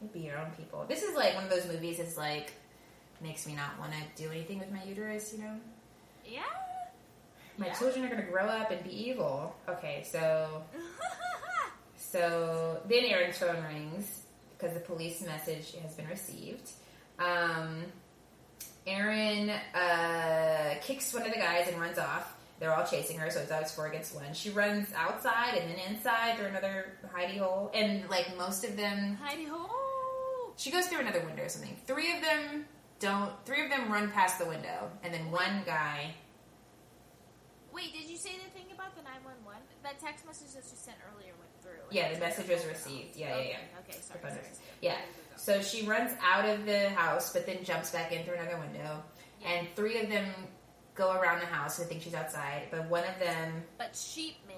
You'd 0.00 0.12
be 0.12 0.20
your 0.20 0.38
own 0.38 0.50
people. 0.56 0.84
This 0.88 1.02
is 1.02 1.14
like 1.16 1.34
one 1.34 1.44
of 1.44 1.50
those 1.50 1.66
movies. 1.66 1.98
Is 1.98 2.16
like 2.16 2.52
makes 3.20 3.46
me 3.46 3.54
not 3.54 3.78
want 3.78 3.92
to 3.92 4.22
do 4.22 4.30
anything 4.30 4.58
with 4.58 4.70
my 4.72 4.82
uterus. 4.84 5.32
You 5.34 5.40
know, 5.44 5.56
Yeah. 6.24 6.42
my 7.58 7.66
Yeah. 7.66 7.74
children 7.74 8.04
are 8.04 8.08
gonna 8.08 8.22
grow 8.30 8.46
up 8.46 8.70
and 8.70 8.82
be 8.84 9.08
evil. 9.10 9.54
Okay, 9.68 10.02
so 10.10 10.62
So 11.96 12.80
then 12.86 13.04
Erin's 13.04 13.38
phone 13.38 13.62
rings 13.62 14.22
because 14.58 14.74
the 14.74 14.80
police 14.80 15.20
message 15.22 15.74
has 15.82 15.94
been 15.94 16.08
received. 16.08 16.70
Um, 17.18 17.84
Erin 18.86 19.50
uh, 19.50 20.74
kicks 20.82 21.12
one 21.12 21.22
of 21.24 21.32
the 21.32 21.38
guys 21.38 21.68
and 21.68 21.80
runs 21.80 21.98
off. 21.98 22.34
They're 22.60 22.74
all 22.74 22.86
chasing 22.86 23.18
her, 23.18 23.30
so 23.30 23.40
it's 23.40 23.50
always 23.50 23.72
four 23.72 23.86
against 23.86 24.14
one. 24.14 24.32
She 24.34 24.50
runs 24.50 24.88
outside 24.94 25.54
and 25.56 25.70
then 25.70 25.78
inside 25.88 26.36
through 26.36 26.46
another 26.48 26.98
hidey 27.16 27.38
hole, 27.38 27.70
and 27.74 28.08
like 28.10 28.36
most 28.36 28.64
of 28.64 28.76
them, 28.76 29.16
Heidi 29.20 29.46
hole. 29.46 30.52
she 30.56 30.70
goes 30.70 30.86
through 30.86 31.00
another 31.00 31.20
window 31.20 31.44
or 31.44 31.48
something. 31.48 31.74
Three 31.86 32.14
of 32.14 32.20
them 32.22 32.66
don't. 32.98 33.32
Three 33.46 33.64
of 33.64 33.70
them 33.70 33.90
run 33.90 34.10
past 34.10 34.38
the 34.38 34.44
window, 34.44 34.90
and 35.02 35.12
then 35.12 35.30
one 35.30 35.62
guy. 35.64 36.14
Wait, 37.72 37.92
did 37.92 38.10
you 38.10 38.16
say 38.18 38.32
the 38.44 38.50
thing 38.50 38.66
about 38.74 38.94
the 38.96 39.02
911? 39.02 39.62
That 39.84 39.98
text 40.00 40.26
message 40.26 40.48
that 40.54 40.64
you 40.68 40.76
sent 40.76 40.96
earlier 41.14 41.32
went 41.38 41.52
through. 41.62 41.80
and 41.86 41.92
Yeah, 41.92 42.12
the 42.12 42.18
message 42.20 42.48
was 42.48 42.66
received. 42.66 43.16
Yeah, 43.16 43.28
yeah, 43.28 43.34
okay. 43.36 43.48
yeah. 43.50 43.78
Okay, 43.88 43.98
sorry. 44.02 44.20
Sorry, 44.20 44.32
sorry. 44.34 44.46
yeah. 44.82 44.96
So 45.36 45.62
she 45.62 45.86
runs 45.86 46.10
out 46.22 46.44
of 46.46 46.66
the 46.66 46.90
house, 46.90 47.32
but 47.32 47.46
then 47.46 47.64
jumps 47.64 47.90
back 47.90 48.12
in 48.12 48.24
through 48.24 48.34
another 48.34 48.58
window. 48.58 49.02
Yeah. 49.40 49.48
And 49.48 49.68
three 49.76 49.98
of 50.00 50.08
them 50.10 50.26
go 50.94 51.12
around 51.12 51.40
the 51.40 51.46
house 51.46 51.78
who 51.78 51.84
think 51.84 52.02
she's 52.02 52.14
outside, 52.14 52.68
but 52.70 52.88
one 52.88 53.04
of 53.04 53.18
them, 53.18 53.62
But 53.78 53.94
sheep 53.96 54.36
man. 54.46 54.56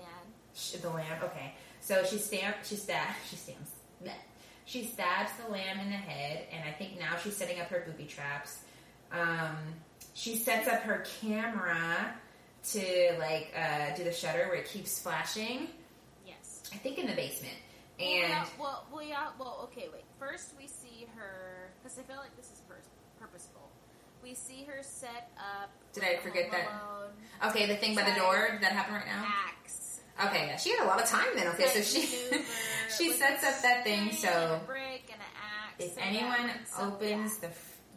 the 0.80 0.91
lamb. 0.91 1.18
Okay, 1.22 1.55
so 1.80 2.05
she 2.05 2.18
stamp, 2.18 2.57
she 2.64 2.76
stab, 2.76 3.14
she 3.30 3.37
stamps. 3.37 3.70
bleh. 4.03 4.12
She 4.64 4.85
stabs 4.85 5.30
the 5.45 5.51
lamb 5.53 5.80
in 5.80 5.89
the 5.91 5.97
head, 5.97 6.47
and 6.53 6.62
I 6.68 6.72
think 6.72 6.99
now 6.99 7.16
she's 7.22 7.37
setting 7.37 7.61
up 7.61 7.66
her 7.68 7.83
booby 7.87 8.05
traps. 8.07 8.61
Um, 9.11 9.57
she 10.14 10.37
sets 10.37 10.68
up 10.68 10.80
her 10.83 11.05
camera 11.20 12.14
to 12.70 13.16
like 13.18 13.53
uh, 13.59 13.95
do 13.97 14.05
the 14.05 14.12
shutter 14.12 14.47
where 14.49 14.55
it 14.55 14.66
keeps 14.68 15.01
flashing. 15.01 15.68
Yes. 16.26 16.62
I 16.72 16.76
think 16.76 16.99
in 16.99 17.07
the 17.07 17.14
basement, 17.14 17.55
and 17.99 18.47
well, 18.59 18.87
well, 18.93 19.03
yeah, 19.03 19.28
well, 19.39 19.61
okay, 19.64 19.89
wait. 19.93 20.05
First, 20.18 20.53
we 20.59 20.66
see 20.68 21.07
her 21.16 21.70
because 21.83 21.99
I 21.99 22.03
feel 22.03 22.16
like 22.18 22.35
this 22.37 22.47
is 22.47 22.51
pers- 22.51 22.51
purposeful. 22.51 22.51
We 24.22 24.34
see 24.34 24.64
her 24.64 24.82
set 24.82 25.30
up. 25.36 25.70
Did 25.92 26.04
I 26.04 26.16
forget 26.16 26.50
that? 26.52 26.68
Okay, 27.50 27.66
the 27.66 27.76
thing 27.76 27.94
by 27.94 28.02
the 28.02 28.14
door 28.14 28.48
did 28.52 28.62
that 28.62 28.72
happen 28.72 28.94
right 28.94 29.06
now. 29.06 29.24
axe. 29.26 30.00
Okay, 30.26 30.46
yeah, 30.46 30.56
she 30.56 30.70
had 30.70 30.84
a 30.84 30.86
lot 30.86 31.02
of 31.02 31.08
time 31.08 31.26
then. 31.34 31.48
Okay, 31.48 31.66
so 31.68 31.80
she 31.80 32.06
she 32.96 33.12
sets 33.12 33.42
up 33.44 33.60
that 33.62 33.82
thing. 33.82 34.12
So 34.12 34.60
brick 34.66 35.08
and 35.10 35.18
an 35.18 35.34
axe. 35.40 35.84
if 35.84 35.98
anyone 35.98 36.50
opens 36.78 37.38
the 37.38 37.48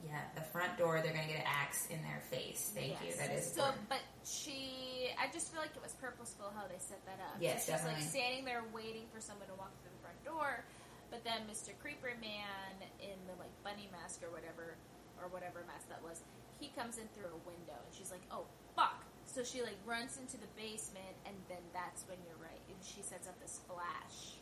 yeah 0.08 0.22
the 0.34 0.42
front 0.42 0.78
door, 0.78 1.02
they're 1.04 1.14
gonna 1.14 1.28
get 1.28 1.44
an 1.44 1.50
axe 1.50 1.88
in 1.92 2.02
their 2.02 2.24
face. 2.32 2.72
Thank 2.74 2.98
you. 3.06 3.14
That 3.20 3.32
is 3.36 3.46
so. 3.46 3.62
important. 3.62 3.90
But 3.90 4.02
she, 4.24 5.12
I 5.22 5.32
just 5.32 5.52
feel 5.52 5.62
like 5.62 5.76
it 5.76 5.84
was 5.84 5.94
purposeful 5.94 6.50
how 6.56 6.66
they 6.66 6.80
set 6.80 7.06
that 7.06 7.20
up. 7.22 7.38
Yes, 7.40 7.68
so 7.68 7.74
she's 7.74 7.82
definitely. 7.84 8.02
like 8.02 8.10
standing 8.10 8.46
there 8.46 8.64
waiting 8.74 9.06
for 9.14 9.22
someone 9.22 9.48
to 9.48 9.56
walk 9.60 9.76
through 9.84 9.94
the 9.94 10.02
front 10.02 10.20
door, 10.26 10.64
but 11.12 11.22
then 11.24 11.46
Mr. 11.52 11.76
Creeper 11.84 12.16
Man 12.18 12.74
in 12.98 13.20
the 13.28 13.36
like 13.38 13.52
bunny 13.62 13.92
mask 13.92 14.24
or 14.24 14.32
whatever, 14.32 14.80
or 15.22 15.28
whatever 15.30 15.64
mess 15.68 15.84
that 15.90 16.02
was, 16.04 16.22
he 16.60 16.70
comes 16.78 16.98
in 16.98 17.08
through 17.16 17.30
a 17.32 17.42
window, 17.48 17.76
and 17.76 17.92
she's 17.96 18.12
like, 18.12 18.24
"Oh 18.32 18.46
fuck!" 18.76 19.04
So 19.26 19.44
she 19.44 19.62
like 19.62 19.78
runs 19.86 20.18
into 20.18 20.38
the 20.38 20.48
basement, 20.56 21.16
and 21.26 21.36
then 21.50 21.64
that's 21.74 22.04
when 22.08 22.18
you're 22.26 22.40
right, 22.42 22.62
and 22.68 22.78
she 22.84 23.02
sets 23.02 23.28
up 23.28 23.40
this 23.42 23.60
flash 23.68 24.36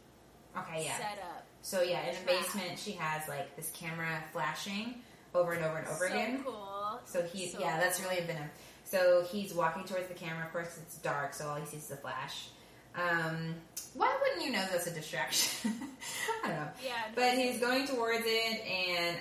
Okay, 0.55 0.85
yeah. 0.85 0.97
setup. 0.97 1.45
So 1.63 1.81
yeah, 1.81 2.05
in 2.09 2.15
the 2.15 2.25
basement, 2.31 2.77
she 2.77 2.91
has 2.93 3.27
like 3.27 3.55
this 3.55 3.71
camera 3.71 4.23
flashing 4.31 4.95
over 5.33 5.53
and 5.53 5.65
over 5.65 5.77
and 5.77 5.87
over 5.87 6.07
so 6.07 6.13
again. 6.13 6.43
Cool. 6.45 6.99
So 7.05 7.23
he, 7.23 7.47
So 7.47 7.59
yeah, 7.59 7.79
that's 7.79 7.99
cool. 7.99 8.09
really 8.11 8.23
venom. 8.25 8.49
So 8.85 9.23
he's 9.31 9.53
walking 9.53 9.83
towards 9.85 10.07
the 10.09 10.13
camera. 10.13 10.45
Of 10.45 10.51
course, 10.51 10.77
it's 10.77 10.97
dark, 10.99 11.33
so 11.33 11.47
all 11.47 11.55
he 11.55 11.65
sees 11.65 11.81
is 11.83 11.87
the 11.87 11.95
flash. 11.97 12.49
Um, 12.95 13.55
why 13.95 14.15
wouldn't 14.21 14.45
you 14.45 14.51
know 14.51 14.65
that's 14.71 14.87
a 14.87 14.91
distraction? 14.91 15.71
I 16.43 16.47
don't 16.47 16.57
know. 16.57 16.67
Yeah, 16.83 16.93
But 17.15 17.33
he's 17.37 17.59
going 17.59 17.87
towards 17.87 18.23
it, 18.25 18.65
and 18.65 19.17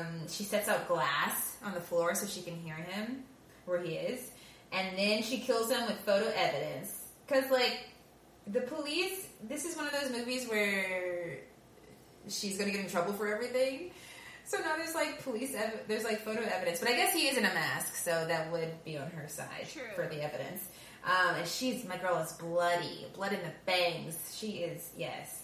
um, 0.00 0.28
she 0.28 0.44
sets 0.44 0.68
out 0.68 0.88
glass 0.88 1.56
on 1.64 1.74
the 1.74 1.80
floor 1.80 2.14
so 2.14 2.26
she 2.26 2.42
can 2.42 2.56
hear 2.56 2.74
him 2.74 3.24
where 3.66 3.80
he 3.82 3.94
is, 3.94 4.30
and 4.72 4.96
then 4.96 5.22
she 5.22 5.38
kills 5.38 5.70
him 5.70 5.86
with 5.86 5.98
photo 6.00 6.30
evidence. 6.34 7.04
Because 7.26 7.50
like 7.50 7.88
the 8.46 8.60
police, 8.60 9.26
this 9.48 9.64
is 9.64 9.76
one 9.76 9.86
of 9.86 9.92
those 9.92 10.10
movies 10.10 10.46
where 10.48 11.38
she's 12.28 12.56
going 12.56 12.70
to 12.70 12.76
get 12.76 12.84
in 12.84 12.90
trouble 12.90 13.12
for 13.12 13.32
everything. 13.32 13.90
So 14.46 14.58
now 14.58 14.76
there's 14.76 14.94
like 14.94 15.22
police, 15.24 15.54
ev- 15.56 15.80
there's 15.88 16.04
like 16.04 16.20
photo 16.20 16.42
evidence, 16.42 16.78
but 16.78 16.88
I 16.88 16.92
guess 16.96 17.12
he 17.12 17.26
is 17.28 17.36
in 17.36 17.44
a 17.44 17.52
mask, 17.52 17.96
so 17.96 18.24
that 18.28 18.50
would 18.52 18.84
be 18.84 18.96
on 18.96 19.10
her 19.10 19.26
side 19.28 19.66
True. 19.72 19.82
for 19.96 20.06
the 20.06 20.22
evidence. 20.22 20.64
Um, 21.04 21.34
and 21.36 21.46
she's 21.48 21.84
my 21.84 21.96
girl 21.96 22.16
is 22.18 22.32
bloody, 22.34 23.06
blood 23.14 23.32
in 23.32 23.40
the 23.40 23.52
bangs. 23.64 24.36
She 24.38 24.58
is 24.58 24.90
yes, 24.96 25.42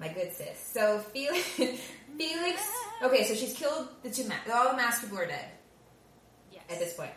my 0.00 0.08
good 0.08 0.32
sis. 0.32 0.58
So 0.72 0.98
Felix, 0.98 1.44
Felix. 2.18 2.60
Okay, 3.02 3.24
so 3.24 3.34
she's 3.34 3.52
killed 3.52 3.88
the 4.02 4.10
two. 4.10 4.28
Ma- 4.28 4.34
all 4.54 4.70
the 4.70 4.76
masked 4.76 5.02
people 5.04 5.18
are 5.18 5.26
dead 5.26 5.48
Yes. 6.52 6.62
at 6.70 6.78
this 6.78 6.94
point. 6.94 7.10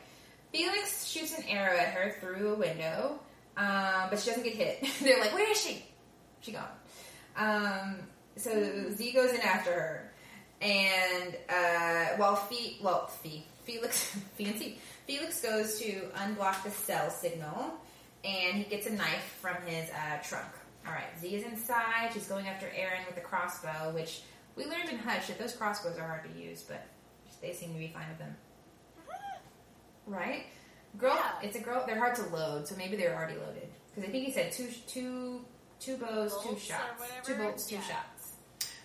Felix 0.51 1.05
shoots 1.05 1.37
an 1.37 1.43
arrow 1.47 1.77
at 1.77 1.89
her 1.89 2.15
through 2.19 2.53
a 2.53 2.55
window, 2.55 3.19
um, 3.55 4.07
but 4.09 4.19
she 4.19 4.29
doesn't 4.31 4.43
get 4.43 4.55
hit. 4.55 4.83
They're 5.01 5.19
like, 5.19 5.33
"Where 5.33 5.49
is 5.51 5.61
she? 5.61 5.85
She 6.41 6.51
gone." 6.53 6.67
Um, 7.37 7.97
so 8.35 8.89
Z 8.91 9.11
goes 9.13 9.31
in 9.31 9.41
after 9.41 9.71
her, 9.71 10.08
and 10.61 11.35
uh, 11.49 12.15
while 12.17 12.35
Fe- 12.35 12.77
well, 12.81 13.07
Fe- 13.07 13.45
Felix, 13.63 14.15
Fancy, 14.37 14.79
Felix 15.07 15.41
goes 15.41 15.79
to 15.79 16.01
unblock 16.15 16.63
the 16.63 16.71
cell 16.71 17.09
signal, 17.09 17.73
and 18.23 18.57
he 18.57 18.63
gets 18.63 18.87
a 18.87 18.91
knife 18.93 19.37
from 19.41 19.55
his 19.65 19.89
uh, 19.91 20.17
trunk. 20.23 20.47
All 20.87 20.93
right, 20.93 21.05
Z 21.19 21.27
is 21.33 21.43
inside. 21.43 22.11
She's 22.13 22.27
going 22.27 22.47
after 22.47 22.67
Erin 22.75 23.01
with 23.05 23.15
the 23.15 23.21
crossbow, 23.21 23.91
which 23.93 24.21
we 24.55 24.65
learned 24.65 24.89
in 24.89 24.97
Hush 24.97 25.27
that 25.27 25.37
those 25.39 25.53
crossbows 25.55 25.97
are 25.97 26.07
hard 26.07 26.23
to 26.33 26.39
use, 26.41 26.63
but 26.63 26.85
they 27.41 27.53
seem 27.53 27.73
to 27.73 27.79
be 27.79 27.87
fine 27.87 28.07
with 28.09 28.17
them. 28.19 28.35
Right? 30.05 30.45
Girl, 30.97 31.13
Yeah. 31.15 31.47
it's 31.47 31.55
a 31.55 31.59
girl. 31.61 31.83
They're 31.85 31.97
hard 31.99 32.15
to 32.15 32.23
load, 32.27 32.67
so 32.67 32.75
maybe 32.75 32.95
they're 32.97 33.15
already 33.15 33.35
loaded. 33.37 33.69
Because 33.93 34.09
I 34.09 34.11
think 34.11 34.25
he 34.25 34.31
said 34.31 34.51
two, 34.51 34.67
two, 34.87 35.41
two 35.79 35.97
bows, 35.97 36.31
two 36.41 36.49
Bolts 36.49 36.63
or 36.63 36.65
shots, 36.73 37.03
two 37.23 37.35
bolts, 37.35 37.67
two 37.67 37.75
shots. 37.77 38.33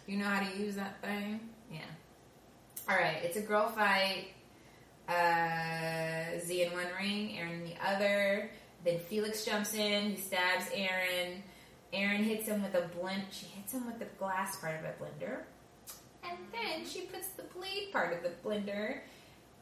You 0.06 0.18
know 0.18 0.26
how 0.26 0.46
to 0.46 0.56
use 0.58 0.76
that 0.76 1.00
thing? 1.00 1.40
Yeah. 1.74 1.80
All 2.88 2.96
right, 2.96 3.18
it's 3.22 3.36
a 3.36 3.40
girl 3.40 3.68
fight. 3.68 4.28
Uh, 5.08 6.38
Z 6.40 6.62
in 6.62 6.72
one 6.72 6.86
ring, 6.98 7.36
Erin 7.38 7.52
in 7.62 7.64
the 7.64 7.74
other. 7.86 8.50
Then 8.84 8.98
Felix 8.98 9.44
jumps 9.44 9.74
in. 9.74 10.10
He 10.12 10.16
stabs 10.16 10.66
Erin. 10.74 11.42
Erin 11.92 12.24
hits 12.24 12.46
him 12.48 12.62
with 12.62 12.74
a 12.74 12.88
blend. 12.98 13.22
She 13.30 13.46
hits 13.46 13.72
him 13.72 13.86
with 13.86 13.98
the 13.98 14.06
glass 14.18 14.56
part 14.60 14.78
of 14.80 14.84
a 14.84 14.92
blender, 15.02 15.40
and 16.24 16.36
then 16.52 16.84
she 16.86 17.02
puts 17.02 17.28
the 17.28 17.44
blade 17.56 17.92
part 17.92 18.12
of 18.16 18.22
the 18.22 18.30
blender 18.46 18.98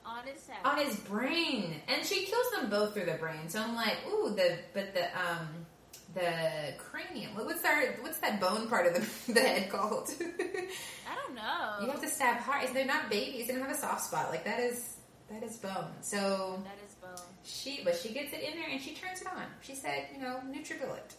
On 0.06 0.24
his 0.26 0.46
head. 0.46 0.58
on 0.64 0.78
his 0.84 0.96
brain, 0.96 1.74
and 1.88 2.04
she 2.06 2.24
kills 2.24 2.50
them 2.56 2.70
both 2.70 2.94
through 2.94 3.04
the 3.06 3.14
brain. 3.18 3.48
So 3.48 3.60
I'm 3.60 3.74
like, 3.76 3.98
ooh, 4.10 4.34
the 4.34 4.58
but 4.72 4.94
the 4.94 5.04
um 5.18 5.66
the 6.14 6.74
cranium. 6.78 7.34
What's 7.34 7.62
that? 7.62 7.96
What's 8.00 8.18
that 8.18 8.40
bone 8.40 8.68
part 8.68 8.86
of 8.86 8.94
the, 8.94 9.32
the 9.32 9.40
head 9.40 9.70
called? 9.70 10.10
I 10.20 11.14
don't 11.14 11.34
know. 11.34 11.78
you 11.84 11.90
have 11.90 12.00
to 12.02 12.08
stab 12.08 12.38
hard. 12.38 12.68
They're 12.74 12.84
not 12.84 13.10
babies. 13.10 13.46
They 13.46 13.52
don't 13.54 13.62
have 13.62 13.70
a 13.72 13.76
soft 13.78 14.04
spot. 14.04 14.30
Like 14.30 14.44
that 14.44 14.60
is 14.60 14.96
that 15.30 15.42
is 15.42 15.56
bone. 15.56 15.86
So 16.02 16.62
That 16.64 16.76
is 16.86 16.94
bone. 16.96 17.26
she, 17.44 17.80
but 17.84 17.96
she 17.96 18.10
gets 18.12 18.32
it 18.34 18.40
in 18.42 18.58
there 18.58 18.68
and 18.70 18.80
she 18.80 18.94
turns 18.94 19.22
it 19.22 19.26
on. 19.28 19.44
She 19.62 19.74
said, 19.74 20.08
you 20.14 20.20
know, 20.20 20.40
NutriBullet. 20.50 21.14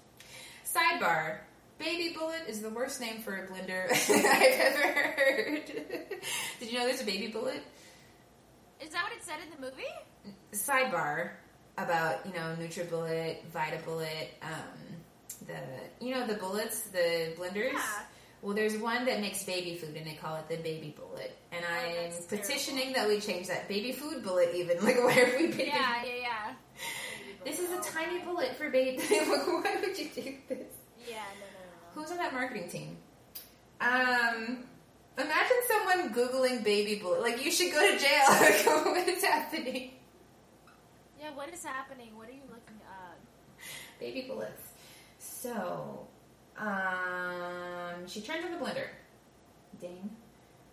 Sidebar. 0.66 1.38
Baby 1.80 2.16
Bullet 2.18 2.44
is 2.48 2.62
the 2.62 2.70
worst 2.70 3.02
name 3.02 3.20
for 3.22 3.36
a 3.36 3.48
blender 3.48 3.89
I've 4.10 4.60
ever 4.60 4.94
heard. 4.94 5.66
Did 6.60 6.72
you 6.72 6.78
know 6.78 6.86
there's 6.86 7.02
a 7.02 7.06
baby 7.06 7.28
bullet? 7.28 7.62
Is 8.80 8.89
that 8.91 9.04
what 9.04 9.12
it 9.14 9.24
said 9.24 9.38
in 9.44 9.50
the 9.50 9.60
movie? 9.60 9.84
sidebar 10.54 11.32
about 11.78 12.26
you 12.28 12.34
know 12.34 12.56
NutriBullet, 12.60 13.38
VitaBullet, 13.54 14.28
um, 14.44 14.52
the 15.48 16.06
you 16.06 16.14
know 16.14 16.26
the 16.28 16.36
bullets, 16.36 16.82
the 16.82 17.34
blenders. 17.38 17.74
Yeah. 17.74 18.04
Well, 18.41 18.54
there's 18.54 18.76
one 18.78 19.06
that 19.06 19.22
makes 19.22 19.44
baby 19.44 19.76
food, 19.76 19.96
and 19.96 20.06
they 20.06 20.16
call 20.16 20.36
it 20.36 20.50
the 20.50 20.58
baby 20.58 20.94
bullet. 20.98 21.38
And 21.54 21.64
Oh, 21.64 22.06
I'm 22.06 22.12
petitioning 22.28 22.91
that 22.91 23.08
we 23.08 23.22
change 23.22 23.48
that 23.48 23.70
baby 23.70 23.94
food 23.94 24.22
bullet. 24.24 24.54
Even 24.54 24.78
like, 24.84 24.98
why 24.98 25.18
are 25.22 25.38
we 25.38 25.48
baby? 25.48 25.64
Yeah, 25.74 26.04
yeah, 26.06 26.16
yeah. 26.22 26.54
This 27.46 27.60
is 27.60 27.70
a 27.72 27.82
tiny 27.82 28.20
bullet 28.20 28.56
for 28.56 28.70
baby. 28.70 29.02
why 29.10 29.76
would 29.82 29.98
you 29.98 30.10
do 30.16 30.34
this? 30.48 30.74
Yeah, 31.10 31.24
no, 31.39 31.46
no, 31.46 31.60
no. 31.60 31.91
Who's 31.94 32.10
on 32.12 32.18
that 32.18 32.32
marketing 32.34 32.70
team? 32.70 32.98
Um, 33.82 34.64
imagine 35.18 35.58
someone 35.68 36.14
googling 36.14 36.64
baby 36.64 37.02
bullet. 37.02 37.20
Like, 37.22 37.44
you 37.44 37.52
should 37.52 37.74
go 37.74 37.80
to 37.82 37.98
jail. 37.98 38.24
Like, 38.30 38.66
what 38.86 39.08
is 39.10 39.24
happening? 39.26 39.91
Yeah, 41.20 41.32
what 41.36 41.54
is 41.54 41.66
happening? 41.66 42.16
What 42.16 42.30
are 42.30 42.34
you 42.34 42.44
looking 42.50 42.80
at? 42.88 43.18
baby 44.00 44.22
bullets. 44.28 44.72
So, 45.44 46.08
um, 46.58 48.08
she 48.08 48.22
turns 48.22 48.46
on 48.46 48.52
the 48.52 48.58
blender. 48.58 48.88
Dang. 49.82 50.10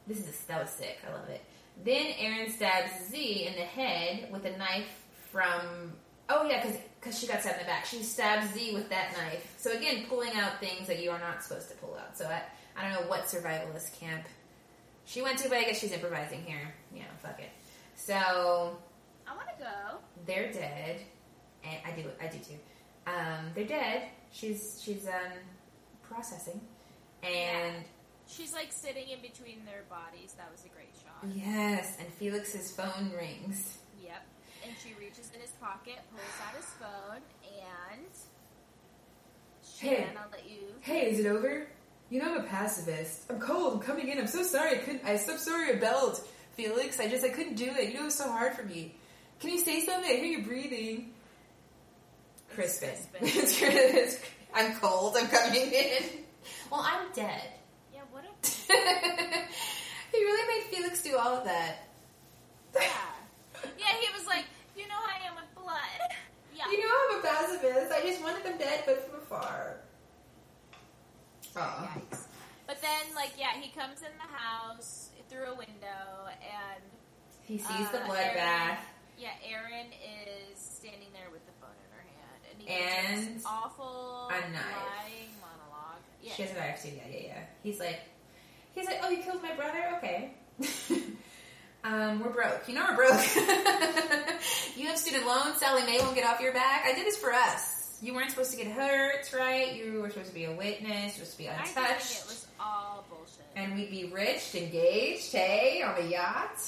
This 0.06 0.18
is 0.18 0.40
that 0.42 0.60
was 0.62 0.70
sick. 0.70 0.98
I 1.08 1.12
love 1.12 1.28
it. 1.28 1.42
Then 1.84 2.06
Erin 2.20 2.52
stabs 2.52 2.92
Z 3.08 3.48
in 3.48 3.54
the 3.54 3.66
head 3.66 4.30
with 4.30 4.44
a 4.44 4.56
knife 4.56 4.88
from. 5.32 5.92
Oh 6.28 6.46
yeah, 6.48 6.64
because 7.00 7.18
she 7.18 7.26
got 7.26 7.40
stabbed 7.40 7.58
in 7.58 7.64
the 7.64 7.66
back. 7.66 7.84
She 7.84 8.04
stabs 8.04 8.54
Z 8.54 8.72
with 8.72 8.88
that 8.90 9.12
knife. 9.16 9.54
So 9.58 9.72
again, 9.72 10.04
pulling 10.08 10.34
out 10.36 10.60
things 10.60 10.86
that 10.86 11.02
you 11.02 11.10
are 11.10 11.18
not 11.18 11.42
supposed 11.42 11.68
to 11.70 11.76
pull 11.78 11.96
out. 11.96 12.16
So 12.16 12.26
I 12.26 12.40
I 12.76 12.88
don't 12.88 13.02
know 13.02 13.08
what 13.08 13.24
survivalist 13.24 13.98
camp 13.98 14.22
she 15.04 15.20
went 15.20 15.38
to, 15.40 15.48
but 15.48 15.58
I 15.58 15.64
guess 15.64 15.80
she's 15.80 15.90
improvising 15.90 16.44
here. 16.44 16.72
Yeah, 16.94 17.02
fuck 17.20 17.40
it. 17.40 17.50
So 17.96 18.14
I 18.14 19.34
want 19.34 19.48
to 19.58 19.64
go. 19.64 19.98
they're 20.26 20.52
dead, 20.52 21.00
and 21.64 21.76
I 21.84 21.90
do, 21.90 22.08
I 22.22 22.28
do 22.28 22.38
too. 22.38 22.58
Um, 23.08 23.50
they're 23.56 23.64
dead. 23.64 24.02
She's 24.32 24.80
she's 24.82 25.06
um 25.06 25.38
processing, 26.02 26.60
and 27.22 27.84
She's 28.30 28.52
like 28.52 28.72
sitting 28.72 29.08
in 29.08 29.20
between 29.20 29.64
their 29.64 29.82
bodies. 29.90 30.34
That 30.38 30.50
was 30.52 30.64
a 30.64 30.68
great 30.68 30.94
shot. 31.02 31.28
yes, 31.34 31.96
and 31.98 32.06
Felix's 32.14 32.70
phone 32.70 33.12
rings. 33.16 33.78
Yep. 34.00 34.22
And 34.64 34.72
she 34.84 34.94
reaches 35.02 35.30
in 35.34 35.40
his 35.40 35.50
pocket, 35.60 35.96
pulls 36.10 36.46
out 36.46 36.54
his 36.54 36.66
phone, 36.78 37.20
and. 37.42 38.06
Hey. 39.78 39.96
Shan, 39.96 40.16
I'll 40.16 40.30
let 40.30 40.48
you. 40.48 40.58
Hey, 40.80 41.10
is 41.10 41.18
it 41.18 41.26
over? 41.26 41.66
You 42.08 42.20
know 42.20 42.34
I'm 42.34 42.40
a 42.44 42.46
pacifist. 42.48 43.24
I'm 43.30 43.40
cold. 43.40 43.74
I'm 43.74 43.80
coming 43.80 44.08
in. 44.08 44.18
I'm 44.18 44.26
so 44.28 44.42
sorry. 44.42 44.76
I 44.76 44.78
couldn't. 44.78 45.02
I'm 45.04 45.18
so 45.18 45.36
sorry. 45.36 45.74
I 45.74 45.78
belled, 45.78 46.20
Felix. 46.52 47.00
I 47.00 47.08
just 47.08 47.24
I 47.24 47.30
couldn't 47.30 47.54
do 47.56 47.66
it. 47.66 47.88
You 47.88 47.94
know 47.94 48.02
it 48.02 48.06
was 48.06 48.14
so 48.14 48.30
hard 48.30 48.54
for 48.54 48.62
me. 48.62 48.94
Can 49.40 49.50
you 49.50 49.58
say 49.58 49.80
something? 49.84 50.08
I 50.10 50.14
hear 50.16 50.38
you 50.38 50.44
breathing. 50.44 51.14
Crispin. 52.54 52.90
Crispin. 52.90 53.20
It's 53.22 53.58
Crispin. 53.58 54.30
I'm 54.54 54.74
cold. 54.76 55.16
I'm 55.16 55.28
coming 55.28 55.70
in. 55.72 56.02
Well, 56.70 56.80
I'm 56.84 57.12
dead. 57.14 57.50
Yeah, 57.94 58.00
what 58.10 58.24
a. 58.24 58.28
he 60.12 60.18
really 60.24 60.48
made 60.58 60.64
Felix 60.74 61.02
do 61.02 61.16
all 61.16 61.36
of 61.36 61.44
that. 61.44 61.86
Yeah. 62.74 62.82
Yeah, 63.78 63.92
he 64.00 64.06
was 64.18 64.26
like, 64.26 64.44
you 64.76 64.88
know 64.88 64.98
I 64.98 65.26
am 65.28 65.36
with 65.36 65.54
blood. 65.54 66.00
Yeah. 66.56 66.64
You 66.70 66.80
know 66.80 66.94
I'm 67.10 67.18
a 67.20 67.22
pacifist. 67.22 67.92
I 67.92 68.00
just 68.02 68.20
wanted 68.22 68.42
them 68.44 68.58
dead, 68.58 68.82
but 68.86 69.08
from 69.08 69.20
afar. 69.20 69.76
Aw. 71.56 71.92
Yikes. 71.94 72.22
But 72.66 72.80
then, 72.82 73.14
like, 73.14 73.32
yeah, 73.38 73.52
he 73.60 73.70
comes 73.70 73.98
in 74.02 74.12
the 74.18 74.30
house 74.36 75.10
through 75.28 75.46
a 75.46 75.54
window, 75.54 76.26
and 76.42 76.82
He 77.42 77.58
sees 77.58 77.90
the 77.90 78.02
Uh, 78.02 78.06
bloodbath. 78.06 78.78
Erin- 78.78 78.78
yeah, 79.18 79.34
Erin 79.46 79.86
is 79.92 80.58
standing 80.58 81.10
there 81.12 81.30
with 81.30 81.44
the 81.46 81.52
phone 81.60 81.74
in 81.74 81.90
her 81.94 82.02
hand, 82.06 82.42
and 82.68 83.18
he 83.20 83.26
And 83.26 83.36
this 83.36 83.44
awful 83.46 84.28
a 84.28 84.32
knife. 84.50 84.54
lying 84.54 85.30
monologue. 85.40 86.00
Yeah, 86.22 86.32
She 86.34 86.42
has 86.42 86.50
a 86.52 86.54
knife 86.54 86.82
too. 86.82 86.88
Yeah, 86.96 87.02
yeah, 87.10 87.26
yeah. 87.26 87.40
He's 87.62 87.78
like, 87.80 88.00
he's 88.74 88.86
like, 88.86 89.00
oh, 89.02 89.10
you 89.10 89.22
killed 89.22 89.42
my 89.42 89.54
brother. 89.54 89.98
Okay. 89.98 90.32
um, 91.84 92.20
we're 92.20 92.30
broke. 92.30 92.68
You 92.68 92.74
know 92.74 92.86
we're 92.90 92.96
broke. 92.96 93.20
you 94.76 94.86
have 94.86 94.98
student 94.98 95.26
loans. 95.26 95.56
Sallie 95.58 95.84
Mae 95.86 95.98
won't 96.00 96.14
get 96.14 96.24
off 96.26 96.40
your 96.40 96.52
back. 96.52 96.82
I 96.86 96.92
did 96.94 97.06
this 97.06 97.16
for 97.16 97.32
us. 97.32 97.98
You 98.02 98.14
weren't 98.14 98.30
supposed 98.30 98.50
to 98.52 98.56
get 98.56 98.66
hurt, 98.68 99.30
right? 99.36 99.74
You 99.74 100.00
were 100.00 100.08
supposed 100.10 100.28
to 100.30 100.34
be 100.34 100.44
a 100.46 100.52
witness. 100.52 101.16
You're 101.18 101.26
supposed 101.26 101.32
to 101.32 101.38
be 101.38 101.46
untouched. 101.46 101.76
I 101.76 101.92
think 101.98 102.20
it 102.20 102.26
was 102.28 102.46
all 102.58 103.04
bullshit. 103.10 103.44
and 103.56 103.74
we'd 103.74 103.90
be 103.90 104.10
rich, 104.12 104.54
engaged, 104.54 105.32
hey, 105.32 105.82
on 105.82 106.00
a 106.02 106.06
yacht. 106.08 106.58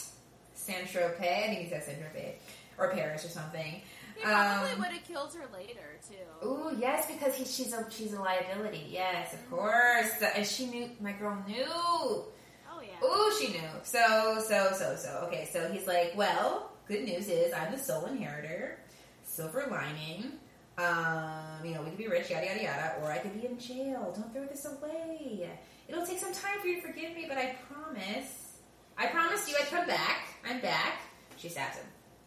San 0.54 0.82
Tropez. 0.84 1.20
I 1.20 1.46
think 1.48 1.60
he 1.60 1.68
said 1.70 1.84
San 1.84 1.94
Tropez. 1.96 2.34
Or 2.78 2.90
Paris 2.92 3.24
or 3.24 3.28
something. 3.28 3.80
He 4.16 4.22
probably 4.22 4.72
um, 4.72 4.78
would 4.78 4.88
have 4.88 5.04
killed 5.04 5.34
her 5.34 5.44
later 5.52 5.98
too. 6.08 6.46
Ooh, 6.46 6.76
yes, 6.78 7.06
because 7.06 7.34
he, 7.34 7.44
she's 7.44 7.72
a 7.72 7.86
she's 7.90 8.12
a 8.12 8.20
liability. 8.20 8.86
Yes, 8.90 9.32
of 9.32 9.50
course. 9.50 10.10
And 10.34 10.46
she 10.46 10.66
knew. 10.66 10.90
My 11.00 11.12
girl 11.12 11.36
knew. 11.46 11.64
Oh 11.66 12.80
yeah. 12.80 13.06
Ooh, 13.06 13.32
she 13.38 13.52
knew. 13.52 13.68
So, 13.82 14.42
so, 14.46 14.72
so, 14.72 14.96
so. 14.96 15.24
Okay, 15.26 15.48
so 15.52 15.70
he's 15.70 15.86
like, 15.86 16.12
well, 16.16 16.70
good 16.86 17.04
news 17.04 17.28
is 17.28 17.52
I'm 17.52 17.72
the 17.72 17.78
sole 17.78 18.06
inheritor. 18.06 18.78
Silver 19.24 19.66
lining. 19.70 20.32
Um, 20.78 21.64
you 21.64 21.74
know, 21.74 21.82
we 21.82 21.90
could 21.90 21.98
be 21.98 22.08
rich, 22.08 22.30
yada 22.30 22.46
yada 22.46 22.62
yada, 22.62 22.94
or 23.02 23.12
I 23.12 23.18
could 23.18 23.38
be 23.38 23.46
in 23.46 23.58
jail. 23.58 24.12
Don't 24.16 24.32
throw 24.32 24.46
this 24.46 24.64
away. 24.64 25.50
It'll 25.88 26.06
take 26.06 26.18
some 26.18 26.32
time 26.32 26.60
for 26.60 26.66
you 26.66 26.80
to 26.80 26.86
forgive 26.86 27.14
me, 27.14 27.26
but 27.28 27.38
I 27.38 27.56
promise. 27.70 28.52
I 28.96 29.06
promised 29.06 29.48
you 29.48 29.56
I'd 29.60 29.68
come 29.68 29.86
back. 29.86 30.28
I'm 30.48 30.60
back. 30.60 31.02
She 31.36 31.48
stabs 31.48 31.76
him 31.76 31.86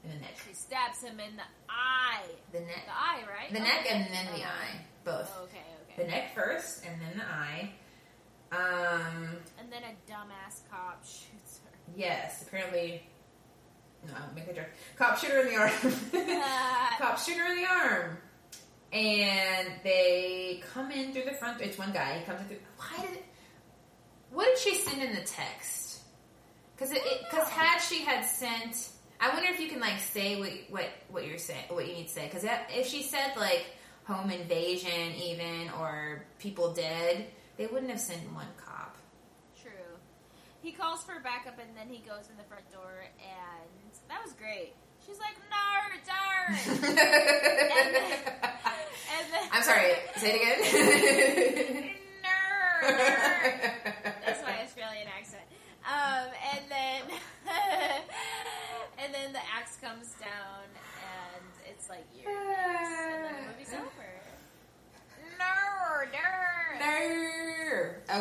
the 0.10 0.16
neck. 0.20 0.36
She 0.48 0.54
stabs 0.54 1.02
him 1.04 1.20
in 1.20 1.36
the 1.36 1.44
eye. 1.70 2.24
The 2.52 2.60
neck. 2.62 2.86
The 2.86 2.92
eye, 2.94 3.24
right? 3.30 3.52
The 3.52 3.60
Oh, 3.60 3.64
neck 3.64 3.86
and 3.92 4.14
then 4.14 4.26
the 4.34 4.42
Oh. 4.44 4.48
eye. 4.48 4.82
Both. 5.04 5.38
Okay, 5.44 5.62
okay. 5.92 6.04
The 6.04 6.10
neck 6.10 6.36
first, 6.36 6.84
and 6.86 7.02
then 7.02 7.18
the 7.18 7.26
eye. 7.26 7.72
Um, 8.52 9.38
And 9.60 9.72
then 9.72 9.84
a 9.84 10.12
dumbass 10.12 10.62
cop 10.70 11.04
shoots 11.06 11.60
her. 11.64 11.72
Yes, 11.96 12.44
apparently. 12.48 13.04
No, 14.08 14.14
make 14.36 14.48
a 14.48 14.54
joke. 14.54 14.68
Cop 14.98 15.18
shooter 15.18 15.42
in 15.42 15.48
the 15.48 15.56
arm. 15.56 15.72
Cop 17.00 17.18
shooter 17.20 17.44
in 17.46 17.56
the 17.58 17.66
arm. 17.66 18.18
And 18.94 19.68
they 19.84 20.64
come 20.74 20.92
in 20.92 21.12
through 21.12 21.24
the 21.26 21.34
front. 21.34 21.60
It's 21.62 21.78
one 21.78 21.92
guy. 21.92 22.20
He 22.20 22.26
comes 22.26 22.42
in 22.42 22.48
through. 22.48 22.58
Why 22.78 23.02
did? 23.06 23.20
What 24.32 24.46
did 24.46 24.58
she 24.60 24.76
send 24.76 25.02
in 25.02 25.16
the 25.16 25.22
text? 25.22 26.02
Because 26.76 26.92
it, 26.92 27.02
because 27.30 27.48
had 27.50 27.80
she 27.80 28.04
had 28.04 28.24
sent, 28.26 28.90
I 29.20 29.34
wonder 29.34 29.50
if 29.50 29.60
you 29.60 29.68
can 29.68 29.80
like 29.80 30.00
say 30.00 30.40
what 30.40 30.52
what 30.70 30.90
what 31.10 31.28
you're 31.28 31.38
saying, 31.38 31.66
what 31.70 31.88
you 31.88 31.94
need 31.94 32.08
to 32.08 32.14
say. 32.14 32.26
Because 32.26 32.46
if 32.70 32.88
she 32.88 33.04
said 33.04 33.34
like 33.38 33.66
home 34.06 34.30
invasion, 34.30 35.16
even 35.16 35.70
or 35.80 36.26
people 36.40 36.74
dead, 36.74 37.28
they 37.58 37.68
wouldn't 37.68 37.90
have 37.92 38.00
sent 38.00 38.22
one 38.34 38.48
cop. 38.58 38.98
True. 39.62 39.72
He 40.62 40.72
calls 40.72 41.04
for 41.04 41.20
backup 41.22 41.60
and 41.60 41.76
then 41.76 41.88
he 41.90 42.00
goes 42.00 42.30
in 42.30 42.38
the 42.38 42.44
front 42.44 42.70
door 42.72 43.06
and 43.20 43.92
that 44.10 44.24
was 44.24 44.34
great. 44.34 44.74
She's 45.06 45.20
like, 45.20 45.36
no, 45.52 45.66
darn. 46.06 46.58
and 46.68 46.88
then, 47.96 48.12
and 48.14 49.26
then, 49.32 49.50
I'm 49.52 49.64
sorry. 49.64 49.94
Say 50.18 50.34
it 50.34 50.42
again. 50.42 50.60
That's 54.26 54.44
my 54.44 54.64
Australian 54.64 55.08
accent. 55.08 55.44
Um, 55.86 56.30
and 56.54 56.64
then, 56.70 57.02
and 59.06 59.14
then 59.14 59.34
the 59.34 59.40
axe 59.56 59.78
comes 59.78 60.14
down, 60.20 60.66
and 60.66 61.46
it's 61.70 61.88
like 61.90 62.06
you're 62.18 62.34
next, 62.34 62.90
and 62.90 63.24
then 63.24 63.36
the 63.36 63.42
movie's 63.52 63.74
over. 63.74 64.10
No, 65.38 65.46
no. 66.10 66.18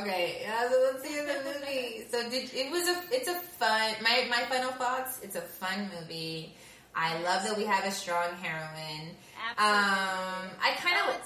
Okay, 0.01 0.39
yeah, 0.43 0.69
so 0.71 0.77
let's 0.93 1.03
see 1.03 1.17
the 1.21 1.41
movie. 1.45 2.03
So 2.15 2.23
did 2.31 2.49
it 2.55 2.71
was 2.71 2.87
a 2.87 3.03
it's 3.11 3.27
a 3.29 3.35
fun 3.35 3.95
my 4.03 4.27
my 4.31 4.43
final 4.45 4.71
thoughts. 4.73 5.19
It's 5.23 5.35
a 5.35 5.41
fun 5.41 5.91
movie. 5.99 6.55
I 6.95 7.21
love 7.23 7.43
that 7.43 7.57
we 7.57 7.65
have 7.65 7.85
a 7.85 7.91
strong 7.91 8.37
heroine. 8.41 9.17
Absolutely. 9.51 9.59
Um, 9.59 10.51
I 10.63 10.75
kind 10.77 10.97
of 11.09 11.17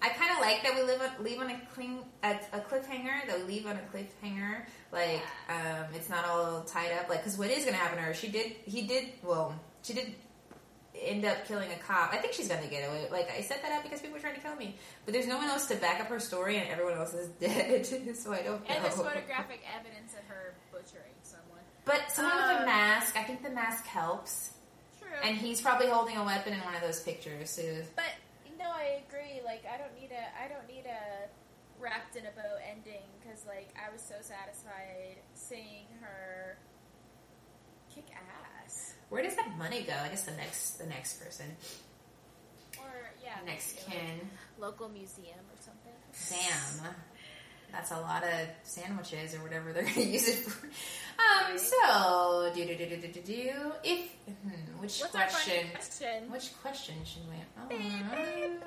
I 0.00 0.10
kind 0.10 0.30
of 0.30 0.38
like 0.40 0.62
that 0.62 0.76
we 0.76 0.82
live 0.82 1.00
on, 1.00 1.24
leave 1.24 1.40
on 1.40 1.50
a 1.50 1.58
cling 1.74 2.04
a, 2.22 2.36
a 2.52 2.60
cliffhanger. 2.60 3.26
That 3.26 3.38
we 3.40 3.44
leave 3.54 3.66
on 3.66 3.76
a 3.76 3.82
cliffhanger. 3.96 4.62
Like 4.92 5.22
um, 5.48 5.84
it's 5.94 6.08
not 6.08 6.24
all 6.24 6.62
tied 6.62 6.92
up. 6.92 7.08
Like 7.08 7.18
because 7.20 7.36
what 7.38 7.50
is 7.50 7.64
going 7.64 7.74
to 7.76 7.80
happen 7.80 7.98
to 7.98 8.04
her? 8.04 8.14
She 8.14 8.28
did. 8.28 8.52
He 8.64 8.82
did. 8.86 9.10
Well, 9.22 9.54
she 9.82 9.92
did 9.92 10.14
end 11.00 11.24
up 11.24 11.46
killing 11.46 11.70
a 11.70 11.76
cop. 11.76 12.12
I 12.12 12.16
think 12.16 12.32
she's 12.32 12.48
going 12.48 12.62
to 12.62 12.68
get 12.68 12.88
away. 12.88 13.06
Like 13.12 13.30
I 13.30 13.42
set 13.42 13.62
that 13.62 13.72
up 13.72 13.82
because 13.82 14.00
people 14.00 14.14
were 14.14 14.20
trying 14.20 14.34
to 14.34 14.40
kill 14.40 14.56
me. 14.56 14.76
But 15.04 15.14
there's 15.14 15.26
no 15.26 15.36
one 15.36 15.48
else 15.48 15.66
to 15.66 15.76
back 15.76 16.00
up 16.00 16.08
her 16.08 16.18
story, 16.20 16.56
and 16.56 16.68
everyone 16.70 16.94
else 16.94 17.14
is 17.14 17.28
dead. 17.40 17.86
so 18.16 18.32
I 18.32 18.42
don't 18.42 18.66
know. 18.68 18.74
And 18.74 18.84
there's 18.84 18.94
photographic 18.94 19.60
evidence 19.78 20.14
of 20.14 20.24
her 20.28 20.54
butchering 20.72 21.14
someone. 21.22 21.62
But 21.84 22.10
someone 22.10 22.36
with 22.36 22.56
a 22.56 22.60
Um, 22.60 22.64
mask. 22.66 23.16
I 23.16 23.22
think 23.24 23.42
the 23.42 23.50
mask 23.50 23.84
helps. 23.86 24.52
True. 25.00 25.08
And 25.22 25.36
he's 25.36 25.60
probably 25.60 25.88
holding 25.88 26.16
a 26.16 26.24
weapon 26.24 26.52
in 26.54 26.60
one 26.60 26.74
of 26.74 26.80
those 26.82 27.00
pictures. 27.00 27.50
So 27.50 27.62
but 27.94 28.04
no, 28.58 28.70
I 28.70 29.02
agree. 29.08 29.40
Like, 29.44 29.64
I 29.72 29.78
don't 29.78 29.94
need 30.00 30.10
a, 30.12 30.24
I 30.42 30.48
don't 30.48 30.66
need 30.66 30.84
a 30.86 31.28
wrapped 31.80 32.16
in 32.16 32.24
a 32.26 32.30
bow 32.32 32.56
ending 32.68 33.06
like, 33.48 33.70
I 33.76 33.90
was 33.92 34.00
so 34.02 34.14
satisfied 34.20 35.16
seeing 35.34 35.86
her 36.00 36.56
kick 37.94 38.06
ass. 38.12 38.94
where 39.08 39.22
does 39.22 39.34
that 39.36 39.56
money 39.58 39.82
go? 39.82 39.94
I 40.04 40.08
guess 40.08 40.22
the 40.24 40.32
next 40.36 40.78
the 40.78 40.86
next 40.86 41.20
person, 41.22 41.46
Or 42.78 42.92
yeah, 43.24 43.38
next 43.46 43.76
maybe, 43.88 43.98
like, 43.98 44.06
kin. 44.18 44.28
local 44.58 44.88
museum 44.88 45.38
or 45.38 45.60
something. 45.60 46.38
Damn. 46.82 46.94
That's 47.72 47.90
a 47.90 48.00
lot 48.00 48.24
of 48.24 48.30
sandwiches 48.62 49.34
or 49.34 49.38
whatever 49.42 49.72
they're 49.74 49.82
going 49.82 49.94
to 49.94 50.04
use 50.06 50.28
it 50.28 50.36
for. 50.36 50.66
Um, 51.18 51.58
so, 51.58 52.52
do, 52.54 52.64
do, 52.64 52.76
do, 52.76 52.86
do, 52.88 52.96
do, 52.96 53.08
do, 53.08 53.20
do. 53.22 53.72
If, 53.82 54.12
hmm, 54.24 54.78
which 54.80 55.00
What's 55.00 55.10
question, 55.10 55.64
fun 55.66 55.72
question? 55.74 56.30
which 56.30 56.62
question 56.62 56.94
should 57.04 57.28
we, 57.28 57.34
oh, 57.58 57.74
Ooh, 57.74 57.76
and 57.76 58.62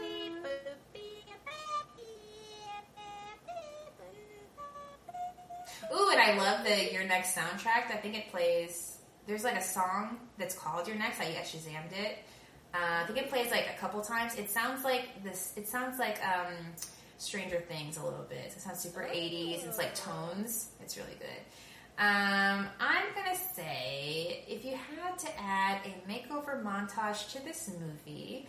I 6.22 6.38
love 6.38 6.64
the 6.64 6.93
You're 6.93 7.03
Next 7.03 7.35
soundtrack. 7.35 7.89
I 7.91 7.98
think 7.98 8.15
it 8.15 8.30
plays. 8.30 8.99
There's 9.26 9.43
like 9.43 9.56
a 9.57 9.61
song 9.61 10.19
that's 10.38 10.53
called 10.53 10.88
You're 10.88 10.98
Next. 10.98 11.19
I 11.19 11.26
I 11.26 11.43
shazammed 11.43 11.93
it. 11.93 12.19
Uh, 12.73 13.02
I 13.02 13.07
think 13.07 13.18
it 13.18 13.30
plays 13.30 13.49
like 13.49 13.68
a 13.76 13.80
couple 13.80 14.02
times. 14.02 14.35
It 14.38 14.49
sounds 14.49 14.84
like 14.84 15.23
this. 15.23 15.53
It 15.57 15.68
sounds 15.68 15.98
like 15.98 16.19
um, 16.23 16.53
Stranger 17.18 17.60
Things 17.61 17.98
a 17.98 18.03
little 18.03 18.26
bit. 18.30 18.53
It 18.56 18.61
sounds 18.61 18.80
super 18.80 19.02
80s. 19.02 19.65
It's 19.68 19.80
like 19.80 19.95
tones. 19.95 20.69
It's 20.80 20.95
really 20.95 21.18
good. 21.18 21.41
Um, 21.98 22.68
I'm 22.80 23.14
gonna 23.15 23.38
say 23.56 24.43
if 24.48 24.64
you 24.64 24.72
had 24.72 25.18
to 25.19 25.27
add 25.39 25.81
a 25.85 26.10
makeover 26.11 26.64
montage 26.64 27.31
to 27.34 27.43
this 27.43 27.72
movie, 27.80 28.48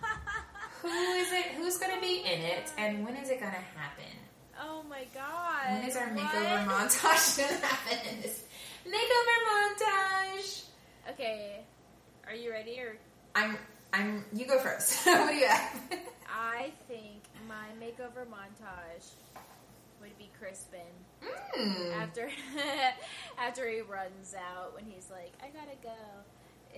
who 0.82 0.88
is 0.88 1.32
it? 1.32 1.44
Who's 1.56 1.76
gonna 1.76 2.00
be 2.00 2.20
in 2.20 2.40
it, 2.40 2.72
and 2.78 3.04
when 3.04 3.16
is 3.16 3.28
it 3.28 3.38
gonna 3.38 3.52
happen? 3.52 4.25
Oh 4.60 4.82
my 4.88 5.04
god! 5.14 5.72
When 5.80 5.88
is 5.88 5.96
our 5.96 6.06
What? 6.08 6.24
makeover 6.24 6.64
montage 6.66 7.36
gonna 7.38 7.60
happen 7.66 7.98
in 8.14 8.22
this 8.22 8.44
makeover 8.86 9.38
montage? 9.50 10.62
Okay, 11.10 11.60
are 12.26 12.34
you 12.34 12.50
ready? 12.50 12.78
Or 12.80 12.96
I'm 13.34 13.56
I'm 13.92 14.24
you 14.32 14.46
go 14.46 14.58
first. 14.58 14.94
what 15.06 15.28
do 15.30 15.34
you 15.36 15.46
have? 15.46 15.80
I 16.30 16.70
think 16.88 17.22
my 17.48 17.66
makeover 17.80 18.24
montage 18.26 19.10
would 20.00 20.16
be 20.18 20.28
Crispin 20.38 20.80
Mm. 21.58 21.94
after 22.02 22.28
after 23.38 23.68
he 23.68 23.80
runs 23.80 24.34
out 24.34 24.74
when 24.74 24.84
he's 24.84 25.08
like, 25.10 25.32
"I 25.42 25.46
gotta 25.48 25.76
go," 25.82 25.94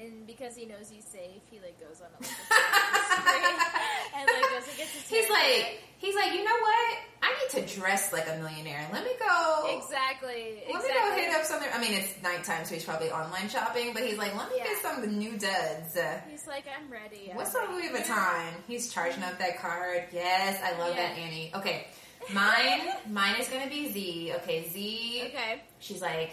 and 0.01 0.27
because 0.27 0.55
he 0.57 0.65
knows 0.67 0.89
he's 0.91 1.05
safe, 1.05 1.43
he 1.51 1.59
like 1.61 1.79
goes 1.81 2.01
on 2.01 2.09
a 2.09 2.19
like, 2.23 2.31
and 4.17 4.27
like 4.27 4.51
goes 4.51 4.69
and 4.69 4.77
gets 4.79 4.93
his 4.93 5.09
He's 5.09 5.29
like 5.31 5.81
he's 5.99 6.15
like, 6.15 6.33
you 6.33 6.45
know 6.45 6.59
what? 6.61 6.99
I 7.23 7.35
need 7.43 7.67
to 7.67 7.75
dress 7.77 8.13
like 8.13 8.29
a 8.29 8.37
millionaire. 8.37 8.89
Let 8.93 9.05
me 9.05 9.11
go 9.19 9.77
exactly, 9.79 10.63
Let 10.73 10.83
me 10.83 10.89
exactly. 10.89 10.95
go 10.95 11.17
hit 11.17 11.35
up 11.35 11.45
something. 11.45 11.69
I 11.75 11.81
mean, 11.81 11.93
it's 11.95 12.23
nighttime, 12.23 12.65
so 12.65 12.75
he's 12.75 12.85
probably 12.85 13.11
online 13.11 13.49
shopping. 13.49 13.93
But 13.93 14.05
he's 14.05 14.17
like, 14.19 14.35
let 14.37 14.49
me 14.51 14.57
Yeah. 14.59 14.65
get 14.65 14.83
some 14.83 15.19
new 15.19 15.33
duds. 15.37 15.97
He's 16.31 16.47
like, 16.47 16.65
"I'm 16.69 16.91
ready." 16.91 17.29
I'm 17.31 17.37
What's 17.37 17.53
the 17.53 17.61
Louis. 17.71 17.89
Vuitton? 17.89 18.45
He's 18.69 18.93
charging 18.93 19.23
up 19.25 19.39
that 19.39 19.59
card. 19.61 20.05
Yes, 20.13 20.61
I 20.63 20.79
love 20.79 20.95
Yeah. 20.97 21.09
that, 21.09 21.19
Annie. 21.19 21.51
Okay, 21.55 21.87
mine, 22.33 22.89
mine 23.11 23.41
is 23.41 23.49
gonna 23.49 23.69
be 23.69 23.91
Z. 23.93 24.33
Okay, 24.37 24.69
Z. 24.71 25.23
Okay. 25.29 25.63
She's 25.81 26.01
like, 26.01 26.31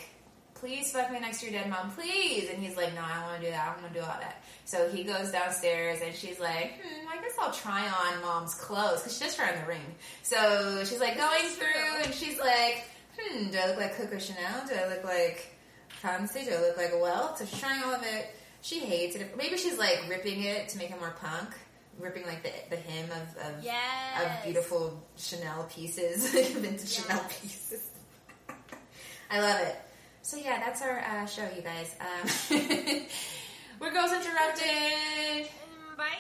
please 0.66 0.92
fuck 0.92 1.12
me 1.12 1.20
next 1.20 1.40
to 1.42 1.46
your 1.52 1.62
dead 1.62 1.70
mom, 1.70 1.92
please. 1.92 2.50
And 2.50 2.58
he's 2.62 2.76
like, 2.76 2.94
no, 2.96 3.02
I 3.02 3.14
don't 3.20 3.24
want 3.26 3.40
to 3.42 3.46
do 3.46 3.52
that. 3.52 3.62
I 3.68 3.74
don't 3.74 3.82
want 3.84 3.94
to 3.94 4.00
do 4.00 4.06
all 4.06 4.18
that. 4.20 4.44
So 4.66 4.90
he 4.90 5.04
goes 5.04 5.32
downstairs 5.32 6.02
and 6.04 6.14
she's 6.16 6.40
like, 6.40 6.82
hmm, 6.82 7.08
I 7.08 7.22
guess 7.22 7.34
I'll 7.40 7.54
try 7.54 7.88
on 7.88 8.22
mom's 8.24 8.56
clothes 8.56 9.02
because 9.02 9.16
she 9.18 9.24
does 9.24 9.36
try 9.36 9.52
on 9.54 9.62
the 9.62 9.68
ring. 9.68 9.86
So 10.24 10.84
she's 10.86 11.00
like 11.00 11.18
going 11.18 11.46
through 11.50 12.04
and 12.04 12.14
she's 12.14 12.40
like, 12.40 12.86
hmm, 13.18 13.52
do 13.52 13.58
I 13.60 13.68
look 13.68 13.78
like 13.78 13.96
Coco 13.96 14.18
Chanel? 14.18 14.66
Do 14.68 14.74
I 14.74 14.88
look 14.90 15.04
like 15.04 15.56
Fancy? 16.02 16.46
Do 16.46 16.52
I 16.56 16.62
look 16.62 16.78
like 16.78 16.92
a 16.94 16.98
Welt? 16.98 17.38
So 17.38 17.46
she's 17.46 17.60
trying 17.60 17.84
all 17.84 17.94
of 17.94 18.02
it. 18.04 18.36
She 18.62 18.80
hates 18.80 19.16
it. 19.16 19.38
Maybe 19.38 19.58
she's 19.58 19.78
like 19.78 20.00
ripping 20.10 20.42
it 20.42 20.70
to 20.70 20.80
make 20.80 20.90
it 20.90 21.00
more 21.00 21.16
punk. 21.22 21.50
Ripping 22.00 22.26
like 22.26 22.42
the 22.44 22.52
the 22.72 22.82
hem 22.82 23.06
of, 23.12 23.38
of 23.58 23.64
Yes. 23.64 24.22
of 24.22 24.44
beautiful 24.44 25.02
Chanel 25.16 25.64
pieces, 25.74 26.30
vintage 26.54 26.92
Chanel 26.92 27.24
pieces. 27.30 27.88
I 29.32 29.40
love 29.40 29.62
it. 29.62 29.76
So 30.26 30.38
yeah, 30.38 30.60
that's 30.60 30.81
our 30.81 31.02
uh, 31.02 31.27
show, 31.27 31.47
you 31.56 31.61
guys. 31.61 31.95
Um, 32.02 32.27
we're 33.80 33.93
Girls 33.93 34.11
Interrupted. 34.11 35.47
Bye. 35.95 36.18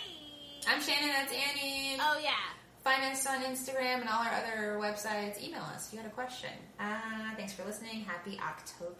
I'm 0.67 0.79
Shannon. 0.79 1.09
That's 1.09 1.33
Annie. 1.33 1.97
Oh 1.99 2.19
yeah. 2.21 2.35
Find 2.83 3.03
us 3.03 3.25
on 3.25 3.41
Instagram 3.41 4.01
and 4.01 4.09
all 4.09 4.21
our 4.21 4.31
other 4.31 4.77
websites. 4.79 5.41
Email 5.41 5.63
us 5.73 5.87
if 5.87 5.93
you 5.93 5.97
had 5.97 6.07
a 6.07 6.13
question. 6.13 6.51
Uh, 6.79 7.33
thanks 7.35 7.53
for 7.53 7.65
listening. 7.65 8.01
Happy 8.01 8.39
October. 8.39 8.93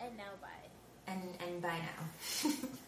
And 0.00 0.16
now 0.16 0.24
bye. 0.42 0.48
And 1.06 1.22
and 1.38 1.62
bye 1.62 1.78
now. 1.78 2.50